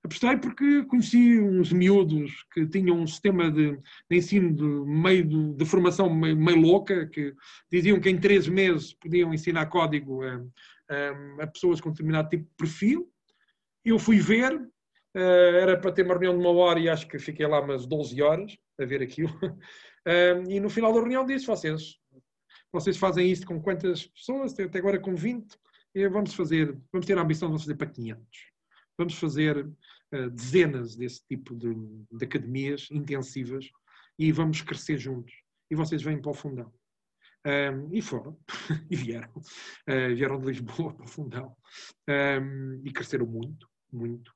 Apostei 0.02 0.36
porque 0.36 0.84
conheci 0.84 1.40
uns 1.40 1.72
miúdos 1.72 2.44
que 2.52 2.66
tinham 2.66 3.00
um 3.00 3.06
sistema 3.06 3.50
de, 3.50 3.76
de 4.08 4.16
ensino 4.16 4.54
de 4.54 4.62
meio 4.62 5.24
de, 5.26 5.54
de 5.54 5.64
formação 5.64 6.12
meio, 6.14 6.36
meio, 6.36 6.60
louca, 6.60 7.06
que 7.06 7.34
diziam 7.70 7.98
que 8.00 8.08
em 8.08 8.18
três 8.18 8.46
meses 8.46 8.92
podiam 8.94 9.34
ensinar 9.34 9.66
código 9.66 10.22
a, 10.22 10.44
a, 10.88 11.42
a 11.42 11.46
pessoas 11.48 11.80
com 11.80 11.90
determinado 11.90 12.28
tipo 12.28 12.44
de 12.44 12.56
perfil. 12.56 13.10
Eu 13.84 13.98
fui 13.98 14.18
ver, 14.18 14.52
era 15.18 15.78
para 15.78 15.92
ter 15.92 16.04
uma 16.04 16.14
reunião 16.14 16.34
de 16.34 16.40
uma 16.40 16.50
hora 16.50 16.78
e 16.78 16.88
acho 16.88 17.08
que 17.08 17.18
fiquei 17.18 17.46
lá 17.46 17.60
umas 17.60 17.86
12 17.86 18.20
horas 18.20 18.56
a 18.78 18.84
ver 18.84 19.02
aquilo. 19.02 19.34
Uh, 19.42 20.44
e 20.48 20.60
no 20.60 20.68
final 20.68 20.92
da 20.92 21.00
reunião 21.00 21.24
disse: 21.24 21.46
vocês, 21.46 21.96
vocês 22.70 22.96
fazem 22.96 23.30
isto 23.30 23.46
com 23.46 23.60
quantas 23.60 24.06
pessoas? 24.06 24.58
Até 24.58 24.78
agora 24.78 25.00
com 25.00 25.14
20. 25.14 25.56
E 25.94 26.06
vamos 26.08 26.34
fazer, 26.34 26.78
vamos 26.92 27.06
ter 27.06 27.16
a 27.16 27.22
ambição 27.22 27.50
de 27.50 27.58
fazer 27.58 27.74
para 27.76 27.86
500. 27.86 28.22
Vamos 28.98 29.14
fazer 29.14 29.66
uh, 29.66 30.30
dezenas 30.30 30.94
desse 30.96 31.26
tipo 31.26 31.54
de, 31.54 31.74
de, 32.12 32.24
academias 32.24 32.88
intensivas 32.90 33.70
e 34.18 34.30
vamos 34.30 34.60
crescer 34.60 34.98
juntos. 34.98 35.34
E 35.70 35.74
vocês 35.74 36.02
vêm 36.02 36.20
para 36.20 36.30
o 36.30 36.34
fundão. 36.34 36.70
Um, 37.46 37.94
e 37.94 38.02
foram, 38.02 38.36
e 38.90 38.96
vieram. 38.96 39.32
vieram 39.86 40.38
de 40.38 40.46
Lisboa 40.46 40.92
para 40.94 41.04
o 41.04 41.08
fundão. 41.08 41.56
Um, 42.08 42.82
e 42.84 42.92
cresceram 42.92 43.26
muito, 43.26 43.66
muito 43.90 44.35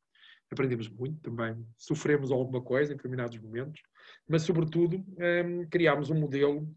aprendemos 0.50 0.88
muito 0.88 1.20
também, 1.20 1.66
sofremos 1.76 2.30
alguma 2.30 2.60
coisa 2.60 2.92
em 2.92 2.96
determinados 2.96 3.38
momentos, 3.38 3.80
mas 4.28 4.42
sobretudo 4.42 4.96
um, 4.96 5.66
criámos 5.68 6.10
um 6.10 6.18
modelo 6.18 6.68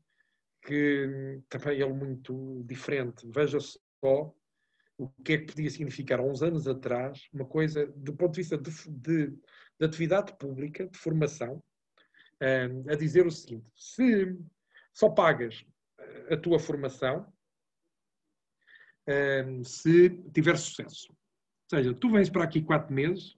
que 0.62 1.42
também 1.50 1.82
é 1.82 1.88
muito 1.88 2.64
diferente. 2.66 3.28
Veja 3.34 3.60
só 3.60 4.34
o 4.98 5.10
que 5.24 5.34
é 5.34 5.38
que 5.40 5.48
podia 5.48 5.70
significar 5.70 6.20
há 6.20 6.24
uns 6.24 6.42
anos 6.44 6.68
atrás 6.68 7.28
uma 7.34 7.46
coisa 7.46 7.88
do 7.96 8.14
ponto 8.14 8.34
de 8.34 8.42
vista 8.42 8.58
de, 8.58 8.72
de, 8.90 9.28
de 9.28 9.86
atividade 9.86 10.38
pública, 10.38 10.88
de 10.88 10.98
formação, 10.98 11.62
um, 12.42 12.92
a 12.92 12.96
dizer 12.96 13.26
o 13.26 13.32
seguinte: 13.32 13.66
se 13.76 14.38
só 14.94 15.10
pagas 15.10 15.66
a 16.30 16.38
tua 16.38 16.60
formação 16.60 17.32
um, 19.08 19.64
se 19.64 20.10
tiver 20.34 20.58
sucesso. 20.58 21.12
Ou 21.12 21.78
seja, 21.78 21.94
tu 21.94 22.10
vens 22.12 22.30
para 22.30 22.44
aqui 22.44 22.62
quatro 22.62 22.94
meses, 22.94 23.36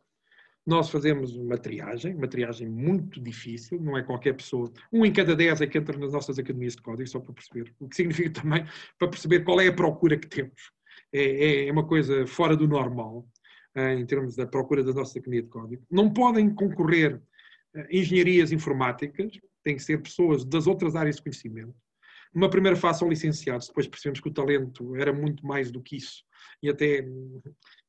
nós 0.66 0.90
fazemos 0.90 1.36
uma 1.36 1.58
triagem, 1.58 2.16
uma 2.16 2.28
triagem 2.28 2.68
muito 2.68 3.22
difícil, 3.22 3.80
não 3.80 3.96
é 3.96 4.02
qualquer 4.02 4.34
pessoa. 4.34 4.72
Um 4.92 5.06
em 5.06 5.14
cada 5.14 5.36
dez 5.36 5.62
é 5.62 5.68
que 5.68 5.78
entra 5.78 5.98
nas 5.98 6.12
nossas 6.12 6.40
academias 6.40 6.76
de 6.76 6.82
código, 6.82 7.08
só 7.08 7.20
para 7.20 7.34
perceber. 7.34 7.74
O 7.80 7.88
que 7.88 7.96
significa 7.96 8.42
também 8.42 8.66
para 8.98 9.08
perceber 9.08 9.42
qual 9.42 9.62
é 9.62 9.68
a 9.68 9.74
procura 9.74 10.18
que 10.18 10.28
temos. 10.28 10.72
É, 11.14 11.68
é 11.68 11.72
uma 11.72 11.86
coisa 11.86 12.26
fora 12.26 12.58
do 12.58 12.68
normal, 12.68 13.28
eh, 13.76 13.94
em 13.94 14.06
termos 14.06 14.36
da 14.36 14.48
procura 14.48 14.84
da 14.84 14.94
nossa 14.94 15.20
academia 15.20 15.44
de 15.44 15.50
código. 15.50 15.86
Não 15.92 16.12
podem 16.12 16.50
concorrer 16.54 17.22
eh, 17.76 17.88
engenharias 17.92 18.52
informáticas, 18.52 19.40
têm 19.64 19.76
que 19.76 19.84
ser 19.84 20.02
pessoas 20.02 20.44
das 20.46 20.66
outras 20.66 20.96
áreas 20.96 21.18
de 21.18 21.24
conhecimento. 21.24 21.76
Numa 22.34 22.50
primeira 22.50 22.76
fase 22.76 23.00
são 23.00 23.10
licenciados, 23.10 23.68
depois 23.68 23.88
percebemos 23.88 24.20
que 24.20 24.28
o 24.30 24.34
talento 24.34 24.96
era 24.96 25.14
muito 25.14 25.46
mais 25.46 25.72
do 25.72 25.82
que 25.82 25.98
isso. 25.98 26.24
E 26.62 26.70
até 26.70 27.06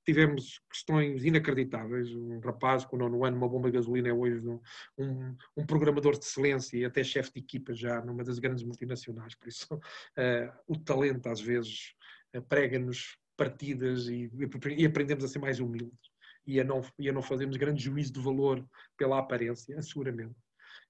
tivemos 0.07 0.61
questões 0.71 1.25
inacreditáveis. 1.25 2.15
Um 2.15 2.39
rapaz 2.39 2.85
com 2.85 2.97
o 2.97 2.99
nono 2.99 3.25
ano, 3.25 3.37
uma 3.37 3.49
bomba 3.49 3.69
de 3.69 3.77
gasolina, 3.77 4.09
é 4.09 4.13
hoje 4.13 4.47
um, 4.47 4.61
um, 4.97 5.37
um 5.57 5.67
programador 5.67 6.13
de 6.13 6.25
excelência 6.25 6.79
e 6.79 6.85
até 6.85 7.03
chefe 7.03 7.33
de 7.35 7.41
equipa 7.41 7.75
já 7.75 8.01
numa 8.01 8.23
das 8.23 8.39
grandes 8.39 8.63
multinacionais. 8.63 9.35
Por 9.35 9.49
isso, 9.49 9.67
uh, 9.75 10.53
o 10.69 10.79
talento 10.79 11.27
às 11.29 11.41
vezes 11.41 11.95
uh, 12.35 12.43
prega-nos 12.43 13.19
partidas 13.37 14.09
e, 14.09 14.31
e, 14.79 14.87
aprendemos 14.87 15.25
a 15.25 15.29
ser 15.29 15.41
mais 15.41 15.61
humildes 15.61 16.11
e 16.47 16.61
a 16.61 16.65
não, 16.65 16.81
e 16.99 17.09
a 17.09 17.13
não 17.13 17.21
fazermos 17.21 17.57
grande 17.57 17.83
juízo 17.83 18.13
de 18.13 18.21
valor 18.21 18.65
pela 18.97 19.19
aparência, 19.19 19.83
seguramente 19.83 20.35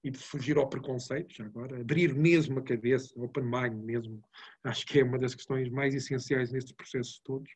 e 0.03 0.11
de 0.11 0.17
fugir 0.17 0.57
ao 0.57 0.69
preconceito, 0.69 1.33
já 1.33 1.45
agora, 1.45 1.79
abrir 1.79 2.13
mesmo 2.13 2.59
a 2.59 2.63
cabeça, 2.63 3.13
open 3.17 3.43
mind 3.43 3.83
mesmo, 3.83 4.21
acho 4.63 4.85
que 4.85 4.99
é 4.99 5.03
uma 5.03 5.19
das 5.19 5.35
questões 5.35 5.69
mais 5.69 5.93
essenciais 5.93 6.51
nestes 6.51 6.71
processos 6.71 7.19
todos. 7.23 7.51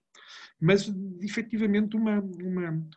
Mas, 0.60 0.92
efetivamente, 1.22 1.96
uma, 1.96 2.20
uma, 2.20 2.88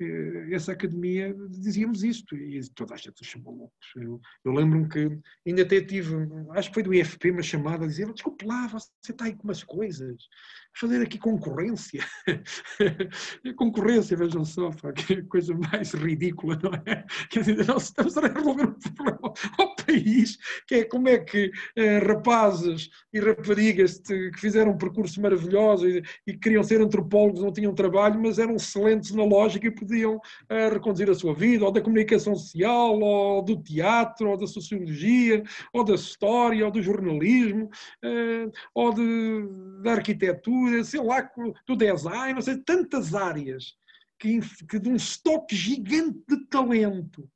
eh, 0.00 0.48
essa 0.52 0.72
academia 0.72 1.34
dizíamos 1.50 2.02
isto 2.02 2.36
e 2.36 2.60
toda 2.70 2.94
a 2.94 2.96
gente 2.96 3.18
se 3.18 3.24
chamou 3.24 3.54
loucos. 3.54 3.92
Eu, 3.96 4.20
eu 4.44 4.52
lembro-me 4.52 4.88
que 4.88 5.20
ainda 5.46 5.62
até 5.62 5.80
tive, 5.80 6.14
acho 6.50 6.68
que 6.68 6.74
foi 6.74 6.82
do 6.82 6.92
IFP, 6.92 7.30
uma 7.30 7.42
chamada 7.42 7.84
a 7.84 7.88
dizer: 7.88 8.12
desculpe 8.12 8.44
lá, 8.44 8.66
você 8.66 8.90
está 9.08 9.26
aí 9.26 9.34
com 9.36 9.44
umas 9.44 9.62
coisas, 9.62 10.28
fazer 10.74 11.02
aqui 11.02 11.18
concorrência. 11.18 12.04
concorrência, 13.56 14.16
vejam 14.16 14.44
só, 14.44 14.70
pá, 14.70 14.92
que 14.92 15.22
coisa 15.22 15.54
mais 15.54 15.92
ridícula, 15.92 16.58
não 16.62 16.72
é? 16.86 17.04
Quer 17.30 17.40
dizer, 17.40 17.66
nós 17.66 17.84
estamos 17.84 18.16
a 18.16 18.26
resolver 18.26 18.64
um 18.64 18.72
problema 18.72 19.32
ao 19.58 19.76
país, 19.76 20.38
que 20.66 20.76
é 20.76 20.84
como 20.84 21.08
é 21.08 21.18
que 21.18 21.50
eh, 21.76 21.98
rapazes 21.98 22.90
e 23.12 23.20
raparigas 23.20 23.98
que 23.98 24.32
fizeram 24.38 24.72
um 24.72 24.78
percurso 24.78 25.20
maravilhoso 25.20 25.88
e, 25.88 26.02
e 26.26 26.36
queriam 26.36 26.62
ser 26.62 26.80
antropólogos, 26.80 27.42
não 27.42 27.52
tinham 27.52 27.74
trabalho, 27.74 28.20
mas 28.20 28.38
eram 28.38 28.56
excelentes 28.56 29.12
na 29.12 29.24
lógica 29.24 29.66
e 29.66 29.70
podiam 29.70 30.16
uh, 30.16 30.72
reconduzir 30.72 31.08
a 31.10 31.14
sua 31.14 31.34
vida, 31.34 31.64
ou 31.64 31.72
da 31.72 31.80
comunicação 31.80 32.34
social, 32.34 32.98
ou 33.00 33.42
do 33.42 33.56
teatro, 33.62 34.30
ou 34.30 34.36
da 34.36 34.46
sociologia, 34.46 35.42
ou 35.72 35.84
da 35.84 35.94
história, 35.94 36.64
ou 36.64 36.70
do 36.70 36.82
jornalismo, 36.82 37.70
uh, 38.04 38.52
ou 38.74 38.92
de, 38.92 39.48
da 39.82 39.92
arquitetura, 39.92 40.63
sei 40.84 41.00
lá, 41.00 41.30
do 41.66 41.76
design, 41.76 42.34
não 42.34 42.42
sei, 42.42 42.58
tantas 42.58 43.14
áreas 43.14 43.74
que, 44.18 44.40
que 44.68 44.78
de 44.78 44.88
um 44.88 44.96
estoque 44.96 45.54
gigante 45.54 46.22
de 46.28 46.46
talento 46.46 47.28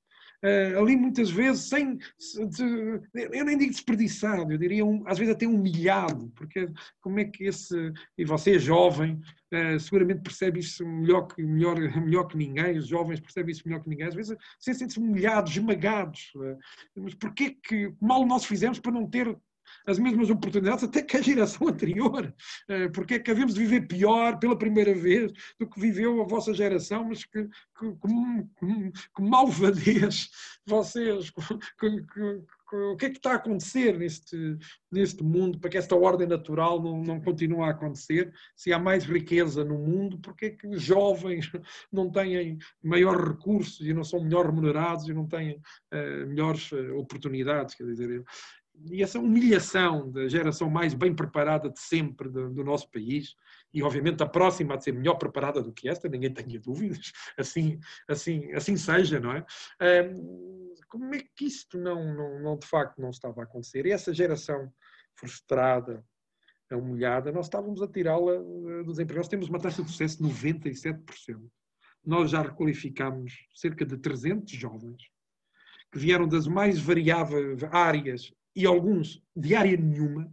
uh, 0.45 0.79
ali 0.81 0.97
muitas 0.97 1.31
vezes 1.31 1.69
sem, 1.69 1.97
de, 1.97 3.01
eu 3.15 3.45
nem 3.45 3.59
digo 3.59 3.71
desperdiçado, 3.71 4.53
eu 4.53 4.59
diria 4.59 4.85
um, 4.85 5.03
às 5.07 5.19
vezes 5.19 5.35
até 5.35 5.47
humilhado, 5.47 6.31
porque 6.35 6.69
como 7.01 7.19
é 7.19 7.25
que 7.25 7.45
esse, 7.45 7.93
e 8.17 8.25
você 8.25 8.57
é 8.57 8.59
jovem, 8.59 9.21
uh, 9.53 9.79
seguramente 9.81 10.23
percebe 10.23 10.61
isso 10.61 10.87
melhor 10.87 11.27
que, 11.27 11.43
melhor, 11.43 11.77
melhor 12.01 12.25
que 12.25 12.37
ninguém, 12.37 12.79
os 12.79 12.89
jovens 12.89 13.21
percebem 13.21 13.53
isso 13.53 13.67
melhor 13.67 13.83
que 13.83 13.89
ninguém, 13.89 14.07
às 14.07 14.15
vezes 14.15 14.37
sentem-se 14.59 14.99
humilhados, 14.99 15.53
esmagados, 15.53 16.31
uh, 16.37 16.59
mas 16.97 17.15
porquê 17.15 17.57
que 17.63 17.93
mal 18.01 18.25
nós 18.27 18.45
fizemos 18.45 18.79
para 18.79 18.93
não 18.93 19.09
ter 19.09 19.37
as 19.87 19.99
mesmas 19.99 20.31
oportunidades 20.31 20.85
até 20.85 21.03
que 21.03 21.17
a 21.17 21.23
geração 21.23 21.67
anterior. 21.69 22.35
Eh, 22.69 22.89
porque 22.89 23.15
é 23.15 23.19
que 23.19 23.31
havemos 23.31 23.55
de 23.55 23.61
viver 23.61 23.87
pior 23.87 24.39
pela 24.39 24.59
primeira 24.59 24.95
vez 24.95 25.33
do 25.59 25.69
que 25.69 25.81
viveu 25.81 26.21
a 26.21 26.25
vossa 26.25 26.53
geração, 26.55 27.05
mas 27.05 27.25
que, 27.25 27.45
que, 27.45 27.93
com, 28.01 28.49
com 29.13 29.23
malvadez 29.23 30.31
vocês. 30.67 31.33
Que, 31.79 32.77
o 32.77 32.97
que 32.97 33.07
é 33.07 33.11
que 33.11 33.17
está 33.17 33.33
a 33.33 33.37
acontecer 33.37 33.99
neste, 33.99 34.59
neste 34.93 35.23
mundo 35.23 35.59
para 35.59 35.71
que 35.71 35.79
esta 35.79 35.97
ordem 35.97 36.27
natural 36.27 36.83
não, 36.83 37.03
não 37.03 37.21
continue 37.21 37.63
a 37.63 37.71
acontecer? 37.71 38.33
Se 38.55 38.73
há 38.73 38.79
mais 38.79 39.05
riqueza 39.05 39.65
no 39.65 39.79
mundo, 39.79 40.19
porque 40.19 40.47
é 40.47 40.51
que 40.51 40.77
jovens 40.77 41.51
não 41.91 42.11
têm 42.11 42.59
maior 42.83 43.17
recursos 43.27 43.87
e 43.87 43.95
não 43.95 44.05
são 44.05 44.23
melhor 44.23 44.47
remunerados 44.47 45.09
e 45.09 45.15
não 45.15 45.27
têm 45.27 45.57
uh, 45.93 46.27
melhores 46.27 46.71
uh, 46.73 46.97
oportunidades? 46.97 47.75
Quer 47.75 47.85
dizer, 47.85 48.23
e 48.91 49.03
essa 49.03 49.19
humilhação 49.19 50.11
da 50.11 50.29
geração 50.29 50.71
mais 50.71 50.95
bem 50.95 51.15
preparada 51.15 51.69
de 51.69 51.81
sempre 51.81 52.29
do, 52.29 52.51
do, 52.51 52.65
nosso 52.65 52.91
país, 52.91 53.35
e 53.73 53.83
obviamente 53.83 54.23
a 54.23 54.27
próxima 54.27 54.75
a 54.75 54.81
ser 54.81 54.93
melhor 54.93 55.15
preparada 55.15 55.63
do 55.63 55.73
que 55.73 55.89
esta, 55.89 56.09
ninguém 56.09 56.33
tenha 56.33 56.59
dúvidas, 56.61 57.13
assim, 57.37 57.79
assim, 58.07 58.53
assim 58.53 58.77
seja, 58.77 59.21
não 59.21 59.33
é? 59.33 59.45
Um, 60.05 60.75
como 60.89 61.15
é 61.15 61.23
que 61.37 61.45
isto 61.45 61.79
não, 61.79 62.15
não, 62.15 62.41
não, 62.41 62.59
de 62.59 62.67
facto 62.67 63.01
não 63.01 63.11
estava 63.11 63.41
a 63.41 63.45
acontecer? 63.45 63.85
E 63.87 63.93
essa 63.93 64.13
geração 64.13 64.73
frustrada, 65.15 66.05
humilhada, 66.77 67.33
nós 67.33 67.47
estávamos 67.47 67.83
a 67.83 67.89
tirá-la 67.89 68.35
eh, 68.35 68.83
dos 68.85 68.99
empregos. 68.99 69.25
Nós 69.25 69.29
temos 69.29 69.49
uma 69.49 69.59
taxa 69.59 69.83
de 69.83 69.91
sucesso 69.91 70.23
de 70.23 70.29
97%. 70.29 71.03
Nós 72.05 72.31
já 72.31 72.43
requalificámos 72.43 73.33
cerca 73.55 73.85
de 73.85 73.97
300 73.97 74.53
jovens 74.53 75.03
que 75.91 75.99
vieram 75.99 76.29
das 76.29 76.47
mais 76.47 76.79
variáveis 76.79 77.63
áreas 77.65 78.33
e 78.55 78.67
alguns 78.67 79.23
de 79.37 79.55
área 79.55 79.77
nenhuma, 79.77 80.31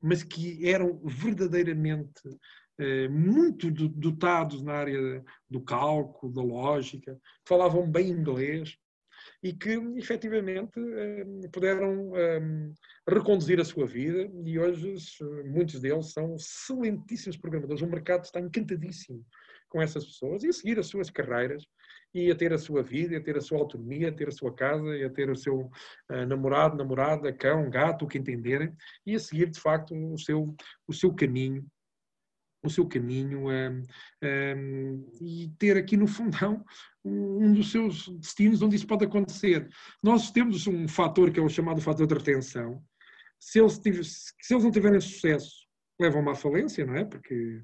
mas 0.00 0.22
que 0.22 0.68
eram 0.68 1.00
verdadeiramente 1.04 2.22
eh, 2.78 3.08
muito 3.08 3.70
dotados 3.70 4.62
na 4.62 4.72
área 4.72 5.24
do 5.48 5.60
cálculo, 5.60 6.32
da 6.32 6.42
lógica, 6.42 7.18
falavam 7.46 7.90
bem 7.90 8.08
inglês 8.08 8.76
e 9.42 9.52
que 9.52 9.70
efetivamente 9.96 10.80
eh, 10.80 11.48
puderam 11.52 12.16
eh, 12.16 12.40
reconduzir 13.08 13.60
a 13.60 13.64
sua 13.64 13.86
vida 13.86 14.30
e 14.44 14.58
hoje 14.58 14.96
muitos 15.44 15.80
deles 15.80 16.12
são 16.12 16.34
excelentíssimos 16.34 17.36
programadores. 17.36 17.82
O 17.82 17.86
mercado 17.86 18.24
está 18.24 18.40
encantadíssimo 18.40 19.24
com 19.68 19.80
essas 19.80 20.04
pessoas 20.04 20.42
e 20.42 20.48
a 20.48 20.52
seguir 20.52 20.78
as 20.78 20.86
suas 20.86 21.10
carreiras 21.10 21.64
e 22.14 22.30
a 22.30 22.34
ter 22.34 22.52
a 22.52 22.58
sua 22.58 22.82
vida, 22.82 23.16
a 23.16 23.20
ter 23.20 23.36
a 23.36 23.40
sua 23.40 23.58
autonomia, 23.58 24.08
a 24.08 24.12
ter 24.12 24.28
a 24.28 24.32
sua 24.32 24.54
casa, 24.54 24.84
a 25.04 25.10
ter 25.10 25.30
o 25.30 25.36
seu 25.36 25.70
uh, 26.10 26.26
namorado, 26.26 26.76
namorada, 26.76 27.32
cão, 27.32 27.70
gato, 27.70 28.04
o 28.04 28.08
que 28.08 28.18
entenderem, 28.18 28.72
e 29.06 29.14
a 29.14 29.18
seguir, 29.18 29.50
de 29.50 29.60
facto, 29.60 29.94
o 29.94 30.18
seu, 30.18 30.54
o 30.86 30.92
seu 30.92 31.14
caminho, 31.14 31.66
o 32.64 32.70
seu 32.70 32.86
caminho 32.86 33.48
um, 33.48 33.82
um, 34.22 35.08
e 35.20 35.52
ter 35.58 35.76
aqui 35.76 35.96
no 35.96 36.06
fundão 36.06 36.64
um 37.04 37.52
dos 37.52 37.72
seus 37.72 38.08
destinos 38.18 38.62
onde 38.62 38.76
isso 38.76 38.86
pode 38.86 39.04
acontecer. 39.04 39.68
Nós 40.02 40.30
temos 40.30 40.66
um 40.66 40.86
fator 40.86 41.32
que 41.32 41.40
é 41.40 41.42
o 41.42 41.48
chamado 41.48 41.80
fator 41.80 42.06
de 42.06 42.14
retenção. 42.14 42.82
Se 43.38 43.58
eles, 43.58 43.80
se 44.40 44.54
eles 44.54 44.62
não 44.62 44.70
tiverem 44.70 45.00
sucesso, 45.00 45.66
levam-me 46.00 46.30
à 46.30 46.34
falência, 46.34 46.86
não 46.86 46.94
é? 46.94 47.04
Porque 47.04 47.60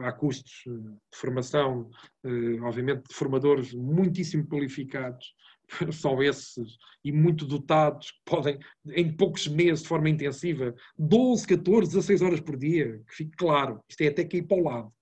há 0.00 0.12
custos 0.12 0.64
eh, 0.66 0.70
de 0.70 1.18
formação, 1.18 1.90
eh, 2.24 2.60
obviamente, 2.62 3.08
de 3.08 3.14
formadores 3.14 3.72
muitíssimo 3.72 4.46
qualificados, 4.46 5.34
só 5.92 6.20
esses, 6.22 6.76
e 7.04 7.12
muito 7.12 7.44
dotados, 7.44 8.10
que 8.10 8.18
podem, 8.24 8.58
em 8.86 9.14
poucos 9.16 9.46
meses, 9.48 9.82
de 9.82 9.88
forma 9.88 10.08
intensiva, 10.08 10.74
12, 10.98 11.46
14, 11.46 11.88
16 11.88 12.22
horas 12.22 12.40
por 12.40 12.56
dia, 12.56 13.02
que 13.06 13.14
fique 13.14 13.36
claro, 13.36 13.82
isto 13.88 14.00
é 14.02 14.08
até 14.08 14.24
que 14.24 14.38
ir 14.38 14.42
para 14.42 14.56
o 14.56 14.62
lado. 14.64 14.92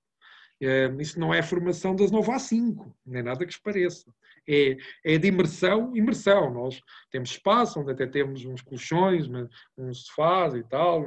Eh, 0.60 0.94
isso 1.00 1.18
não 1.20 1.34
é 1.34 1.42
formação 1.42 1.94
das 1.94 2.10
9 2.10 2.30
às 2.32 2.42
5, 2.42 2.96
nem 3.04 3.22
nada 3.22 3.44
que 3.44 3.52
se 3.52 3.62
pareça 3.62 4.12
é, 4.48 4.76
é 5.04 5.18
de 5.18 5.28
imersão, 5.28 5.94
imersão. 5.96 6.52
Nós 6.52 6.80
temos 7.10 7.30
espaço 7.30 7.80
onde 7.80 7.92
até 7.92 8.06
temos 8.06 8.44
uns 8.44 8.62
colchões, 8.62 9.28
uns 9.76 10.06
sofás 10.06 10.54
e 10.54 10.62
tal, 10.64 11.04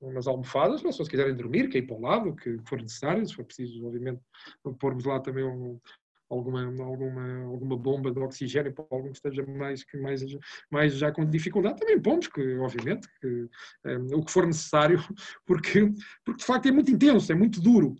umas, 0.00 0.26
almofadas, 0.26 0.80
se 0.80 0.86
as 0.86 0.92
pessoas 0.92 1.08
quiserem 1.08 1.36
dormir, 1.36 1.68
que 1.68 1.78
é 1.78 1.80
ir 1.80 1.86
para 1.86 1.96
o 1.96 2.00
lado, 2.00 2.36
que 2.36 2.58
for 2.66 2.80
necessário, 2.80 3.26
se 3.26 3.34
for 3.34 3.44
preciso, 3.44 3.86
obviamente, 3.86 4.20
pormos 4.78 5.04
lá 5.04 5.20
também 5.20 5.44
um, 5.44 5.78
alguma, 6.32 6.64
alguma, 6.64 7.44
alguma 7.44 7.76
bomba 7.76 8.10
de 8.10 8.18
oxigênio 8.18 8.72
para 8.72 8.84
algum 8.90 9.10
que 9.10 9.16
esteja 9.16 9.44
mais, 9.46 9.84
que 9.84 9.98
mais, 9.98 10.22
mais 10.70 10.94
já 10.94 11.12
com 11.12 11.24
dificuldade, 11.24 11.78
também 11.78 12.00
pomos, 12.00 12.26
que 12.26 12.56
obviamente, 12.56 13.06
que, 13.20 13.26
um, 13.26 13.48
eh, 13.84 14.16
o 14.16 14.24
que 14.24 14.32
for 14.32 14.46
necessário, 14.46 14.98
porque, 15.46 15.92
porque 16.24 16.40
de 16.40 16.44
facto 16.44 16.66
é 16.66 16.72
muito 16.72 16.90
intenso, 16.90 17.30
é 17.30 17.34
muito 17.34 17.60
duro 17.60 17.96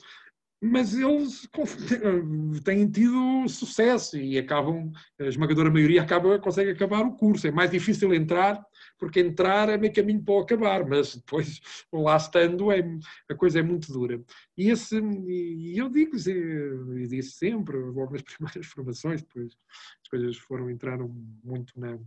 mas 0.64 0.94
eles 0.94 1.48
têm 2.64 2.88
tido 2.88 3.48
sucesso 3.48 4.16
e 4.16 4.38
acabam, 4.38 4.92
a 5.20 5.24
esmagadora 5.24 5.68
maioria 5.68 6.00
acaba, 6.00 6.38
consegue 6.38 6.70
acabar 6.70 7.04
o 7.04 7.16
curso. 7.16 7.48
É 7.48 7.50
mais 7.50 7.68
difícil 7.68 8.14
entrar, 8.14 8.64
porque 8.96 9.18
entrar 9.18 9.68
é 9.68 9.76
meio 9.76 9.92
caminho 9.92 10.22
para 10.22 10.34
o 10.34 10.38
acabar, 10.38 10.86
mas 10.88 11.16
depois, 11.16 11.60
lá 11.92 12.16
estando, 12.16 12.70
é, 12.70 12.80
a 13.28 13.34
coisa 13.34 13.58
é 13.58 13.62
muito 13.62 13.92
dura. 13.92 14.22
E, 14.56 14.70
esse, 14.70 15.00
e 15.00 15.76
eu 15.76 15.88
digo, 15.88 16.16
e 16.16 17.08
disse 17.08 17.32
sempre, 17.32 17.76
logo 17.76 18.12
nas 18.12 18.22
primeiras 18.22 18.66
formações, 18.66 19.20
depois 19.20 19.56
as 20.00 20.08
coisas 20.08 20.36
foram, 20.36 20.70
entraram 20.70 21.08
muito 21.42 21.72
na, 21.76 21.98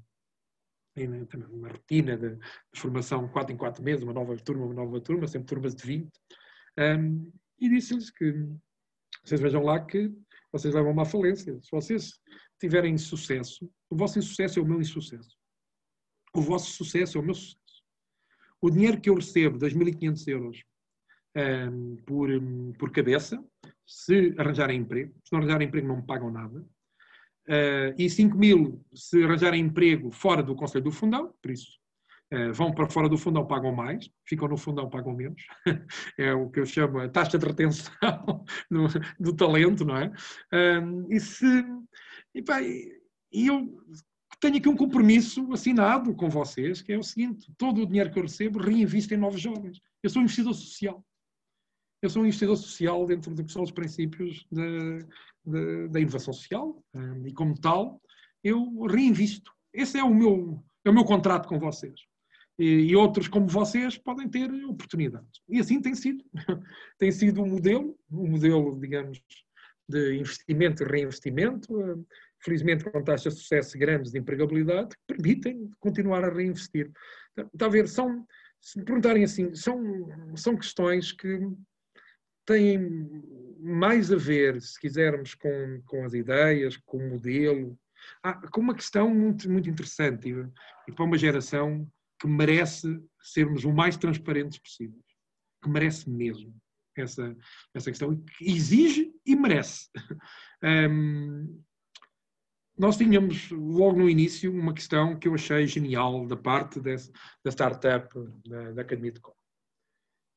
uma 1.51 1.67
rotina 1.67 2.15
de, 2.15 2.37
de, 2.37 2.79
formação 2.79 3.27
4 3.27 3.53
em 3.53 3.57
4 3.57 3.83
meses, 3.83 4.01
uma 4.01 4.13
nova 4.13 4.33
turma, 4.37 4.63
uma 4.63 4.73
nova 4.73 5.01
turma, 5.01 5.27
sempre 5.27 5.47
turmas 5.47 5.75
de 5.75 5.85
20. 5.85 6.09
Um, 6.77 7.31
e 7.59 7.69
disse-lhes 7.69 8.09
que 8.09 8.47
vocês 9.23 9.41
vejam 9.41 9.63
lá 9.63 9.83
que 9.83 10.13
vocês 10.51 10.73
levam 10.73 10.91
uma 10.91 11.05
falência. 11.05 11.59
Se 11.61 11.71
vocês 11.71 12.19
tiverem 12.59 12.97
sucesso, 12.97 13.69
o 13.89 13.95
vosso 13.95 14.19
insucesso 14.19 14.59
é 14.59 14.61
o 14.61 14.65
meu 14.65 14.79
insucesso. 14.79 15.37
O 16.33 16.41
vosso 16.41 16.71
sucesso 16.71 17.17
é 17.17 17.21
o 17.21 17.23
meu 17.23 17.33
sucesso. 17.33 17.83
O 18.61 18.69
dinheiro 18.69 18.99
que 18.99 19.09
eu 19.09 19.15
recebo, 19.15 19.57
2.500 19.57 20.27
euros 20.27 20.63
um, 21.35 21.95
por, 22.05 22.29
um, 22.31 22.73
por 22.73 22.91
cabeça, 22.91 23.43
se 23.85 24.33
arranjarem 24.37 24.79
emprego, 24.79 25.13
se 25.23 25.31
não 25.31 25.39
arranjarem 25.39 25.67
emprego 25.67 25.87
não 25.87 25.97
me 25.97 26.05
pagam 26.05 26.31
nada, 26.31 26.59
uh, 26.59 27.95
e 27.97 28.09
5 28.09 28.37
mil 28.37 28.83
se 28.93 29.23
arranjarem 29.23 29.61
emprego 29.61 30.11
fora 30.11 30.41
do 30.41 30.55
Conselho 30.55 30.85
do 30.85 30.91
Fundão, 30.91 31.33
por 31.41 31.51
isso 31.51 31.79
vão 32.53 32.73
para 32.73 32.89
fora 32.89 33.07
do 33.07 33.17
fundão, 33.17 33.45
pagam 33.45 33.73
mais, 33.73 34.09
ficam 34.25 34.47
no 34.47 34.57
fundão, 34.57 34.89
pagam 34.89 35.13
menos. 35.13 35.41
é 36.17 36.33
o 36.33 36.49
que 36.49 36.59
eu 36.59 36.65
chamo 36.65 36.99
a 36.99 37.09
taxa 37.09 37.37
de 37.37 37.45
retenção 37.45 37.93
do, 38.69 38.87
do 39.19 39.35
talento, 39.35 39.85
não 39.85 39.97
é? 39.97 40.11
e 41.09 41.19
se. 41.19 41.45
E, 42.33 42.43
e 43.31 43.47
eu 43.47 43.69
tenho 44.39 44.57
aqui 44.57 44.67
um 44.67 44.75
compromisso 44.75 45.51
assinado 45.53 46.13
com 46.15 46.29
vocês, 46.29 46.81
que 46.81 46.93
é 46.93 46.97
o 46.97 47.03
seguinte: 47.03 47.51
todo 47.57 47.81
o 47.81 47.85
dinheiro 47.85 48.11
que 48.11 48.19
eu 48.19 48.23
recebo 48.23 48.59
reinvisto 48.59 49.13
em 49.13 49.17
novos 49.17 49.41
jovens. 49.41 49.79
Eu 50.01 50.09
sou 50.09 50.21
um 50.21 50.25
investidor 50.25 50.53
social. 50.53 51.05
Eu 52.01 52.09
sou 52.09 52.21
um 52.21 52.25
investidor 52.25 52.57
social 52.57 53.05
dentro 53.05 53.33
do 53.33 53.43
que 53.43 53.51
são 53.51 53.63
os 53.63 53.71
princípios 53.71 54.45
da 55.91 55.99
inovação 55.99 56.33
social 56.33 56.83
e, 57.25 57.33
como 57.33 57.59
tal, 57.59 58.01
eu 58.43 58.83
reinvisto. 58.83 59.51
Esse 59.73 59.97
é 59.97 60.03
o 60.03 60.13
meu, 60.13 60.63
é 60.83 60.89
o 60.89 60.93
meu 60.93 61.03
contrato 61.03 61.47
com 61.47 61.57
vocês 61.57 62.05
e 62.57 62.95
outros 62.95 63.27
como 63.27 63.47
vocês 63.47 63.97
podem 63.97 64.29
ter 64.29 64.49
oportunidades. 64.65 65.41
E 65.49 65.59
assim 65.59 65.81
tem 65.81 65.93
sido. 65.93 66.23
tem 66.97 67.11
sido 67.11 67.41
um 67.41 67.47
modelo, 67.47 67.97
um 68.09 68.29
modelo, 68.29 68.79
digamos, 68.79 69.21
de 69.87 70.17
investimento 70.17 70.83
e 70.83 70.87
reinvestimento, 70.87 72.05
felizmente 72.39 72.83
com 72.83 73.03
taxas 73.03 73.35
de 73.35 73.41
sucesso 73.41 73.77
grandes 73.77 74.11
de 74.11 74.19
empregabilidade, 74.19 74.95
que 74.95 75.15
permitem 75.15 75.69
continuar 75.79 76.23
a 76.23 76.33
reinvestir. 76.33 76.91
A 77.61 77.67
ver, 77.67 77.87
são, 77.87 78.25
se 78.61 78.79
me 78.79 78.85
perguntarem 78.85 79.23
assim, 79.23 79.53
são, 79.53 80.07
são 80.35 80.55
questões 80.55 81.11
que 81.11 81.39
têm 82.45 82.79
mais 83.59 84.11
a 84.11 84.15
ver, 84.15 84.61
se 84.61 84.79
quisermos, 84.79 85.33
com, 85.35 85.81
com 85.85 86.03
as 86.03 86.13
ideias, 86.13 86.77
com 86.77 86.97
o 86.97 87.09
modelo, 87.09 87.77
ah, 88.23 88.47
com 88.49 88.61
uma 88.61 88.75
questão 88.75 89.13
muito, 89.13 89.49
muito 89.49 89.69
interessante 89.69 90.29
e 90.87 90.91
para 90.91 91.05
uma 91.05 91.17
geração 91.17 91.87
que 92.25 92.31
merece 92.31 92.99
sermos 93.21 93.63
o 93.63 93.71
mais 93.71 93.95
transparentes 93.95 94.57
possíveis. 94.57 95.05
Que 95.61 95.69
merece 95.69 96.09
mesmo 96.09 96.53
essa, 96.97 97.35
essa 97.73 97.91
questão. 97.91 98.15
Que 98.15 98.51
exige 98.51 99.13
e 99.25 99.35
merece. 99.35 99.89
Um, 100.63 101.61
nós 102.75 102.97
tínhamos 102.97 103.51
logo 103.51 103.99
no 103.99 104.09
início 104.09 104.51
uma 104.51 104.73
questão 104.73 105.19
que 105.19 105.27
eu 105.27 105.35
achei 105.35 105.67
genial 105.67 106.25
da 106.25 106.35
parte 106.35 106.79
desse, 106.79 107.11
da 107.43 107.51
startup 107.51 108.09
da, 108.47 108.71
da 108.71 108.81
Academia 108.81 109.11
de 109.11 109.19
Com, 109.19 109.33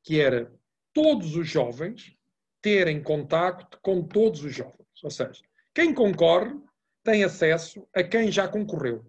que 0.04 0.20
era 0.20 0.52
todos 0.92 1.34
os 1.34 1.48
jovens 1.48 2.14
terem 2.60 3.02
contacto 3.02 3.78
com 3.80 4.02
todos 4.02 4.44
os 4.44 4.54
jovens. 4.54 5.02
Ou 5.02 5.10
seja, 5.10 5.40
quem 5.72 5.94
concorre 5.94 6.60
tem 7.02 7.24
acesso 7.24 7.88
a 7.94 8.02
quem 8.02 8.30
já 8.30 8.46
concorreu. 8.46 9.06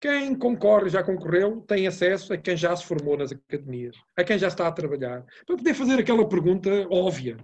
Quem 0.00 0.34
concorre, 0.36 0.90
já 0.90 1.02
concorreu, 1.02 1.62
tem 1.62 1.86
acesso 1.86 2.32
a 2.32 2.36
quem 2.36 2.56
já 2.56 2.76
se 2.76 2.84
formou 2.84 3.16
nas 3.16 3.32
academias, 3.32 3.96
a 4.16 4.22
quem 4.22 4.38
já 4.38 4.48
está 4.48 4.68
a 4.68 4.72
trabalhar, 4.72 5.24
para 5.46 5.56
poder 5.56 5.74
fazer 5.74 5.98
aquela 5.98 6.28
pergunta 6.28 6.70
óbvia. 6.90 7.36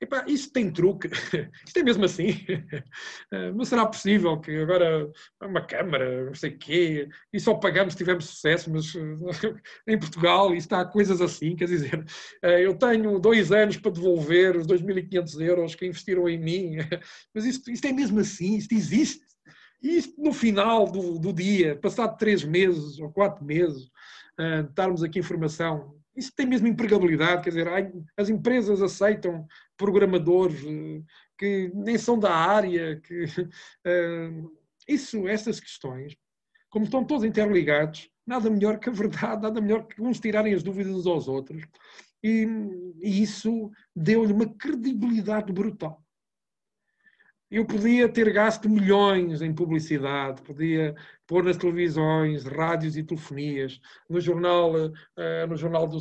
Epá, 0.00 0.24
isso 0.26 0.50
tem 0.50 0.72
truque? 0.72 1.08
Isto 1.66 1.78
é 1.78 1.82
mesmo 1.82 2.06
assim? 2.06 2.28
Não 3.54 3.66
será 3.66 3.84
possível 3.84 4.40
que 4.40 4.56
agora 4.56 5.10
uma 5.42 5.60
Câmara, 5.60 6.24
não 6.24 6.34
sei 6.34 6.52
o 6.52 6.58
quê, 6.58 7.08
e 7.30 7.38
só 7.38 7.54
pagamos 7.54 7.92
se 7.92 7.98
tivermos 7.98 8.24
sucesso, 8.24 8.70
mas 8.72 8.92
em 9.86 9.98
Portugal 9.98 10.54
isto 10.54 10.72
há 10.72 10.86
coisas 10.86 11.20
assim, 11.20 11.54
quer 11.54 11.66
dizer, 11.66 12.04
eh, 12.42 12.64
eu 12.64 12.74
tenho 12.78 13.18
dois 13.18 13.52
anos 13.52 13.76
para 13.76 13.92
devolver 13.92 14.56
os 14.56 14.66
2.500 14.66 15.40
euros 15.40 15.74
que 15.74 15.86
investiram 15.86 16.26
em 16.28 16.38
mim, 16.38 16.76
mas 17.34 17.44
isto, 17.44 17.70
isto 17.70 17.86
é 17.86 17.92
mesmo 17.92 18.20
assim, 18.20 18.56
isto 18.56 18.72
existe. 18.72 19.29
E 19.82 20.02
no 20.18 20.32
final 20.32 20.90
do, 20.90 21.18
do 21.18 21.32
dia, 21.32 21.76
passado 21.76 22.16
três 22.18 22.44
meses 22.44 22.98
ou 22.98 23.10
quatro 23.10 23.44
meses, 23.44 23.84
uh, 24.38 24.70
darmos 24.74 25.02
aqui 25.02 25.18
informação, 25.18 25.94
isso 26.14 26.32
tem 26.36 26.44
mesmo 26.44 26.66
empregabilidade, 26.66 27.42
quer 27.42 27.50
dizer, 27.50 27.68
as 28.16 28.28
empresas 28.28 28.82
aceitam 28.82 29.46
programadores 29.76 30.62
uh, 30.62 31.04
que 31.38 31.70
nem 31.74 31.96
são 31.96 32.18
da 32.18 32.34
área, 32.34 33.00
que 33.00 33.24
uh, 33.24 34.52
isso, 34.86 35.26
essas 35.26 35.58
questões, 35.58 36.14
como 36.68 36.84
estão 36.84 37.04
todos 37.04 37.24
interligados, 37.24 38.10
nada 38.26 38.50
melhor 38.50 38.78
que 38.78 38.90
a 38.90 38.92
verdade, 38.92 39.42
nada 39.42 39.60
melhor 39.60 39.86
que 39.86 40.00
uns 40.02 40.20
tirarem 40.20 40.52
as 40.52 40.62
dúvidas 40.62 40.92
uns 40.92 41.06
aos 41.06 41.26
outros. 41.26 41.62
E, 42.22 42.46
e 43.00 43.22
isso 43.22 43.70
deu-lhe 43.96 44.32
uma 44.32 44.46
credibilidade 44.46 45.50
brutal 45.52 46.04
eu 47.50 47.66
podia 47.66 48.08
ter 48.08 48.32
gasto 48.32 48.68
milhões 48.68 49.42
em 49.42 49.52
publicidade, 49.52 50.40
podia 50.42 50.94
pôr 51.26 51.42
nas 51.42 51.56
televisões, 51.56 52.44
rádios 52.44 52.96
e 52.96 53.02
telefonias, 53.02 53.80
no 54.08 54.20
jornal, 54.20 54.72
uh, 54.72 55.46
no 55.48 55.56
jornal, 55.56 55.88
do, 55.88 55.98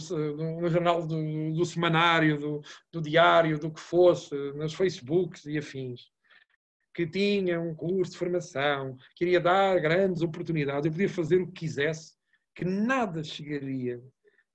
no 0.62 0.70
jornal 0.70 1.08
do, 1.08 1.54
do 1.54 1.66
semanário, 1.66 2.38
do, 2.38 2.62
do, 2.92 3.02
diário, 3.02 3.58
do 3.58 3.72
que 3.72 3.80
fosse, 3.80 4.36
nos 4.54 4.76
Facebooks 4.76 5.46
e 5.48 5.58
afins, 5.58 6.12
que 6.94 7.08
tinha 7.08 7.60
um 7.60 7.74
curso 7.74 8.12
de 8.12 8.20
formação, 8.20 8.96
que 9.16 9.26
iria 9.26 9.40
dar 9.40 9.80
grandes 9.80 10.22
oportunidades, 10.22 10.86
eu 10.86 10.92
podia 10.92 11.10
fazer 11.10 11.42
o 11.42 11.48
que 11.48 11.62
quisesse, 11.62 12.14
que 12.54 12.64
nada 12.64 13.24
chegaria 13.24 14.00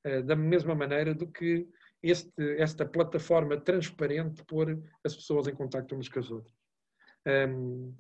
uh, 0.07 0.23
da 0.23 0.37
mesma 0.37 0.77
maneira 0.77 1.13
do 1.13 1.27
que 1.27 1.67
este, 2.01 2.57
esta 2.59 2.87
plataforma 2.87 3.61
transparente 3.61 4.45
pôr 4.45 4.81
as 5.03 5.17
pessoas 5.17 5.49
em 5.49 5.55
contato 5.55 5.93
umas 5.93 6.09
com 6.09 6.21
as 6.21 6.31
outras. 6.31 6.64
Um, 7.27 7.95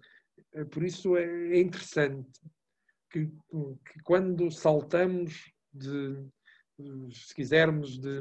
por 0.70 0.84
isso 0.84 1.16
é, 1.16 1.24
é 1.24 1.60
interessante 1.60 2.40
que, 3.10 3.26
que, 3.26 4.02
quando 4.02 4.50
saltamos 4.50 5.52
de, 5.72 6.28
se 7.12 7.34
quisermos, 7.34 7.98
de, 7.98 8.20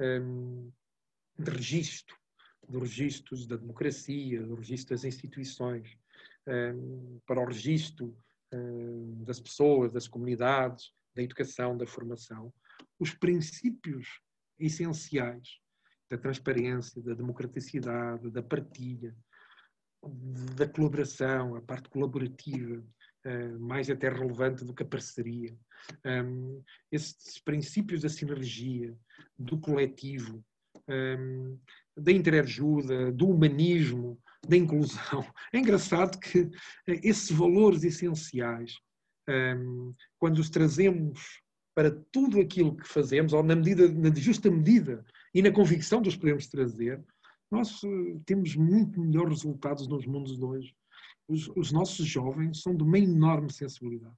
um, 0.00 0.72
de 1.38 1.50
registro, 1.50 2.16
de 2.68 2.78
registros 2.78 3.46
da 3.46 3.56
democracia, 3.56 4.42
do 4.42 4.54
registro 4.54 4.94
das 4.94 5.04
instituições, 5.04 5.96
um, 6.46 7.20
para 7.26 7.40
o 7.40 7.46
registro 7.46 8.16
um, 8.52 9.24
das 9.24 9.40
pessoas, 9.40 9.92
das 9.92 10.06
comunidades, 10.08 10.92
da 11.14 11.22
educação, 11.22 11.76
da 11.76 11.86
formação, 11.86 12.52
os 12.98 13.14
princípios 13.14 14.20
essenciais 14.58 15.58
da 16.08 16.16
transparência, 16.16 17.02
da 17.02 17.14
democraticidade, 17.14 18.30
da 18.30 18.42
partilha, 18.42 19.16
da 20.56 20.66
colaboração, 20.66 21.54
a 21.54 21.60
parte 21.60 21.88
colaborativa, 21.88 22.82
uh, 23.26 23.58
mais 23.60 23.90
até 23.90 24.08
relevante 24.08 24.64
do 24.64 24.74
que 24.74 24.82
a 24.82 24.86
parceria. 24.86 25.56
Um, 26.04 26.62
esses 26.90 27.38
princípios 27.40 28.02
da 28.02 28.08
sinergia, 28.08 28.96
do 29.38 29.58
coletivo, 29.58 30.44
um, 30.88 31.58
da 31.96 32.12
interajuda, 32.12 33.12
do 33.12 33.28
humanismo, 33.28 34.18
da 34.46 34.56
inclusão. 34.56 35.24
É 35.52 35.58
engraçado 35.58 36.18
que 36.18 36.40
uh, 36.40 36.52
esses 36.86 37.30
valores 37.30 37.84
essenciais, 37.84 38.74
um, 39.28 39.94
quando 40.18 40.38
os 40.38 40.50
trazemos 40.50 41.42
para 41.74 41.90
tudo 42.10 42.40
aquilo 42.40 42.74
que 42.74 42.88
fazemos, 42.88 43.34
ou 43.34 43.42
na, 43.42 43.54
medida, 43.54 43.86
na 43.88 44.14
justa 44.14 44.50
medida 44.50 45.04
e 45.34 45.42
na 45.42 45.52
convicção 45.52 46.00
de 46.00 46.08
os 46.08 46.16
podemos 46.16 46.46
trazer, 46.46 47.04
nós 47.50 47.82
eh, 47.84 48.18
temos 48.24 48.56
muito 48.56 49.00
melhores 49.00 49.42
resultados 49.42 49.86
nos 49.86 50.06
mundos 50.06 50.36
de 50.36 50.44
hoje. 50.44 50.74
Os, 51.28 51.48
os, 51.56 51.72
nossos 51.72 52.06
jovens 52.06 52.62
são 52.62 52.76
de 52.76 52.82
uma 52.82 52.98
enorme 52.98 53.52
sensibilidade. 53.52 54.16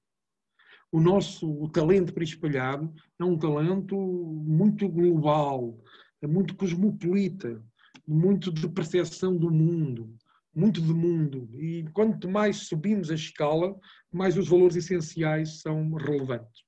O 0.91 1.01
nosso 1.01 1.51
o 1.51 1.69
talento 1.69 2.13
para 2.13 2.25
espalhar 2.25 2.81
é 3.19 3.25
um 3.25 3.39
talento 3.39 3.97
muito 3.97 4.89
global, 4.89 5.79
é 6.23 6.27
muito 6.27 6.57
cosmopolita, 6.57 7.63
muito 8.07 8.51
de 8.51 8.67
percepção 8.69 9.37
do 9.37 9.51
mundo, 9.51 10.17
muito 10.55 10.81
de 10.81 10.95
mundo. 10.95 11.49
E 11.61 11.85
quanto 11.93 12.29
mais 12.29 12.69
subimos 12.69 13.11
a 13.11 13.15
escala, 13.15 13.79
mais 14.11 14.37
os 14.39 14.49
valores 14.49 14.77
essenciais 14.77 15.61
são 15.61 15.93
relevantes. 15.95 16.63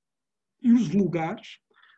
E 0.61 0.71
os 0.71 0.89
lugares, 0.89 1.57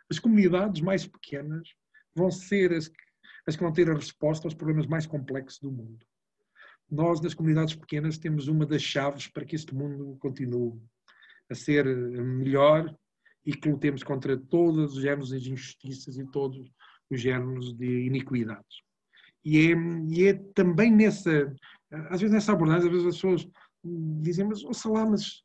as 0.09 0.17
comunidades 0.17 0.81
mais 0.81 1.05
pequenas, 1.05 1.67
vão 2.15 2.31
ser 2.31 2.71
as 2.71 2.87
que 2.87 3.02
as 3.47 3.55
que 3.55 3.63
vão 3.63 3.73
ter 3.73 3.89
a 3.89 3.95
resposta 3.95 4.47
aos 4.47 4.53
problemas 4.53 4.87
mais 4.87 5.05
complexos 5.05 5.59
do 5.59 5.71
mundo. 5.71 6.05
Nós, 6.89 7.21
nas 7.21 7.33
comunidades 7.33 7.75
pequenas, 7.75 8.17
temos 8.17 8.47
uma 8.47 8.65
das 8.65 8.81
chaves 8.81 9.27
para 9.27 9.45
que 9.45 9.55
este 9.55 9.73
mundo 9.73 10.17
continue 10.19 10.79
a 11.49 11.55
ser 11.55 11.85
melhor 11.85 12.95
e 13.45 13.53
que 13.53 13.69
lutemos 13.69 14.03
contra 14.03 14.37
todos 14.37 14.95
os 14.95 15.01
géneros 15.01 15.29
de 15.29 15.51
injustiças 15.51 16.17
e 16.17 16.25
todos 16.31 16.71
os 17.09 17.21
géneros 17.21 17.73
de 17.73 18.05
iniquidades. 18.05 18.81
E 19.43 19.57
é, 19.59 19.75
e 20.09 20.27
é 20.27 20.33
também 20.53 20.91
nessa, 20.91 21.53
às 22.09 22.21
vezes 22.21 22.31
nessa 22.31 22.53
abordagem, 22.53 22.85
às 22.87 22.91
vezes 22.91 23.07
as 23.07 23.15
pessoas 23.15 23.47
dizem, 24.21 24.45
mas, 24.45 24.63
ouça 24.63 24.89
lá, 24.89 25.05
mas 25.05 25.43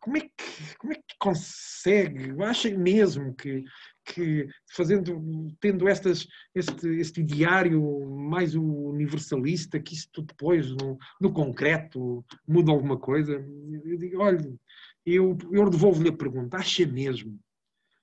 como 0.00 0.16
é 0.16 0.20
que, 0.20 0.76
como 0.78 0.92
é 0.92 0.96
que 0.96 1.14
consegue? 1.18 2.42
Acha 2.42 2.68
mesmo 2.76 3.34
que, 3.34 3.64
que 4.04 4.48
fazendo, 4.70 5.48
tendo 5.60 5.88
estas, 5.88 6.26
este, 6.54 6.88
este 6.98 7.22
diário 7.22 8.06
mais 8.06 8.54
universalista, 8.54 9.80
que 9.80 9.94
isto 9.94 10.22
depois, 10.22 10.70
no, 10.70 10.98
no 11.20 11.32
concreto, 11.32 12.24
muda 12.46 12.70
alguma 12.70 12.98
coisa? 12.98 13.32
Eu 13.84 13.96
digo, 13.96 14.20
olha, 14.20 14.54
eu, 15.06 15.36
eu 15.50 15.70
devolvo-lhe 15.70 16.10
a 16.10 16.16
pergunta, 16.16 16.56
acha 16.58 16.86
mesmo 16.86 17.38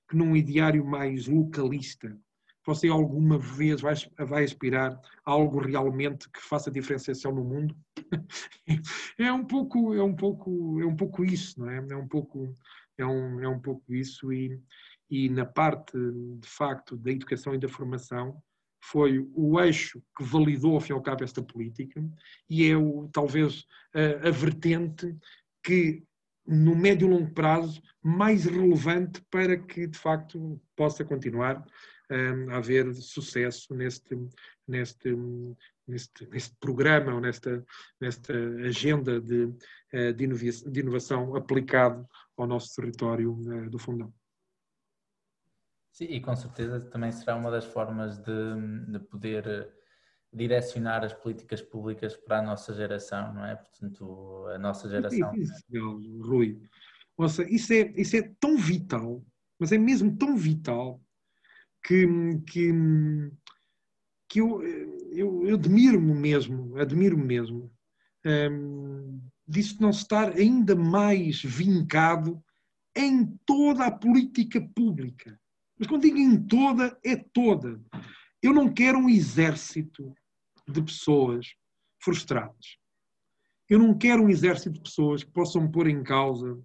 que 0.08 0.16
num 0.16 0.36
ideário 0.36 0.84
mais 0.84 1.26
localista 1.26 2.16
você 2.64 2.88
alguma 2.88 3.38
vez 3.38 3.80
vai, 3.80 3.94
vai 4.18 4.44
aspirar 4.44 4.92
a 5.24 5.32
algo 5.32 5.58
realmente 5.58 6.30
que 6.30 6.40
faça 6.40 6.70
diferenciação 6.70 7.34
no 7.34 7.44
mundo? 7.44 7.76
é 9.18 9.32
um 9.32 9.44
pouco, 9.44 9.94
é 9.94 10.02
um 10.02 10.14
pouco, 10.14 10.80
é 10.80 10.86
um 10.86 10.94
pouco 10.94 11.24
isso, 11.24 11.58
não 11.60 11.68
é? 11.68 11.84
É 11.90 11.96
um 11.96 12.06
pouco, 12.06 12.56
é 12.96 13.04
um, 13.04 13.42
é 13.42 13.48
um 13.48 13.58
pouco 13.58 13.92
isso 13.92 14.32
e, 14.32 14.60
e 15.12 15.28
na 15.28 15.44
parte, 15.44 15.92
de 16.38 16.48
facto, 16.48 16.96
da 16.96 17.10
educação 17.10 17.54
e 17.54 17.58
da 17.58 17.68
formação, 17.68 18.42
foi 18.80 19.28
o 19.34 19.60
eixo 19.60 20.02
que 20.16 20.24
validou, 20.24 20.74
ao 20.74 20.80
fim 20.80 20.94
e 20.94 20.96
ao 20.96 21.02
cabo, 21.02 21.22
esta 21.22 21.42
política 21.42 22.02
e 22.48 22.66
é 22.66 22.74
o, 22.74 23.10
talvez 23.12 23.66
a, 23.94 24.28
a 24.28 24.30
vertente 24.30 25.14
que, 25.62 26.02
no 26.46 26.74
médio 26.74 27.06
e 27.06 27.10
longo 27.10 27.30
prazo, 27.34 27.82
mais 28.02 28.46
relevante 28.46 29.22
para 29.30 29.58
que, 29.58 29.86
de 29.86 29.98
facto, 29.98 30.58
possa 30.74 31.04
continuar 31.04 31.62
um, 32.10 32.50
a 32.50 32.56
haver 32.56 32.94
sucesso 32.94 33.74
neste, 33.74 34.16
neste, 34.66 35.14
neste, 35.86 36.26
neste 36.30 36.56
programa 36.58 37.14
ou 37.14 37.20
nesta, 37.20 37.62
nesta 38.00 38.32
agenda 38.66 39.20
de, 39.20 39.52
eh, 39.92 40.12
de, 40.14 40.80
inovação, 40.80 41.36
aplicado 41.36 42.08
ao 42.34 42.46
nosso 42.46 42.74
território 42.74 43.32
uh, 43.32 43.68
do 43.68 43.78
Fundão. 43.78 44.12
Sim, 45.92 46.06
e 46.06 46.20
com 46.20 46.34
certeza 46.34 46.80
também 46.90 47.12
será 47.12 47.36
uma 47.36 47.50
das 47.50 47.66
formas 47.66 48.18
de, 48.18 48.32
de 48.88 48.98
poder 48.98 49.46
eh, 49.46 49.70
direcionar 50.32 51.04
as 51.04 51.12
políticas 51.12 51.60
públicas 51.60 52.16
para 52.16 52.38
a 52.38 52.42
nossa 52.42 52.72
geração, 52.72 53.34
não 53.34 53.44
é? 53.44 53.56
Portanto, 53.56 54.46
a 54.54 54.58
nossa 54.58 54.88
geração. 54.88 55.34
Isso, 55.34 55.62
isso, 55.70 56.22
Rui. 56.22 56.62
Ouça, 57.16 57.44
isso 57.48 57.74
é, 57.74 57.92
isso 57.94 58.16
é 58.16 58.22
tão 58.40 58.56
vital, 58.56 59.22
mas 59.58 59.70
é 59.70 59.76
mesmo 59.76 60.16
tão 60.16 60.34
vital 60.34 60.98
que, 61.84 62.06
que, 62.46 62.72
que 64.28 64.40
eu, 64.40 64.62
eu, 65.10 65.46
eu 65.46 65.54
admiro-me 65.56 66.14
mesmo, 66.14 66.74
admiro-me 66.78 67.24
mesmo 67.24 67.70
um, 68.24 69.20
disso 69.46 69.76
não 69.80 69.90
estar 69.90 70.32
ainda 70.32 70.74
mais 70.74 71.42
vincado 71.42 72.42
em 72.96 73.26
toda 73.44 73.84
a 73.84 73.90
política 73.90 74.60
pública. 74.74 75.38
Mas 75.82 75.88
quando 75.88 76.02
digo 76.02 76.16
em 76.16 76.40
toda, 76.40 76.96
é 77.04 77.16
toda. 77.16 77.80
Eu 78.40 78.52
não 78.52 78.72
quero 78.72 78.98
um 78.98 79.08
exército 79.08 80.14
de 80.68 80.80
pessoas 80.80 81.56
frustradas. 81.98 82.76
Eu 83.68 83.80
não 83.80 83.92
quero 83.92 84.22
um 84.22 84.28
exército 84.28 84.70
de 84.70 84.80
pessoas 84.80 85.24
que 85.24 85.32
possam 85.32 85.68
pôr 85.68 85.88
em 85.88 86.04
causa 86.04 86.56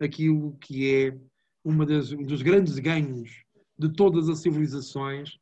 aquilo 0.00 0.58
que 0.60 0.92
é 0.92 1.16
uma 1.64 1.86
das, 1.86 2.10
um 2.10 2.24
dos 2.24 2.42
grandes 2.42 2.76
ganhos 2.80 3.44
de 3.78 3.92
todas 3.92 4.28
as 4.28 4.40
civilizações, 4.40 5.38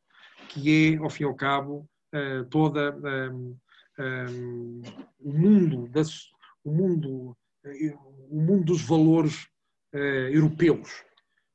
que 0.49 0.93
é, 0.93 0.97
ao 0.97 1.09
fim 1.09 1.23
e 1.23 1.25
ao 1.25 1.33
cabo, 1.33 1.89
uh, 2.13 2.45
toda 2.51 2.95
um, 3.31 3.57
um, 3.99 4.81
o 5.19 5.33
mundo 5.33 5.87
das, 5.89 6.29
o 6.63 6.71
mundo 6.71 7.35
o 8.29 8.39
mundo 8.39 8.65
dos 8.65 8.83
valores 8.83 9.47
uh, 9.91 10.29
europeus. 10.31 11.03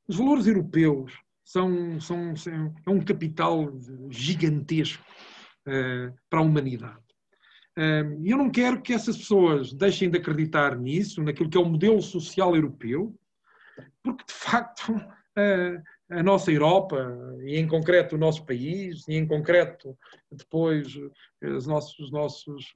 Os 0.09 0.17
valores 0.17 0.49
europeus 0.49 1.13
são, 1.49 1.99
são, 1.99 2.37
são 2.37 2.75
é 2.87 2.91
um 2.91 3.01
capital 3.01 3.73
gigantesco 4.11 5.03
uh, 5.67 6.15
para 6.29 6.41
a 6.41 6.43
humanidade. 6.43 7.03
E 8.21 8.33
eu 8.33 8.37
não 8.37 8.51
quero 8.51 8.83
que 8.83 8.93
essas 8.93 9.17
pessoas 9.17 9.73
deixem 9.73 10.11
de 10.11 10.19
acreditar 10.19 10.77
nisso, 10.77 11.23
naquilo 11.23 11.49
que 11.49 11.57
é 11.57 11.61
o 11.61 11.65
modelo 11.65 12.03
social 12.03 12.57
europeu, 12.57 13.17
porque 14.03 14.25
de 14.27 14.33
facto 14.33 14.93
a 16.11 16.21
nossa 16.25 16.51
Europa, 16.51 17.17
e 17.45 17.57
em 17.57 17.69
concreto 17.69 18.17
o 18.17 18.19
nosso 18.19 18.45
país, 18.45 19.07
e 19.07 19.15
em 19.15 19.25
concreto 19.25 19.97
depois 20.29 20.89
os 21.41 21.69
nossos, 21.69 21.97
os 22.01 22.11
nossos, 22.11 22.73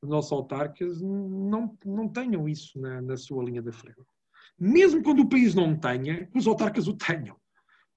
os 0.00 0.08
nossos 0.08 0.30
autarcas, 0.30 1.02
não, 1.02 1.76
não 1.84 2.08
tenham 2.08 2.48
isso 2.48 2.80
na, 2.80 3.02
na 3.02 3.16
sua 3.16 3.42
linha 3.42 3.60
da 3.60 3.72
frente. 3.72 3.98
Mesmo 4.56 5.02
quando 5.02 5.22
o 5.22 5.28
país 5.28 5.52
não 5.52 5.76
tenha, 5.76 6.30
os 6.32 6.46
autarcas 6.46 6.86
o 6.86 6.94
tenham. 6.94 7.36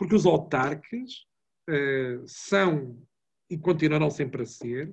Porque 0.02 0.16
os 0.16 0.26
autarcas 0.26 1.28
uh, 1.70 2.24
são, 2.26 3.00
e 3.48 3.56
continuarão 3.56 4.10
sempre 4.10 4.42
a 4.42 4.46
ser, 4.48 4.92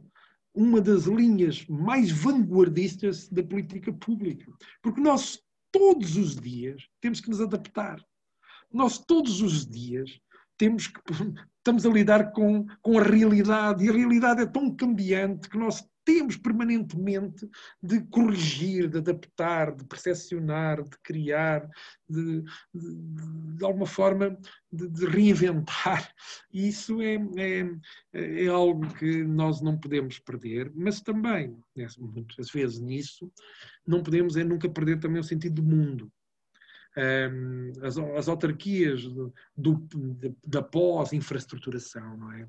uma 0.55 0.82
das 0.82 1.05
linhas 1.05 1.66
mais 1.66 2.10
vanguardistas 2.10 3.26
da 3.26 3.43
política 3.43 3.90
pública. 3.90 4.52
Porque 4.82 5.01
nós, 5.01 5.40
todos 5.72 6.18
os 6.18 6.36
dias, 6.36 6.86
temos 7.01 7.22
que 7.22 7.30
nos 7.30 7.40
adaptar. 7.40 8.05
Nós, 8.70 8.98
todos 8.98 9.40
os 9.40 9.66
dias, 9.66 10.20
temos 10.59 10.89
que, 10.89 11.01
estamos 11.56 11.86
a 11.86 11.89
lidar 11.89 12.30
com, 12.32 12.66
com 12.82 12.98
a 12.98 13.02
realidade 13.02 13.86
e 13.86 13.89
a 13.89 13.94
realidade 13.94 14.43
é 14.43 14.47
tão 14.47 14.76
cambiante 14.76 15.48
que 15.48 15.56
nós 15.56 15.89
temos 16.09 16.39
permanentemente 16.39 17.47
de 17.82 18.01
corrigir, 18.06 18.89
de 18.89 18.97
adaptar, 18.97 19.76
de 19.76 19.85
percepcionar, 19.85 20.82
de 20.82 20.98
criar, 21.02 21.68
de, 22.09 22.40
de, 22.72 23.56
de 23.59 23.62
alguma 23.62 23.85
forma 23.85 24.35
de, 24.72 24.89
de, 24.89 25.05
reinventar. 25.05 26.10
E 26.51 26.66
isso 26.68 27.02
é, 27.02 27.16
é, 27.36 27.70
é, 28.14 28.47
algo 28.47 28.89
que 28.94 29.22
nós 29.22 29.60
não 29.60 29.76
podemos 29.76 30.18
perder, 30.18 30.72
mas 30.74 31.02
também, 31.02 31.62
né, 31.76 31.86
muitas 31.98 32.51
vezes 32.51 32.80
nisso, 32.80 33.30
não 33.86 34.02
podemos 34.02 34.35
é 34.39 34.43
nunca 34.43 34.66
perder 34.66 34.98
também 35.01 35.20
o 35.20 35.24
sentido 35.24 35.60
do 35.60 35.62
mundo. 35.62 36.10
as, 37.82 37.98
as 37.98 38.28
autarquias 38.30 39.02
do, 39.55 39.86
da 40.47 40.62
pós-infraestruturação, 40.62 42.16
não 42.16 42.32
é? 42.32 42.48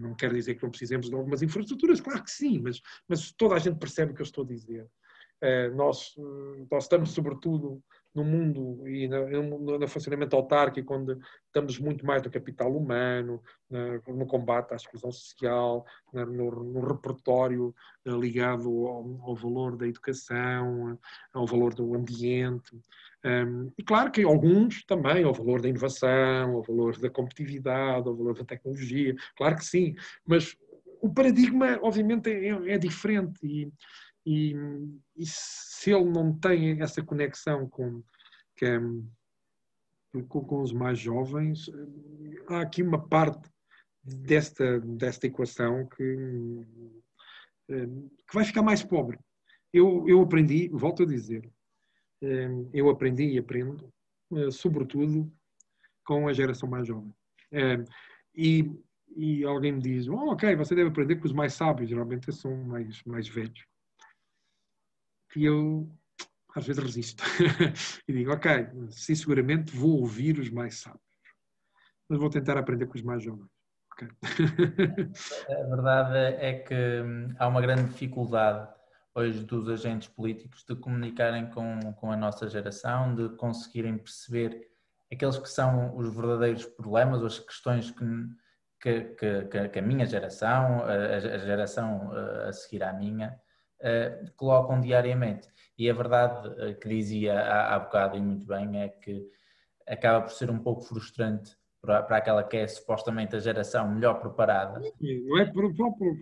Não 0.00 0.14
quero 0.14 0.34
dizer 0.34 0.54
que 0.54 0.62
não 0.62 0.70
precisemos 0.70 1.08
de 1.08 1.14
algumas 1.14 1.42
infraestruturas, 1.42 2.00
claro 2.00 2.22
que 2.22 2.30
sim, 2.30 2.60
mas, 2.60 2.80
mas 3.08 3.32
toda 3.32 3.54
a 3.54 3.58
gente 3.58 3.78
percebe 3.78 4.12
o 4.12 4.14
que 4.14 4.22
eu 4.22 4.26
estou 4.26 4.44
a 4.44 4.46
dizer. 4.46 4.86
Uh, 5.42 5.74
nós, 5.76 6.14
nós 6.70 6.84
estamos, 6.84 7.10
sobretudo, 7.10 7.82
no 8.16 8.24
mundo 8.24 8.88
e 8.88 9.06
no, 9.06 9.78
no, 9.78 9.88
funcionamento 9.88 10.34
autárquico, 10.34 10.94
onde 10.94 11.18
estamos 11.44 11.78
muito 11.78 12.04
mais 12.04 12.22
no 12.22 12.30
capital 12.30 12.74
humano, 12.74 13.42
no, 14.08 14.26
combate 14.26 14.72
à 14.72 14.76
exclusão 14.76 15.12
social, 15.12 15.84
no, 16.12 16.50
no 16.50 16.80
repertório 16.80 17.74
uh, 18.06 18.18
ligado 18.18 18.68
ao, 18.86 19.20
ao, 19.22 19.36
valor 19.36 19.76
da 19.76 19.86
educação, 19.86 20.98
ao 21.34 21.46
valor 21.46 21.74
do 21.74 21.94
ambiente. 21.94 22.74
E 23.76 23.82
claro 23.82 24.12
que 24.12 24.22
alguns 24.22 24.84
também, 24.84 25.24
ao 25.24 25.34
valor 25.34 25.60
da 25.60 25.68
inovação, 25.68 26.52
ao 26.52 26.62
valor 26.62 26.96
da 26.96 27.10
competitividade, 27.10 28.08
ao 28.08 28.14
valor 28.14 28.34
da 28.38 28.44
tecnologia, 28.44 29.16
claro 29.36 29.56
que 29.56 29.64
sim, 29.64 29.96
mas 30.24 30.56
o 31.00 31.12
paradigma, 31.12 31.78
obviamente, 31.82 32.30
é, 32.30 32.74
é 32.74 32.78
diferente 32.78 33.38
e, 33.44 33.72
e, 34.26 34.56
e, 35.16 35.24
se 35.24 35.92
ele 35.92 36.10
não 36.10 36.36
tem 36.36 36.82
essa 36.82 37.00
conexão 37.00 37.68
com, 37.68 38.02
com, 38.58 40.26
com 40.26 40.62
os 40.62 40.72
mais 40.72 40.98
jovens, 40.98 41.70
há 42.48 42.62
aqui 42.62 42.82
uma 42.82 43.06
parte 43.08 43.48
desta, 44.02 44.80
desta 44.80 45.28
equação 45.28 45.86
que, 45.86 46.16
que 47.68 48.34
vai 48.34 48.44
ficar 48.44 48.62
mais 48.62 48.82
pobre. 48.82 49.16
Eu, 49.72 50.04
eu 50.08 50.20
aprendi, 50.20 50.68
volto 50.72 51.04
a 51.04 51.06
dizer, 51.06 51.48
eu 52.72 52.90
aprendi 52.90 53.28
e 53.28 53.38
aprendo, 53.38 53.92
eh, 54.32 54.50
sobretudo, 54.50 55.30
com 56.04 56.26
a 56.26 56.32
geração 56.32 56.68
mais 56.68 56.88
jovem. 56.88 57.14
E, 58.34 58.70
e 59.16 59.44
alguém 59.44 59.72
me 59.72 59.80
diz, 59.80 60.08
oh, 60.08 60.30
ok, 60.30 60.56
você 60.56 60.74
deve 60.74 60.88
aprender 60.88 61.16
com 61.16 61.26
os 61.26 61.32
mais 61.32 61.52
sábios, 61.54 61.88
geralmente 61.88 62.32
são 62.32 62.56
mais, 62.64 63.02
mais 63.04 63.28
velhos. 63.28 63.64
E 65.36 65.44
eu, 65.44 65.86
às 66.54 66.66
vezes, 66.66 66.82
resisto. 66.82 67.22
e 68.08 68.12
digo, 68.12 68.32
ok, 68.32 68.68
sim, 68.90 69.14
seguramente 69.14 69.76
vou 69.76 70.00
ouvir 70.00 70.38
os 70.38 70.48
mais 70.48 70.80
sábios, 70.80 71.02
mas 72.08 72.18
vou 72.18 72.30
tentar 72.30 72.56
aprender 72.56 72.86
com 72.86 72.94
os 72.94 73.02
mais 73.02 73.22
jovens. 73.22 73.50
Okay. 73.92 74.08
a 75.48 75.68
verdade 75.68 76.18
é 76.38 76.54
que 76.54 76.74
hum, 76.74 77.34
há 77.38 77.46
uma 77.48 77.60
grande 77.60 77.84
dificuldade 77.84 78.68
hoje 79.14 79.42
dos 79.44 79.68
agentes 79.68 80.08
políticos 80.08 80.64
de 80.68 80.74
comunicarem 80.76 81.50
com, 81.50 81.80
com 81.94 82.10
a 82.10 82.16
nossa 82.16 82.48
geração, 82.48 83.14
de 83.14 83.30
conseguirem 83.36 83.96
perceber 83.96 84.68
aqueles 85.10 85.38
que 85.38 85.48
são 85.48 85.96
os 85.96 86.14
verdadeiros 86.14 86.66
problemas, 86.66 87.22
as 87.22 87.38
questões 87.38 87.90
que, 87.90 88.04
que, 88.80 89.44
que, 89.48 89.68
que 89.68 89.78
a 89.78 89.82
minha 89.82 90.04
geração, 90.04 90.84
a, 90.84 90.92
a 90.92 91.38
geração 91.38 92.12
eh, 92.14 92.48
a 92.48 92.52
seguir 92.52 92.82
à 92.82 92.92
minha, 92.92 93.40
uh, 93.80 94.32
colocam 94.36 94.80
diariamente. 94.80 95.48
E 95.78 95.90
a 95.90 95.94
verdade 95.94 96.48
uh, 96.48 96.78
que 96.78 96.88
dizia 96.88 97.38
há, 97.38 97.74
há 97.74 97.78
bocado 97.78 98.16
e 98.16 98.20
muito 98.20 98.46
bem 98.46 98.80
é 98.80 98.88
que 98.88 99.28
acaba 99.86 100.22
por 100.22 100.32
ser 100.32 100.50
um 100.50 100.58
pouco 100.58 100.82
frustrante 100.82 101.56
para, 101.80 102.02
para 102.02 102.16
aquela 102.16 102.42
que 102.42 102.56
é 102.56 102.66
supostamente 102.66 103.36
a 103.36 103.40
geração 103.40 103.88
melhor 103.88 104.20
preparada. 104.20 104.80
Não 105.00 105.38
é, 105.38 105.52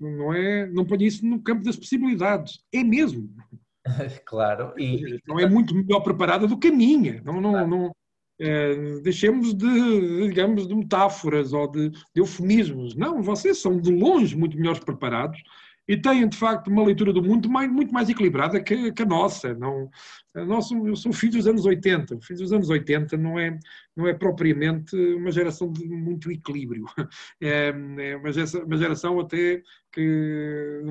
não 0.01 0.35
é, 0.35 0.67
não 0.67 0.85
põe 0.85 1.05
isso 1.05 1.25
no 1.25 1.43
campo 1.43 1.65
das 1.65 1.77
possibilidades, 1.77 2.61
é 2.73 2.85
mesmo. 2.85 3.31
claro. 4.27 4.75
E, 4.79 5.21
não 5.27 5.41
é 5.41 5.49
muito 5.49 5.75
melhor 5.75 6.01
preparada 6.01 6.47
do 6.47 6.59
que 6.59 6.69
a 6.69 6.73
minha. 6.73 7.23
Não, 7.25 7.41
não, 7.41 7.53
claro. 7.53 7.69
não, 7.69 7.93
é, 8.39 9.01
deixemos 9.01 9.55
de, 9.55 10.29
digamos, 10.29 10.67
de 10.67 10.75
metáforas 10.75 11.53
ou 11.53 11.71
de, 11.71 11.91
de 11.91 12.01
eufemismos. 12.17 12.95
Não, 12.95 13.23
vocês 13.23 13.59
são 13.59 13.81
de 13.81 13.93
longe 13.93 14.37
muito 14.37 14.57
melhores 14.57 14.81
preparados 14.81 15.43
e 15.87 15.97
têm, 15.97 16.29
de 16.29 16.37
facto, 16.37 16.69
uma 16.69 16.85
leitura 16.85 17.13
do 17.13 17.23
mundo 17.23 17.49
muito 17.51 17.93
mais 17.93 18.09
equilibrada 18.09 18.63
que, 18.63 18.93
que 18.93 19.03
a 19.03 19.07
nossa. 19.07 19.55
Não, 19.55 19.91
nossa. 20.35 20.75
Eu 20.75 20.97
sou 20.97 21.13
filho 21.13 21.35
dos 21.35 21.47
anos 21.47 21.65
80. 21.65 22.17
O 22.17 22.21
filho 22.21 22.41
dos 22.41 22.53
anos 22.53 22.69
80 22.69 23.17
não 23.17 23.39
é, 23.39 23.59
não 23.97 24.09
é 24.09 24.15
propriamente 24.15 24.97
uma 24.97 25.31
geração 25.31 25.71
de 25.71 25.87
muito 25.87 26.31
equilíbrio. 26.31 26.85
É, 27.41 27.69
é 27.99 28.17
uma, 28.17 28.33
geração, 28.33 28.65
uma 28.65 28.77
geração 28.77 29.21
até 29.21 29.63
que, 29.93 30.83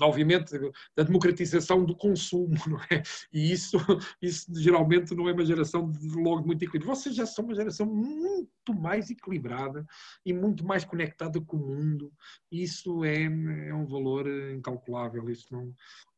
obviamente, 0.00 0.52
da 0.96 1.02
democratização 1.02 1.84
do 1.84 1.94
consumo, 1.94 2.54
não 2.66 2.78
é? 2.90 3.02
E 3.32 3.52
isso, 3.52 3.76
isso 4.20 4.46
geralmente 4.60 5.14
não 5.14 5.28
é 5.28 5.32
uma 5.32 5.44
geração 5.44 5.90
de 5.90 6.08
logo 6.16 6.46
muito 6.46 6.64
equilíbrio. 6.64 6.94
Vocês 6.94 7.14
já 7.14 7.26
são 7.26 7.44
uma 7.44 7.54
geração 7.54 7.86
muito 7.86 8.74
mais 8.74 9.10
equilibrada 9.10 9.86
e 10.24 10.32
muito 10.32 10.64
mais 10.64 10.84
conectada 10.84 11.40
com 11.40 11.56
o 11.56 11.60
mundo. 11.60 12.12
Isso 12.50 13.04
é, 13.04 13.24
é 13.24 13.74
um 13.74 13.86
valor 13.86 14.26
incalculável. 14.52 15.28
Isso 15.30 15.46
não, 15.52 15.72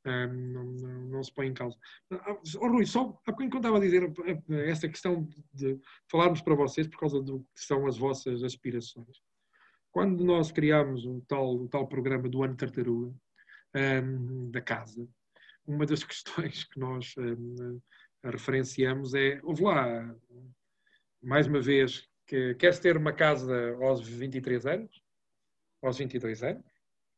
não, 0.07 0.65
não, 0.65 1.01
não, 1.09 1.23
se 1.23 1.33
põe 1.33 1.49
em 1.49 1.55
causa. 1.55 1.77
Oh, 2.11 2.69
Rui, 2.69 2.87
só 2.87 3.21
enquanto 3.29 3.57
estava 3.57 3.79
a 3.79 3.81
dizer 3.81 4.13
essa 4.67 4.89
questão 4.89 5.29
de 5.53 5.79
falarmos 6.11 6.41
para 6.41 6.55
vocês 6.55 6.87
por 6.87 7.01
causa 7.01 7.21
do 7.21 7.41
que 7.55 7.65
são 7.65 7.87
as 7.87 7.99
vossas 7.99 8.43
aspirações. 8.45 9.21
Quando 9.91 10.25
nós 10.25 10.53
criámos 10.53 11.05
o 11.07 11.23
tal, 11.27 11.57
o 11.57 11.69
tal 11.69 11.89
programa 11.89 12.29
do 12.29 12.43
Ano 12.43 12.57
Tartaruga, 12.57 13.15
um, 13.75 14.51
da 14.51 14.61
casa, 14.61 15.09
uma 15.67 15.87
das 15.87 16.05
questões 16.05 16.65
que 16.65 16.79
nós 16.79 17.15
um, 17.19 17.81
referenciamos 18.25 19.15
é, 19.15 19.41
houve 19.43 19.63
lá, 19.63 20.15
mais 21.23 21.47
uma 21.47 21.61
vez, 21.61 22.09
que 22.27 22.55
queres 22.57 22.79
ter 22.79 22.97
uma 22.97 23.13
casa 23.13 23.77
aos 23.81 24.07
23 24.07 24.67
anos? 24.67 25.03
Aos 25.83 25.99
22 25.99 26.43
anos? 26.43 26.65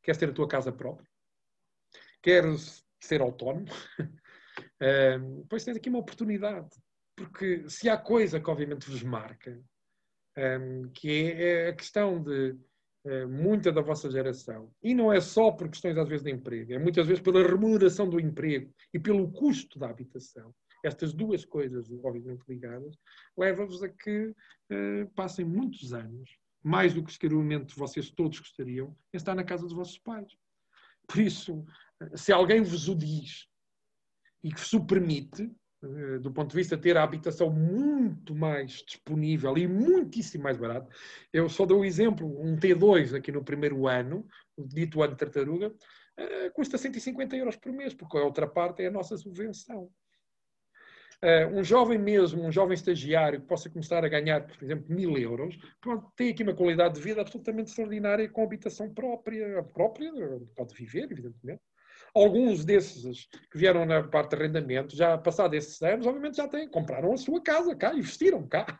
Queres 0.03 0.19
ter 0.19 0.31
a 0.31 0.33
tua 0.33 0.49
casa 0.49 0.71
própria? 0.73 1.09
Queres 2.23 2.85
ser 3.01 3.21
autónomo, 3.21 3.67
uh, 4.01 5.47
pois 5.49 5.65
tens 5.65 5.77
aqui 5.77 5.89
uma 5.89 6.01
oportunidade. 6.01 6.69
Porque 7.17 7.69
se 7.69 7.89
há 7.89 7.97
coisa 7.97 8.41
que 8.41 8.49
obviamente 8.49 8.89
vos 8.89 9.03
marca, 9.03 9.61
um, 10.37 10.89
que 10.91 11.11
é, 11.11 11.67
é 11.67 11.69
a 11.69 11.73
questão 11.75 12.23
de 12.23 12.57
uh, 13.05 13.29
muita 13.29 13.73
da 13.73 13.81
vossa 13.81 14.09
geração, 14.09 14.73
e 14.83 14.95
não 14.95 15.13
é 15.13 15.21
só 15.21 15.51
por 15.51 15.69
questões 15.69 15.99
às 15.99 16.09
vezes 16.09 16.25
de 16.25 16.31
emprego, 16.31 16.73
é 16.73 16.79
muitas 16.79 17.07
vezes 17.07 17.23
pela 17.23 17.43
remuneração 17.43 18.09
do 18.09 18.21
emprego 18.21 18.73
e 18.95 19.01
pelo 19.01 19.31
custo 19.33 19.79
da 19.79 19.89
habitação. 19.91 20.55
Estas 20.85 21.13
duas 21.13 21.45
coisas, 21.45 21.91
obviamente 22.05 22.45
ligadas, 22.49 22.97
leva-vos 23.37 23.83
a 23.83 23.89
que 23.89 24.29
uh, 24.29 25.11
passem 25.17 25.45
muitos 25.45 25.93
anos, 25.93 26.31
mais 26.63 26.95
do 26.95 27.03
que 27.03 27.13
seguramente 27.13 27.77
vocês 27.77 28.11
todos 28.11 28.39
gostariam, 28.39 28.97
em 29.13 29.17
estar 29.17 29.35
na 29.35 29.43
casa 29.43 29.65
dos 29.65 29.73
vossos 29.73 29.99
pais. 29.99 30.33
Por 31.09 31.21
isso, 31.21 31.65
se 32.15 32.33
alguém 32.33 32.63
vos 32.63 32.89
o 32.89 32.95
diz 32.95 33.47
e 34.43 34.51
que 34.51 34.61
vos 34.61 34.73
o 34.73 34.87
permite, 34.87 35.51
eh, 35.83 36.19
do 36.19 36.33
ponto 36.33 36.51
de 36.51 36.57
vista 36.57 36.77
de 36.77 36.83
ter 36.83 36.97
a 36.97 37.05
habitação 37.05 37.51
muito 37.51 38.35
mais 38.35 38.83
disponível 38.87 39.57
e 39.57 39.67
muitíssimo 39.67 40.45
mais 40.45 40.57
barato. 40.57 40.91
Eu 41.33 41.49
só 41.49 41.65
dou 41.65 41.81
um 41.81 41.85
exemplo, 41.85 42.27
um 42.41 42.57
T2 42.57 43.15
aqui 43.15 43.31
no 43.31 43.45
primeiro 43.45 43.87
ano, 43.87 44.27
o 44.57 44.67
dito 44.67 45.03
ano 45.03 45.13
de 45.13 45.19
tartaruga, 45.19 45.69
uh, 45.69 46.53
custa 46.53 46.77
150 46.77 47.37
euros 47.37 47.57
por 47.57 47.73
mês, 47.73 47.95
porque 47.95 48.19
a 48.19 48.25
outra 48.25 48.47
parte 48.47 48.83
é 48.83 48.87
a 48.87 48.91
nossa 48.91 49.17
subvenção. 49.17 49.89
Uh, 51.23 51.53
um 51.53 51.65
jovem 51.65 51.99
mesmo, 51.99 52.45
um 52.45 52.51
jovem 52.51 52.75
estagiário 52.75 53.41
que 53.41 53.47
possa 53.47 53.71
começar 53.71 54.05
a 54.05 54.09
ganhar, 54.09 54.47
por 54.47 54.63
exemplo, 54.63 54.87
mil 54.89 55.17
euros, 55.17 55.57
pronto, 55.81 56.13
tem 56.17 56.31
aqui 56.31 56.43
uma 56.43 56.55
qualidade 56.55 56.95
de 56.95 57.01
vida 57.01 57.21
absolutamente 57.21 57.71
extraordinária 57.71 58.29
com 58.29 58.43
habitação 58.43 58.93
própria, 58.93 59.63
própria, 59.65 60.13
pode 60.57 60.75
viver, 60.75 61.11
evidentemente, 61.11 61.61
Alguns 62.15 62.65
desses 62.65 63.29
que 63.51 63.59
vieram 63.59 63.85
na 63.85 64.03
parte 64.03 64.31
de 64.31 64.37
arrendamento, 64.37 64.97
já 64.97 65.17
passados 65.19 65.57
esses 65.57 65.81
anos, 65.83 66.07
obviamente 66.07 66.37
já 66.37 66.49
têm, 66.49 66.69
compraram 66.69 67.13
a 67.13 67.17
sua 67.17 67.41
casa 67.43 67.75
cá, 67.75 67.95
investiram 67.95 68.47
cá, 68.47 68.79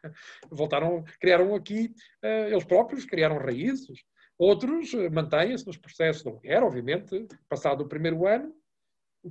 voltaram, 0.51 1.05
criaram 1.21 1.55
aqui, 1.55 1.93
uh, 2.25 2.51
eles 2.51 2.65
próprios 2.65 3.05
criaram 3.05 3.39
raízes. 3.39 3.99
Outros 4.39 4.93
uh, 4.93 5.11
mantêm-se 5.11 5.67
nos 5.67 5.77
processos 5.77 6.23
de 6.23 6.29
aluguer, 6.29 6.63
obviamente, 6.63 7.27
passado 7.49 7.83
o 7.83 7.89
primeiro 7.89 8.27
ano, 8.27 8.53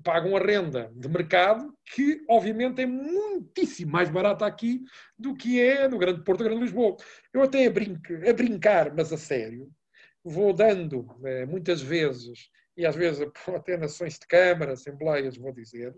pagam 0.03 0.35
a 0.35 0.39
renda 0.39 0.91
de 0.95 1.07
mercado, 1.07 1.73
que 1.85 2.23
obviamente 2.29 2.81
é 2.81 2.85
muitíssimo 2.85 3.91
mais 3.91 4.09
barata 4.09 4.45
aqui 4.45 4.83
do 5.17 5.35
que 5.35 5.61
é 5.61 5.87
no 5.87 5.97
Grande 5.97 6.23
Porto, 6.23 6.43
Grande 6.43 6.61
Lisboa. 6.61 6.97
Eu 7.33 7.41
até 7.41 7.65
a, 7.65 7.69
a 7.69 8.33
brincar, 8.33 8.93
mas 8.93 9.11
a 9.13 9.17
sério, 9.17 9.71
vou 10.23 10.53
dando 10.53 11.07
eh, 11.23 11.45
muitas 11.45 11.81
vezes 11.81 12.49
e 12.77 12.85
às 12.85 12.95
vezes 12.95 13.27
até 13.53 13.75
nações 13.75 14.19
de 14.19 14.27
Câmara, 14.27 14.73
Assembleias, 14.73 15.35
vou 15.35 15.51
dizer, 15.51 15.95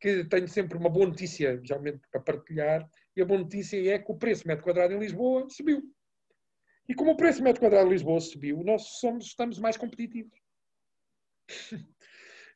que 0.00 0.24
tenho 0.24 0.48
sempre 0.48 0.78
uma 0.78 0.88
boa 0.88 1.06
notícia, 1.06 1.60
geralmente, 1.62 2.00
para 2.10 2.20
partilhar, 2.20 2.88
e 3.14 3.20
a 3.20 3.24
boa 3.24 3.40
notícia 3.40 3.76
é 3.92 3.98
que 3.98 4.10
o 4.10 4.16
preço 4.16 4.46
metro 4.46 4.64
quadrado 4.64 4.94
em 4.94 4.98
Lisboa 4.98 5.46
subiu. 5.50 5.82
E 6.88 6.94
como 6.94 7.10
o 7.10 7.16
preço 7.16 7.42
metro 7.42 7.60
quadrado 7.60 7.88
em 7.88 7.92
Lisboa 7.92 8.20
subiu, 8.20 8.62
nós 8.62 8.82
somos, 9.00 9.26
estamos 9.26 9.58
mais 9.58 9.76
competitivos. 9.76 10.38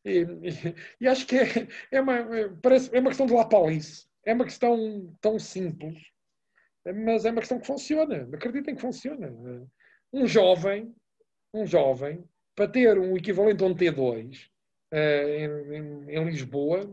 e, 0.05 0.21
e, 0.23 0.75
e, 1.01 1.09
acho 1.09 1.27
que 1.27 1.37
é, 1.37 1.69
é, 1.91 2.01
uma, 2.01 2.25
parece, 2.63 2.95
é 2.97 3.01
uma 3.01 3.11
questão 3.11 3.27
de 3.27 3.35
lapalice. 3.35 4.07
É 4.25 4.33
uma 4.33 4.45
questão 4.45 5.15
tão 5.21 5.39
simples, 5.39 6.03
mas 7.05 7.27
é 7.27 7.31
uma 7.31 7.41
questão 7.41 7.61
que 7.61 7.67
funciona. 7.67 8.27
Acreditem 8.33 8.75
que 8.75 8.81
funciona. 8.81 9.31
Um 10.11 10.27
jovem, 10.27 10.95
um 11.53 11.67
jovem 11.67 12.27
para 12.55 12.69
ter 12.69 12.99
um 12.99 13.17
equivalente 13.17 13.63
a 13.63 13.67
um 13.67 13.75
T2 13.75 14.37
uh, 14.37 14.47
eh, 14.93 15.45
em, 15.45 15.75
em, 15.75 16.17
em, 16.17 16.25
Lisboa, 16.25 16.89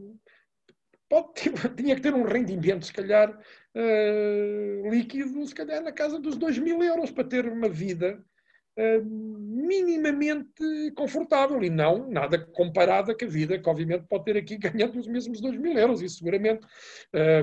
pode 1.08 1.34
ter, 1.34 1.54
tinha 1.76 1.96
que 1.96 2.02
ter 2.02 2.14
um 2.14 2.24
rendimento, 2.24 2.86
se 2.86 2.94
calhar, 2.94 3.30
uh, 3.32 4.90
líquido, 4.90 5.46
se 5.46 5.54
calhar 5.54 5.82
na 5.82 5.92
casa 5.92 6.20
dos 6.20 6.38
2 6.38 6.58
mil 6.60 6.82
euros, 6.84 7.12
para 7.12 7.24
ter 7.24 7.48
uma 7.48 7.70
vida 7.70 8.24
uh, 8.78 9.06
minimamente 9.06 10.92
confortável 10.96 11.64
e 11.64 11.70
não 11.70 12.10
nada 12.10 12.40
comparada 12.40 13.16
com 13.16 13.26
a 13.26 13.28
vida 13.28 13.60
que, 13.60 13.70
obviamente, 13.70 14.08
pode 14.10 14.26
ter 14.26 14.38
aqui 14.38 14.58
ganhando 14.58 15.00
os 15.00 15.08
mesmos 15.08 15.40
2 15.40 15.58
mil 15.58 15.78
euros, 15.78 16.02
isso 16.02 16.18
seguramente. 16.18 16.66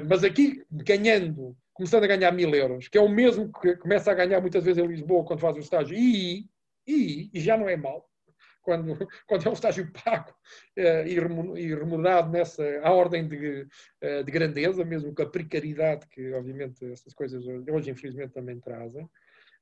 mas 0.08 0.24
aqui, 0.24 0.64
ganhando, 0.70 1.56
começando 1.72 2.02
a 2.02 2.08
ganhar 2.08 2.32
mil 2.32 2.52
euros, 2.52 2.88
que 2.88 2.98
é 2.98 3.00
o 3.00 3.08
mesmo 3.08 3.52
que 3.52 3.76
começa 3.76 4.10
a 4.10 4.14
ganhar 4.14 4.40
muitas 4.40 4.64
vezes 4.64 4.82
em 4.82 4.86
Lisboa 4.88 5.24
quando 5.24 5.38
faz 5.38 5.56
o 5.56 5.60
estágio, 5.60 5.96
e, 5.96 6.44
e, 6.88 7.30
e 7.34 7.40
já 7.40 7.56
não 7.56 7.68
é 7.68 7.76
mau, 7.76 8.08
quando, 8.62 8.96
quando 9.26 9.46
é 9.46 9.50
um 9.50 9.54
estágio 9.54 9.90
pago 10.04 10.30
uh, 10.78 11.56
e 11.56 11.74
remunerado 11.74 12.30
nessa 12.30 12.64
à 12.82 12.92
ordem 12.92 13.28
de, 13.28 13.66
uh, 14.02 14.24
de, 14.24 14.32
grandeza, 14.32 14.84
mesmo 14.84 15.14
com 15.14 15.22
a 15.22 15.30
precariedade 15.30 16.06
que, 16.08 16.32
obviamente, 16.32 16.84
essas 16.90 17.14
coisas 17.14 17.44
hoje, 17.46 17.90
infelizmente, 17.90 18.32
também 18.32 18.58
trazem. 18.58 19.04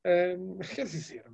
Uh, 0.07 0.59
quer 0.75 0.85
dizer, 0.85 1.25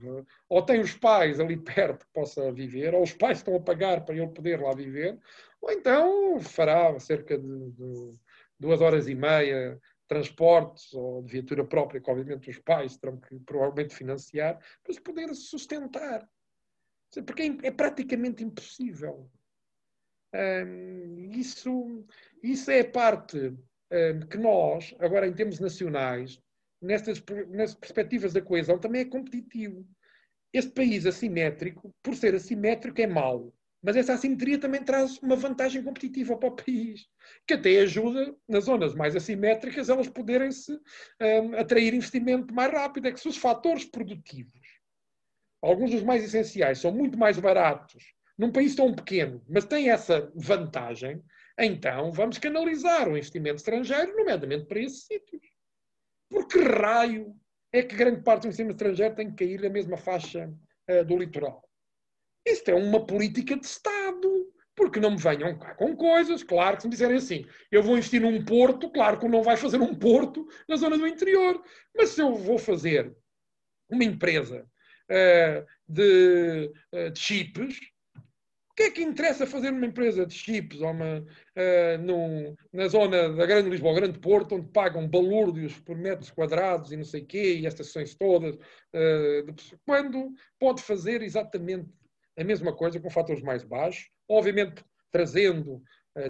ou 0.48 0.62
tem 0.62 0.80
os 0.80 0.94
pais 0.94 1.38
ali 1.38 1.58
perto 1.58 2.06
que 2.06 2.12
possa 2.12 2.50
viver, 2.50 2.94
ou 2.94 3.02
os 3.02 3.12
pais 3.12 3.38
estão 3.38 3.54
a 3.54 3.60
pagar 3.60 4.02
para 4.04 4.14
ele 4.14 4.28
poder 4.28 4.60
lá 4.60 4.74
viver, 4.74 5.18
ou 5.60 5.70
então 5.70 6.40
fará 6.40 6.98
cerca 6.98 7.36
de, 7.36 7.70
de 7.70 8.18
duas 8.58 8.80
horas 8.80 9.08
e 9.08 9.14
meia 9.14 9.78
transportes 10.08 10.92
ou 10.92 11.22
de 11.22 11.32
viatura 11.32 11.64
própria, 11.64 12.00
que 12.00 12.10
obviamente 12.10 12.50
os 12.50 12.58
pais 12.58 12.96
terão 12.96 13.18
que 13.18 13.38
provavelmente 13.40 13.94
financiar, 13.94 14.58
para 14.82 14.92
se 14.92 15.00
poder 15.00 15.34
sustentar. 15.34 16.28
Porque 17.26 17.42
é, 17.42 17.68
é 17.68 17.70
praticamente 17.70 18.42
impossível. 18.42 19.30
Isso, 21.30 22.06
isso 22.42 22.70
é 22.70 22.80
a 22.80 22.90
parte 22.90 23.54
que 24.30 24.38
nós, 24.38 24.94
agora 24.98 25.26
em 25.26 25.34
termos 25.34 25.60
nacionais, 25.60 26.40
nestas, 26.80 27.22
nestas 27.48 27.78
perspectivas 27.78 28.32
da 28.32 28.40
coesão, 28.40 28.78
também 28.78 29.02
é 29.02 29.04
competitivo. 29.04 29.86
Este 30.52 30.72
país 30.72 31.06
assimétrico, 31.06 31.94
por 32.02 32.14
ser 32.14 32.34
assimétrico, 32.34 33.00
é 33.00 33.06
mau. 33.06 33.54
Mas 33.82 33.96
essa 33.96 34.14
assimetria 34.14 34.58
também 34.58 34.82
traz 34.82 35.18
uma 35.18 35.34
vantagem 35.34 35.82
competitiva 35.82 36.36
para 36.36 36.48
o 36.48 36.56
país, 36.56 37.06
que 37.46 37.54
até 37.54 37.80
ajuda, 37.80 38.34
nas 38.48 38.64
zonas 38.64 38.94
mais 38.94 39.16
assimétricas, 39.16 39.88
elas 39.88 40.08
poderem-se 40.08 40.72
um, 41.20 41.56
atrair 41.56 41.92
investimento 41.92 42.54
mais 42.54 42.72
rápido. 42.72 43.08
É 43.08 43.12
que 43.12 43.20
se 43.20 43.28
os 43.28 43.36
fatores 43.36 43.84
produtivos 43.84 44.62
alguns 45.62 45.92
dos 45.92 46.02
mais 46.02 46.24
essenciais 46.24 46.80
são 46.80 46.92
muito 46.92 47.16
mais 47.16 47.38
baratos 47.38 48.12
num 48.36 48.50
país 48.50 48.74
tão 48.74 48.92
pequeno, 48.92 49.42
mas 49.48 49.64
tem 49.64 49.90
essa 49.90 50.32
vantagem, 50.34 51.22
então 51.56 52.10
vamos 52.10 52.38
canalizar 52.38 53.08
o 53.08 53.16
investimento 53.16 53.56
estrangeiro, 53.56 54.16
nomeadamente 54.16 54.66
para 54.66 54.80
esses 54.80 55.04
sítios. 55.04 55.42
Por 56.28 56.48
que 56.48 56.58
raio 56.58 57.36
é 57.70 57.82
que 57.82 57.94
grande 57.94 58.22
parte 58.22 58.42
do 58.42 58.46
investimento 58.46 58.74
estrangeiro 58.74 59.14
tem 59.14 59.30
que 59.30 59.44
cair 59.44 59.60
na 59.60 59.68
mesma 59.68 59.96
faixa 59.96 60.52
uh, 60.90 61.04
do 61.04 61.16
litoral? 61.16 61.62
Isto 62.46 62.70
é 62.70 62.74
uma 62.74 63.04
política 63.04 63.56
de 63.56 63.66
Estado. 63.66 64.52
Porque 64.74 64.98
não 64.98 65.10
me 65.10 65.18
venham 65.18 65.58
cá 65.58 65.74
com 65.74 65.94
coisas, 65.94 66.42
claro 66.42 66.76
que 66.76 66.82
se 66.82 66.88
me 66.88 66.92
disserem 66.92 67.16
assim, 67.18 67.44
eu 67.70 67.82
vou 67.82 67.96
investir 67.96 68.22
num 68.22 68.42
porto, 68.42 68.90
claro 68.90 69.18
que 69.18 69.28
não 69.28 69.42
vai 69.42 69.54
fazer 69.54 69.78
um 69.78 69.94
porto 69.94 70.48
na 70.66 70.76
zona 70.76 70.96
do 70.96 71.06
interior. 71.06 71.62
Mas 71.94 72.10
se 72.10 72.22
eu 72.22 72.34
vou 72.34 72.58
fazer 72.58 73.14
uma 73.90 74.04
empresa 74.04 74.66
uh, 75.10 75.66
de, 75.86 76.72
uh, 76.94 77.10
de, 77.10 77.20
chips, 77.20 77.76
o 78.16 78.74
que 78.74 78.84
é 78.84 78.90
que 78.90 79.02
interessa 79.02 79.46
fazer 79.46 79.70
uma 79.70 79.84
empresa 79.84 80.24
de 80.24 80.32
chips 80.32 80.80
ou 80.80 80.90
uma, 80.90 81.18
uh, 81.18 81.98
num, 82.02 82.56
na 82.72 82.88
zona 82.88 83.28
da 83.28 83.44
Grande 83.44 83.68
Lisboa, 83.68 83.94
Grande 83.94 84.18
Porto, 84.18 84.54
onde 84.54 84.72
pagam 84.72 85.06
balúrdios 85.06 85.78
por 85.80 85.98
metros 85.98 86.30
quadrados 86.30 86.90
e 86.90 86.96
não 86.96 87.04
sei 87.04 87.20
o 87.20 87.26
quê, 87.26 87.56
e 87.56 87.66
estas 87.66 87.88
sessões 87.88 88.14
todas, 88.14 88.56
de, 88.56 89.76
quando 89.86 90.32
pode 90.58 90.82
fazer 90.82 91.20
exatamente 91.20 91.90
a 92.38 92.44
mesma 92.44 92.74
coisa 92.74 93.00
com 93.00 93.10
fatores 93.10 93.42
mais 93.42 93.64
baixos, 93.64 94.10
obviamente 94.28 94.84
trazendo 95.10 95.82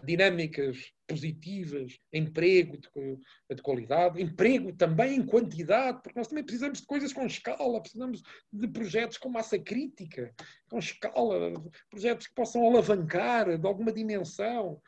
dinâmicas 0.04 0.92
positivas, 1.08 1.98
emprego 2.12 2.78
de, 2.78 3.18
de, 3.54 3.62
qualidade, 3.62 4.22
emprego 4.22 4.72
também 4.72 5.16
em 5.16 5.26
quantidade, 5.26 6.00
porque 6.02 6.18
nós 6.18 6.28
também 6.28 6.44
precisamos 6.44 6.80
de 6.80 6.86
coisas 6.86 7.12
com 7.12 7.26
escala, 7.26 7.80
precisamos 7.80 8.22
de 8.52 8.68
projetos 8.68 9.18
com 9.18 9.28
massa 9.28 9.58
crítica, 9.58 10.32
com 10.70 10.78
escala, 10.78 11.52
projetos 11.90 12.28
que 12.28 12.34
possam 12.34 12.64
alavancar 12.64 13.58
de 13.58 13.66
alguma 13.66 13.92
dimensão. 13.92 14.80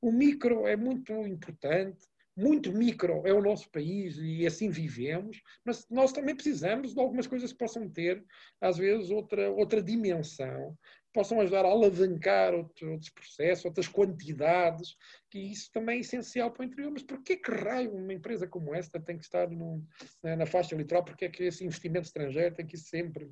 O 0.00 0.12
micro 0.12 0.66
é 0.66 0.76
muito 0.76 1.12
importante, 1.26 2.06
muito 2.36 2.72
micro 2.72 3.26
é 3.26 3.32
o 3.32 3.42
nosso 3.42 3.70
país 3.70 4.16
e 4.18 4.46
assim 4.46 4.70
vivemos, 4.70 5.40
mas 5.64 5.86
nós 5.88 6.12
também 6.12 6.34
precisamos 6.34 6.94
de 6.94 7.00
algumas 7.00 7.26
coisas 7.26 7.52
que 7.52 7.58
possam 7.58 7.88
ter, 7.88 8.24
às 8.60 8.76
vezes, 8.76 9.10
outra, 9.10 9.50
outra 9.50 9.82
dimensão 9.82 10.76
possam 11.14 11.40
ajudar 11.40 11.64
a 11.64 11.68
alavancar 11.68 12.52
outros 12.52 13.08
processos, 13.08 13.64
outras 13.64 13.86
quantidades, 13.86 14.96
que 15.30 15.38
isso 15.38 15.70
também 15.72 15.98
é 15.98 16.00
essencial 16.00 16.50
para 16.50 16.62
o 16.62 16.64
interior. 16.64 16.90
Mas 16.90 17.04
porquê 17.04 17.36
que 17.36 17.52
raio 17.52 17.94
uma 17.94 18.12
empresa 18.12 18.48
como 18.48 18.74
esta 18.74 19.00
tem 19.00 19.16
que 19.16 19.24
estar 19.24 19.48
no, 19.48 19.86
na 20.20 20.44
faixa 20.44 20.74
litoral? 20.74 21.04
Porquê 21.04 21.26
é 21.26 21.30
que 21.30 21.44
esse 21.44 21.64
investimento 21.64 22.06
estrangeiro 22.06 22.56
tem 22.56 22.66
que 22.66 22.74
ir 22.74 22.80
sempre 22.80 23.30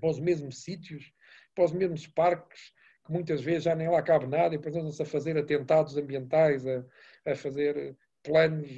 para 0.00 0.08
os 0.08 0.18
mesmos 0.18 0.62
sítios, 0.62 1.12
para 1.54 1.64
os 1.64 1.72
mesmos 1.72 2.06
parques, 2.06 2.72
que 3.04 3.12
muitas 3.12 3.42
vezes 3.42 3.64
já 3.64 3.74
nem 3.74 3.88
lá 3.88 4.02
cabe 4.02 4.26
nada 4.26 4.54
e 4.54 4.58
depois 4.58 4.74
andam-se 4.74 5.02
a 5.02 5.06
fazer 5.06 5.36
atentados 5.36 5.96
ambientais, 5.96 6.66
a, 6.66 6.84
a 7.30 7.36
fazer 7.36 7.96
planos 8.22 8.68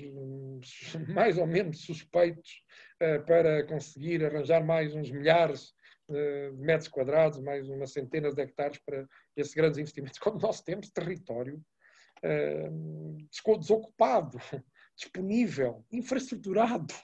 mais 1.09 1.39
ou 1.39 1.47
menos 1.47 1.85
suspeitos 1.85 2.63
uh, 3.03 3.25
para 3.25 3.65
conseguir 3.67 4.25
arranjar 4.25 4.65
mais 4.65 4.95
uns 4.95 5.11
milhares 5.11 5.73
uh, 6.09 6.57
de 6.57 6.63
metros 6.63 6.89
quadrados, 6.89 7.41
mais 7.41 7.69
umas 7.69 7.93
centenas 7.93 8.35
de 8.35 8.43
hectares 8.43 8.79
para 8.85 9.07
esses 9.37 9.55
grandes 9.55 9.79
investimentos, 9.79 10.19
quando 10.21 10.41
nós 10.43 10.61
temos 10.61 10.91
território 10.91 11.61
uh, 12.25 13.59
desocupado, 13.59 14.39
disponível, 14.97 15.85
infraestruturado, 15.91 16.95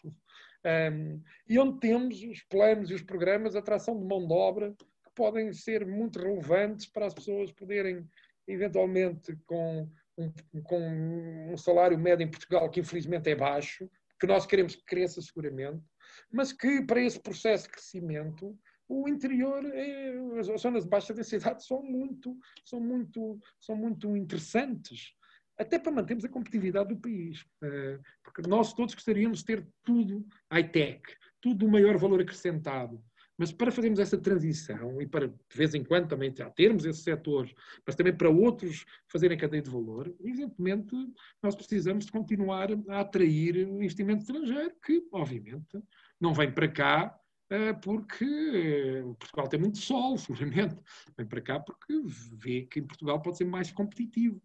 e 1.49 1.59
onde 1.61 1.79
temos 1.79 2.21
os 2.25 2.43
planos 2.43 2.91
e 2.91 2.95
os 2.95 3.03
programas 3.03 3.53
de 3.53 3.59
atração 3.59 3.97
de 3.97 4.05
mão 4.05 4.27
de 4.27 4.35
obra 4.35 4.75
que 4.77 5.11
podem 5.15 5.53
ser 5.53 5.87
muito 5.87 6.19
relevantes 6.19 6.87
para 6.87 7.07
as 7.07 7.15
pessoas 7.15 7.53
poderem, 7.53 8.05
eventualmente, 8.49 9.37
com 9.47 9.89
um, 10.19 10.33
com 10.63 11.53
um 11.53 11.57
salário 11.57 11.99
médio 11.99 12.25
em 12.25 12.31
Portugal 12.31 12.71
que 12.71 12.81
infelizmente 12.81 13.31
é 13.31 13.35
baixo, 13.35 13.89
que 14.19 14.27
nós 14.27 14.47
queremos 14.47 14.75
que 14.75 14.85
cresça 14.85 15.21
seguramente, 15.21 15.83
mas 16.31 16.53
que 16.53 16.83
para 16.83 17.01
esse 17.01 17.21
processo 17.21 17.65
de 17.65 17.71
crescimento 17.71 18.59
o 18.89 19.09
interior, 19.09 19.65
é, 19.65 20.39
as 20.39 20.47
zonas 20.61 20.85
de 20.85 20.91
baixa 20.91 21.13
densidade 21.13 21.65
são 21.65 21.83
muito, 21.83 22.39
são 22.65 22.81
muito, 22.81 23.39
são 23.61 23.75
muito 23.75 24.17
interessantes, 24.17 25.13
até 25.59 25.79
para 25.79 25.93
mantermos 25.93 26.25
a 26.25 26.29
competitividade 26.29 26.91
do 26.91 27.01
país. 27.01 27.45
Eh, 27.63 27.99
porque 28.23 28.49
nós 28.49 28.75
todos 28.75 28.95
gostaríamos 28.95 29.39
de 29.39 29.47
ter 29.47 29.67
tudo 29.83 30.27
high-tech, 30.53 31.03
tudo 31.41 31.67
do 31.67 31.69
maior 31.69 31.97
valor 31.97 32.21
acrescentado. 32.21 33.03
Mas 33.39 33.53
para 33.53 33.71
fazermos 33.71 33.99
essa 33.99 34.17
transição 34.17 35.01
e 35.01 35.07
para, 35.07 35.29
de 35.29 35.35
vez 35.55 35.75
em 35.75 35.85
quando, 35.85 36.09
também 36.09 36.35
já 36.35 36.49
termos 36.51 36.85
esses 36.85 37.03
setores, 37.03 37.53
mas 37.87 37.95
também 37.95 38.17
para 38.17 38.31
outros 38.31 38.85
fazerem 39.09 39.37
cadeia 39.37 39.63
de 39.63 39.71
valor, 39.71 40.15
evidentemente, 40.21 40.95
nós 41.43 41.55
precisamos 41.55 42.07
de 42.07 42.13
continuar 42.13 42.69
a 42.89 43.01
atrair 43.01 43.57
investimento 43.59 44.23
estrangeiro, 44.23 44.75
que, 44.85 45.07
obviamente, 45.13 45.79
não 46.21 46.33
vem 46.33 46.51
para 46.51 46.69
cá 46.69 47.21
eh, 47.49 47.73
porque 47.75 48.25
eh, 48.25 49.03
Portugal 49.19 49.49
tem 49.49 49.61
muito 49.61 49.79
sol, 49.79 50.17
seguramente. 50.19 50.77
Vem 51.17 51.27
para 51.27 51.41
cá 51.41 51.61
porque 51.61 52.03
vê 52.33 52.63
que 52.63 52.81
em 52.81 52.87
Portugal 52.87 53.21
pode 53.21 53.39
ser 53.39 53.45
mais 53.45 53.71
competitivo. 53.71 54.41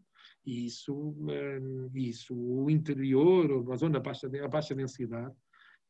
E 0.45 0.65
isso, 0.67 1.15
eh, 1.29 1.59
isso 1.95 2.35
o 2.35 2.69
interior, 2.69 3.71
a 3.71 3.75
zona 3.75 3.99
baixa, 3.99 4.27
a 4.27 4.47
baixa 4.47 4.75
densidade, 4.75 5.35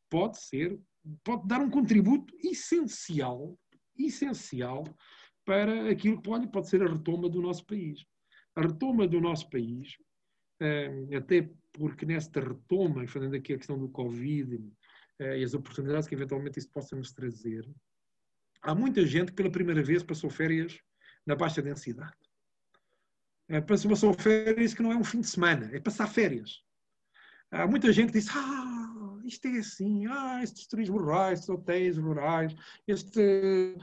pode 0.09 0.41
ser 0.41 0.79
pode 1.23 1.47
dar 1.47 1.61
um 1.61 1.69
contributo 1.69 2.33
essencial, 2.43 3.57
essencial 3.97 4.83
para 5.45 5.89
aquilo 5.89 6.21
que 6.21 6.29
pode, 6.49 6.69
ser 6.69 6.83
a 6.83 6.91
retoma 6.91 7.29
do 7.29 7.41
nosso 7.41 7.65
país. 7.65 8.05
A 8.55 8.61
retoma 8.61 9.07
do 9.07 9.19
nosso 9.19 9.49
país, 9.49 9.97
eh, 10.59 11.15
até 11.15 11.49
porque 11.73 12.05
nesta 12.05 12.39
retoma, 12.39 13.07
fazendo 13.07 13.35
aqui 13.35 13.53
a 13.53 13.57
questão 13.57 13.77
do 13.77 13.89
Covid 13.89 14.61
eh, 15.19 15.39
e 15.39 15.43
as 15.43 15.53
oportunidades 15.53 16.07
que 16.07 16.15
eventualmente 16.15 16.59
isso 16.59 16.69
possa 16.69 16.95
nos 16.95 17.11
trazer, 17.13 17.67
há 18.61 18.75
muita 18.75 19.05
gente 19.05 19.29
que 19.29 19.37
pela 19.37 19.51
primeira 19.51 19.81
vez 19.81 20.03
passou 20.03 20.29
férias 20.29 20.79
na 21.25 21.35
baixa 21.35 21.61
densidade. 21.61 22.15
Eh, 23.49 23.61
passou 23.61 24.13
férias 24.13 24.73
que 24.73 24.83
não 24.83 24.91
é 24.91 24.95
um 24.95 25.03
fim 25.03 25.21
de 25.21 25.27
semana, 25.27 25.69
é 25.73 25.79
passar 25.79 26.07
férias. 26.07 26.61
Há 27.49 27.67
muita 27.67 27.91
gente 27.91 28.13
que 28.13 28.19
diz, 28.19 28.29
ah, 28.29 28.80
isto 29.25 29.47
é 29.47 29.59
assim, 29.59 30.07
ah, 30.07 30.41
estes 30.43 30.67
turismos 30.67 31.01
rurais, 31.01 31.39
estes 31.39 31.49
hotéis 31.49 31.97
rurais. 31.97 32.55
Este 32.87 33.75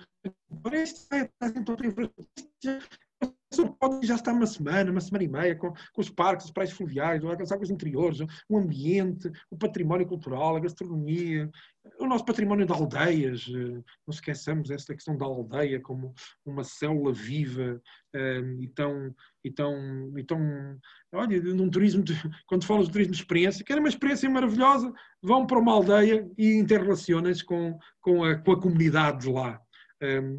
só 3.53 3.67
pode 3.67 4.07
já 4.07 4.15
estar 4.15 4.33
uma 4.33 4.47
semana, 4.47 4.91
uma 4.91 5.01
semana 5.01 5.25
e 5.25 5.29
meia, 5.29 5.57
com, 5.57 5.73
com 5.73 6.01
os 6.01 6.11
parques, 6.11 6.47
os 6.47 6.53
praias 6.53 6.73
fluviais, 6.73 7.25
as 7.25 7.51
águas 7.51 7.71
interiores, 7.71 8.19
o 8.49 8.59
ambiente, 8.59 9.31
o 9.51 9.57
património 9.57 10.07
cultural, 10.07 10.57
a 10.57 10.61
gastronomia, 10.61 11.51
o 11.99 12.07
nosso 12.07 12.25
património 12.25 12.67
de 12.67 12.73
aldeias. 12.73 13.47
Eh, 13.49 13.83
não 14.07 14.11
esqueçamos 14.11 14.71
esta 14.71 14.95
questão 14.95 15.17
da 15.17 15.25
aldeia 15.25 15.81
como 15.81 16.15
uma 16.45 16.63
célula 16.63 17.13
viva 17.13 17.81
eh, 18.15 18.43
e 18.61 18.69
tão, 18.69 19.15
e 19.43 19.51
tão, 19.51 20.19
e 20.19 20.25
tão 20.25 20.79
olha, 21.13 21.43
num 21.43 21.71
turismo, 21.71 22.03
de, 22.03 22.15
quando 22.47 22.67
falas 22.67 22.87
de 22.87 22.93
turismo 22.93 23.15
de 23.15 23.21
experiência, 23.21 23.65
que 23.65 23.73
era 23.73 23.81
uma 23.81 23.89
experiência 23.89 24.29
maravilhosa, 24.29 24.93
vão 25.23 25.47
para 25.47 25.59
uma 25.59 25.73
aldeia 25.73 26.31
e 26.37 26.53
interrelacionam-se 26.59 27.45
com, 27.45 27.79
com, 28.01 28.25
a, 28.25 28.37
com 28.37 28.53
a 28.53 28.61
comunidade 28.61 29.23
de 29.23 29.33
lá. 29.33 29.61
Eh, 30.03 30.39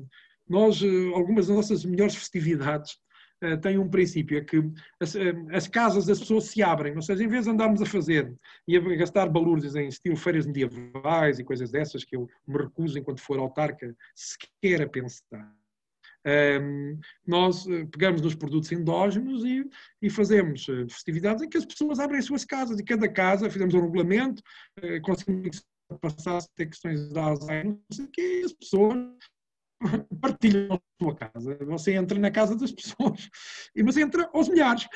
nós, 0.50 0.82
algumas 1.14 1.48
das 1.48 1.56
nossas 1.56 1.86
melhores 1.86 2.16
festividades 2.16 2.98
uh, 3.44 3.58
têm 3.62 3.78
um 3.78 3.90
princípio, 3.90 4.38
é 4.38 4.42
que 4.42 4.58
as, 5.00 5.16
uh, 5.16 5.20
as, 5.52 5.68
casas 5.68 6.06
das 6.06 6.20
pessoas 6.20 6.46
se 6.46 6.64
abrem, 6.64 6.96
ou 6.96 7.02
seja, 7.02 7.24
em 7.24 7.28
vez 7.28 7.46
de 7.46 7.52
andarmos 7.52 7.82
a 7.82 7.86
fazer 7.86 8.34
e 8.68 8.76
a 8.76 8.80
gastar 8.96 9.30
balúrdios 9.30 9.76
em 9.76 9.88
estilo 9.88 10.18
feiras 10.18 10.46
medievais 10.46 11.40
e 11.40 11.44
coisas 11.44 11.72
dessas, 11.72 12.04
que 12.04 12.16
eu 12.16 12.28
me 12.48 12.58
recuso, 12.58 12.98
enquanto 12.98 13.22
for 13.22 13.40
autarca, 13.40 13.96
sequer 14.16 14.82
a 14.82 14.90
pensar. 14.90 15.54
Um, 16.26 16.30
ehm, 16.30 17.00
nós 17.26 17.66
eh, 17.66 17.86
pegamos 17.86 18.22
nos 18.22 18.36
produtos 18.36 18.70
endógenos 18.74 19.46
e, 19.46 19.64
e, 20.02 20.10
fazemos 20.10 20.66
festividades 20.90 21.42
em 21.42 21.48
que 21.48 21.58
as 21.58 21.64
pessoas 21.64 21.98
abrem 21.98 22.20
as 22.20 22.26
suas 22.26 22.44
casas 22.44 22.78
e 22.78 22.84
cada 22.84 23.08
casa, 23.08 23.50
fizemos 23.50 23.74
um 23.74 23.80
regulamento, 23.80 24.44
conseguimos 25.02 25.64
passar 26.02 26.38
a 26.38 26.42
ter 26.56 26.68
questões 26.68 27.10
de 27.10 27.18
Alzheimer, 27.18 27.78
que, 28.12 28.44
as 28.44 28.52
pessoas 28.54 28.98
partilham 30.22 30.76
a 30.76 30.80
sua 31.02 31.16
casa. 31.16 31.58
Você 31.66 31.94
entra 31.94 32.20
na 32.20 32.32
casa 32.32 32.56
das 32.56 32.72
pessoas, 32.72 33.30
mas 33.76 33.98
entra 33.98 34.30
aos 34.34 34.48
milhares. 34.48 34.88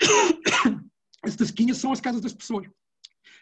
As 1.22 1.36
tasquinhas 1.36 1.76
são 1.76 1.92
as 1.92 2.00
casas 2.00 2.22
das 2.22 2.32
pessoas. 2.32 2.66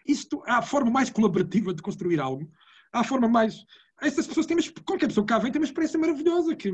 Isto 0.04 0.42
é 0.46 0.50
a 0.50 0.62
forma 0.62 0.90
mais 0.90 1.10
colaborativa 1.10 1.72
de 1.72 1.80
construir 1.80 2.18
algo. 2.18 2.50
Há 2.92 3.00
a 3.00 3.04
forma 3.04 3.28
mais. 3.28 3.64
Essas 4.02 4.26
pessoas 4.26 4.46
têm, 4.46 4.56
qualquer 4.84 5.06
pessoa 5.06 5.24
que 5.24 5.32
cá 5.32 5.38
vem 5.38 5.52
tem 5.52 5.60
uma 5.60 5.66
experiência 5.66 5.96
maravilhosa. 5.96 6.56
Que 6.56 6.72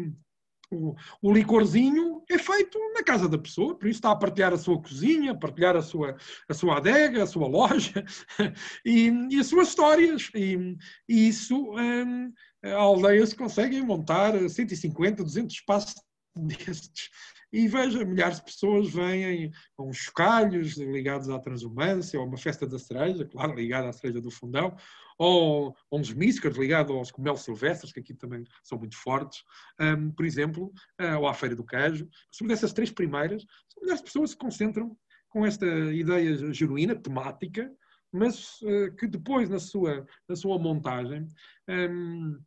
o, 0.71 0.95
o, 1.21 1.33
licorzinho 1.33 2.23
é 2.31 2.39
feito 2.39 2.79
na 2.95 3.03
casa 3.03 3.29
da 3.29 3.37
pessoa, 3.37 3.77
por 3.77 3.87
isso 3.87 3.99
está 3.99 4.13
a 4.13 4.17
partilhar 4.17 4.53
a 4.53 4.57
sua 4.57 4.81
cozinha, 4.81 5.33
a 5.33 5.37
partilhar 5.37 5.77
a 5.77 5.83
sua, 5.83 6.17
a 6.49 6.55
sua 6.55 6.79
adega, 6.79 7.23
a 7.23 7.27
sua 7.27 7.47
loja 7.47 8.05
e, 8.85 9.11
e 9.31 9.41
as 9.41 9.47
suas 9.47 9.69
histórias. 9.69 10.31
E, 10.35 10.77
e 11.09 11.29
isso 11.29 11.55
hum, 11.73 12.33
aldeias 12.73 13.33
conseguem 13.33 13.83
montar 13.83 14.33
150, 14.49 15.23
200 15.23 15.55
espaços 15.55 15.95
destes. 16.37 17.11
E 17.53 17.69
veja, 17.69 18.05
milhares 18.05 18.39
de 18.39 18.47
pessoas 18.47 18.93
vêm 18.93 19.53
com 19.77 19.93
chocalhos 19.93 20.77
ligados 20.77 21.29
à 21.29 21.39
transumância, 21.39 22.19
ou 22.19 22.27
uma 22.27 22.37
festa 22.37 22.67
da 22.67 22.81
cereja, 22.81 23.25
claro, 23.25 23.55
ligada 23.55 23.89
à 23.89 23.93
cereja 23.93 24.21
do 24.21 24.29
fundão, 24.29 24.77
ou, 25.17 25.73
uns 25.93 26.13
míscaros 26.13 26.59
ligados 26.59 26.93
aos 26.93 27.13
cogumelos 27.13 27.43
silvestres, 27.43 27.93
que 27.93 28.01
aqui 28.01 28.13
também 28.13 28.43
são 28.61 28.77
muito 28.77 28.97
fortes, 28.97 29.45
um, 29.81 30.11
por 30.11 30.27
exemplo, 30.27 30.73
ou 31.21 31.29
à 31.29 31.33
Feira 31.33 31.55
do 31.55 31.65
Queijo. 31.65 32.09
Sobre 32.29 32.53
essas 32.53 32.73
três 32.73 32.91
primeiras, 32.91 33.45
são 33.69 33.83
milhares 33.83 34.01
de 34.01 34.07
pessoas 34.07 34.31
que 34.31 34.35
se 34.35 34.39
concentram 34.39 34.97
com 35.29 35.47
esta 35.47 35.67
ideia 35.93 36.53
genuína, 36.53 36.97
temática, 36.97 37.71
mas 38.13 38.61
uh, 38.63 38.95
que 38.97 39.07
depois, 39.07 39.49
na 39.49 39.59
sua, 39.59 40.07
na 40.29 40.37
sua 40.37 40.59
montagem, 40.59 41.29
um, 41.69 42.39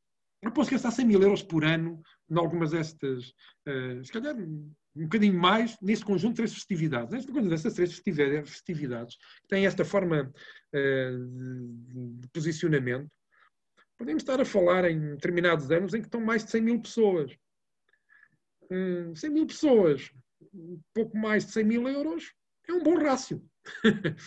posso 0.51 0.71
gastar 0.71 0.91
100 0.91 1.05
mil 1.05 1.21
euros 1.21 1.41
por 1.41 1.63
ano 1.63 2.01
em 2.29 2.37
algumas 2.37 2.71
destas, 2.71 3.33
uh, 3.67 4.03
se 4.03 4.11
calhar 4.11 4.35
um 4.35 5.03
bocadinho 5.03 5.39
mais, 5.39 5.77
nesse 5.81 6.03
conjunto 6.03 6.31
de 6.31 6.37
três 6.37 6.53
festividades. 6.53 7.11
Neste 7.11 7.31
conjunto 7.31 7.49
destas 7.49 7.73
três 7.73 7.93
festividades, 7.93 9.15
que 9.15 9.47
têm 9.47 9.65
esta 9.65 9.85
forma 9.85 10.31
uh, 10.73 12.19
de 12.19 12.27
posicionamento, 12.33 13.09
podemos 13.97 14.23
estar 14.23 14.39
a 14.39 14.45
falar 14.45 14.89
em 14.89 15.11
determinados 15.11 15.71
anos 15.71 15.93
em 15.93 16.01
que 16.01 16.07
estão 16.07 16.21
mais 16.21 16.43
de 16.43 16.51
100 16.51 16.61
mil 16.61 16.81
pessoas. 16.81 17.31
Uh, 18.71 19.15
100 19.15 19.29
mil 19.29 19.47
pessoas, 19.47 20.11
pouco 20.93 21.17
mais 21.17 21.45
de 21.45 21.51
100 21.51 21.63
mil 21.63 21.87
euros, 21.87 22.33
é 22.67 22.73
um 22.73 22.83
bom 22.83 22.97
rácio. 22.97 23.41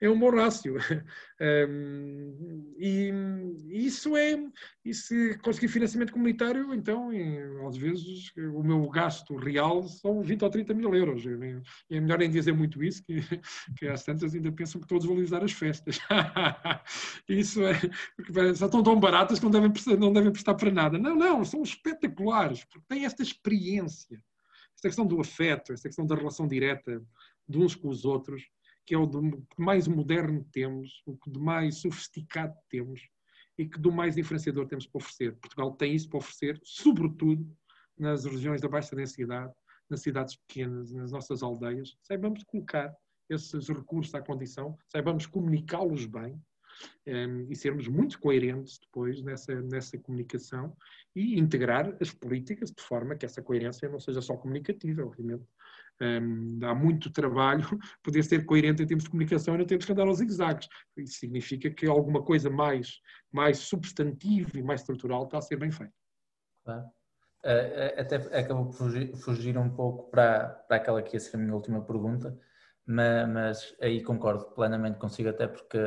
é 0.00 0.10
um 0.10 0.18
bom 0.18 0.30
rácio. 0.30 0.76
Um, 1.40 2.74
e 2.78 3.12
isso 3.68 4.16
é, 4.16 4.38
e 4.84 4.92
se 4.94 5.38
conseguir 5.38 5.68
financiamento 5.68 6.12
comunitário, 6.12 6.74
então, 6.74 7.10
às 7.66 7.76
vezes, 7.76 8.32
o 8.36 8.62
meu 8.62 8.88
gasto 8.88 9.36
real 9.36 9.82
são 9.84 10.22
20 10.22 10.42
ou 10.42 10.50
30 10.50 10.74
mil 10.74 10.94
euros. 10.94 11.24
É 11.90 12.00
melhor 12.00 12.18
nem 12.18 12.30
dizer 12.30 12.52
muito 12.52 12.82
isso, 12.82 13.02
que, 13.02 13.16
que 13.78 13.86
às 13.86 14.04
tantas 14.04 14.34
ainda 14.34 14.52
pensam 14.52 14.80
que 14.80 14.98
vão 14.98 15.16
lhes 15.16 15.30
dar 15.30 15.44
as 15.44 15.52
festas. 15.52 15.98
isso 17.28 17.62
é, 17.64 17.74
porque 18.16 18.54
são 18.54 18.68
tão, 18.68 18.82
tão 18.82 19.00
baratas 19.00 19.38
que 19.38 19.44
não 19.44 19.50
devem, 19.50 19.72
não 19.98 20.12
devem 20.12 20.32
prestar 20.32 20.54
para 20.54 20.70
nada. 20.70 20.98
Não, 20.98 21.16
não, 21.16 21.44
são 21.44 21.62
espetaculares, 21.62 22.64
porque 22.64 22.86
têm 22.88 23.04
esta 23.04 23.22
experiência, 23.22 24.22
esta 24.74 24.88
questão 24.88 25.06
do 25.06 25.20
afeto, 25.20 25.72
esta 25.72 25.88
questão 25.88 26.06
da 26.06 26.14
relação 26.14 26.46
direta 26.46 27.02
de 27.50 27.58
uns 27.58 27.74
com 27.74 27.88
os 27.88 28.04
outros, 28.04 28.48
que 28.86 28.94
é 28.94 28.98
o 28.98 29.06
de 29.06 29.18
mais 29.58 29.86
moderno 29.88 30.44
temos, 30.52 31.02
o 31.06 31.18
de 31.26 31.38
mais 31.38 31.80
sofisticado 31.80 32.54
temos 32.68 33.00
e 33.58 33.68
que 33.68 33.78
do 33.78 33.92
mais 33.92 34.14
diferenciador 34.14 34.66
temos 34.66 34.86
para 34.86 34.98
oferecer. 34.98 35.36
Portugal 35.36 35.72
tem 35.72 35.94
isso 35.94 36.08
para 36.08 36.18
oferecer, 36.18 36.58
sobretudo 36.64 37.46
nas 37.98 38.24
regiões 38.24 38.60
da 38.60 38.68
baixa 38.68 38.96
densidade, 38.96 39.52
nas 39.88 40.00
cidades 40.00 40.36
pequenas, 40.36 40.92
nas 40.92 41.12
nossas 41.12 41.42
aldeias, 41.42 41.96
saibamos 42.02 42.42
colocar 42.44 42.94
esses 43.28 43.68
recursos 43.68 44.14
à 44.14 44.22
condição, 44.22 44.78
saibamos 44.88 45.26
comunicá-los 45.26 46.06
bem 46.06 46.32
um, 47.06 47.10
ehm, 47.12 47.46
e 47.50 47.56
sermos 47.56 47.86
muito 47.86 48.18
coerentes 48.18 48.78
depois 48.78 49.22
nessa, 49.22 49.60
nessa 49.60 49.98
comunicação 49.98 50.74
e 51.14 51.38
integrar 51.38 51.96
as 52.00 52.12
políticas 52.12 52.70
de 52.70 52.82
forma 52.82 53.16
que 53.16 53.26
essa 53.26 53.42
coerência 53.42 53.88
não 53.88 54.00
seja 54.00 54.22
só 54.22 54.36
comunicativa, 54.36 55.04
obviamente. 55.04 55.44
Dá 56.58 56.74
muito 56.74 57.12
trabalho 57.12 57.66
poder 58.02 58.22
ser 58.22 58.46
coerente 58.46 58.82
em 58.82 58.86
termos 58.86 59.04
de 59.04 59.10
comunicação 59.10 59.54
e 59.54 59.58
não 59.58 59.66
termos 59.66 59.84
que 59.84 59.92
andar 59.92 60.06
aos 60.06 60.18
zigue-zagues. 60.18 60.68
Isso 60.96 61.18
significa 61.18 61.70
que 61.70 61.86
alguma 61.86 62.22
coisa 62.22 62.48
mais, 62.48 63.00
mais 63.30 63.58
substantiva 63.58 64.58
e 64.58 64.62
mais 64.62 64.80
estrutural 64.80 65.24
está 65.24 65.38
a 65.38 65.42
ser 65.42 65.56
bem 65.56 65.70
feita. 65.70 65.92
Claro. 66.64 66.86
Uh, 67.44 68.00
até 68.00 68.16
acabou 68.38 68.66
por 68.66 68.74
fugir, 68.74 69.16
fugir, 69.16 69.58
um 69.58 69.70
pouco 69.70 70.10
para, 70.10 70.48
para 70.68 70.76
aquela 70.76 71.02
que 71.02 71.16
ia 71.16 71.20
ser 71.20 71.36
a 71.36 71.40
minha 71.40 71.54
última 71.54 71.82
pergunta, 71.82 72.38
mas, 72.84 73.28
mas 73.28 73.76
aí 73.80 74.02
concordo 74.02 74.44
plenamente 74.50 74.98
consigo, 74.98 75.30
até 75.30 75.48
porque 75.48 75.78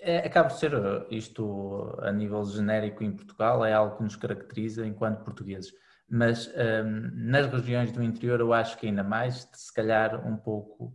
é, 0.00 0.18
acaba 0.18 0.50
por 0.50 0.58
ser 0.58 0.72
isto 1.10 1.96
a 2.00 2.12
nível 2.12 2.44
genérico 2.44 3.02
em 3.02 3.16
Portugal, 3.16 3.64
é 3.64 3.72
algo 3.72 3.96
que 3.96 4.02
nos 4.02 4.16
caracteriza 4.16 4.86
enquanto 4.86 5.24
portugueses. 5.24 5.72
Mas 6.10 6.48
um, 6.48 7.10
nas 7.14 7.46
regiões 7.46 7.92
do 7.92 8.02
interior 8.02 8.40
eu 8.40 8.52
acho 8.52 8.76
que 8.78 8.86
ainda 8.86 9.04
mais, 9.04 9.48
se 9.52 9.72
calhar 9.72 10.26
um 10.26 10.36
pouco 10.36 10.92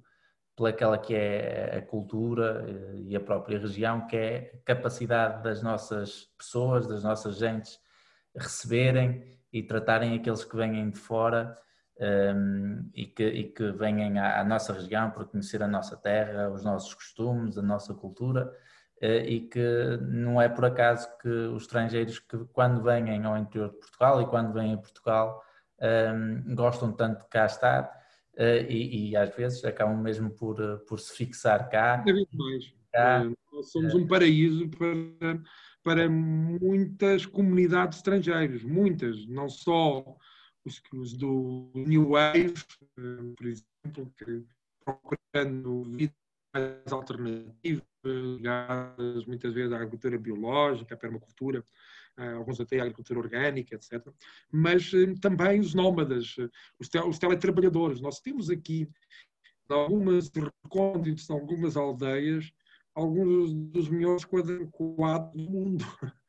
pelaquela 0.55 0.97
que 0.97 1.13
é 1.13 1.77
a 1.77 1.81
cultura 1.81 2.65
eh, 2.67 2.95
e 3.07 3.15
a 3.15 3.19
própria 3.19 3.59
região, 3.59 4.07
que 4.07 4.15
é 4.15 4.51
a 4.55 4.65
capacidade 4.65 5.43
das 5.43 5.61
nossas 5.61 6.25
pessoas, 6.37 6.87
das 6.87 7.03
nossas 7.03 7.37
gentes 7.37 7.77
receberem 8.35 9.39
e 9.51 9.63
tratarem 9.63 10.15
aqueles 10.15 10.43
que 10.43 10.55
vêm 10.55 10.89
de 10.89 10.99
fora 10.99 11.57
um, 11.99 12.89
e, 12.93 13.05
que, 13.05 13.23
e 13.23 13.43
que 13.51 13.71
venham 13.71 14.21
à, 14.21 14.41
à, 14.41 14.43
nossa 14.43 14.73
região 14.73 15.11
para 15.11 15.25
conhecer 15.25 15.63
a 15.63 15.67
nossa 15.67 15.95
terra, 15.95 16.49
os 16.49 16.63
nossos 16.63 16.93
costumes, 16.93 17.57
a 17.57 17.61
nossa 17.61 17.93
cultura 17.93 18.51
e 19.01 19.41
que 19.41 19.97
não 20.01 20.41
é 20.41 20.47
por 20.47 20.65
acaso 20.65 21.07
que 21.21 21.27
os 21.27 21.63
estrangeiros 21.63 22.19
que 22.19 22.37
quando 22.53 22.81
vêm 22.81 23.23
ao 23.25 23.37
interior 23.37 23.69
de 23.69 23.77
Portugal 23.77 24.21
e 24.21 24.25
quando 24.25 24.53
vêm 24.53 24.73
a 24.73 24.77
Portugal 24.77 25.43
um, 25.81 26.55
gostam 26.55 26.91
tanto 26.91 27.23
de 27.23 27.29
cá 27.29 27.45
estar 27.45 27.83
uh, 28.37 28.65
e, 28.69 29.09
e, 29.09 29.17
às 29.17 29.35
vezes 29.35 29.63
acabam 29.65 29.97
mesmo 29.97 30.31
por, 30.31 30.57
por 30.87 30.99
se 30.99 31.15
fixar 31.15 31.69
cá. 31.69 31.97
Cada 31.99 32.13
vez 32.13 32.27
mais. 32.33 32.73
Cá, 32.91 33.23
Nós 33.51 33.71
somos 33.71 33.93
um 33.93 34.07
paraíso 34.07 34.69
para, 34.69 35.41
para 35.83 36.09
muitas 36.09 37.25
comunidades 37.25 37.97
estrangeiras, 37.97 38.63
muitas, 38.63 39.25
não 39.27 39.49
só 39.49 40.15
os, 40.63 40.81
os 40.93 41.13
do 41.13 41.71
New 41.75 42.11
Wave, 42.11 42.53
eh, 42.97 43.33
por 43.37 43.45
exemplo, 43.45 44.13
que 44.17 44.45
procurando 44.83 45.83
vidas 45.83 46.24
mais 46.55 46.91
alternativas, 46.91 47.83
ligadas 48.05 49.25
muitas 49.25 49.53
vezes 49.53 49.73
à 49.73 49.75
agricultura 49.75 50.17
biológica, 50.17 50.95
à 50.95 50.97
permacultura, 50.97 51.63
eh, 52.17 52.31
alguns 52.31 52.59
até 52.61 52.79
à 52.79 52.83
agricultura 52.83 53.19
orgânica, 53.19 53.75
etc. 53.75 54.07
Mas 54.51 54.91
eh, 54.93 55.13
também 55.19 55.59
os 55.59 55.73
nómadas, 55.73 56.35
os, 56.79 56.87
te, 56.87 56.97
os 56.99 57.19
teletrabalhadores. 57.19 57.99
Nós 57.99 58.19
temos 58.19 58.49
aqui, 58.49 58.87
em 59.69 59.73
algumas 59.73 60.31
recônditos, 60.33 61.29
algumas 61.29 61.75
aldeias, 61.75 62.51
alguns 62.93 63.53
dos 63.53 63.89
melhores 63.89 64.23
quadros 64.23 64.69
do 65.33 65.51
mundo. 65.51 65.85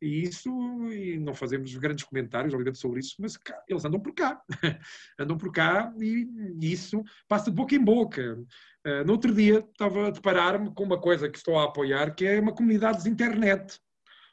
E 0.00 0.22
isso, 0.24 0.50
e 0.92 1.18
não 1.18 1.34
fazemos 1.34 1.74
grandes 1.76 2.04
comentários, 2.04 2.52
obviamente, 2.52 2.78
sobre 2.78 3.00
isso, 3.00 3.16
mas 3.18 3.36
cá, 3.38 3.58
eles 3.66 3.84
andam 3.84 3.98
por 3.98 4.14
cá. 4.14 4.42
andam 5.18 5.38
por 5.38 5.50
cá 5.50 5.90
e 5.98 6.28
isso 6.60 7.02
passa 7.26 7.50
de 7.50 7.56
boca 7.56 7.74
em 7.74 7.82
boca. 7.82 8.38
Uh, 8.86 9.04
no 9.04 9.14
outro 9.14 9.34
dia 9.34 9.58
estava 9.58 10.06
a 10.06 10.10
deparar-me 10.10 10.72
com 10.72 10.84
uma 10.84 10.96
coisa 10.96 11.28
que 11.28 11.36
estou 11.36 11.58
a 11.58 11.64
apoiar, 11.64 12.14
que 12.14 12.24
é 12.24 12.38
uma 12.38 12.54
comunidade 12.54 13.02
de 13.02 13.10
internet. 13.10 13.80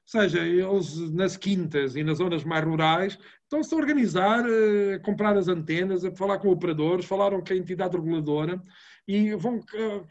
Ou 0.06 0.22
seja, 0.22 0.40
eles 0.46 1.12
nas 1.12 1.36
quintas 1.36 1.96
e 1.96 2.04
nas 2.04 2.20
zonas 2.20 2.44
mais 2.44 2.64
rurais 2.64 3.18
estão-se 3.42 3.74
a 3.74 3.78
organizar, 3.78 4.44
a 4.46 5.00
comprar 5.00 5.36
as 5.36 5.48
antenas, 5.48 6.06
a 6.06 6.12
falar 6.12 6.38
com 6.38 6.50
operadores, 6.50 7.06
falaram 7.06 7.42
com 7.42 7.52
a 7.52 7.56
entidade 7.56 7.98
reguladora 7.98 8.62
e 9.08 9.36
vão 9.36 9.58
uh, 9.58 10.08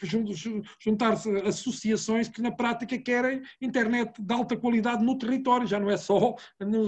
juntar-se 0.78 1.30
associações 1.38 2.28
que 2.28 2.42
na 2.42 2.50
prática 2.50 2.98
querem 2.98 3.42
internet 3.60 4.20
de 4.20 4.34
alta 4.34 4.56
qualidade 4.56 5.04
no 5.04 5.18
território, 5.18 5.66
já 5.66 5.80
não 5.80 5.90
é 5.90 5.96
só 5.96 6.36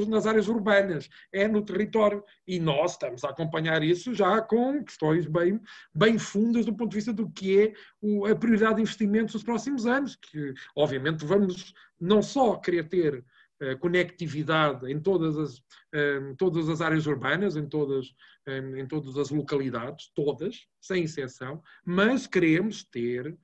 nas 0.08 0.26
áreas 0.26 0.48
urbanas, 0.48 1.08
é 1.32 1.48
no 1.48 1.62
território. 1.62 2.22
E 2.46 2.58
nós 2.60 2.92
estamos 2.92 3.24
a 3.24 3.30
acompanhar 3.30 3.82
isso 3.82 4.14
já 4.14 4.40
com 4.40 4.82
questões 4.84 5.26
bem, 5.26 5.60
bem 5.94 6.18
fundas 6.18 6.66
do 6.66 6.74
ponto 6.74 6.90
de 6.90 6.96
vista 6.96 7.12
do 7.12 7.30
que 7.30 7.60
é 7.60 8.30
a 8.30 8.34
prioridade 8.34 8.76
de 8.76 8.82
investimentos 8.82 9.34
nos 9.34 9.42
próximos 9.42 9.86
anos, 9.86 10.16
que 10.16 10.52
obviamente 10.76 11.24
vamos 11.24 11.74
não 12.00 12.22
só 12.22 12.56
querer 12.56 12.88
ter 12.88 13.24
eh, 13.60 13.76
conectividade 13.76 14.90
em 14.90 15.00
todas 15.00 15.38
as, 15.38 15.62
em 15.94 16.34
todas 16.34 16.68
as 16.68 16.80
áreas 16.80 17.06
urbanas, 17.06 17.56
em 17.56 17.66
todas, 17.66 18.12
em 18.46 18.86
todas 18.86 19.16
as 19.16 19.30
localidades, 19.30 20.10
todas, 20.14 20.66
sem 20.80 21.04
exceção, 21.04 21.62
mas 21.84 22.26
queremos 22.26 22.84
ter 22.84 23.36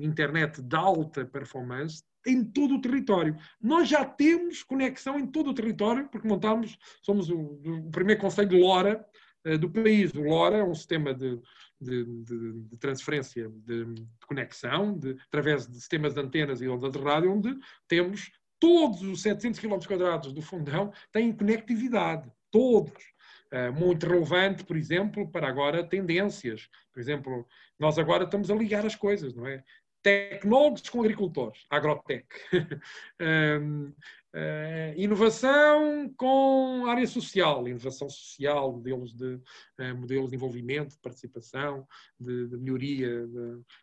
internet 0.00 0.62
de 0.62 0.76
alta 0.76 1.24
performance 1.24 2.02
em 2.26 2.42
todo 2.42 2.76
o 2.76 2.80
território. 2.80 3.36
Nós 3.60 3.88
já 3.88 4.04
temos 4.04 4.62
conexão 4.62 5.18
em 5.18 5.26
todo 5.26 5.50
o 5.50 5.54
território, 5.54 6.08
porque 6.08 6.26
montamos, 6.26 6.76
somos 7.02 7.28
o, 7.30 7.38
o 7.38 7.90
primeiro 7.90 8.20
conselho 8.20 8.58
LoRa 8.58 9.04
uh, 9.46 9.58
do 9.58 9.70
país. 9.70 10.12
O 10.14 10.22
LoRa 10.22 10.58
é 10.58 10.64
um 10.64 10.74
sistema 10.74 11.14
de, 11.14 11.38
de, 11.80 12.04
de, 12.04 12.52
de 12.62 12.76
transferência 12.78 13.48
de, 13.48 13.84
de 13.84 14.26
conexão, 14.26 14.98
através 15.28 15.66
de 15.66 15.74
sistemas 15.74 16.14
de 16.14 16.20
antenas 16.20 16.60
e 16.60 16.68
ondas 16.68 16.92
de 16.92 16.98
rádio, 16.98 17.32
onde 17.32 17.54
temos 17.86 18.30
todos 18.58 19.02
os 19.02 19.20
700 19.20 19.60
km 19.60 19.78
quadrados 19.86 20.32
do 20.32 20.40
fundão 20.40 20.92
têm 21.12 21.32
conectividade, 21.32 22.30
todos. 22.50 23.13
Uh, 23.54 23.72
muito 23.72 24.04
relevante, 24.04 24.64
por 24.64 24.76
exemplo, 24.76 25.30
para 25.30 25.46
agora 25.46 25.88
tendências. 25.88 26.68
Por 26.92 26.98
exemplo, 26.98 27.46
nós 27.78 28.00
agora 28.00 28.24
estamos 28.24 28.50
a 28.50 28.54
ligar 28.54 28.84
as 28.84 28.96
coisas, 28.96 29.32
não 29.32 29.46
é? 29.46 29.62
Tecnólogos 30.02 30.88
com 30.88 31.00
agricultores, 31.00 31.64
agrotec. 31.70 32.26
Uh, 34.34 34.92
inovação 34.96 36.12
com 36.16 36.86
área 36.88 37.06
social, 37.06 37.68
inovação 37.68 38.10
social, 38.10 38.72
modelos 38.72 39.14
de, 39.14 39.36
uh, 39.36 39.94
modelos 39.96 40.30
de 40.30 40.34
envolvimento, 40.34 40.96
de 40.96 40.98
participação, 41.00 41.86
de, 42.18 42.48
de 42.48 42.56
melhoria 42.56 43.28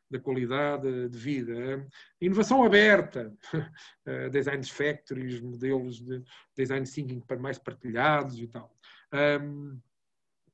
da 0.09 0.19
qualidade 0.19 1.07
de 1.07 1.17
vida. 1.17 1.87
Inovação 2.19 2.65
aberta, 2.65 3.33
design 4.33 4.61
factories, 4.65 5.39
modelos 5.39 6.01
de 6.01 6.21
design 6.53 6.85
thinking 6.85 7.23
mais 7.39 7.57
partilhados 7.57 8.37
e 8.37 8.47
tal. 8.47 8.75
Um, 9.13 9.79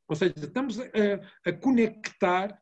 ou 0.08 0.16
seja, 0.16 0.34
estamos 0.38 0.80
a, 0.80 0.84
a 1.46 1.52
conectar 1.52 2.58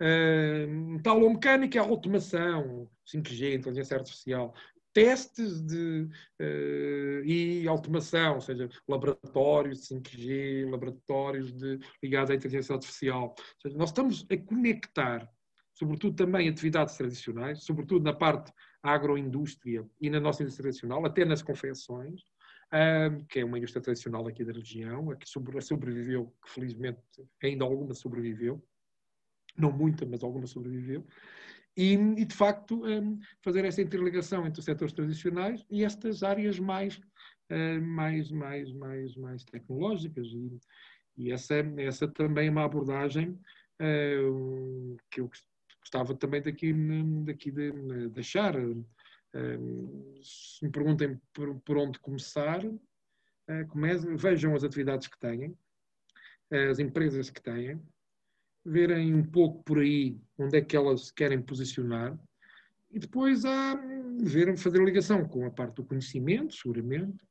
uh, 0.00 0.68
metalomecânica, 0.68 1.80
a 1.80 1.84
automação, 1.84 2.88
5G, 3.06 3.54
inteligência 3.54 3.96
artificial, 3.96 4.54
testes 4.92 5.60
de, 5.62 6.08
uh, 6.40 7.24
e 7.24 7.66
automação, 7.68 8.36
ou 8.36 8.40
seja, 8.40 8.68
laboratórios 8.88 9.80
de 9.82 9.94
5G, 9.94 10.70
laboratórios 10.70 11.52
de, 11.52 11.78
ligados 12.02 12.30
à 12.30 12.34
inteligência 12.34 12.74
artificial. 12.74 13.34
Ou 13.38 13.60
seja, 13.62 13.76
nós 13.76 13.90
estamos 13.90 14.26
a 14.30 14.36
conectar, 14.36 15.28
sobretudo 15.74 16.16
também 16.16 16.48
atividades 16.48 16.96
tradicionais, 16.96 17.64
sobretudo 17.64 18.04
na 18.04 18.14
parte 18.14 18.52
agroindústria 18.82 19.86
e 20.00 20.08
na 20.08 20.20
nossa 20.20 20.42
indústria 20.42 20.64
tradicional, 20.64 21.04
até 21.04 21.24
nas 21.24 21.42
confecções, 21.42 22.22
que 23.28 23.40
é 23.40 23.44
uma 23.44 23.58
indústria 23.58 23.82
tradicional 23.82 24.26
aqui 24.26 24.44
da 24.44 24.52
região, 24.52 25.10
a 25.10 25.16
que 25.16 25.28
sobreviveu, 25.28 26.34
que 26.44 26.50
felizmente 26.50 27.00
ainda 27.42 27.64
alguma 27.64 27.94
sobreviveu, 27.94 28.62
não 29.56 29.72
muita, 29.72 30.04
mas 30.04 30.22
alguma 30.22 30.46
sobreviveu 30.46 31.06
e, 31.76 31.92
e 31.92 32.24
de 32.24 32.34
facto, 32.34 32.82
fazer 33.42 33.64
essa 33.64 33.82
interligação 33.82 34.46
entre 34.46 34.58
os 34.58 34.64
setores 34.64 34.94
tradicionais 34.94 35.64
e 35.70 35.84
estas 35.84 36.22
áreas 36.22 36.58
mais, 36.58 36.98
mais, 37.82 38.30
mais, 38.30 38.72
mais, 38.72 39.14
mais 39.16 39.44
tecnológicas. 39.44 40.26
E, 40.28 40.58
e 41.18 41.32
essa, 41.32 41.54
essa 41.76 42.08
também 42.08 42.48
é 42.48 42.50
uma 42.50 42.64
abordagem 42.64 43.38
que 45.10 45.20
eu 45.20 45.30
gostava 45.80 46.14
também 46.14 46.40
daqui, 46.40 46.74
daqui 47.24 47.50
de 47.50 48.08
deixar. 48.08 48.56
Uh, 48.56 48.84
se 50.22 50.64
me 50.64 50.70
perguntem 50.70 51.20
por, 51.32 51.60
por 51.60 51.76
onde 51.78 51.98
começar, 52.00 52.60
comece, 53.68 54.06
vejam 54.16 54.54
as 54.54 54.64
atividades 54.64 55.08
que 55.08 55.18
têm, 55.18 55.56
as 56.70 56.78
empresas 56.78 57.30
que 57.30 57.42
têm, 57.42 57.80
verem 58.64 59.14
um 59.14 59.24
pouco 59.24 59.62
por 59.62 59.78
aí 59.78 60.18
onde 60.38 60.58
é 60.58 60.60
que 60.60 60.76
elas 60.76 61.10
querem 61.10 61.40
posicionar 61.40 62.18
e 62.90 62.98
depois 62.98 63.44
há 63.44 63.74
ver, 64.20 64.56
fazer 64.56 64.82
ligação 64.82 65.26
com 65.28 65.44
a 65.44 65.50
parte 65.50 65.76
do 65.76 65.84
conhecimento, 65.84 66.54
seguramente, 66.54 67.24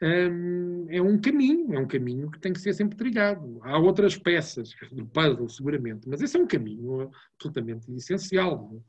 é 0.00 1.00
um 1.00 1.18
caminho, 1.18 1.74
é 1.74 1.78
um 1.78 1.86
caminho 1.86 2.30
que 2.30 2.38
tem 2.38 2.52
que 2.52 2.60
ser 2.60 2.74
sempre 2.74 2.96
trilhado. 2.96 3.58
Há 3.62 3.78
outras 3.78 4.16
peças 4.16 4.74
do 4.92 5.06
puzzle, 5.06 5.48
seguramente, 5.48 6.08
mas 6.08 6.20
esse 6.20 6.36
é 6.36 6.40
um 6.40 6.46
caminho 6.46 7.10
absolutamente 7.34 7.90
essencial. 7.92 8.82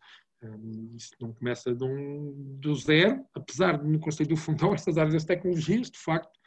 Isso 0.96 1.12
não 1.20 1.34
começa 1.34 1.74
de 1.74 1.84
um, 1.84 2.34
do 2.60 2.76
zero, 2.76 3.26
apesar 3.34 3.78
de 3.78 3.88
no 3.88 4.00
Conselho 4.00 4.30
do 4.30 4.38
Fundão 4.38 4.74
estas 4.76 4.98
áreas 4.98 5.14
das 5.14 5.26
tecnologias, 5.26 5.90
de 5.90 6.00
facto, 6.00 6.38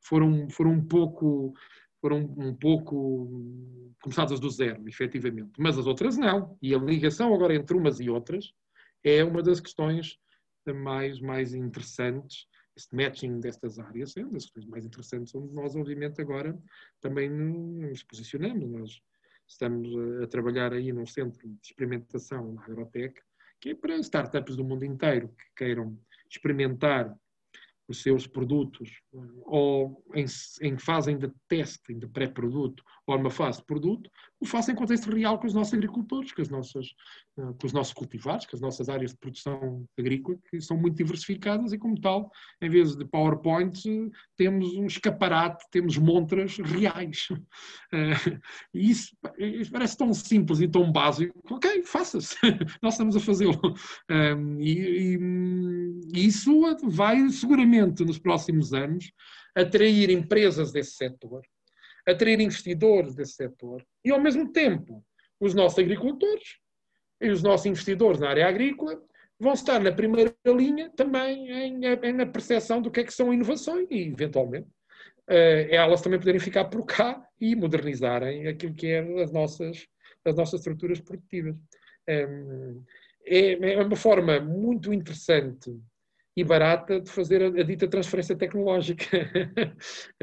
foram, 0.00 0.48
foram 0.50 0.72
um 0.72 0.84
pouco 0.84 1.54
foram 2.00 2.18
um 2.38 2.54
pouco 2.54 3.28
começadas 4.02 4.40
do 4.40 4.48
zero, 4.48 4.88
efetivamente, 4.88 5.52
mas 5.58 5.78
as 5.78 5.86
outras 5.86 6.16
não. 6.16 6.56
E 6.62 6.74
a 6.74 6.78
ligação 6.78 7.34
agora 7.34 7.54
entre 7.54 7.76
umas 7.76 8.00
e 8.00 8.08
outras 8.08 8.54
é 9.04 9.22
uma 9.22 9.42
das 9.42 9.60
questões 9.60 10.18
mais, 10.72 11.20
mais 11.20 11.52
interessantes, 11.52 12.46
este 12.76 12.94
matching 12.94 13.40
destas 13.40 13.78
áreas, 13.78 14.16
é 14.16 14.22
uma 14.22 14.32
das 14.32 14.44
questões 14.44 14.66
mais 14.66 14.86
interessantes, 14.86 15.34
onde 15.34 15.52
nós, 15.52 15.76
obviamente, 15.76 16.20
agora 16.20 16.58
também 17.00 17.28
nos 17.28 18.02
posicionamos. 18.04 18.70
Nós 18.70 19.02
estamos 19.46 19.88
a, 20.22 20.26
trabalhar 20.26 20.72
aí 20.72 20.92
num 20.92 21.06
centro 21.06 21.46
de 21.46 21.58
experimentação 21.62 22.52
na 22.52 22.64
Agrotec, 22.64 23.20
que 23.60 23.70
é 23.70 23.74
para 23.74 23.96
startups 23.98 24.56
do 24.56 24.64
mundo 24.64 24.84
inteiro 24.84 25.28
que 25.28 25.44
queiram 25.56 25.98
experimentar 26.30 27.14
os 27.86 28.02
seus 28.02 28.26
produtos, 28.26 29.02
ou 29.44 30.04
em, 30.14 30.24
em 30.62 30.78
fase 30.78 31.10
ainda 31.10 31.26
de 31.26 31.34
teste, 31.48 31.92
ainda 31.92 32.08
pré-produto, 32.08 32.84
numa 33.18 33.30
fase 33.30 33.58
de 33.58 33.64
produto, 33.64 34.10
o 34.40 34.46
façam 34.46 34.74
em 34.74 34.76
contexto 34.76 35.10
real 35.10 35.38
com 35.38 35.46
os 35.46 35.54
nossos 35.54 35.74
agricultores, 35.74 36.32
com, 36.32 36.40
as 36.40 36.48
nossas, 36.48 36.86
eh, 37.38 37.52
com 37.60 37.66
os 37.66 37.72
nossos 37.72 37.92
cultivares, 37.92 38.46
com 38.46 38.56
as 38.56 38.62
nossas 38.62 38.88
áreas 38.88 39.10
de 39.10 39.18
produção 39.18 39.84
agrícola, 39.98 40.38
que 40.50 40.60
são 40.60 40.76
muito 40.76 40.96
diversificadas 40.96 41.72
e, 41.72 41.78
como 41.78 42.00
tal, 42.00 42.30
em 42.60 42.70
vez 42.70 42.96
de 42.96 43.04
PowerPoint, 43.04 43.82
temos 44.36 44.74
um 44.74 44.86
escaparate, 44.86 45.64
temos 45.70 45.96
montras 45.98 46.58
reais. 46.58 47.28
Eh, 47.92 48.38
e 48.72 48.88
isso, 48.88 49.16
isso 49.36 49.72
parece 49.72 49.96
tão 49.96 50.14
simples 50.14 50.60
e 50.60 50.68
tão 50.68 50.92
básico. 50.92 51.42
Ok, 51.50 51.82
faça-se. 51.82 52.36
Nós 52.80 52.94
estamos 52.94 53.16
a 53.16 53.20
fazê-lo. 53.20 53.60
E, 54.60 54.70
e, 54.70 55.18
e 56.14 56.26
isso 56.26 56.52
vai 56.84 57.28
seguramente 57.30 58.04
nos 58.04 58.16
próximos 58.16 58.72
anos 58.72 59.10
atrair 59.56 60.08
empresas 60.10 60.70
desse 60.70 60.92
setor 60.92 61.42
atrair 62.10 62.40
investidores 62.40 63.14
desse 63.14 63.34
setor 63.34 63.84
e, 64.04 64.10
ao 64.10 64.20
mesmo 64.20 64.52
tempo, 64.52 65.04
os 65.38 65.54
nossos 65.54 65.78
agricultores 65.78 66.58
e 67.20 67.28
os 67.30 67.42
nossos 67.42 67.66
investidores 67.66 68.20
na 68.20 68.28
área 68.28 68.46
agrícola 68.46 69.00
vão 69.38 69.54
estar 69.54 69.80
na 69.80 69.90
primeira 69.90 70.34
linha 70.46 70.90
também 70.94 71.50
em, 71.50 71.84
em, 71.84 72.12
na 72.12 72.26
percepção 72.26 72.82
do 72.82 72.90
que 72.90 73.00
é 73.00 73.04
que 73.04 73.12
são 73.12 73.32
inovações 73.32 73.86
e, 73.90 74.08
eventualmente, 74.08 74.68
uh, 75.28 75.66
elas 75.70 76.02
também 76.02 76.18
poderem 76.18 76.40
ficar 76.40 76.66
por 76.66 76.84
cá 76.84 77.26
e 77.40 77.56
modernizarem 77.56 78.46
aquilo 78.46 78.74
que 78.74 78.88
é 78.88 79.22
as 79.22 79.32
nossas, 79.32 79.86
as 80.24 80.34
nossas 80.34 80.60
estruturas 80.60 81.00
produtivas. 81.00 81.56
Um, 82.08 82.82
é, 83.24 83.72
é 83.74 83.82
uma 83.82 83.96
forma 83.96 84.40
muito 84.40 84.92
interessante 84.92 85.74
e 86.36 86.44
barata 86.44 87.00
de 87.00 87.10
fazer 87.10 87.42
a, 87.42 87.46
a 87.46 87.62
dita 87.62 87.88
transferência 87.88 88.36
tecnológica. 88.36 89.06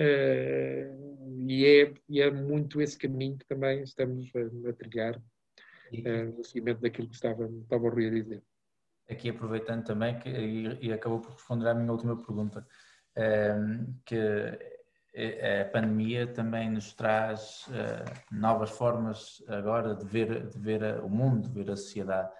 uh, 1.47 1.51
e, 1.51 1.65
é, 1.65 1.93
e 2.09 2.21
é 2.21 2.31
muito 2.31 2.81
esse 2.81 2.97
caminho 2.97 3.37
que 3.37 3.45
também 3.45 3.81
estamos 3.83 4.29
a, 4.35 4.69
a 4.69 4.73
trilhar 4.73 5.15
uh, 5.17 6.37
no 6.37 6.43
seguimento 6.43 6.81
daquilo 6.81 7.07
que 7.07 7.15
estava, 7.15 7.45
estava 7.45 7.87
a 7.87 7.89
Rui 7.89 8.07
a 8.07 8.11
dizer. 8.11 8.43
Aqui 9.09 9.29
aproveitando 9.29 9.85
também, 9.85 10.19
que, 10.19 10.29
e, 10.29 10.87
e, 10.87 10.93
acabou 10.93 11.19
por 11.19 11.31
responder 11.31 11.69
à 11.69 11.73
minha 11.73 11.91
última 11.91 12.17
pergunta, 12.17 12.65
uh, 13.17 13.93
que 14.05 14.77
a 15.17 15.65
pandemia 15.71 16.27
também 16.27 16.69
nos 16.69 16.93
traz 16.93 17.67
novas 18.31 18.69
formas 18.69 19.43
agora 19.47 19.95
de 19.95 20.05
ver, 20.05 20.47
de 20.47 20.59
ver 20.59 20.99
o 20.99 21.09
mundo, 21.09 21.49
de 21.49 21.55
ver 21.55 21.71
a 21.71 21.75
sociedade 21.75 22.31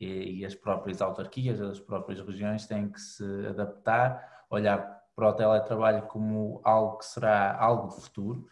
e, 0.00 0.40
e 0.40 0.44
as 0.44 0.54
próprias 0.54 1.00
autarquias, 1.00 1.60
as 1.60 1.78
próprias 1.78 2.20
regiões 2.20 2.66
têm 2.66 2.88
que 2.88 3.00
se 3.00 3.24
adaptar, 3.46 4.46
olhar 4.50 5.03
para 5.14 5.28
o 5.28 5.32
teletrabalho 5.32 6.02
como 6.06 6.60
algo 6.64 6.98
que 6.98 7.06
será 7.06 7.56
algo 7.56 7.88
de 7.88 8.02
futuro 8.02 8.46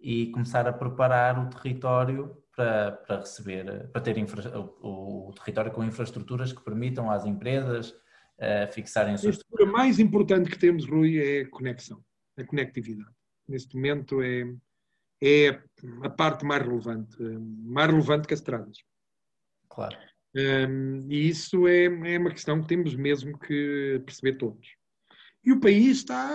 e 0.00 0.30
começar 0.30 0.66
a 0.66 0.72
preparar 0.72 1.38
o 1.38 1.48
território 1.50 2.36
para, 2.54 2.92
para 2.92 3.20
receber, 3.20 3.88
para 3.90 4.00
ter 4.00 4.16
infra, 4.16 4.58
o, 4.58 5.28
o, 5.28 5.32
território 5.34 5.72
com 5.72 5.84
infraestruturas 5.84 6.52
que 6.52 6.64
permitam 6.64 7.10
às 7.10 7.24
empresas 7.26 7.90
uh, 7.90 8.72
fixarem 8.72 9.14
o 9.14 9.18
seu... 9.18 9.28
A 9.28 9.32
estrutura 9.32 9.70
mais 9.70 9.98
importante 9.98 10.50
que 10.50 10.58
temos, 10.58 10.88
Rui, 10.88 11.18
é 11.18 11.42
a 11.42 11.50
conexão, 11.50 12.02
a 12.38 12.44
conectividade. 12.44 13.14
Neste 13.46 13.76
momento 13.76 14.22
é, 14.22 14.44
é 15.22 15.62
a 16.02 16.10
parte 16.10 16.44
mais 16.44 16.62
relevante, 16.62 17.16
mais 17.20 17.90
relevante 17.90 18.26
que 18.26 18.34
as 18.34 18.40
estradas. 18.40 18.78
Claro. 19.68 19.96
Um, 20.34 21.06
e 21.10 21.28
isso 21.28 21.66
é, 21.66 21.84
é 21.84 22.18
uma 22.18 22.30
questão 22.30 22.60
que 22.60 22.68
temos 22.68 22.94
mesmo 22.94 23.38
que 23.38 24.02
perceber 24.04 24.36
todos. 24.36 24.66
E 25.46 25.52
o 25.52 25.60
país 25.60 25.98
está 25.98 26.28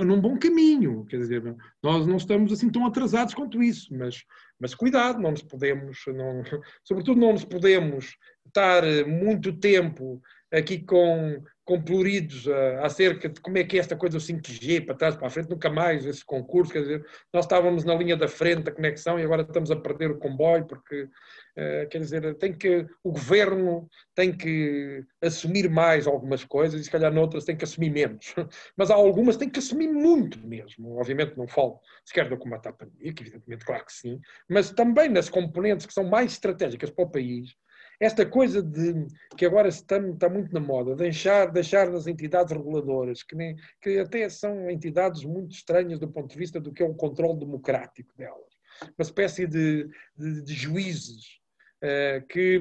num 0.00 0.18
bom 0.18 0.38
caminho, 0.38 1.04
quer 1.04 1.18
dizer, 1.18 1.42
nós 1.82 2.06
não 2.06 2.16
estamos 2.16 2.50
assim 2.52 2.70
tão 2.70 2.86
atrasados 2.86 3.34
quanto 3.34 3.62
isso, 3.62 3.94
mas, 3.94 4.24
mas 4.58 4.74
cuidado, 4.74 5.20
não 5.20 5.32
nos 5.32 5.42
podemos, 5.42 5.98
não, 6.08 6.42
sobretudo 6.82 7.20
não 7.20 7.34
nos 7.34 7.44
podemos 7.44 8.16
estar 8.46 8.82
muito 9.06 9.52
tempo 9.52 10.22
aqui 10.54 10.78
com, 10.78 11.42
com 11.64 11.82
pluridos 11.82 12.46
uh, 12.46 12.78
acerca 12.82 13.28
de 13.28 13.40
como 13.40 13.58
é 13.58 13.64
que 13.64 13.76
é 13.76 13.80
esta 13.80 13.96
coisa 13.96 14.18
do 14.18 14.24
5G, 14.24 14.86
para 14.86 14.94
trás, 14.94 15.16
para 15.16 15.26
a 15.26 15.30
frente, 15.30 15.50
nunca 15.50 15.68
mais 15.68 16.06
esse 16.06 16.24
concurso, 16.24 16.72
quer 16.72 16.82
dizer, 16.82 17.06
nós 17.32 17.44
estávamos 17.44 17.84
na 17.84 17.94
linha 17.94 18.16
da 18.16 18.28
frente 18.28 18.62
da 18.62 18.70
conexão 18.72 19.18
e 19.18 19.24
agora 19.24 19.42
estamos 19.42 19.70
a 19.70 19.76
perder 19.76 20.12
o 20.12 20.18
comboio, 20.18 20.64
porque, 20.66 21.02
uh, 21.02 21.88
quer 21.90 21.98
dizer, 21.98 22.34
tem 22.36 22.52
que, 22.52 22.86
o 23.02 23.10
governo 23.10 23.88
tem 24.14 24.32
que 24.32 25.04
assumir 25.20 25.68
mais 25.68 26.06
algumas 26.06 26.44
coisas 26.44 26.80
e 26.80 26.84
se 26.84 26.90
calhar 26.90 27.12
noutras 27.12 27.44
tem 27.44 27.56
que 27.56 27.64
assumir 27.64 27.90
menos, 27.90 28.32
mas 28.76 28.90
há 28.90 28.94
algumas 28.94 29.36
tem 29.36 29.50
que 29.50 29.58
assumir 29.58 29.88
muito 29.88 30.38
mesmo, 30.46 30.98
obviamente 30.98 31.36
não 31.36 31.48
falo 31.48 31.80
sequer 32.04 32.28
do 32.28 32.38
combate 32.38 32.68
à 32.68 32.72
pandemia, 32.72 33.12
que 33.12 33.22
evidentemente, 33.22 33.64
claro 33.64 33.84
que 33.84 33.92
sim, 33.92 34.20
mas 34.48 34.70
também 34.70 35.08
nas 35.08 35.28
componentes 35.28 35.86
que 35.86 35.92
são 35.92 36.04
mais 36.04 36.32
estratégicas 36.32 36.90
para 36.90 37.04
o 37.04 37.10
país, 37.10 37.56
esta 38.00 38.26
coisa 38.26 38.62
de 38.62 39.06
que 39.36 39.46
agora 39.46 39.68
está, 39.68 39.98
está 39.98 40.28
muito 40.28 40.52
na 40.52 40.60
moda, 40.60 40.94
deixar, 40.94 41.46
deixar 41.46 41.90
nas 41.90 42.06
entidades 42.06 42.52
reguladoras, 42.52 43.22
que, 43.22 43.34
nem, 43.34 43.56
que 43.80 43.98
até 43.98 44.28
são 44.28 44.70
entidades 44.70 45.24
muito 45.24 45.52
estranhas 45.52 45.98
do 45.98 46.08
ponto 46.08 46.30
de 46.30 46.38
vista 46.38 46.60
do 46.60 46.72
que 46.72 46.82
é 46.82 46.86
o 46.86 46.94
controle 46.94 47.38
democrático 47.38 48.12
delas. 48.16 48.54
Uma 48.82 49.02
espécie 49.02 49.46
de, 49.46 49.88
de, 50.16 50.42
de 50.42 50.54
juízes 50.54 51.38
uh, 51.82 52.26
que, 52.28 52.60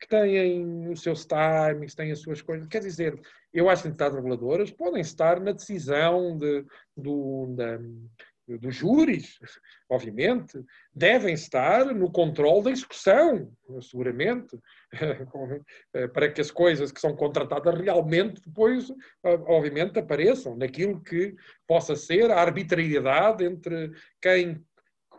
que 0.00 0.08
têm 0.08 0.88
os 0.88 1.02
seus 1.02 1.26
timings, 1.26 1.94
têm 1.94 2.12
as 2.12 2.20
suas 2.20 2.42
coisas. 2.42 2.68
Quer 2.68 2.80
dizer, 2.80 3.18
eu 3.52 3.70
acho 3.70 3.82
que 3.82 3.88
entidades 3.88 4.16
reguladoras 4.16 4.70
podem 4.70 5.00
estar 5.00 5.40
na 5.40 5.52
decisão 5.52 6.36
de, 6.36 6.64
do, 6.96 7.54
da, 7.56 7.78
dos 8.46 8.74
júris, 8.74 9.38
obviamente, 9.88 10.64
devem 10.94 11.34
estar 11.34 11.86
no 11.86 12.10
controle 12.10 12.64
da 12.64 12.70
execução, 12.70 13.52
seguramente, 13.82 14.56
para 16.12 16.30
que 16.30 16.40
as 16.40 16.50
coisas 16.50 16.92
que 16.92 17.00
são 17.00 17.16
contratadas 17.16 17.78
realmente 17.80 18.40
depois, 18.40 18.92
obviamente, 19.22 19.98
apareçam 19.98 20.56
naquilo 20.56 21.02
que 21.02 21.34
possa 21.66 21.96
ser 21.96 22.30
a 22.30 22.40
arbitrariedade 22.40 23.44
entre 23.44 23.90
quem 24.20 24.64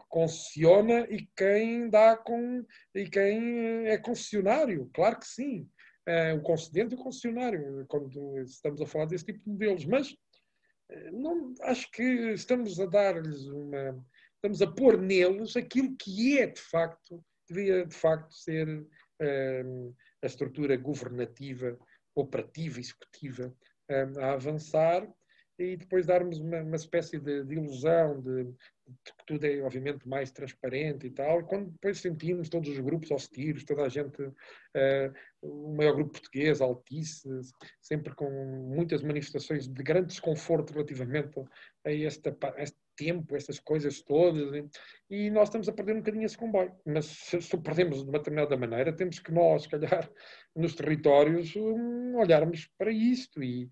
concessiona 0.10 1.02
e 1.10 1.28
quem 1.36 1.90
dá 1.90 2.16
com 2.16 2.66
e 2.96 3.10
quem 3.10 3.88
é 3.88 3.98
concessionário, 3.98 4.90
claro 4.94 5.20
que 5.20 5.28
sim. 5.28 5.70
Eh, 6.06 6.34
o 6.34 6.42
concedente 6.42 6.96
e 6.96 6.98
o 6.98 7.04
concessionário, 7.04 7.86
quando 7.90 8.40
estamos 8.40 8.82
a 8.82 8.86
falar 8.86 9.06
desse 9.08 9.26
tipo 9.26 9.40
de 9.40 9.50
modelos, 9.50 9.86
mas 9.86 10.16
não, 11.12 11.54
acho 11.62 11.90
que 11.92 12.04
estamos 12.32 12.80
a 12.80 12.86
dar-lhes 12.86 13.46
uma. 13.48 14.06
Estamos 14.36 14.62
a 14.62 14.68
pôr 14.68 15.02
neles 15.02 15.58
aquilo 15.58 15.96
que 15.98 16.38
é 16.38 16.48
de 16.48 16.62
facto, 16.62 17.24
devia 17.50 17.86
de 17.86 17.96
facto 17.96 18.34
ser 18.34 18.68
um, 19.22 19.94
a 20.22 20.28
estrutura 20.28 20.78
governativa, 20.78 21.78
operativa, 22.16 22.80
executiva 22.80 23.54
um, 23.90 24.20
a 24.22 24.34
avançar 24.34 25.08
e 25.60 25.76
depois 25.76 26.06
darmos 26.06 26.40
uma, 26.40 26.62
uma 26.62 26.76
espécie 26.76 27.20
de, 27.20 27.44
de 27.44 27.56
ilusão 27.56 28.22
de, 28.22 28.44
de, 28.44 28.54
que 29.04 29.26
tudo 29.26 29.46
é 29.46 29.60
obviamente 29.62 30.08
mais 30.08 30.32
transparente 30.32 31.08
e 31.08 31.10
tal, 31.10 31.44
quando 31.46 31.72
depois 31.72 32.00
sentimos 32.00 32.48
todos 32.48 32.70
os 32.70 32.80
grupos 32.80 33.12
aos 33.12 33.28
tiros, 33.28 33.64
toda 33.64 33.84
a 33.84 33.90
gente, 33.90 34.22
uh, 34.22 35.14
o 35.48 35.76
maior 35.76 35.96
grupo 35.96 36.12
português, 36.14 36.62
Altice, 36.62 37.28
sempre 37.82 38.14
com 38.14 38.30
muitas 38.76 39.02
manifestações 39.02 39.68
de 39.68 39.84
grande 39.84 40.08
desconforto 40.08 40.72
relativamente 40.74 41.40
a 41.86 41.92
este, 41.92 42.30
a 42.30 42.62
este 42.62 42.78
tempo, 42.96 43.36
estas 43.36 43.60
coisas 43.60 44.02
todas, 44.02 44.66
e 45.10 45.30
nós 45.30 45.48
estamos 45.48 45.70
a 45.70 45.72
perder 45.72 45.94
um 45.94 46.00
bocadinho 46.00 46.26
esse 46.26 46.38
comboio. 46.38 46.74
Mas 46.86 47.06
se, 47.06 47.42
se 47.42 47.58
perdemos 47.58 48.04
de 48.04 48.10
uma 48.10 48.18
determinada 48.18 48.58
maneira, 48.58 48.92
temos 48.92 49.20
que 49.20 49.32
nós, 49.32 49.64
se 49.64 49.70
calhar, 49.70 50.10
nos 50.56 50.76
territórios, 50.76 51.56
um, 51.56 52.18
olharmos 52.18 52.68
para 52.78 52.92
isto 52.92 53.42
e, 53.42 53.70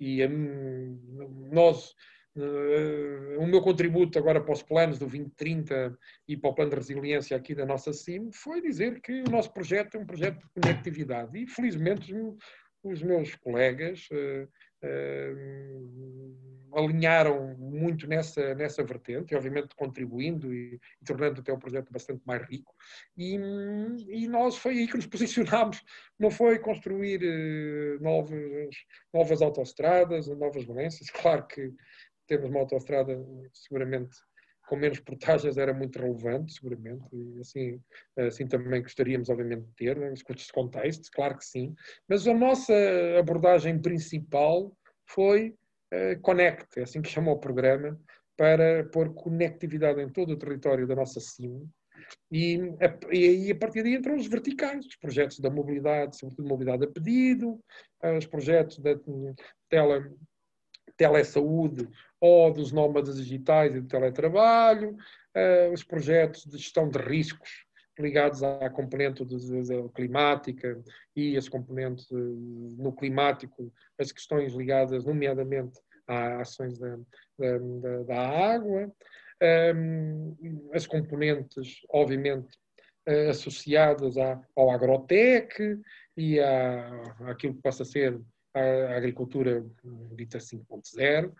e 0.00 0.26
um, 0.26 1.48
nós 1.52 1.94
o 2.34 3.46
meu 3.46 3.60
contributo 3.60 4.18
agora 4.18 4.40
para 4.40 4.52
os 4.52 4.62
planos 4.62 4.98
do 4.98 5.06
2030 5.06 5.98
e 6.26 6.36
para 6.36 6.50
o 6.50 6.54
plano 6.54 6.70
de 6.70 6.76
resiliência 6.76 7.36
aqui 7.36 7.54
da 7.54 7.66
nossa 7.66 7.92
CIM 7.92 8.30
foi 8.32 8.62
dizer 8.62 9.00
que 9.00 9.22
o 9.22 9.30
nosso 9.30 9.52
projeto 9.52 9.96
é 9.96 10.00
um 10.00 10.06
projeto 10.06 10.38
de 10.38 10.48
conectividade. 10.60 11.38
E 11.38 11.46
felizmente 11.46 12.14
os 12.82 13.02
meus 13.02 13.34
colegas 13.36 14.08
uh, 14.10 14.48
uh, 14.84 16.78
alinharam 16.78 17.54
muito 17.56 18.08
nessa, 18.08 18.54
nessa 18.54 18.82
vertente, 18.82 19.34
obviamente 19.34 19.76
contribuindo 19.76 20.52
e, 20.52 20.80
e, 21.00 21.04
tornando 21.04 21.40
até 21.40 21.52
o 21.52 21.58
projeto 21.58 21.92
bastante 21.92 22.22
mais 22.26 22.42
rico. 22.48 22.74
E, 23.16 23.34
e, 24.08 24.26
nós 24.26 24.56
foi 24.56 24.78
aí 24.78 24.88
que 24.88 24.96
nos 24.96 25.06
posicionámos, 25.06 25.82
não 26.18 26.30
foi 26.30 26.58
construir 26.58 27.22
uh, 27.22 28.02
novas, 28.02 28.74
novas 29.12 29.42
autoestradas, 29.42 30.26
novas 30.28 30.64
valências, 30.64 31.10
claro 31.10 31.46
que 31.46 31.72
termos 32.32 32.50
uma 32.50 32.60
autoestrada 32.60 33.12
seguramente 33.52 34.16
com 34.68 34.76
menos 34.76 35.00
portagens 35.00 35.58
era 35.58 35.74
muito 35.74 35.98
relevante, 35.98 36.54
seguramente, 36.54 37.04
e 37.12 37.40
assim, 37.40 37.80
assim 38.16 38.46
também 38.46 38.80
gostaríamos, 38.80 39.28
obviamente, 39.28 39.64
de 39.64 39.74
ter, 39.74 39.96
né? 39.98 40.12
esses 40.14 40.50
contextos, 40.50 41.10
claro 41.10 41.36
que 41.36 41.44
sim, 41.44 41.74
mas 42.08 42.26
a 42.26 42.32
nossa 42.32 42.72
abordagem 43.18 43.78
principal 43.80 44.74
foi 45.04 45.54
uh, 45.92 46.18
Connect, 46.22 46.78
é 46.78 46.84
assim 46.84 47.02
que 47.02 47.10
chama 47.10 47.32
o 47.32 47.38
programa, 47.38 48.00
para 48.34 48.84
pôr 48.86 49.12
conectividade 49.12 50.00
em 50.00 50.08
todo 50.08 50.32
o 50.32 50.38
território 50.38 50.86
da 50.86 50.94
nossa 50.94 51.20
CIM, 51.20 51.68
e, 52.30 52.58
e, 53.12 53.50
a 53.50 53.54
partir 53.54 53.82
daí 53.82 53.94
entram 53.94 54.16
os 54.16 54.26
verticais, 54.26 54.86
os 54.86 54.96
projetos 54.96 55.38
da 55.38 55.50
mobilidade, 55.50 56.16
sobretudo 56.16 56.48
mobilidade 56.48 56.84
a 56.84 56.90
pedido, 56.90 57.60
os 58.16 58.26
projetos 58.26 58.78
da 58.78 58.94
tele, 59.68 60.10
telesaúde 61.02 61.88
ou 62.20 62.52
dos 62.52 62.70
nómadas 62.70 63.16
digitais 63.16 63.74
e 63.74 63.80
do 63.80 63.88
teletrabalho, 63.88 64.90
uh, 64.92 65.72
os 65.72 65.82
projetos 65.82 66.44
de 66.44 66.56
gestão 66.56 66.88
de 66.88 66.98
riscos 66.98 67.66
ligados 67.98 68.42
à 68.42 68.70
componente 68.70 69.22
climática 69.94 70.80
e 71.14 71.36
as 71.36 71.48
componentes 71.48 72.06
no 72.10 72.92
climático, 72.92 73.70
as 73.98 74.10
questões 74.10 74.54
ligadas 74.54 75.04
nomeadamente 75.04 75.78
às 76.06 76.40
ações 76.40 76.78
da, 76.78 76.96
da, 77.38 78.02
da 78.04 78.54
água, 78.54 78.90
ehm, 79.40 80.34
as 80.72 80.86
componentes, 80.86 81.80
obviamente, 81.90 82.56
uh, 83.08 83.28
associadas 83.30 84.14
ao 84.56 84.70
agrotec 84.70 85.78
e 86.16 86.40
à, 86.40 86.88
àquilo 87.28 87.54
que 87.54 87.62
possa 87.62 87.84
ser 87.84 88.18
a 88.54 88.96
agricultura 88.96 89.64
dita 90.14 90.38
5.0. 90.38 91.32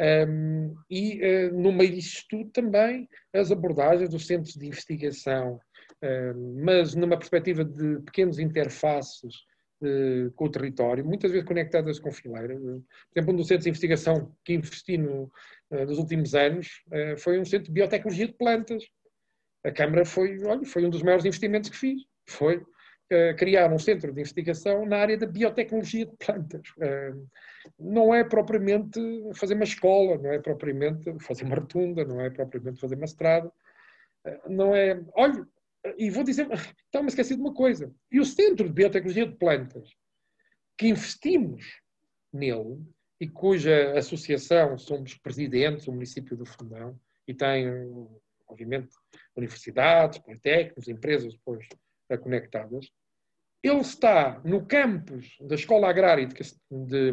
Um, 0.00 0.74
e 0.90 1.20
uh, 1.20 1.54
no 1.56 1.70
meio 1.70 1.92
disto 1.92 2.26
tudo 2.28 2.50
também 2.50 3.08
as 3.32 3.52
abordagens 3.52 4.08
dos 4.08 4.26
centros 4.26 4.54
de 4.54 4.66
investigação, 4.66 5.60
uh, 6.02 6.64
mas 6.64 6.94
numa 6.94 7.16
perspectiva 7.16 7.64
de 7.64 8.00
pequenos 8.00 8.40
interfaces 8.40 9.34
uh, 9.82 10.30
com 10.32 10.46
o 10.46 10.50
território, 10.50 11.04
muitas 11.04 11.30
vezes 11.30 11.46
conectadas 11.46 12.00
com 12.00 12.10
fileiras. 12.10 12.58
Por 12.58 12.82
exemplo, 13.14 13.32
um 13.32 13.36
dos 13.36 13.46
centros 13.46 13.64
de 13.64 13.70
investigação 13.70 14.34
que 14.44 14.54
investi 14.54 14.96
no, 14.96 15.30
nos 15.70 15.98
últimos 15.98 16.34
anos 16.34 16.82
foi 17.18 17.38
um 17.38 17.44
centro 17.44 17.66
de 17.66 17.72
biotecnologia 17.72 18.26
de 18.26 18.34
plantas. 18.34 18.84
A 19.64 19.70
Câmara 19.70 20.04
foi, 20.04 20.42
olha, 20.44 20.64
foi 20.64 20.84
um 20.84 20.90
dos 20.90 21.02
maiores 21.02 21.24
investimentos 21.24 21.70
que 21.70 21.76
fiz. 21.76 22.02
Foi 22.28 22.62
criar 23.36 23.72
um 23.72 23.78
centro 23.78 24.12
de 24.12 24.20
investigação 24.20 24.86
na 24.86 24.98
área 24.98 25.16
da 25.16 25.26
biotecnologia 25.26 26.06
de 26.06 26.16
plantas. 26.16 26.62
Não 27.78 28.14
é 28.14 28.24
propriamente 28.24 29.00
fazer 29.34 29.54
uma 29.54 29.64
escola, 29.64 30.18
não 30.18 30.32
é 30.32 30.38
propriamente 30.38 31.12
fazer 31.20 31.44
uma 31.44 31.56
rotunda, 31.56 32.04
não 32.04 32.20
é 32.20 32.30
propriamente 32.30 32.80
fazer 32.80 32.96
uma 32.96 33.04
estrada. 33.04 33.52
Uh, 34.26 34.50
não 34.50 34.74
é. 34.74 35.00
Olha, 35.14 35.46
e 35.96 36.10
vou 36.10 36.24
dizer, 36.24 36.48
estava-me 36.86 37.08
esquecido 37.08 37.36
de 37.38 37.42
uma 37.42 37.54
coisa. 37.54 37.92
E 38.10 38.20
o 38.20 38.24
centro 38.24 38.66
de 38.66 38.72
biotecnologia 38.72 39.26
de 39.26 39.36
plantas, 39.36 39.94
que 40.76 40.88
investimos 40.88 41.80
nele, 42.32 42.80
e 43.20 43.28
cuja 43.28 43.96
associação 43.96 44.76
somos 44.76 45.14
presidentes, 45.14 45.86
o 45.86 45.92
município 45.92 46.36
do 46.36 46.44
Fundão, 46.44 46.98
e 47.26 47.32
tem, 47.32 47.68
obviamente, 48.48 48.94
universidades, 49.36 50.18
politécnicos, 50.18 50.88
empresas 50.88 51.32
depois 51.34 51.66
conectadas, 52.20 52.90
ele 53.62 53.80
está 53.80 54.40
no 54.44 54.66
campus 54.66 55.36
da 55.40 55.54
Escola 55.54 55.88
Agrária 55.88 56.26
de, 56.26 56.34
de, 56.34 57.12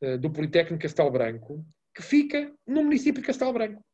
de, 0.00 0.18
do 0.18 0.30
Politécnico 0.30 0.82
Castelo 0.82 1.10
Branco, 1.10 1.64
que 1.94 2.02
fica 2.02 2.52
no 2.66 2.84
município 2.84 3.20
de 3.20 3.26
Castelo 3.26 3.52
Branco. 3.52 3.84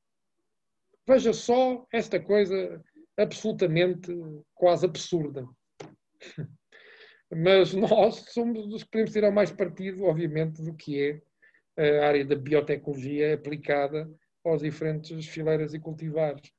Veja 1.09 1.33
só 1.33 1.87
esta 1.93 2.21
coisa 2.21 2.83
absolutamente 3.17 4.13
quase 4.55 4.85
absurda. 4.85 5.47
Mas 7.31 7.73
nós 7.73 8.27
somos 8.33 8.67
os 8.73 8.85
que 8.85 8.91
podemos 8.91 9.13
tirar 9.13 9.31
mais 9.31 9.51
partido, 9.51 10.05
obviamente, 10.05 10.63
do 10.63 10.75
que 10.75 11.23
é 11.77 12.01
a 12.01 12.07
área 12.07 12.25
da 12.25 12.37
biotecnologia 12.37 13.35
aplicada 13.35 14.09
aos 14.45 14.63
diferentes 14.63 15.27
fileiras 15.27 15.75
e 15.75 15.81
cultivares. 15.81 16.53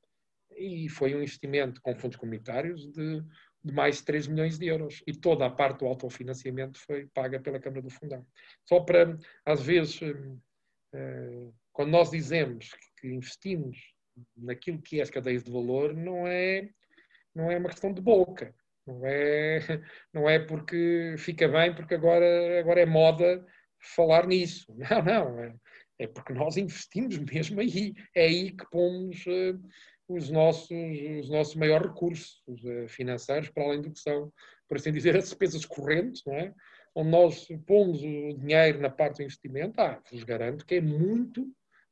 E 0.56 0.90
foi 0.90 1.14
um 1.14 1.20
investimento 1.20 1.82
com 1.82 1.96
fundos 1.96 2.18
comunitários 2.18 2.92
de 2.92 3.24
de 3.68 3.74
mais 3.74 3.98
de 3.98 4.06
3 4.06 4.28
milhões 4.28 4.58
de 4.58 4.68
euros. 4.68 5.04
E 5.06 5.14
toda 5.14 5.46
a 5.46 5.50
parte 5.50 5.80
do 5.80 5.86
autofinanciamento 5.86 6.80
foi 6.80 7.08
paga 7.08 7.40
pela 7.40 7.60
Câmara 7.60 7.82
do 7.82 7.90
Fundão. 7.90 8.26
Só 8.68 8.80
para, 8.80 9.18
às 9.46 9.62
vezes, 9.62 10.02
hum, 10.02 10.40
eh, 10.94 11.50
quando 11.72 11.92
nós 11.92 12.10
dizemos 12.10 12.72
que 13.00 13.08
investimos 13.08 13.78
naquilo 14.36 14.82
que 14.82 15.00
é 15.00 15.04
as 15.04 15.10
cadeias 15.10 15.44
de 15.44 15.52
valor, 15.52 15.94
não 15.94 16.28
é, 16.28 16.70
não 17.36 17.52
é 17.52 17.58
uma 17.58 17.70
questão 17.70 17.94
de 17.94 18.02
boca. 18.02 18.54
Não 18.86 19.06
é, 19.06 19.60
não 20.14 20.30
é 20.30 20.40
porque 20.40 21.16
fica 21.18 21.48
bem, 21.48 21.76
porque 21.76 21.94
agora, 21.94 22.60
agora 22.60 22.82
é 22.82 22.86
moda 22.86 23.46
falar 23.96 24.26
nisso. 24.26 24.66
Não, 24.78 25.04
não. 25.04 25.40
É, 25.44 25.56
é 26.00 26.08
porque 26.08 26.34
nós 26.34 26.58
investimos 26.58 27.18
mesmo 27.18 27.60
aí. 27.60 27.94
É 28.16 28.24
aí 28.26 28.52
que 28.52 28.66
pomos 28.70 29.26
uh, 29.26 29.60
os 30.08 30.30
nossos, 30.30 30.70
os 31.20 31.30
nossos 31.30 31.56
maiores 31.56 31.88
recursos 31.88 32.42
uh, 32.48 32.88
financeiros, 32.88 33.50
para 33.50 33.64
além 33.64 33.82
do 33.82 33.92
que 33.92 34.00
são, 34.00 34.32
por 34.68 34.78
assim 34.78 34.92
dizer, 34.92 35.16
as 35.16 35.26
despesas 35.26 35.66
correntes, 35.66 36.24
não 36.26 36.34
é? 36.34 36.54
onde 36.96 37.10
nós 37.12 37.48
pomos 37.68 38.02
o 38.02 38.34
dinheiro 38.40 38.80
na 38.80 38.90
parte 38.90 39.18
do 39.18 39.24
investimento, 39.24 39.80
ah, 39.80 40.02
vos 40.12 40.24
garanto 40.24 40.66
que 40.66 40.76
é 40.76 40.82
muito, 40.82 41.48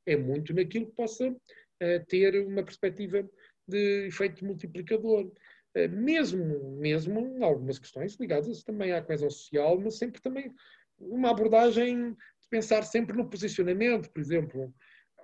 é 0.06 0.16
muito 0.16 0.54
naquilo 0.54 0.88
que 0.88 0.96
possa 0.96 1.30
uh, 1.30 2.06
ter 2.08 2.44
uma 2.48 2.64
perspectiva 2.64 3.28
de 3.68 4.08
efeito 4.08 4.44
multiplicador. 4.44 5.32
Uh, 5.78 5.90
mesmo, 5.90 6.78
mesmo 6.80 7.20
em 7.20 7.44
algumas 7.44 7.78
questões 7.78 8.16
ligadas 8.16 8.64
também 8.64 8.94
à 8.94 9.02
coesão 9.02 9.30
social, 9.30 9.80
mas 9.80 9.98
sempre 9.98 10.22
também 10.22 10.52
uma 10.98 11.32
abordagem 11.32 12.12
de 12.14 12.50
pensar 12.50 12.82
sempre 12.84 13.16
no 13.16 13.30
posicionamento, 13.30 14.10
por 14.10 14.22
exemplo, 14.22 14.74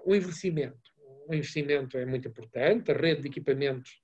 o 0.05 0.13
envelhecimento 0.13 0.90
o 1.27 1.33
investimento 1.33 1.97
é 1.97 2.05
muito 2.05 2.27
importante, 2.27 2.91
a 2.91 2.95
rede 2.95 3.21
de 3.21 3.27
equipamentos 3.27 4.01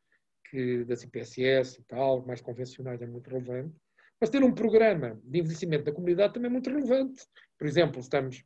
que, 0.49 0.83
das 0.85 1.03
IPSS 1.03 1.79
e 1.79 1.83
tal, 1.83 2.25
mais 2.25 2.41
convencionais, 2.41 3.01
é 3.01 3.05
muito 3.05 3.29
relevante. 3.29 3.75
Mas 4.19 4.29
ter 4.29 4.43
um 4.43 4.53
programa 4.53 5.19
de 5.23 5.39
envelhecimento 5.39 5.85
da 5.85 5.91
comunidade 5.91 6.33
também 6.33 6.49
é 6.49 6.51
muito 6.51 6.69
relevante. 6.69 7.23
Por 7.57 7.67
exemplo, 7.67 7.99
estamos, 7.99 8.43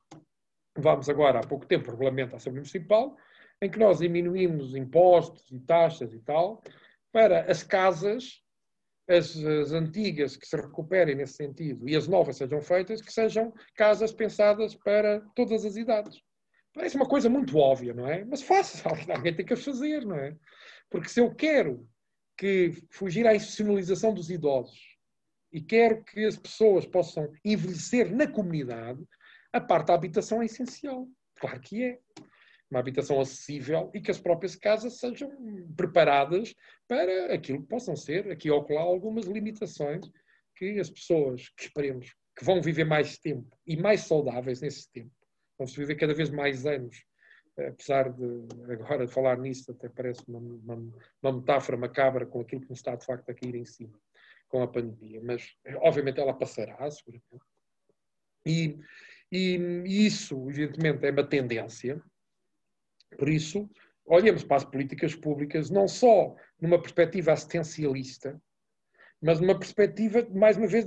vamos 0.77 1.09
agora, 1.09 1.39
há 1.39 1.47
pouco 1.47 1.65
tempo, 1.65 1.91
regulamento 1.91 2.31
da 2.31 2.37
Assembleia 2.37 2.61
Municipal, 2.61 3.15
em 3.61 3.69
que 3.69 3.79
nós 3.79 3.99
diminuímos 3.99 4.75
impostos 4.75 5.49
e 5.51 5.59
taxas 5.59 6.13
e 6.13 6.19
tal, 6.19 6.61
para 7.11 7.49
as 7.49 7.63
casas, 7.63 8.41
as, 9.07 9.35
as, 9.37 9.71
antigas 9.71 10.35
que 10.35 10.47
se 10.47 10.55
recuperem 10.55 11.15
nesse 11.15 11.33
sentido 11.33 11.87
e 11.87 11.95
as 11.95 12.07
novas 12.07 12.37
sejam 12.37 12.61
feitas, 12.61 13.01
que 13.01 13.11
sejam 13.11 13.53
casas 13.75 14.11
pensadas 14.11 14.75
para 14.75 15.21
todas 15.35 15.63
as 15.65 15.75
idades. 15.75 16.21
Parece 16.73 16.95
uma 16.95 17.07
coisa 17.07 17.29
muito 17.29 17.57
óbvia, 17.57 17.93
não 17.93 18.07
é? 18.07 18.23
Mas 18.23 18.41
faça, 18.41 18.81
alguém 19.13 19.35
tem 19.35 19.45
que 19.45 19.53
as 19.53 19.63
fazer, 19.63 20.05
não 20.05 20.15
é? 20.15 20.35
Porque 20.89 21.09
se 21.09 21.19
eu 21.19 21.33
quero 21.33 21.87
que 22.37 22.71
fugir 22.89 23.27
à 23.27 23.35
institucionalização 23.35 24.13
dos 24.13 24.29
idosos 24.29 24.97
e 25.51 25.61
quero 25.61 26.03
que 26.03 26.25
as 26.25 26.37
pessoas 26.37 26.85
possam 26.85 27.31
envelhecer 27.43 28.15
na 28.15 28.25
comunidade, 28.25 29.05
a 29.51 29.59
parte 29.59 29.87
da 29.87 29.95
habitação 29.95 30.41
é 30.41 30.45
essencial. 30.45 31.07
Claro 31.39 31.59
que 31.59 31.83
é. 31.83 31.99
Uma 32.69 32.79
habitação 32.79 33.19
acessível 33.19 33.91
e 33.93 33.99
que 33.99 34.09
as 34.09 34.19
próprias 34.19 34.55
casas 34.55 34.97
sejam 34.97 35.29
preparadas 35.75 36.55
para 36.87 37.33
aquilo 37.33 37.61
que 37.61 37.67
possam 37.67 37.97
ser, 37.97 38.31
aqui 38.31 38.49
ou 38.49 38.65
lá, 38.69 38.79
algumas 38.79 39.25
limitações 39.25 40.09
que 40.55 40.79
as 40.79 40.89
pessoas 40.89 41.49
que 41.49 41.63
esperemos 41.63 42.15
que 42.33 42.45
vão 42.45 42.61
viver 42.61 42.85
mais 42.85 43.17
tempo 43.17 43.57
e 43.67 43.75
mais 43.75 44.01
saudáveis 44.01 44.61
nesse 44.61 44.89
tempo 44.89 45.11
vão-se 45.61 45.77
viver 45.77 45.95
cada 45.95 46.13
vez 46.13 46.29
mais 46.31 46.65
anos. 46.65 47.05
Apesar 47.57 48.11
de, 48.11 48.47
agora 48.71 49.05
de 49.05 49.13
falar 49.13 49.37
nisso, 49.37 49.71
até 49.71 49.87
parece 49.89 50.23
uma, 50.27 50.39
uma, 50.39 50.91
uma 51.21 51.33
metáfora 51.33 51.77
macabra 51.77 52.25
com 52.25 52.41
aquilo 52.41 52.61
que 52.61 52.69
nos 52.69 52.79
está 52.79 52.95
de 52.95 53.05
facto 53.05 53.29
a 53.29 53.33
cair 53.33 53.55
em 53.55 53.65
cima, 53.65 53.93
com 54.47 54.63
a 54.63 54.67
pandemia. 54.67 55.21
Mas, 55.23 55.55
obviamente, 55.77 56.19
ela 56.19 56.33
passará, 56.33 56.89
seguramente. 56.89 57.45
E, 58.45 58.79
e, 59.31 59.57
e 59.85 60.05
isso, 60.07 60.49
evidentemente, 60.49 61.05
é 61.05 61.11
uma 61.11 61.27
tendência. 61.27 62.01
Por 63.17 63.29
isso, 63.29 63.69
olhemos 64.05 64.43
para 64.43 64.57
as 64.57 64.65
políticas 64.65 65.13
públicas 65.13 65.69
não 65.69 65.87
só 65.87 66.35
numa 66.59 66.81
perspectiva 66.81 67.33
assistencialista, 67.33 68.41
mas 69.21 69.39
numa 69.39 69.59
perspectiva, 69.59 70.27
mais 70.31 70.57
uma 70.57 70.67
vez, 70.67 70.85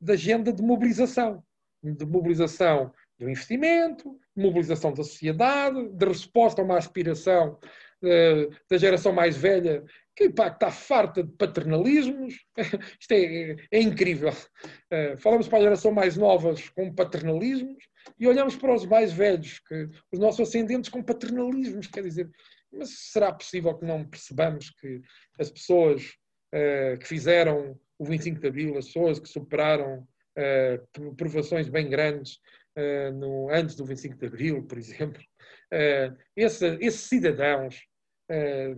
da 0.00 0.12
agenda 0.12 0.52
de 0.52 0.62
mobilização. 0.62 1.42
De 1.82 2.04
mobilização 2.06 2.92
do 3.20 3.28
investimento, 3.28 4.18
mobilização 4.34 4.92
da 4.92 5.04
sociedade, 5.04 5.90
de 5.90 6.06
resposta 6.06 6.62
a 6.62 6.64
uma 6.64 6.78
aspiração 6.78 7.58
uh, 8.02 8.56
da 8.68 8.78
geração 8.78 9.12
mais 9.12 9.36
velha 9.36 9.84
que 10.16 10.30
pá, 10.30 10.48
está 10.48 10.70
farta 10.70 11.22
de 11.22 11.30
paternalismos. 11.32 12.34
Isto 12.98 13.12
é, 13.12 13.56
é 13.70 13.80
incrível. 13.80 14.30
Uh, 14.30 15.18
falamos 15.18 15.48
para 15.48 15.58
a 15.58 15.62
geração 15.62 15.92
mais 15.92 16.16
novas 16.16 16.70
com 16.70 16.92
paternalismos 16.94 17.84
e 18.18 18.26
olhamos 18.26 18.56
para 18.56 18.74
os 18.74 18.86
mais 18.86 19.12
velhos, 19.12 19.60
que, 19.60 19.88
os 20.10 20.18
nossos 20.18 20.48
ascendentes 20.48 20.88
com 20.88 21.02
paternalismos. 21.02 21.88
Quer 21.88 22.02
dizer, 22.02 22.30
mas 22.72 22.90
será 23.12 23.32
possível 23.32 23.74
que 23.74 23.84
não 23.84 24.02
percebamos 24.02 24.70
que 24.70 25.02
as 25.38 25.50
pessoas 25.50 26.04
uh, 26.54 26.98
que 26.98 27.06
fizeram 27.06 27.78
o 27.98 28.04
25 28.06 28.40
de 28.40 28.48
Abril, 28.48 28.78
as 28.78 28.86
pessoas 28.86 29.18
que 29.18 29.28
superaram 29.28 30.06
uh, 30.38 31.14
provações 31.16 31.68
bem 31.68 31.88
grandes 31.90 32.38
no, 33.14 33.50
antes 33.50 33.74
do 33.76 33.84
25 33.84 34.16
de 34.16 34.26
Abril, 34.26 34.62
por 34.64 34.78
exemplo, 34.78 35.22
esse, 36.36 36.66
esses 36.80 37.00
cidadãos 37.00 37.80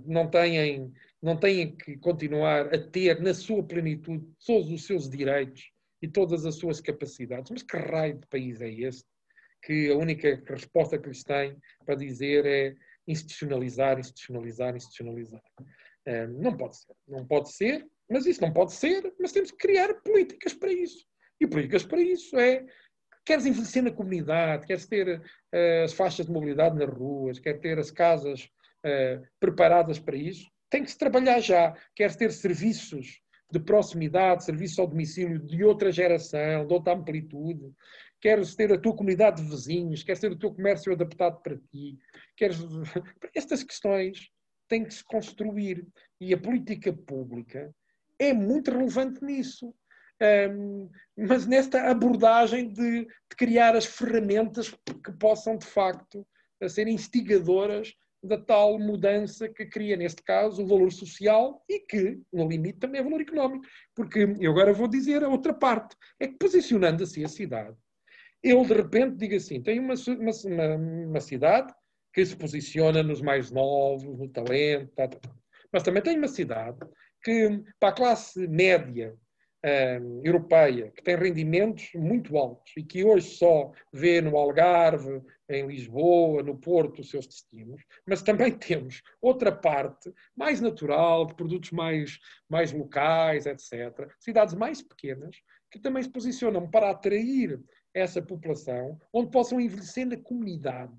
não 0.06 0.30
têm 0.30 0.92
não 1.22 1.36
têm 1.36 1.76
que 1.76 1.96
continuar 1.98 2.74
a 2.74 2.78
ter 2.78 3.20
na 3.20 3.32
sua 3.32 3.62
plenitude 3.62 4.26
todos 4.44 4.70
os 4.72 4.84
seus 4.84 5.08
direitos 5.08 5.70
e 6.02 6.08
todas 6.08 6.44
as 6.44 6.56
suas 6.56 6.80
capacidades. 6.80 7.50
Mas 7.50 7.62
que 7.62 7.76
raio 7.76 8.18
de 8.18 8.26
país 8.26 8.60
é 8.60 8.68
este? 8.68 9.08
Que 9.62 9.92
a 9.92 9.96
única 9.96 10.42
resposta 10.48 10.98
que 10.98 11.08
lhes 11.08 11.22
tem 11.22 11.56
para 11.86 11.94
dizer 11.94 12.44
é 12.44 12.74
institucionalizar, 13.06 14.00
institucionalizar, 14.00 14.74
institucionalizar. 14.74 15.42
Não 16.40 16.56
pode 16.56 16.76
ser. 16.76 16.94
Não 17.06 17.24
pode 17.24 17.52
ser, 17.52 17.86
mas 18.10 18.26
isso 18.26 18.40
não 18.40 18.52
pode 18.52 18.72
ser, 18.72 19.14
mas 19.20 19.30
temos 19.30 19.52
que 19.52 19.58
criar 19.58 19.94
políticas 20.02 20.52
para 20.54 20.72
isso. 20.72 21.06
E 21.40 21.46
políticas 21.46 21.84
para 21.84 22.00
isso 22.00 22.36
é 22.36 22.66
queres 23.24 23.46
envelhecer 23.46 23.82
na 23.82 23.90
comunidade, 23.90 24.66
queres 24.66 24.86
ter 24.86 25.18
uh, 25.18 25.84
as 25.84 25.92
faixas 25.92 26.26
de 26.26 26.32
mobilidade 26.32 26.76
nas 26.76 26.88
ruas, 26.88 27.38
quer 27.38 27.58
ter 27.60 27.78
as 27.78 27.90
casas 27.90 28.48
uh, 28.84 29.26
preparadas 29.38 29.98
para 29.98 30.16
isso, 30.16 30.50
tem 30.72 30.82
que 30.82 30.90
se 30.90 30.98
trabalhar 30.98 31.38
já. 31.40 31.76
Queres 31.94 32.16
ter 32.16 32.32
serviços 32.32 33.20
de 33.50 33.60
proximidade, 33.60 34.44
serviços 34.44 34.78
ao 34.78 34.86
domicílio 34.86 35.38
de 35.38 35.62
outra 35.62 35.92
geração, 35.92 36.66
de 36.66 36.72
outra 36.72 36.94
amplitude. 36.94 37.70
Queres 38.18 38.54
ter 38.54 38.72
a 38.72 38.78
tua 38.78 38.96
comunidade 38.96 39.42
de 39.42 39.50
vizinhos, 39.50 40.02
queres 40.02 40.20
ter 40.20 40.32
o 40.32 40.38
teu 40.38 40.54
comércio 40.54 40.92
adaptado 40.92 41.42
para 41.42 41.58
ti. 41.70 41.98
Queres... 42.36 42.58
Estas 43.36 43.62
questões 43.62 44.30
têm 44.66 44.84
que 44.84 44.94
se 44.94 45.04
construir. 45.04 45.86
E 46.18 46.32
a 46.32 46.38
política 46.38 46.92
pública 46.92 47.70
é 48.18 48.32
muito 48.32 48.70
relevante 48.70 49.22
nisso. 49.22 49.74
Um, 50.22 50.88
mas 51.16 51.46
nesta 51.46 51.90
abordagem 51.90 52.72
de, 52.72 53.04
de, 53.04 53.36
criar 53.36 53.74
as 53.74 53.86
ferramentas 53.86 54.70
que 54.70 55.12
possam, 55.18 55.56
de 55.56 55.66
facto, 55.66 56.24
ser 56.68 56.86
instigadoras 56.86 57.92
da 58.22 58.38
tal 58.38 58.78
mudança 58.78 59.48
que 59.48 59.66
cria, 59.66 59.96
neste 59.96 60.22
caso, 60.22 60.62
o 60.62 60.66
valor 60.66 60.92
social 60.92 61.64
e 61.68 61.80
que, 61.80 62.20
no 62.32 62.46
limite, 62.46 62.78
também 62.78 63.00
é 63.00 63.04
valor 63.04 63.20
económico. 63.20 63.66
Porque 63.96 64.20
eu 64.38 64.52
agora 64.52 64.72
vou 64.72 64.86
dizer 64.86 65.24
a 65.24 65.28
outra 65.28 65.52
parte: 65.52 65.96
é 66.20 66.28
que 66.28 66.38
posicionando 66.38 67.02
assim 67.02 67.24
a 67.24 67.28
cidade, 67.28 67.76
ele 68.42 68.64
de 68.64 68.74
repente 68.74 69.16
diga 69.16 69.36
assim: 69.36 69.60
tem 69.60 69.80
uma, 69.80 69.94
uma, 69.94 70.76
uma 70.76 71.20
cidade 71.20 71.74
que 72.14 72.24
se 72.24 72.36
posiciona 72.36 73.02
nos 73.02 73.20
mais 73.20 73.50
novos, 73.50 74.18
no 74.18 74.28
talento, 74.28 74.92
tá, 74.94 75.08
tá, 75.08 75.18
tá. 75.18 75.34
mas 75.72 75.82
também 75.82 76.02
tem 76.02 76.16
uma 76.16 76.28
cidade 76.28 76.78
que, 77.24 77.60
para 77.80 77.88
a 77.88 77.92
classe 77.92 78.46
média 78.46 79.16
uh, 79.64 80.20
europeia, 80.24 80.90
que 80.90 81.02
tem 81.02 81.16
rendimentos 81.16 81.90
muito 81.94 82.36
altos 82.36 82.72
e 82.76 82.82
que 82.82 83.05
hoje 83.05 83.28
só 83.36 83.72
vê 83.93 84.20
no 84.20 84.36
Algarve, 84.36 85.22
em 85.48 85.66
Lisboa, 85.66 86.43
no 86.43 86.56
Porto, 86.56 87.01
os 87.01 87.10
seus 87.10 87.26
destinos, 87.26 87.82
mas 88.06 88.22
também 88.22 88.52
temos 88.56 89.02
outra 89.20 89.52
parte 89.52 90.12
mais 90.36 90.60
natural, 90.60 91.26
de 91.26 91.34
produtos 91.34 91.70
mais, 91.70 92.18
mais 92.48 92.72
locais, 92.72 93.47
etc. 93.47 94.09
Cidades 94.18 94.55
mais 94.55 94.82
pequenas 94.82 95.36
que 95.70 95.78
também 95.78 96.02
se 96.02 96.10
posicionam 96.10 96.70
para 96.70 96.90
atrair 96.90 97.59
essa 97.94 98.20
população, 98.20 98.98
onde 99.12 99.30
possam 99.30 99.60
envelhecer 99.60 100.06
na 100.06 100.16
comunidade 100.16 100.97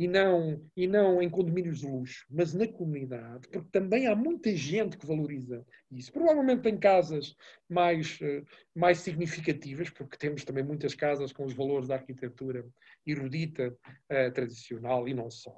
e 0.00 0.08
não, 0.08 0.58
e 0.74 0.86
não 0.86 1.20
em 1.20 1.28
condomínios 1.28 1.80
de 1.80 1.86
luxo, 1.86 2.24
mas 2.30 2.54
na 2.54 2.66
comunidade, 2.66 3.46
porque 3.48 3.68
também 3.70 4.06
há 4.06 4.16
muita 4.16 4.56
gente 4.56 4.96
que 4.96 5.04
valoriza 5.04 5.62
isso. 5.92 6.10
Provavelmente 6.10 6.62
tem 6.62 6.78
casas 6.78 7.36
mais, 7.68 8.18
eh, 8.22 8.42
mais 8.74 9.00
significativas, 9.00 9.90
porque 9.90 10.16
temos 10.16 10.42
também 10.42 10.64
muitas 10.64 10.94
casas 10.94 11.34
com 11.34 11.44
os 11.44 11.52
valores 11.52 11.88
da 11.88 11.96
arquitetura 11.96 12.66
erudita 13.06 13.76
uh, 14.10 14.32
tradicional 14.32 15.06
e 15.06 15.12
não 15.12 15.30
só. 15.30 15.54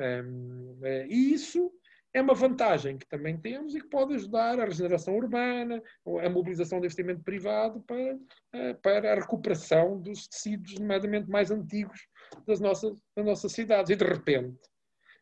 Um, 0.00 0.76
uh, 0.80 0.86
eh, 0.86 1.06
e 1.08 1.32
isso 1.32 1.70
é 2.12 2.20
uma 2.20 2.34
vantagem 2.34 2.98
que 2.98 3.06
também 3.06 3.36
temos 3.36 3.76
e 3.76 3.80
que 3.80 3.88
pode 3.88 4.14
ajudar 4.14 4.58
a 4.58 4.64
regeneração 4.64 5.16
urbana, 5.16 5.80
a 6.20 6.28
mobilização 6.28 6.80
de 6.80 6.86
investimento 6.86 7.22
privado 7.22 7.80
para, 7.82 8.74
para 8.82 9.12
a 9.12 9.14
recuperação 9.16 10.00
dos 10.00 10.26
tecidos, 10.28 10.78
nomeadamente 10.78 11.28
mais 11.28 11.50
antigos, 11.50 12.06
das 12.46 12.60
nossas, 12.60 12.94
das 13.16 13.24
nossas 13.24 13.52
cidades. 13.52 13.90
E 13.90 13.96
de 13.96 14.04
repente, 14.04 14.58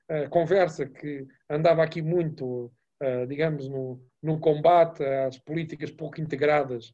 a 0.08 0.28
conversa 0.28 0.86
que 0.86 1.26
andava 1.48 1.82
aqui 1.82 2.02
muito, 2.02 2.72
digamos, 3.28 3.68
no, 3.68 4.04
no 4.22 4.38
combate 4.38 5.04
às 5.04 5.38
políticas 5.38 5.90
pouco 5.90 6.20
integradas 6.20 6.92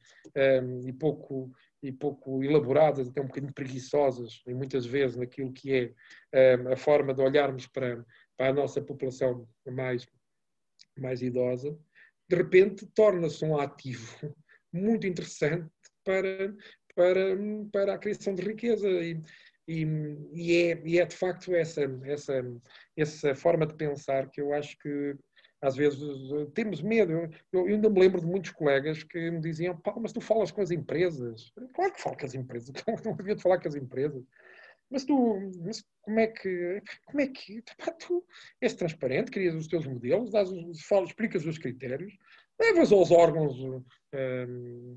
e 0.85 0.93
pouco 0.93 1.51
e 1.83 1.93
pouco 1.93 2.43
elaboradas, 2.43 3.09
até 3.09 3.21
um 3.21 3.27
bocadinho 3.27 3.53
preguiçosas, 3.53 4.43
e 4.47 4.53
muitas 4.53 4.85
vezes 4.85 5.17
naquilo 5.17 5.53
que 5.53 5.95
é 6.33 6.55
a 6.73 6.77
forma 6.77 7.15
de 7.15 7.23
olharmos 7.23 7.67
para, 7.69 8.05
para 8.37 8.49
a 8.49 8.53
nossa 8.53 8.83
população 8.83 9.49
mais, 9.65 10.07
mais 10.97 11.23
idosa, 11.23 11.79
de 12.29 12.37
repente 12.37 12.87
torna-se 12.95 13.45
um 13.45 13.59
ativo 13.59 14.35
muito 14.73 15.07
interessante 15.07 15.71
para, 16.05 16.55
para, 16.95 17.37
para 17.73 17.95
a 17.95 17.99
criação 17.99 18.35
de 18.35 18.43
riqueza. 18.43 18.89
E, 18.89 19.21
e, 19.69 19.87
e, 20.33 20.57
é, 20.57 20.83
e 20.83 20.99
é 20.99 21.05
de 21.05 21.15
facto 21.15 21.55
essa, 21.55 21.83
essa, 22.05 22.43
essa 22.97 23.35
forma 23.35 23.67
de 23.67 23.75
pensar 23.75 24.31
que 24.31 24.41
eu 24.41 24.55
acho 24.55 24.79
que 24.79 25.15
às 25.61 25.77
vezes 25.77 26.01
temos 26.55 26.81
medo. 26.81 27.13
Eu, 27.13 27.31
eu, 27.53 27.67
ainda 27.67 27.91
me 27.91 28.01
lembro 28.01 28.21
de 28.21 28.27
muitos 28.27 28.51
colegas 28.53 29.03
que 29.03 29.31
me 29.31 29.41
diziam: 29.41 29.79
mas 30.01 30.13
tu 30.13 30.21
falas 30.21 30.51
com 30.51 30.63
as 30.63 30.71
empresas. 30.71 31.53
Claro 31.75 31.93
que 31.93 32.01
falo 32.01 32.17
com 32.17 32.27
as 32.27 32.35
empresas, 32.35 32.71
não 33.05 33.13
havia 33.13 33.35
de 33.35 33.43
falar 33.43 33.61
com 33.61 33.69
as 33.69 33.75
empresas. 33.75 34.25
Mas 34.91 35.05
tu, 35.05 35.39
mas 35.63 35.85
como 36.01 36.19
é 36.19 36.29
que, 36.29 36.83
como 37.05 37.21
é 37.21 37.27
que, 37.27 37.63
pá, 37.77 37.93
tu 37.93 38.25
és 38.59 38.73
transparente, 38.73 39.31
crias 39.31 39.55
os 39.55 39.69
teus 39.69 39.87
modelos, 39.87 40.31
dás 40.31 40.51
os, 40.51 40.81
falas, 40.85 41.11
explicas 41.11 41.45
os 41.45 41.59
critérios, 41.59 42.17
levas 42.59 42.91
aos 42.91 43.11
órgãos, 43.11 43.55
um, 43.61 43.85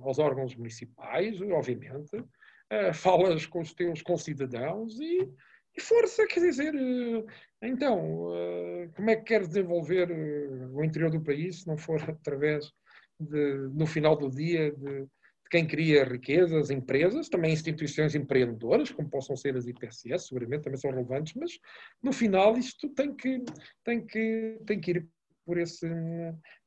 aos 0.01 0.17
órgãos 0.17 0.55
municipais, 0.55 1.41
obviamente, 1.41 2.23
uh, 2.71 2.93
falas 2.93 3.45
com 3.45 3.59
os 3.59 3.73
teus 3.73 4.01
concidadãos 4.01 4.99
e, 4.99 5.29
e 5.75 5.81
força, 5.81 6.25
quer 6.27 6.39
dizer, 6.39 6.73
uh, 6.73 7.25
então, 7.61 8.29
uh, 8.29 8.91
como 8.95 9.09
é 9.09 9.15
que 9.15 9.23
queres 9.23 9.49
desenvolver 9.49 10.09
o 10.11 10.83
interior 10.83 11.11
do 11.11 11.21
país 11.21 11.61
se 11.61 11.67
não 11.67 11.77
for 11.77 12.01
através 12.09 12.71
de, 13.19 13.69
no 13.73 13.85
final 13.85 14.15
do 14.15 14.29
dia, 14.29 14.71
de, 14.71 15.07
quem 15.51 15.67
cria 15.67 16.05
riquezas, 16.05 16.69
empresas, 16.69 17.27
também 17.27 17.51
instituições 17.51 18.15
empreendedoras, 18.15 18.89
como 18.89 19.09
possam 19.09 19.35
ser 19.35 19.57
as 19.57 19.67
IPCS, 19.67 20.27
seguramente 20.27 20.63
também 20.63 20.79
são 20.79 20.91
relevantes, 20.91 21.33
mas 21.35 21.59
no 22.01 22.13
final 22.13 22.57
isto 22.57 22.87
tem 22.89 23.13
que, 23.13 23.43
tem 23.83 24.05
que, 24.05 24.57
tem 24.65 24.79
que 24.79 24.91
ir 24.91 25.07
por, 25.45 25.57
esse, 25.57 25.85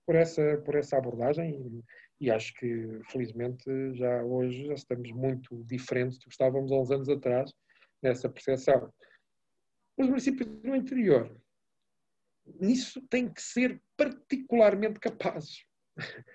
por, 0.05 0.14
essa, 0.14 0.59
por 0.59 0.74
essa 0.74 0.98
abordagem 0.98 1.51
e, 1.51 1.82
e 2.24 2.30
acho 2.30 2.55
que 2.55 3.01
felizmente 3.10 3.64
já 3.94 4.22
hoje 4.22 4.66
já 4.66 4.74
estamos 4.74 5.10
muito 5.12 5.62
diferentes 5.64 6.18
do 6.18 6.24
que 6.24 6.32
estávamos 6.32 6.72
há 6.72 6.76
uns 6.76 6.90
anos 6.90 7.09
atrás 7.09 7.52
nessa 8.02 8.30
percepção. 8.30 8.90
Os 9.98 10.09
municípios 10.09 10.48
do 10.48 10.74
interior, 10.74 11.38
nisso 12.59 13.02
têm 13.10 13.28
que 13.28 13.42
ser 13.42 13.80
particularmente 13.94 14.98
capazes 14.98 15.64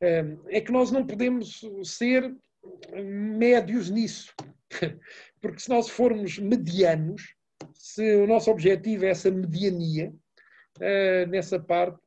é 0.00 0.60
que 0.60 0.72
nós 0.72 0.90
não 0.90 1.06
podemos 1.06 1.60
ser 1.84 2.36
médios 2.92 3.90
nisso. 3.90 4.34
Porque 5.40 5.60
se 5.60 5.68
nós 5.68 5.88
formos 5.88 6.38
medianos, 6.38 7.34
se 7.74 8.16
o 8.16 8.26
nosso 8.26 8.50
objetivo 8.50 9.04
é 9.04 9.10
essa 9.10 9.30
mediania, 9.30 10.12
eh, 10.80 11.26
nessa 11.26 11.60
parte, 11.60 12.00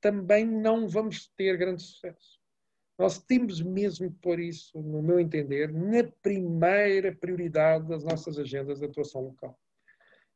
também 0.00 0.46
não 0.46 0.88
vamos 0.88 1.28
ter 1.36 1.56
grande 1.56 1.82
sucesso. 1.82 2.37
Nós 2.98 3.18
temos 3.18 3.62
mesmo 3.62 4.10
que 4.10 4.18
pôr 4.18 4.40
isso, 4.40 4.76
no 4.82 5.00
meu 5.00 5.20
entender, 5.20 5.72
na 5.72 6.02
primeira 6.20 7.14
prioridade 7.14 7.86
das 7.86 8.02
nossas 8.02 8.38
agendas 8.38 8.80
de 8.80 8.86
atuação 8.86 9.22
local. 9.22 9.56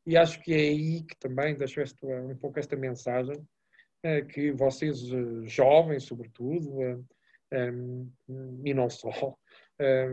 E 0.07 0.17
acho 0.17 0.41
que 0.43 0.53
é 0.53 0.59
aí 0.59 1.03
que 1.03 1.17
também 1.19 1.57
deixo 1.57 1.81
esta, 1.81 2.07
um 2.07 2.37
pouco 2.37 2.61
esta 2.61 2.77
mensagem, 2.77 3.37
uh, 3.37 4.27
que 4.29 4.53
vocês, 4.53 5.03
uh, 5.13 5.45
jovens 5.47 6.05
sobretudo, 6.05 7.05
um, 7.53 8.11
e 8.65 8.73
não 8.73 8.89
só, 8.89 9.37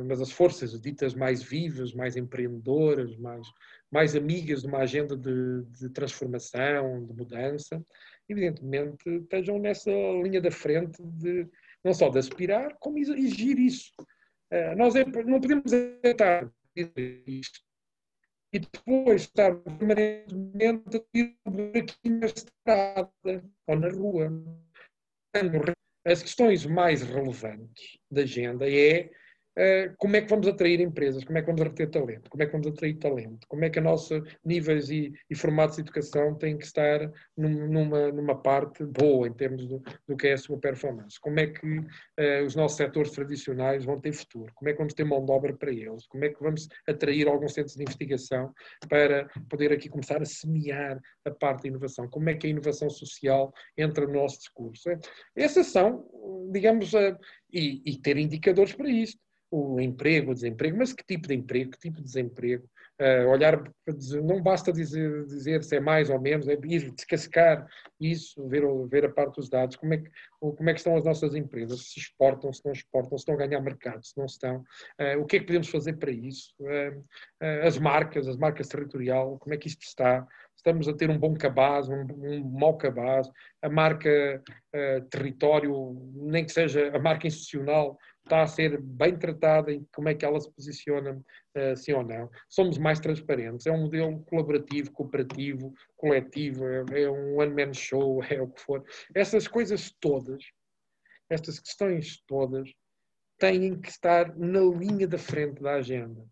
mas 0.05 0.19
as 0.19 0.31
forças 0.31 0.77
ditas 0.81 1.13
mais 1.13 1.41
vivas, 1.41 1.93
mais 1.93 2.17
empreendedoras, 2.17 3.15
mais, 3.17 3.47
mais 3.89 4.15
amigas 4.15 4.63
de 4.63 4.67
uma 4.67 4.79
agenda 4.79 5.15
de, 5.15 5.63
de 5.79 5.89
transformação, 5.89 7.05
de 7.05 7.13
mudança, 7.13 7.81
evidentemente 8.27 9.09
estejam 9.09 9.57
nessa 9.57 9.91
linha 9.91 10.41
da 10.41 10.51
frente 10.51 11.01
de 11.01 11.47
não 11.83 11.93
só 11.93 12.09
de 12.09 12.19
aspirar, 12.19 12.75
como 12.79 12.97
exigir 12.97 13.57
isso. 13.59 13.91
Uh, 14.51 14.75
nós 14.77 14.95
é, 14.95 15.05
não 15.05 15.39
podemos 15.39 15.71
estar 15.71 16.51
isto 17.27 17.59
e 18.51 18.59
depois 18.59 19.23
estar 19.23 19.55
permanentemente 19.55 20.97
a 20.97 21.17
ir 21.17 21.35
buraquinho 21.45 22.19
na 22.19 22.25
estrada 22.25 23.11
ou 23.67 23.75
na 23.75 23.89
rua. 23.89 24.31
As 26.05 26.23
questões 26.23 26.65
mais 26.65 27.01
relevantes 27.03 27.99
da 28.09 28.21
agenda 28.21 28.67
é 28.67 28.89
eh, 28.99 29.11
como 29.97 30.15
é 30.15 30.21
que 30.21 30.29
vamos 30.29 30.47
atrair 30.47 30.79
empresas, 30.79 31.23
como 31.23 31.37
é 31.37 31.41
que 31.41 31.47
vamos 31.47 31.61
reter 31.61 31.89
talento, 31.89 32.29
como 32.29 32.43
é 32.43 32.45
que 32.45 32.51
vamos 32.51 32.67
atrair 32.67 32.97
talento, 32.97 33.47
como 33.47 33.65
é 33.65 33.69
que 33.69 33.79
a 33.79 33.81
nossa 33.81 34.21
níveis 34.45 34.89
e, 34.89 35.13
e 35.29 35.35
formatos 35.35 35.75
de 35.75 35.81
educação 35.81 36.35
têm 36.35 36.57
que 36.57 36.65
estar 36.65 37.11
num, 37.35 37.67
numa, 37.67 38.11
numa 38.11 38.41
parte 38.41 38.85
boa 38.85 39.27
em 39.27 39.33
termos 39.33 39.67
do, 39.67 39.81
do 40.07 40.15
que 40.15 40.27
é 40.27 40.33
a 40.33 40.37
sua 40.37 40.57
performance, 40.57 41.19
como 41.19 41.39
é 41.39 41.47
que 41.47 41.79
uh, 41.79 42.45
os 42.45 42.55
nossos 42.55 42.77
setores 42.77 43.11
tradicionais 43.11 43.83
vão 43.83 43.99
ter 43.99 44.13
futuro, 44.13 44.51
como 44.55 44.69
é 44.69 44.73
que 44.73 44.77
vamos 44.77 44.93
ter 44.93 45.03
mão 45.03 45.25
de 45.25 45.31
obra 45.31 45.55
para 45.55 45.71
eles, 45.71 46.07
como 46.07 46.23
é 46.23 46.29
que 46.29 46.41
vamos 46.41 46.67
atrair 46.87 47.27
alguns 47.27 47.53
centros 47.53 47.75
de 47.75 47.83
investigação 47.83 48.53
para 48.87 49.27
poder 49.49 49.73
aqui 49.73 49.89
começar 49.89 50.21
a 50.21 50.25
semear 50.25 50.99
a 51.25 51.31
parte 51.31 51.63
da 51.63 51.69
inovação, 51.69 52.07
como 52.07 52.29
é 52.29 52.35
que 52.35 52.47
a 52.47 52.49
inovação 52.49 52.89
social 52.89 53.53
entra 53.77 54.05
no 54.05 54.13
nosso 54.13 54.39
discurso. 54.39 54.89
Essas 55.35 55.67
são, 55.67 56.05
digamos, 56.51 56.93
uh, 56.93 57.17
e, 57.51 57.81
e 57.85 57.97
ter 57.97 58.17
indicadores 58.17 58.73
para 58.73 58.89
isto 58.89 59.28
o 59.51 59.79
emprego, 59.79 60.31
o 60.31 60.35
desemprego, 60.35 60.77
mas 60.77 60.93
que 60.93 61.03
tipo 61.03 61.27
de 61.27 61.33
emprego, 61.33 61.71
que 61.71 61.79
tipo 61.79 61.97
de 61.97 62.03
desemprego? 62.03 62.69
Uh, 63.01 63.29
olhar, 63.29 63.63
não 64.21 64.41
basta 64.41 64.73
dizer, 64.73 65.25
dizer 65.25 65.63
se 65.63 65.77
é 65.77 65.79
mais 65.79 66.09
ou 66.09 66.19
menos, 66.19 66.49
é 66.49 66.53
ir 66.65 66.91
descascar 66.91 67.65
isso, 67.97 68.45
ver, 68.49 68.63
ver 68.89 69.05
a 69.05 69.09
parte 69.09 69.37
dos 69.37 69.49
dados, 69.49 69.77
como 69.77 69.93
é, 69.93 69.99
que, 69.99 70.09
como 70.37 70.69
é 70.69 70.73
que 70.73 70.79
estão 70.79 70.97
as 70.97 71.05
nossas 71.05 71.33
empresas, 71.33 71.93
se 71.93 71.97
exportam, 71.97 72.51
se 72.51 72.63
não 72.65 72.73
exportam, 72.73 73.17
se 73.17 73.21
estão 73.21 73.35
a 73.35 73.37
ganhar 73.37 73.61
mercado, 73.61 74.05
se 74.05 74.17
não 74.17 74.25
estão, 74.25 74.57
uh, 74.57 75.17
o 75.17 75.25
que 75.25 75.37
é 75.37 75.39
que 75.39 75.45
podemos 75.45 75.69
fazer 75.69 75.93
para 75.93 76.11
isso? 76.11 76.53
Uh, 76.59 77.01
as 77.65 77.77
marcas, 77.77 78.27
as 78.27 78.35
marcas 78.35 78.67
territorial, 78.67 79.39
como 79.39 79.53
é 79.53 79.57
que 79.57 79.69
isto 79.69 79.83
está? 79.83 80.27
Estamos 80.57 80.89
a 80.89 80.93
ter 80.93 81.09
um 81.09 81.17
bom 81.17 81.33
cabaz, 81.35 81.87
um, 81.87 82.05
um 82.19 82.43
mau 82.59 82.77
cabaz, 82.77 83.29
a 83.61 83.69
marca 83.69 84.43
território, 85.09 85.97
nem 86.15 86.43
que 86.43 86.51
seja 86.51 86.93
a 86.93 86.99
marca 86.99 87.27
institucional, 87.27 87.97
está 88.29 88.43
a 88.43 88.47
ser 88.47 88.79
bem 88.79 89.17
tratada 89.17 89.71
e 89.71 89.83
como 89.93 90.07
é 90.07 90.13
que 90.13 90.23
ela 90.23 90.39
se 90.39 90.51
posiciona, 90.51 91.19
uh, 91.57 91.75
sim 91.75 91.93
ou 91.93 92.03
não. 92.03 92.29
Somos 92.47 92.77
mais 92.77 92.99
transparentes, 92.99 93.65
é 93.65 93.71
um 93.71 93.81
modelo 93.81 94.21
colaborativo, 94.25 94.91
cooperativo, 94.91 95.73
coletivo, 95.97 96.65
é, 96.67 97.01
é 97.01 97.09
um 97.09 97.37
one-man 97.39 97.73
show, 97.73 98.23
é 98.29 98.39
o 98.39 98.47
que 98.47 98.61
for. 98.61 98.83
Essas 99.15 99.47
coisas 99.47 99.91
todas, 99.99 100.43
estas 101.29 101.59
questões 101.59 102.21
todas, 102.27 102.71
têm 103.39 103.79
que 103.79 103.89
estar 103.89 104.37
na 104.37 104.59
linha 104.59 105.07
da 105.07 105.17
frente 105.17 105.61
da 105.61 105.75
agenda. 105.75 106.23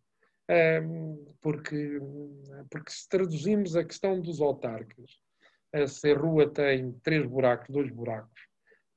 Porque, 1.41 1.99
porque 2.69 2.91
se 2.91 3.07
traduzimos 3.09 3.75
a 3.75 3.83
questão 3.83 4.21
dos 4.21 4.39
autarcas, 4.41 5.19
se 5.87 6.11
a 6.11 6.17
rua 6.17 6.49
tem 6.49 6.93
três 7.03 7.25
buracos, 7.25 7.67
dois 7.69 7.91
buracos, 7.91 8.46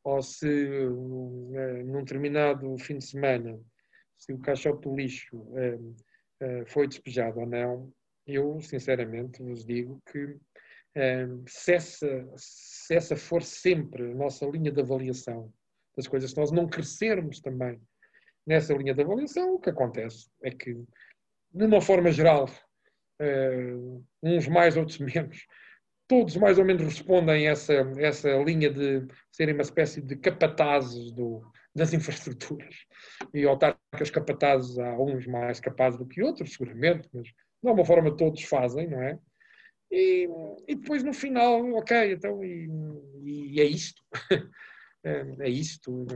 ou 0.04 0.22
se 0.22 0.48
eh, 0.48 1.82
num 1.84 2.00
determinado 2.00 2.76
fim 2.78 2.98
de 2.98 3.04
semana 3.04 3.60
se 4.16 4.32
o 4.32 4.38
caixote 4.38 4.82
do 4.82 4.94
lixo 4.94 5.46
eh, 5.56 5.78
eh, 6.40 6.64
foi 6.66 6.86
despejado 6.86 7.40
ou 7.40 7.46
não, 7.46 7.92
eu 8.26 8.60
sinceramente 8.60 9.42
vos 9.42 9.64
digo 9.64 10.00
que 10.10 10.36
se 11.46 11.74
essa, 11.74 12.28
se 12.36 12.94
essa 12.94 13.14
for 13.14 13.44
sempre 13.44 14.10
a 14.10 14.14
nossa 14.14 14.44
linha 14.44 14.72
de 14.72 14.80
avaliação 14.80 15.52
das 15.96 16.08
coisas, 16.08 16.32
se 16.32 16.36
nós 16.36 16.50
não 16.50 16.68
crescermos 16.68 17.40
também 17.40 17.80
nessa 18.44 18.74
linha 18.74 18.92
de 18.92 19.00
avaliação, 19.00 19.54
o 19.54 19.60
que 19.60 19.70
acontece 19.70 20.28
é 20.42 20.50
que, 20.50 20.74
de 20.74 21.64
uma 21.64 21.80
forma 21.80 22.10
geral, 22.10 22.48
uns 24.20 24.48
mais, 24.48 24.76
outros 24.76 24.98
menos, 24.98 25.46
todos 26.10 26.36
mais 26.36 26.58
ou 26.58 26.64
menos 26.64 26.82
respondem 26.82 27.46
a 27.46 27.52
essa, 27.52 27.72
essa 27.96 28.36
linha 28.42 28.68
de 28.68 29.06
serem 29.30 29.54
uma 29.54 29.62
espécie 29.62 30.02
de 30.02 30.16
capatazes 30.16 31.12
do, 31.12 31.40
das 31.72 31.94
infraestruturas. 31.94 32.74
E 33.32 33.44
autarcas 33.44 34.10
capatazes, 34.10 34.76
há 34.76 34.98
uns 34.98 35.24
mais 35.28 35.60
capazes 35.60 36.00
do 36.00 36.04
que 36.04 36.20
outros, 36.20 36.54
seguramente, 36.54 37.08
mas 37.14 37.28
de 37.28 37.68
alguma 37.68 37.86
forma 37.86 38.16
todos 38.16 38.42
fazem, 38.42 38.88
não 38.88 39.00
é? 39.00 39.20
E, 39.88 40.28
e 40.66 40.74
depois 40.74 41.04
no 41.04 41.12
final, 41.12 41.64
ok, 41.74 42.12
então, 42.12 42.42
e, 42.42 42.68
e 43.22 43.60
é 43.60 43.64
isto. 43.64 44.02
é, 45.04 45.24
é 45.38 45.48
isto. 45.48 46.06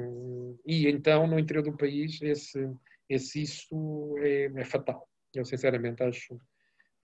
E 0.67 0.89
então, 0.89 1.29
no 1.29 1.39
interior 1.39 1.63
do 1.63 1.77
país, 1.77 2.21
esse, 2.21 2.69
esse 3.09 3.43
isso 3.43 4.17
é, 4.19 4.47
é 4.57 4.65
fatal. 4.65 5.09
Eu, 5.33 5.45
sinceramente, 5.45 6.03
acho, 6.03 6.37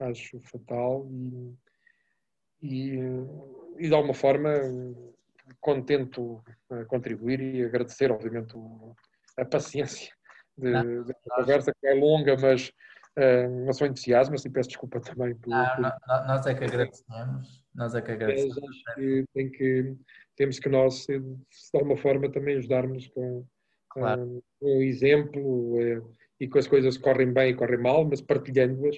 acho 0.01 0.41
fatal. 0.41 1.09
E, 1.09 1.70
e, 2.63 2.99
e 3.79 3.89
de 3.89 3.95
alguma 3.95 4.15
forma 4.15 4.51
contento 5.61 6.43
a 6.71 6.85
contribuir 6.85 7.41
e 7.41 7.65
agradecer, 7.65 8.11
obviamente, 8.11 8.55
a 9.37 9.45
paciência 9.45 10.13
de, 10.57 10.71
não, 10.71 11.05
da 11.05 11.15
conversa, 11.31 11.75
que 11.79 11.87
é 11.87 11.95
longa, 11.95 12.37
mas 12.37 12.71
uh, 13.19 13.65
não 13.65 13.73
sou 13.73 13.87
entusiasmo, 13.87 14.35
assim 14.35 14.51
peço 14.51 14.69
desculpa 14.69 15.01
também. 15.01 15.35
Por, 15.35 15.51
não, 15.51 15.67
por... 15.75 15.83
Não, 15.83 16.27
nós 16.27 16.47
é 16.47 16.55
que 16.55 16.65
agradecemos. 16.65 17.65
Nós 17.75 17.95
é 17.95 18.03
que 18.03 18.13
agradecemos. 18.13 18.59
acho 18.59 18.95
que, 18.95 19.25
tem 19.35 19.51
que 19.51 19.97
temos 20.37 20.59
que 20.59 20.69
nós, 20.69 21.07
de 21.07 21.21
alguma 21.75 21.97
forma, 21.97 22.31
também 22.31 22.57
ajudarmos 22.57 23.09
com, 23.09 23.45
claro. 23.91 24.43
um 24.63 24.83
exemplo 24.83 25.77
uh, 25.77 26.17
e 26.41 26.49
com 26.49 26.59
as 26.59 26.67
coisas 26.67 26.97
correm 26.97 27.33
bem 27.33 27.51
e 27.51 27.55
correm 27.55 27.79
mal, 27.79 28.07
mas 28.07 28.23
partilhando-as, 28.23 28.97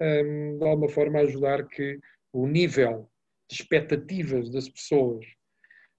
um, 0.00 0.58
de 0.58 0.64
alguma 0.66 0.88
forma 0.88 1.20
ajudar 1.20 1.66
que 1.68 1.98
o 2.32 2.46
nível 2.46 3.10
de 3.48 3.56
expectativas 3.56 4.50
das 4.50 4.68
pessoas 4.68 5.24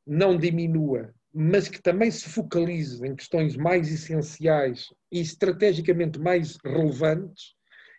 não 0.06 0.38
diminua, 0.38 1.14
mas 1.34 1.68
que 1.68 1.82
também 1.82 2.12
se 2.12 2.28
focalize 2.30 3.06
em 3.06 3.16
questões 3.16 3.56
mais 3.56 3.92
essenciais 3.92 4.88
e 5.12 5.22
estrategicamente 5.22 6.20
mais 6.20 6.58
relevantes, 6.64 7.56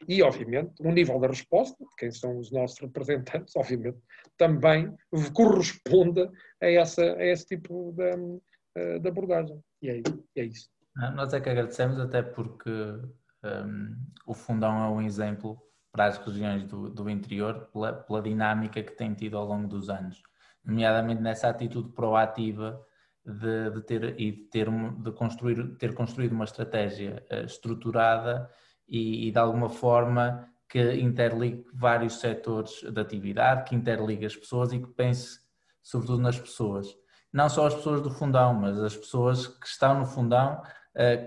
e, 0.09 0.23
obviamente, 0.23 0.75
o 0.81 0.91
nível 0.91 1.19
da 1.21 1.29
resposta, 1.29 1.77
de 1.79 1.95
quem 1.97 2.11
são 2.11 2.39
os 2.39 2.51
nossos 2.51 2.79
representantes, 2.81 3.55
obviamente, 3.57 3.99
também 4.37 4.93
corresponda 5.33 6.31
a, 6.61 6.67
essa, 6.67 7.03
a 7.03 7.25
esse 7.25 7.47
tipo 7.47 7.95
de, 7.97 8.99
de 8.99 9.09
abordagem. 9.09 9.61
E 9.81 9.91
é, 9.91 10.03
é 10.37 10.45
isso. 10.45 10.69
Nós 11.15 11.33
é 11.33 11.41
que 11.41 11.49
agradecemos, 11.49 11.99
até 11.99 12.23
porque 12.23 12.71
um, 12.71 13.97
o 14.27 14.35
Fundão 14.35 14.85
é 14.85 14.89
um 14.89 15.01
exemplo 15.01 15.59
para 15.93 16.06
as 16.06 16.16
regiões 16.16 16.64
do, 16.64 16.89
do 16.89 17.09
interior 17.10 17.69
pela, 17.73 17.93
pela, 17.93 18.23
dinâmica 18.23 18.82
que 18.82 18.97
tem 18.97 19.12
tido 19.12 19.36
ao 19.36 19.47
longo 19.47 19.69
dos 19.69 19.90
anos, 19.90 20.23
nomeadamente 20.64 21.20
nessa 21.20 21.48
atitude 21.48 21.90
proativa 21.90 22.82
de, 23.24 23.70
de 23.70 23.82
ter 23.82 24.19
e 24.19 24.32
de 24.32 24.44
ter 24.44 24.69
de 24.70 25.12
construir 25.12 25.77
ter 25.77 25.94
construído 25.94 26.32
uma 26.32 26.44
estratégia 26.44 27.24
uh, 27.31 27.44
estruturada 27.44 28.51
e, 28.89 29.28
e, 29.28 29.31
de 29.31 29.39
alguma 29.39 29.69
forma 29.69 30.48
que 30.69 30.94
interligue 30.94 31.64
vários 31.74 32.19
setores 32.19 32.81
de 32.82 33.01
atividade, 33.01 33.64
que 33.69 33.77
interligue 33.77 34.24
as 34.24 34.35
pessoas 34.35 34.73
e 34.73 34.81
que 34.81 34.89
pense 34.89 35.39
sobretudo 35.82 36.23
nas 36.23 36.39
pessoas. 36.39 36.86
Não 37.31 37.48
só 37.48 37.66
as 37.66 37.74
pessoas 37.74 38.01
do 38.01 38.10
fundão, 38.10 38.55
mas 38.55 38.78
as 38.78 38.97
pessoas 38.97 39.47
que 39.47 39.66
estão 39.66 39.98
no 39.98 40.06
fundão, 40.06 40.62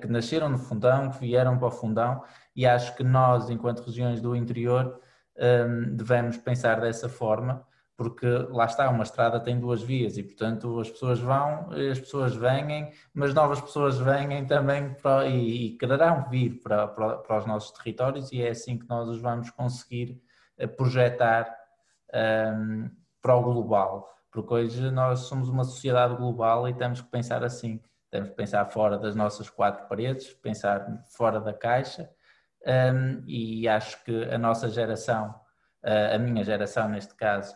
que 0.01 0.07
nasceram 0.07 0.49
no 0.49 0.57
fundão, 0.57 1.09
que 1.09 1.19
vieram 1.19 1.57
para 1.57 1.67
o 1.67 1.71
fundão 1.71 2.23
e 2.55 2.65
acho 2.65 2.95
que 2.95 3.03
nós, 3.03 3.49
enquanto 3.49 3.83
regiões 3.83 4.21
do 4.21 4.35
interior, 4.35 4.99
hum, 5.37 5.95
devemos 5.95 6.37
pensar 6.37 6.79
dessa 6.79 7.09
forma, 7.09 7.65
porque 7.97 8.27
lá 8.49 8.65
está, 8.65 8.89
uma 8.89 9.03
estrada 9.03 9.39
tem 9.39 9.59
duas 9.59 9.81
vias 9.81 10.17
e, 10.17 10.23
portanto, 10.23 10.79
as 10.79 10.89
pessoas 10.89 11.19
vão, 11.19 11.69
as 11.71 11.99
pessoas 11.99 12.35
vêm, 12.35 12.91
mas 13.13 13.33
novas 13.33 13.61
pessoas 13.61 13.97
vêm 13.97 14.45
também 14.45 14.93
para, 14.95 15.27
e, 15.27 15.67
e 15.67 15.77
quererão 15.77 16.27
vir 16.29 16.61
para, 16.61 16.87
para, 16.87 17.17
para, 17.17 17.37
os 17.37 17.45
nossos 17.45 17.71
territórios 17.71 18.31
e 18.31 18.41
é 18.41 18.49
assim 18.49 18.77
que 18.77 18.87
nós 18.87 19.07
os 19.07 19.21
vamos 19.21 19.49
conseguir 19.49 20.21
eh, 20.57 20.67
projetar 20.67 21.53
um, 22.13 22.89
para 23.21 23.35
o 23.35 23.41
global, 23.41 24.13
porque 24.31 24.53
hoje 24.53 24.91
nós 24.91 25.21
somos 25.21 25.47
uma 25.49 25.63
sociedade 25.63 26.15
global 26.15 26.67
e 26.67 26.73
temos 26.73 27.01
que 27.01 27.09
pensar 27.09 27.43
assim, 27.43 27.81
temos 28.09 28.29
que 28.29 28.35
pensar 28.35 28.65
fora 28.65 28.97
das 28.97 29.15
nossas 29.15 29.49
quatro 29.49 29.87
paredes, 29.87 30.33
pensar 30.33 31.03
fora 31.15 31.39
da 31.39 31.53
caixa 31.53 32.09
um, 32.65 33.23
e 33.27 33.67
acho 33.67 34.03
que 34.03 34.23
a 34.25 34.37
nossa 34.37 34.69
geração 34.69 35.33
a 36.13 36.17
minha 36.17 36.43
geração, 36.43 36.89
neste 36.89 37.13
caso, 37.13 37.55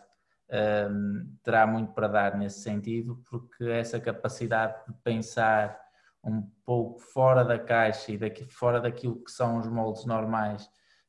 terá 1.42 1.66
muito 1.66 1.92
para 1.92 2.08
dar 2.08 2.36
nesse 2.36 2.60
sentido, 2.60 3.22
porque 3.28 3.64
essa 3.64 3.98
capacidade 3.98 4.76
de 4.86 4.94
pensar 5.02 5.78
um 6.22 6.42
pouco 6.64 7.00
fora 7.00 7.44
da 7.44 7.58
caixa 7.58 8.12
e 8.12 8.18
daqui, 8.18 8.44
fora 8.44 8.80
daquilo 8.80 9.22
que 9.24 9.30
são 9.30 9.58
os 9.58 9.66
moldes 9.66 10.04
normais 10.04 10.68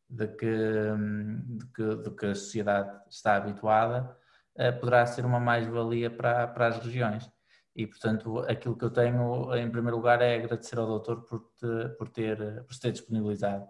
de 0.10 0.28
que, 0.28 0.46
de 0.46 1.66
que, 1.74 1.96
de 1.98 2.12
que 2.12 2.26
a 2.28 2.36
sociedade 2.36 2.92
está 3.10 3.36
habituada, 3.36 4.18
uh, 4.56 4.80
poderá 4.80 5.06
ser 5.06 5.26
uma 5.26 5.40
mais-valia 5.40 6.10
para, 6.10 6.48
para 6.48 6.68
as 6.68 6.78
regiões. 6.78 7.30
E, 7.76 7.88
portanto, 7.88 8.40
aquilo 8.40 8.78
que 8.78 8.84
eu 8.84 8.92
tenho, 8.92 9.56
em 9.56 9.70
primeiro 9.70 9.98
lugar, 9.98 10.22
é 10.22 10.36
agradecer 10.36 10.78
ao 10.78 10.86
doutor 10.86 11.22
por, 11.22 11.40
te, 11.58 11.90
por, 11.98 12.10
ter, 12.10 12.64
por 12.64 12.74
se 12.74 12.82
ter 12.82 12.92
disponibilizado 12.92 13.66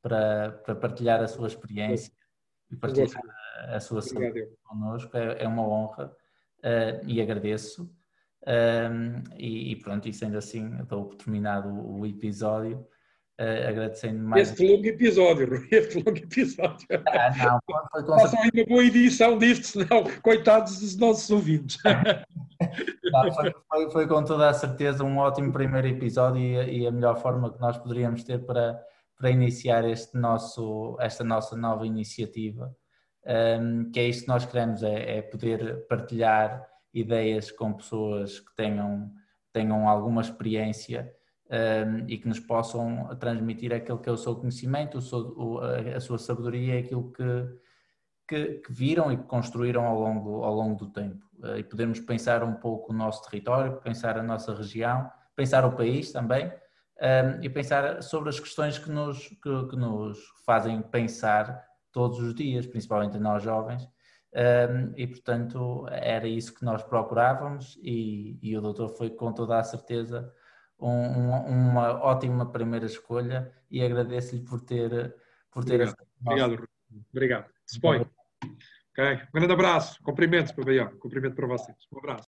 para, 0.00 0.52
para 0.64 0.74
partilhar 0.76 1.20
a 1.20 1.28
sua 1.28 1.48
experiência 1.48 2.12
e 2.70 2.76
partilhar 2.76 3.10
a 3.68 3.80
sua 3.80 4.02
saúde 4.02 4.48
connosco. 4.62 5.16
É, 5.16 5.44
é 5.44 5.48
uma 5.48 5.66
honra 5.66 6.06
uh, 6.58 7.06
e 7.06 7.20
agradeço. 7.20 7.90
Um, 8.46 9.22
e, 9.36 9.72
e, 9.72 9.76
pronto, 9.76 10.08
e 10.08 10.12
sendo 10.12 10.38
assim, 10.38 10.70
dou 10.88 11.06
por 11.06 11.16
terminado 11.16 11.68
o, 11.68 12.00
o 12.00 12.06
episódio, 12.06 12.78
uh, 13.38 13.68
agradecendo 13.68 14.22
mais. 14.22 14.50
Este 14.50 14.66
longo 14.66 14.86
episódio, 14.86 15.66
este 15.70 15.96
longo 15.98 16.16
episódio. 16.16 16.86
Ah, 17.08 17.36
não, 17.36 17.60
foi 17.90 18.02
com 18.04 18.18
Façam 18.20 18.40
ainda 18.42 18.64
boa 18.66 18.84
edição 18.84 19.36
disto, 19.36 19.66
senão, 19.66 20.04
coitados 20.22 20.80
dos 20.80 20.96
nossos 20.96 21.28
ouvintes. 21.30 21.78
Não, 23.12 23.32
foi, 23.32 23.54
foi, 23.68 23.90
foi, 23.90 24.06
com 24.06 24.22
toda 24.22 24.48
a 24.48 24.54
certeza 24.54 25.02
um 25.02 25.18
ótimo 25.18 25.52
primeiro 25.52 25.88
episódio 25.88 26.40
e, 26.40 26.80
e, 26.80 26.86
a 26.86 26.90
melhor 26.90 27.16
forma 27.16 27.52
que 27.52 27.60
nós 27.60 27.78
poderíamos 27.78 28.22
ter 28.22 28.44
para, 28.44 28.78
para 29.16 29.30
iniciar 29.30 29.84
este 29.84 30.16
nosso, 30.18 30.96
esta 31.00 31.24
nossa 31.24 31.56
nova 31.56 31.86
iniciativa, 31.86 32.74
um, 33.60 33.90
que 33.90 34.00
é 34.00 34.08
isto 34.08 34.22
que 34.22 34.28
nós 34.28 34.44
queremos, 34.44 34.82
é, 34.82 35.18
é 35.18 35.22
poder 35.22 35.86
partilhar 35.88 36.66
ideias 36.92 37.50
com 37.50 37.72
pessoas 37.72 38.40
que 38.40 38.54
tenham, 38.54 39.10
tenham 39.52 39.88
alguma 39.88 40.20
experiência 40.20 41.12
um, 41.50 42.08
e 42.08 42.18
que 42.18 42.28
nos 42.28 42.40
possam 42.40 43.16
transmitir 43.18 43.72
aquilo 43.72 43.98
que 43.98 44.08
é 44.08 44.12
o 44.12 44.16
seu 44.16 44.36
conhecimento, 44.36 44.98
o 44.98 45.02
seu, 45.02 45.18
o, 45.36 45.60
a 45.60 46.00
sua 46.00 46.18
sabedoria, 46.18 46.78
aquilo 46.78 47.10
que, 47.12 47.24
que, 48.28 48.46
que, 48.60 48.72
viram 48.72 49.10
e 49.12 49.16
que 49.16 49.24
construíram 49.24 49.84
ao 49.84 49.98
longo, 49.98 50.44
ao 50.44 50.54
longo 50.54 50.76
do 50.76 50.90
tempo. 50.90 51.29
Uh, 51.42 51.56
e 51.56 51.64
podermos 51.64 52.00
pensar 52.00 52.44
um 52.44 52.54
pouco 52.54 52.92
o 52.92 52.96
nosso 52.96 53.22
território, 53.28 53.80
pensar 53.80 54.18
a 54.18 54.22
nossa 54.22 54.54
região, 54.54 55.10
pensar 55.34 55.64
o 55.64 55.72
país 55.72 56.12
também 56.12 56.52
um, 57.00 57.42
e 57.42 57.48
pensar 57.48 58.02
sobre 58.02 58.28
as 58.28 58.38
questões 58.38 58.78
que 58.78 58.90
nos, 58.90 59.28
que, 59.28 59.68
que 59.70 59.76
nos 59.76 60.18
fazem 60.44 60.82
pensar 60.82 61.64
todos 61.90 62.18
os 62.18 62.34
dias, 62.34 62.66
principalmente 62.66 63.18
nós 63.18 63.42
jovens, 63.42 63.88
um, 64.32 64.92
e 64.96 65.06
portanto 65.06 65.86
era 65.90 66.28
isso 66.28 66.54
que 66.54 66.64
nós 66.64 66.82
procurávamos 66.82 67.78
e, 67.82 68.38
e 68.42 68.56
o 68.56 68.60
doutor 68.60 68.90
foi 68.90 69.10
com 69.10 69.32
toda 69.32 69.58
a 69.58 69.64
certeza 69.64 70.32
um, 70.78 71.30
uma, 71.48 72.04
ótima 72.04 72.52
primeira 72.52 72.86
escolha 72.86 73.52
e 73.68 73.82
agradeço-lhe 73.82 74.42
por 74.42 74.60
ter 74.60 75.16
por 75.50 75.64
ter 75.64 75.80
obrigado, 75.80 75.96
obrigado, 76.24 76.68
obrigado. 77.12 77.50
Dispõe. 77.66 78.06
Ok, 78.92 79.04
um 79.14 79.32
grande 79.32 79.52
abraço, 79.52 80.02
cumprimentos 80.02 80.52
para 80.52 80.62
o 80.62 80.64
Cumprimento 80.98 81.34
para 81.34 81.46
vocês. 81.46 81.76
Um 81.92 81.98
abraço. 81.98 82.29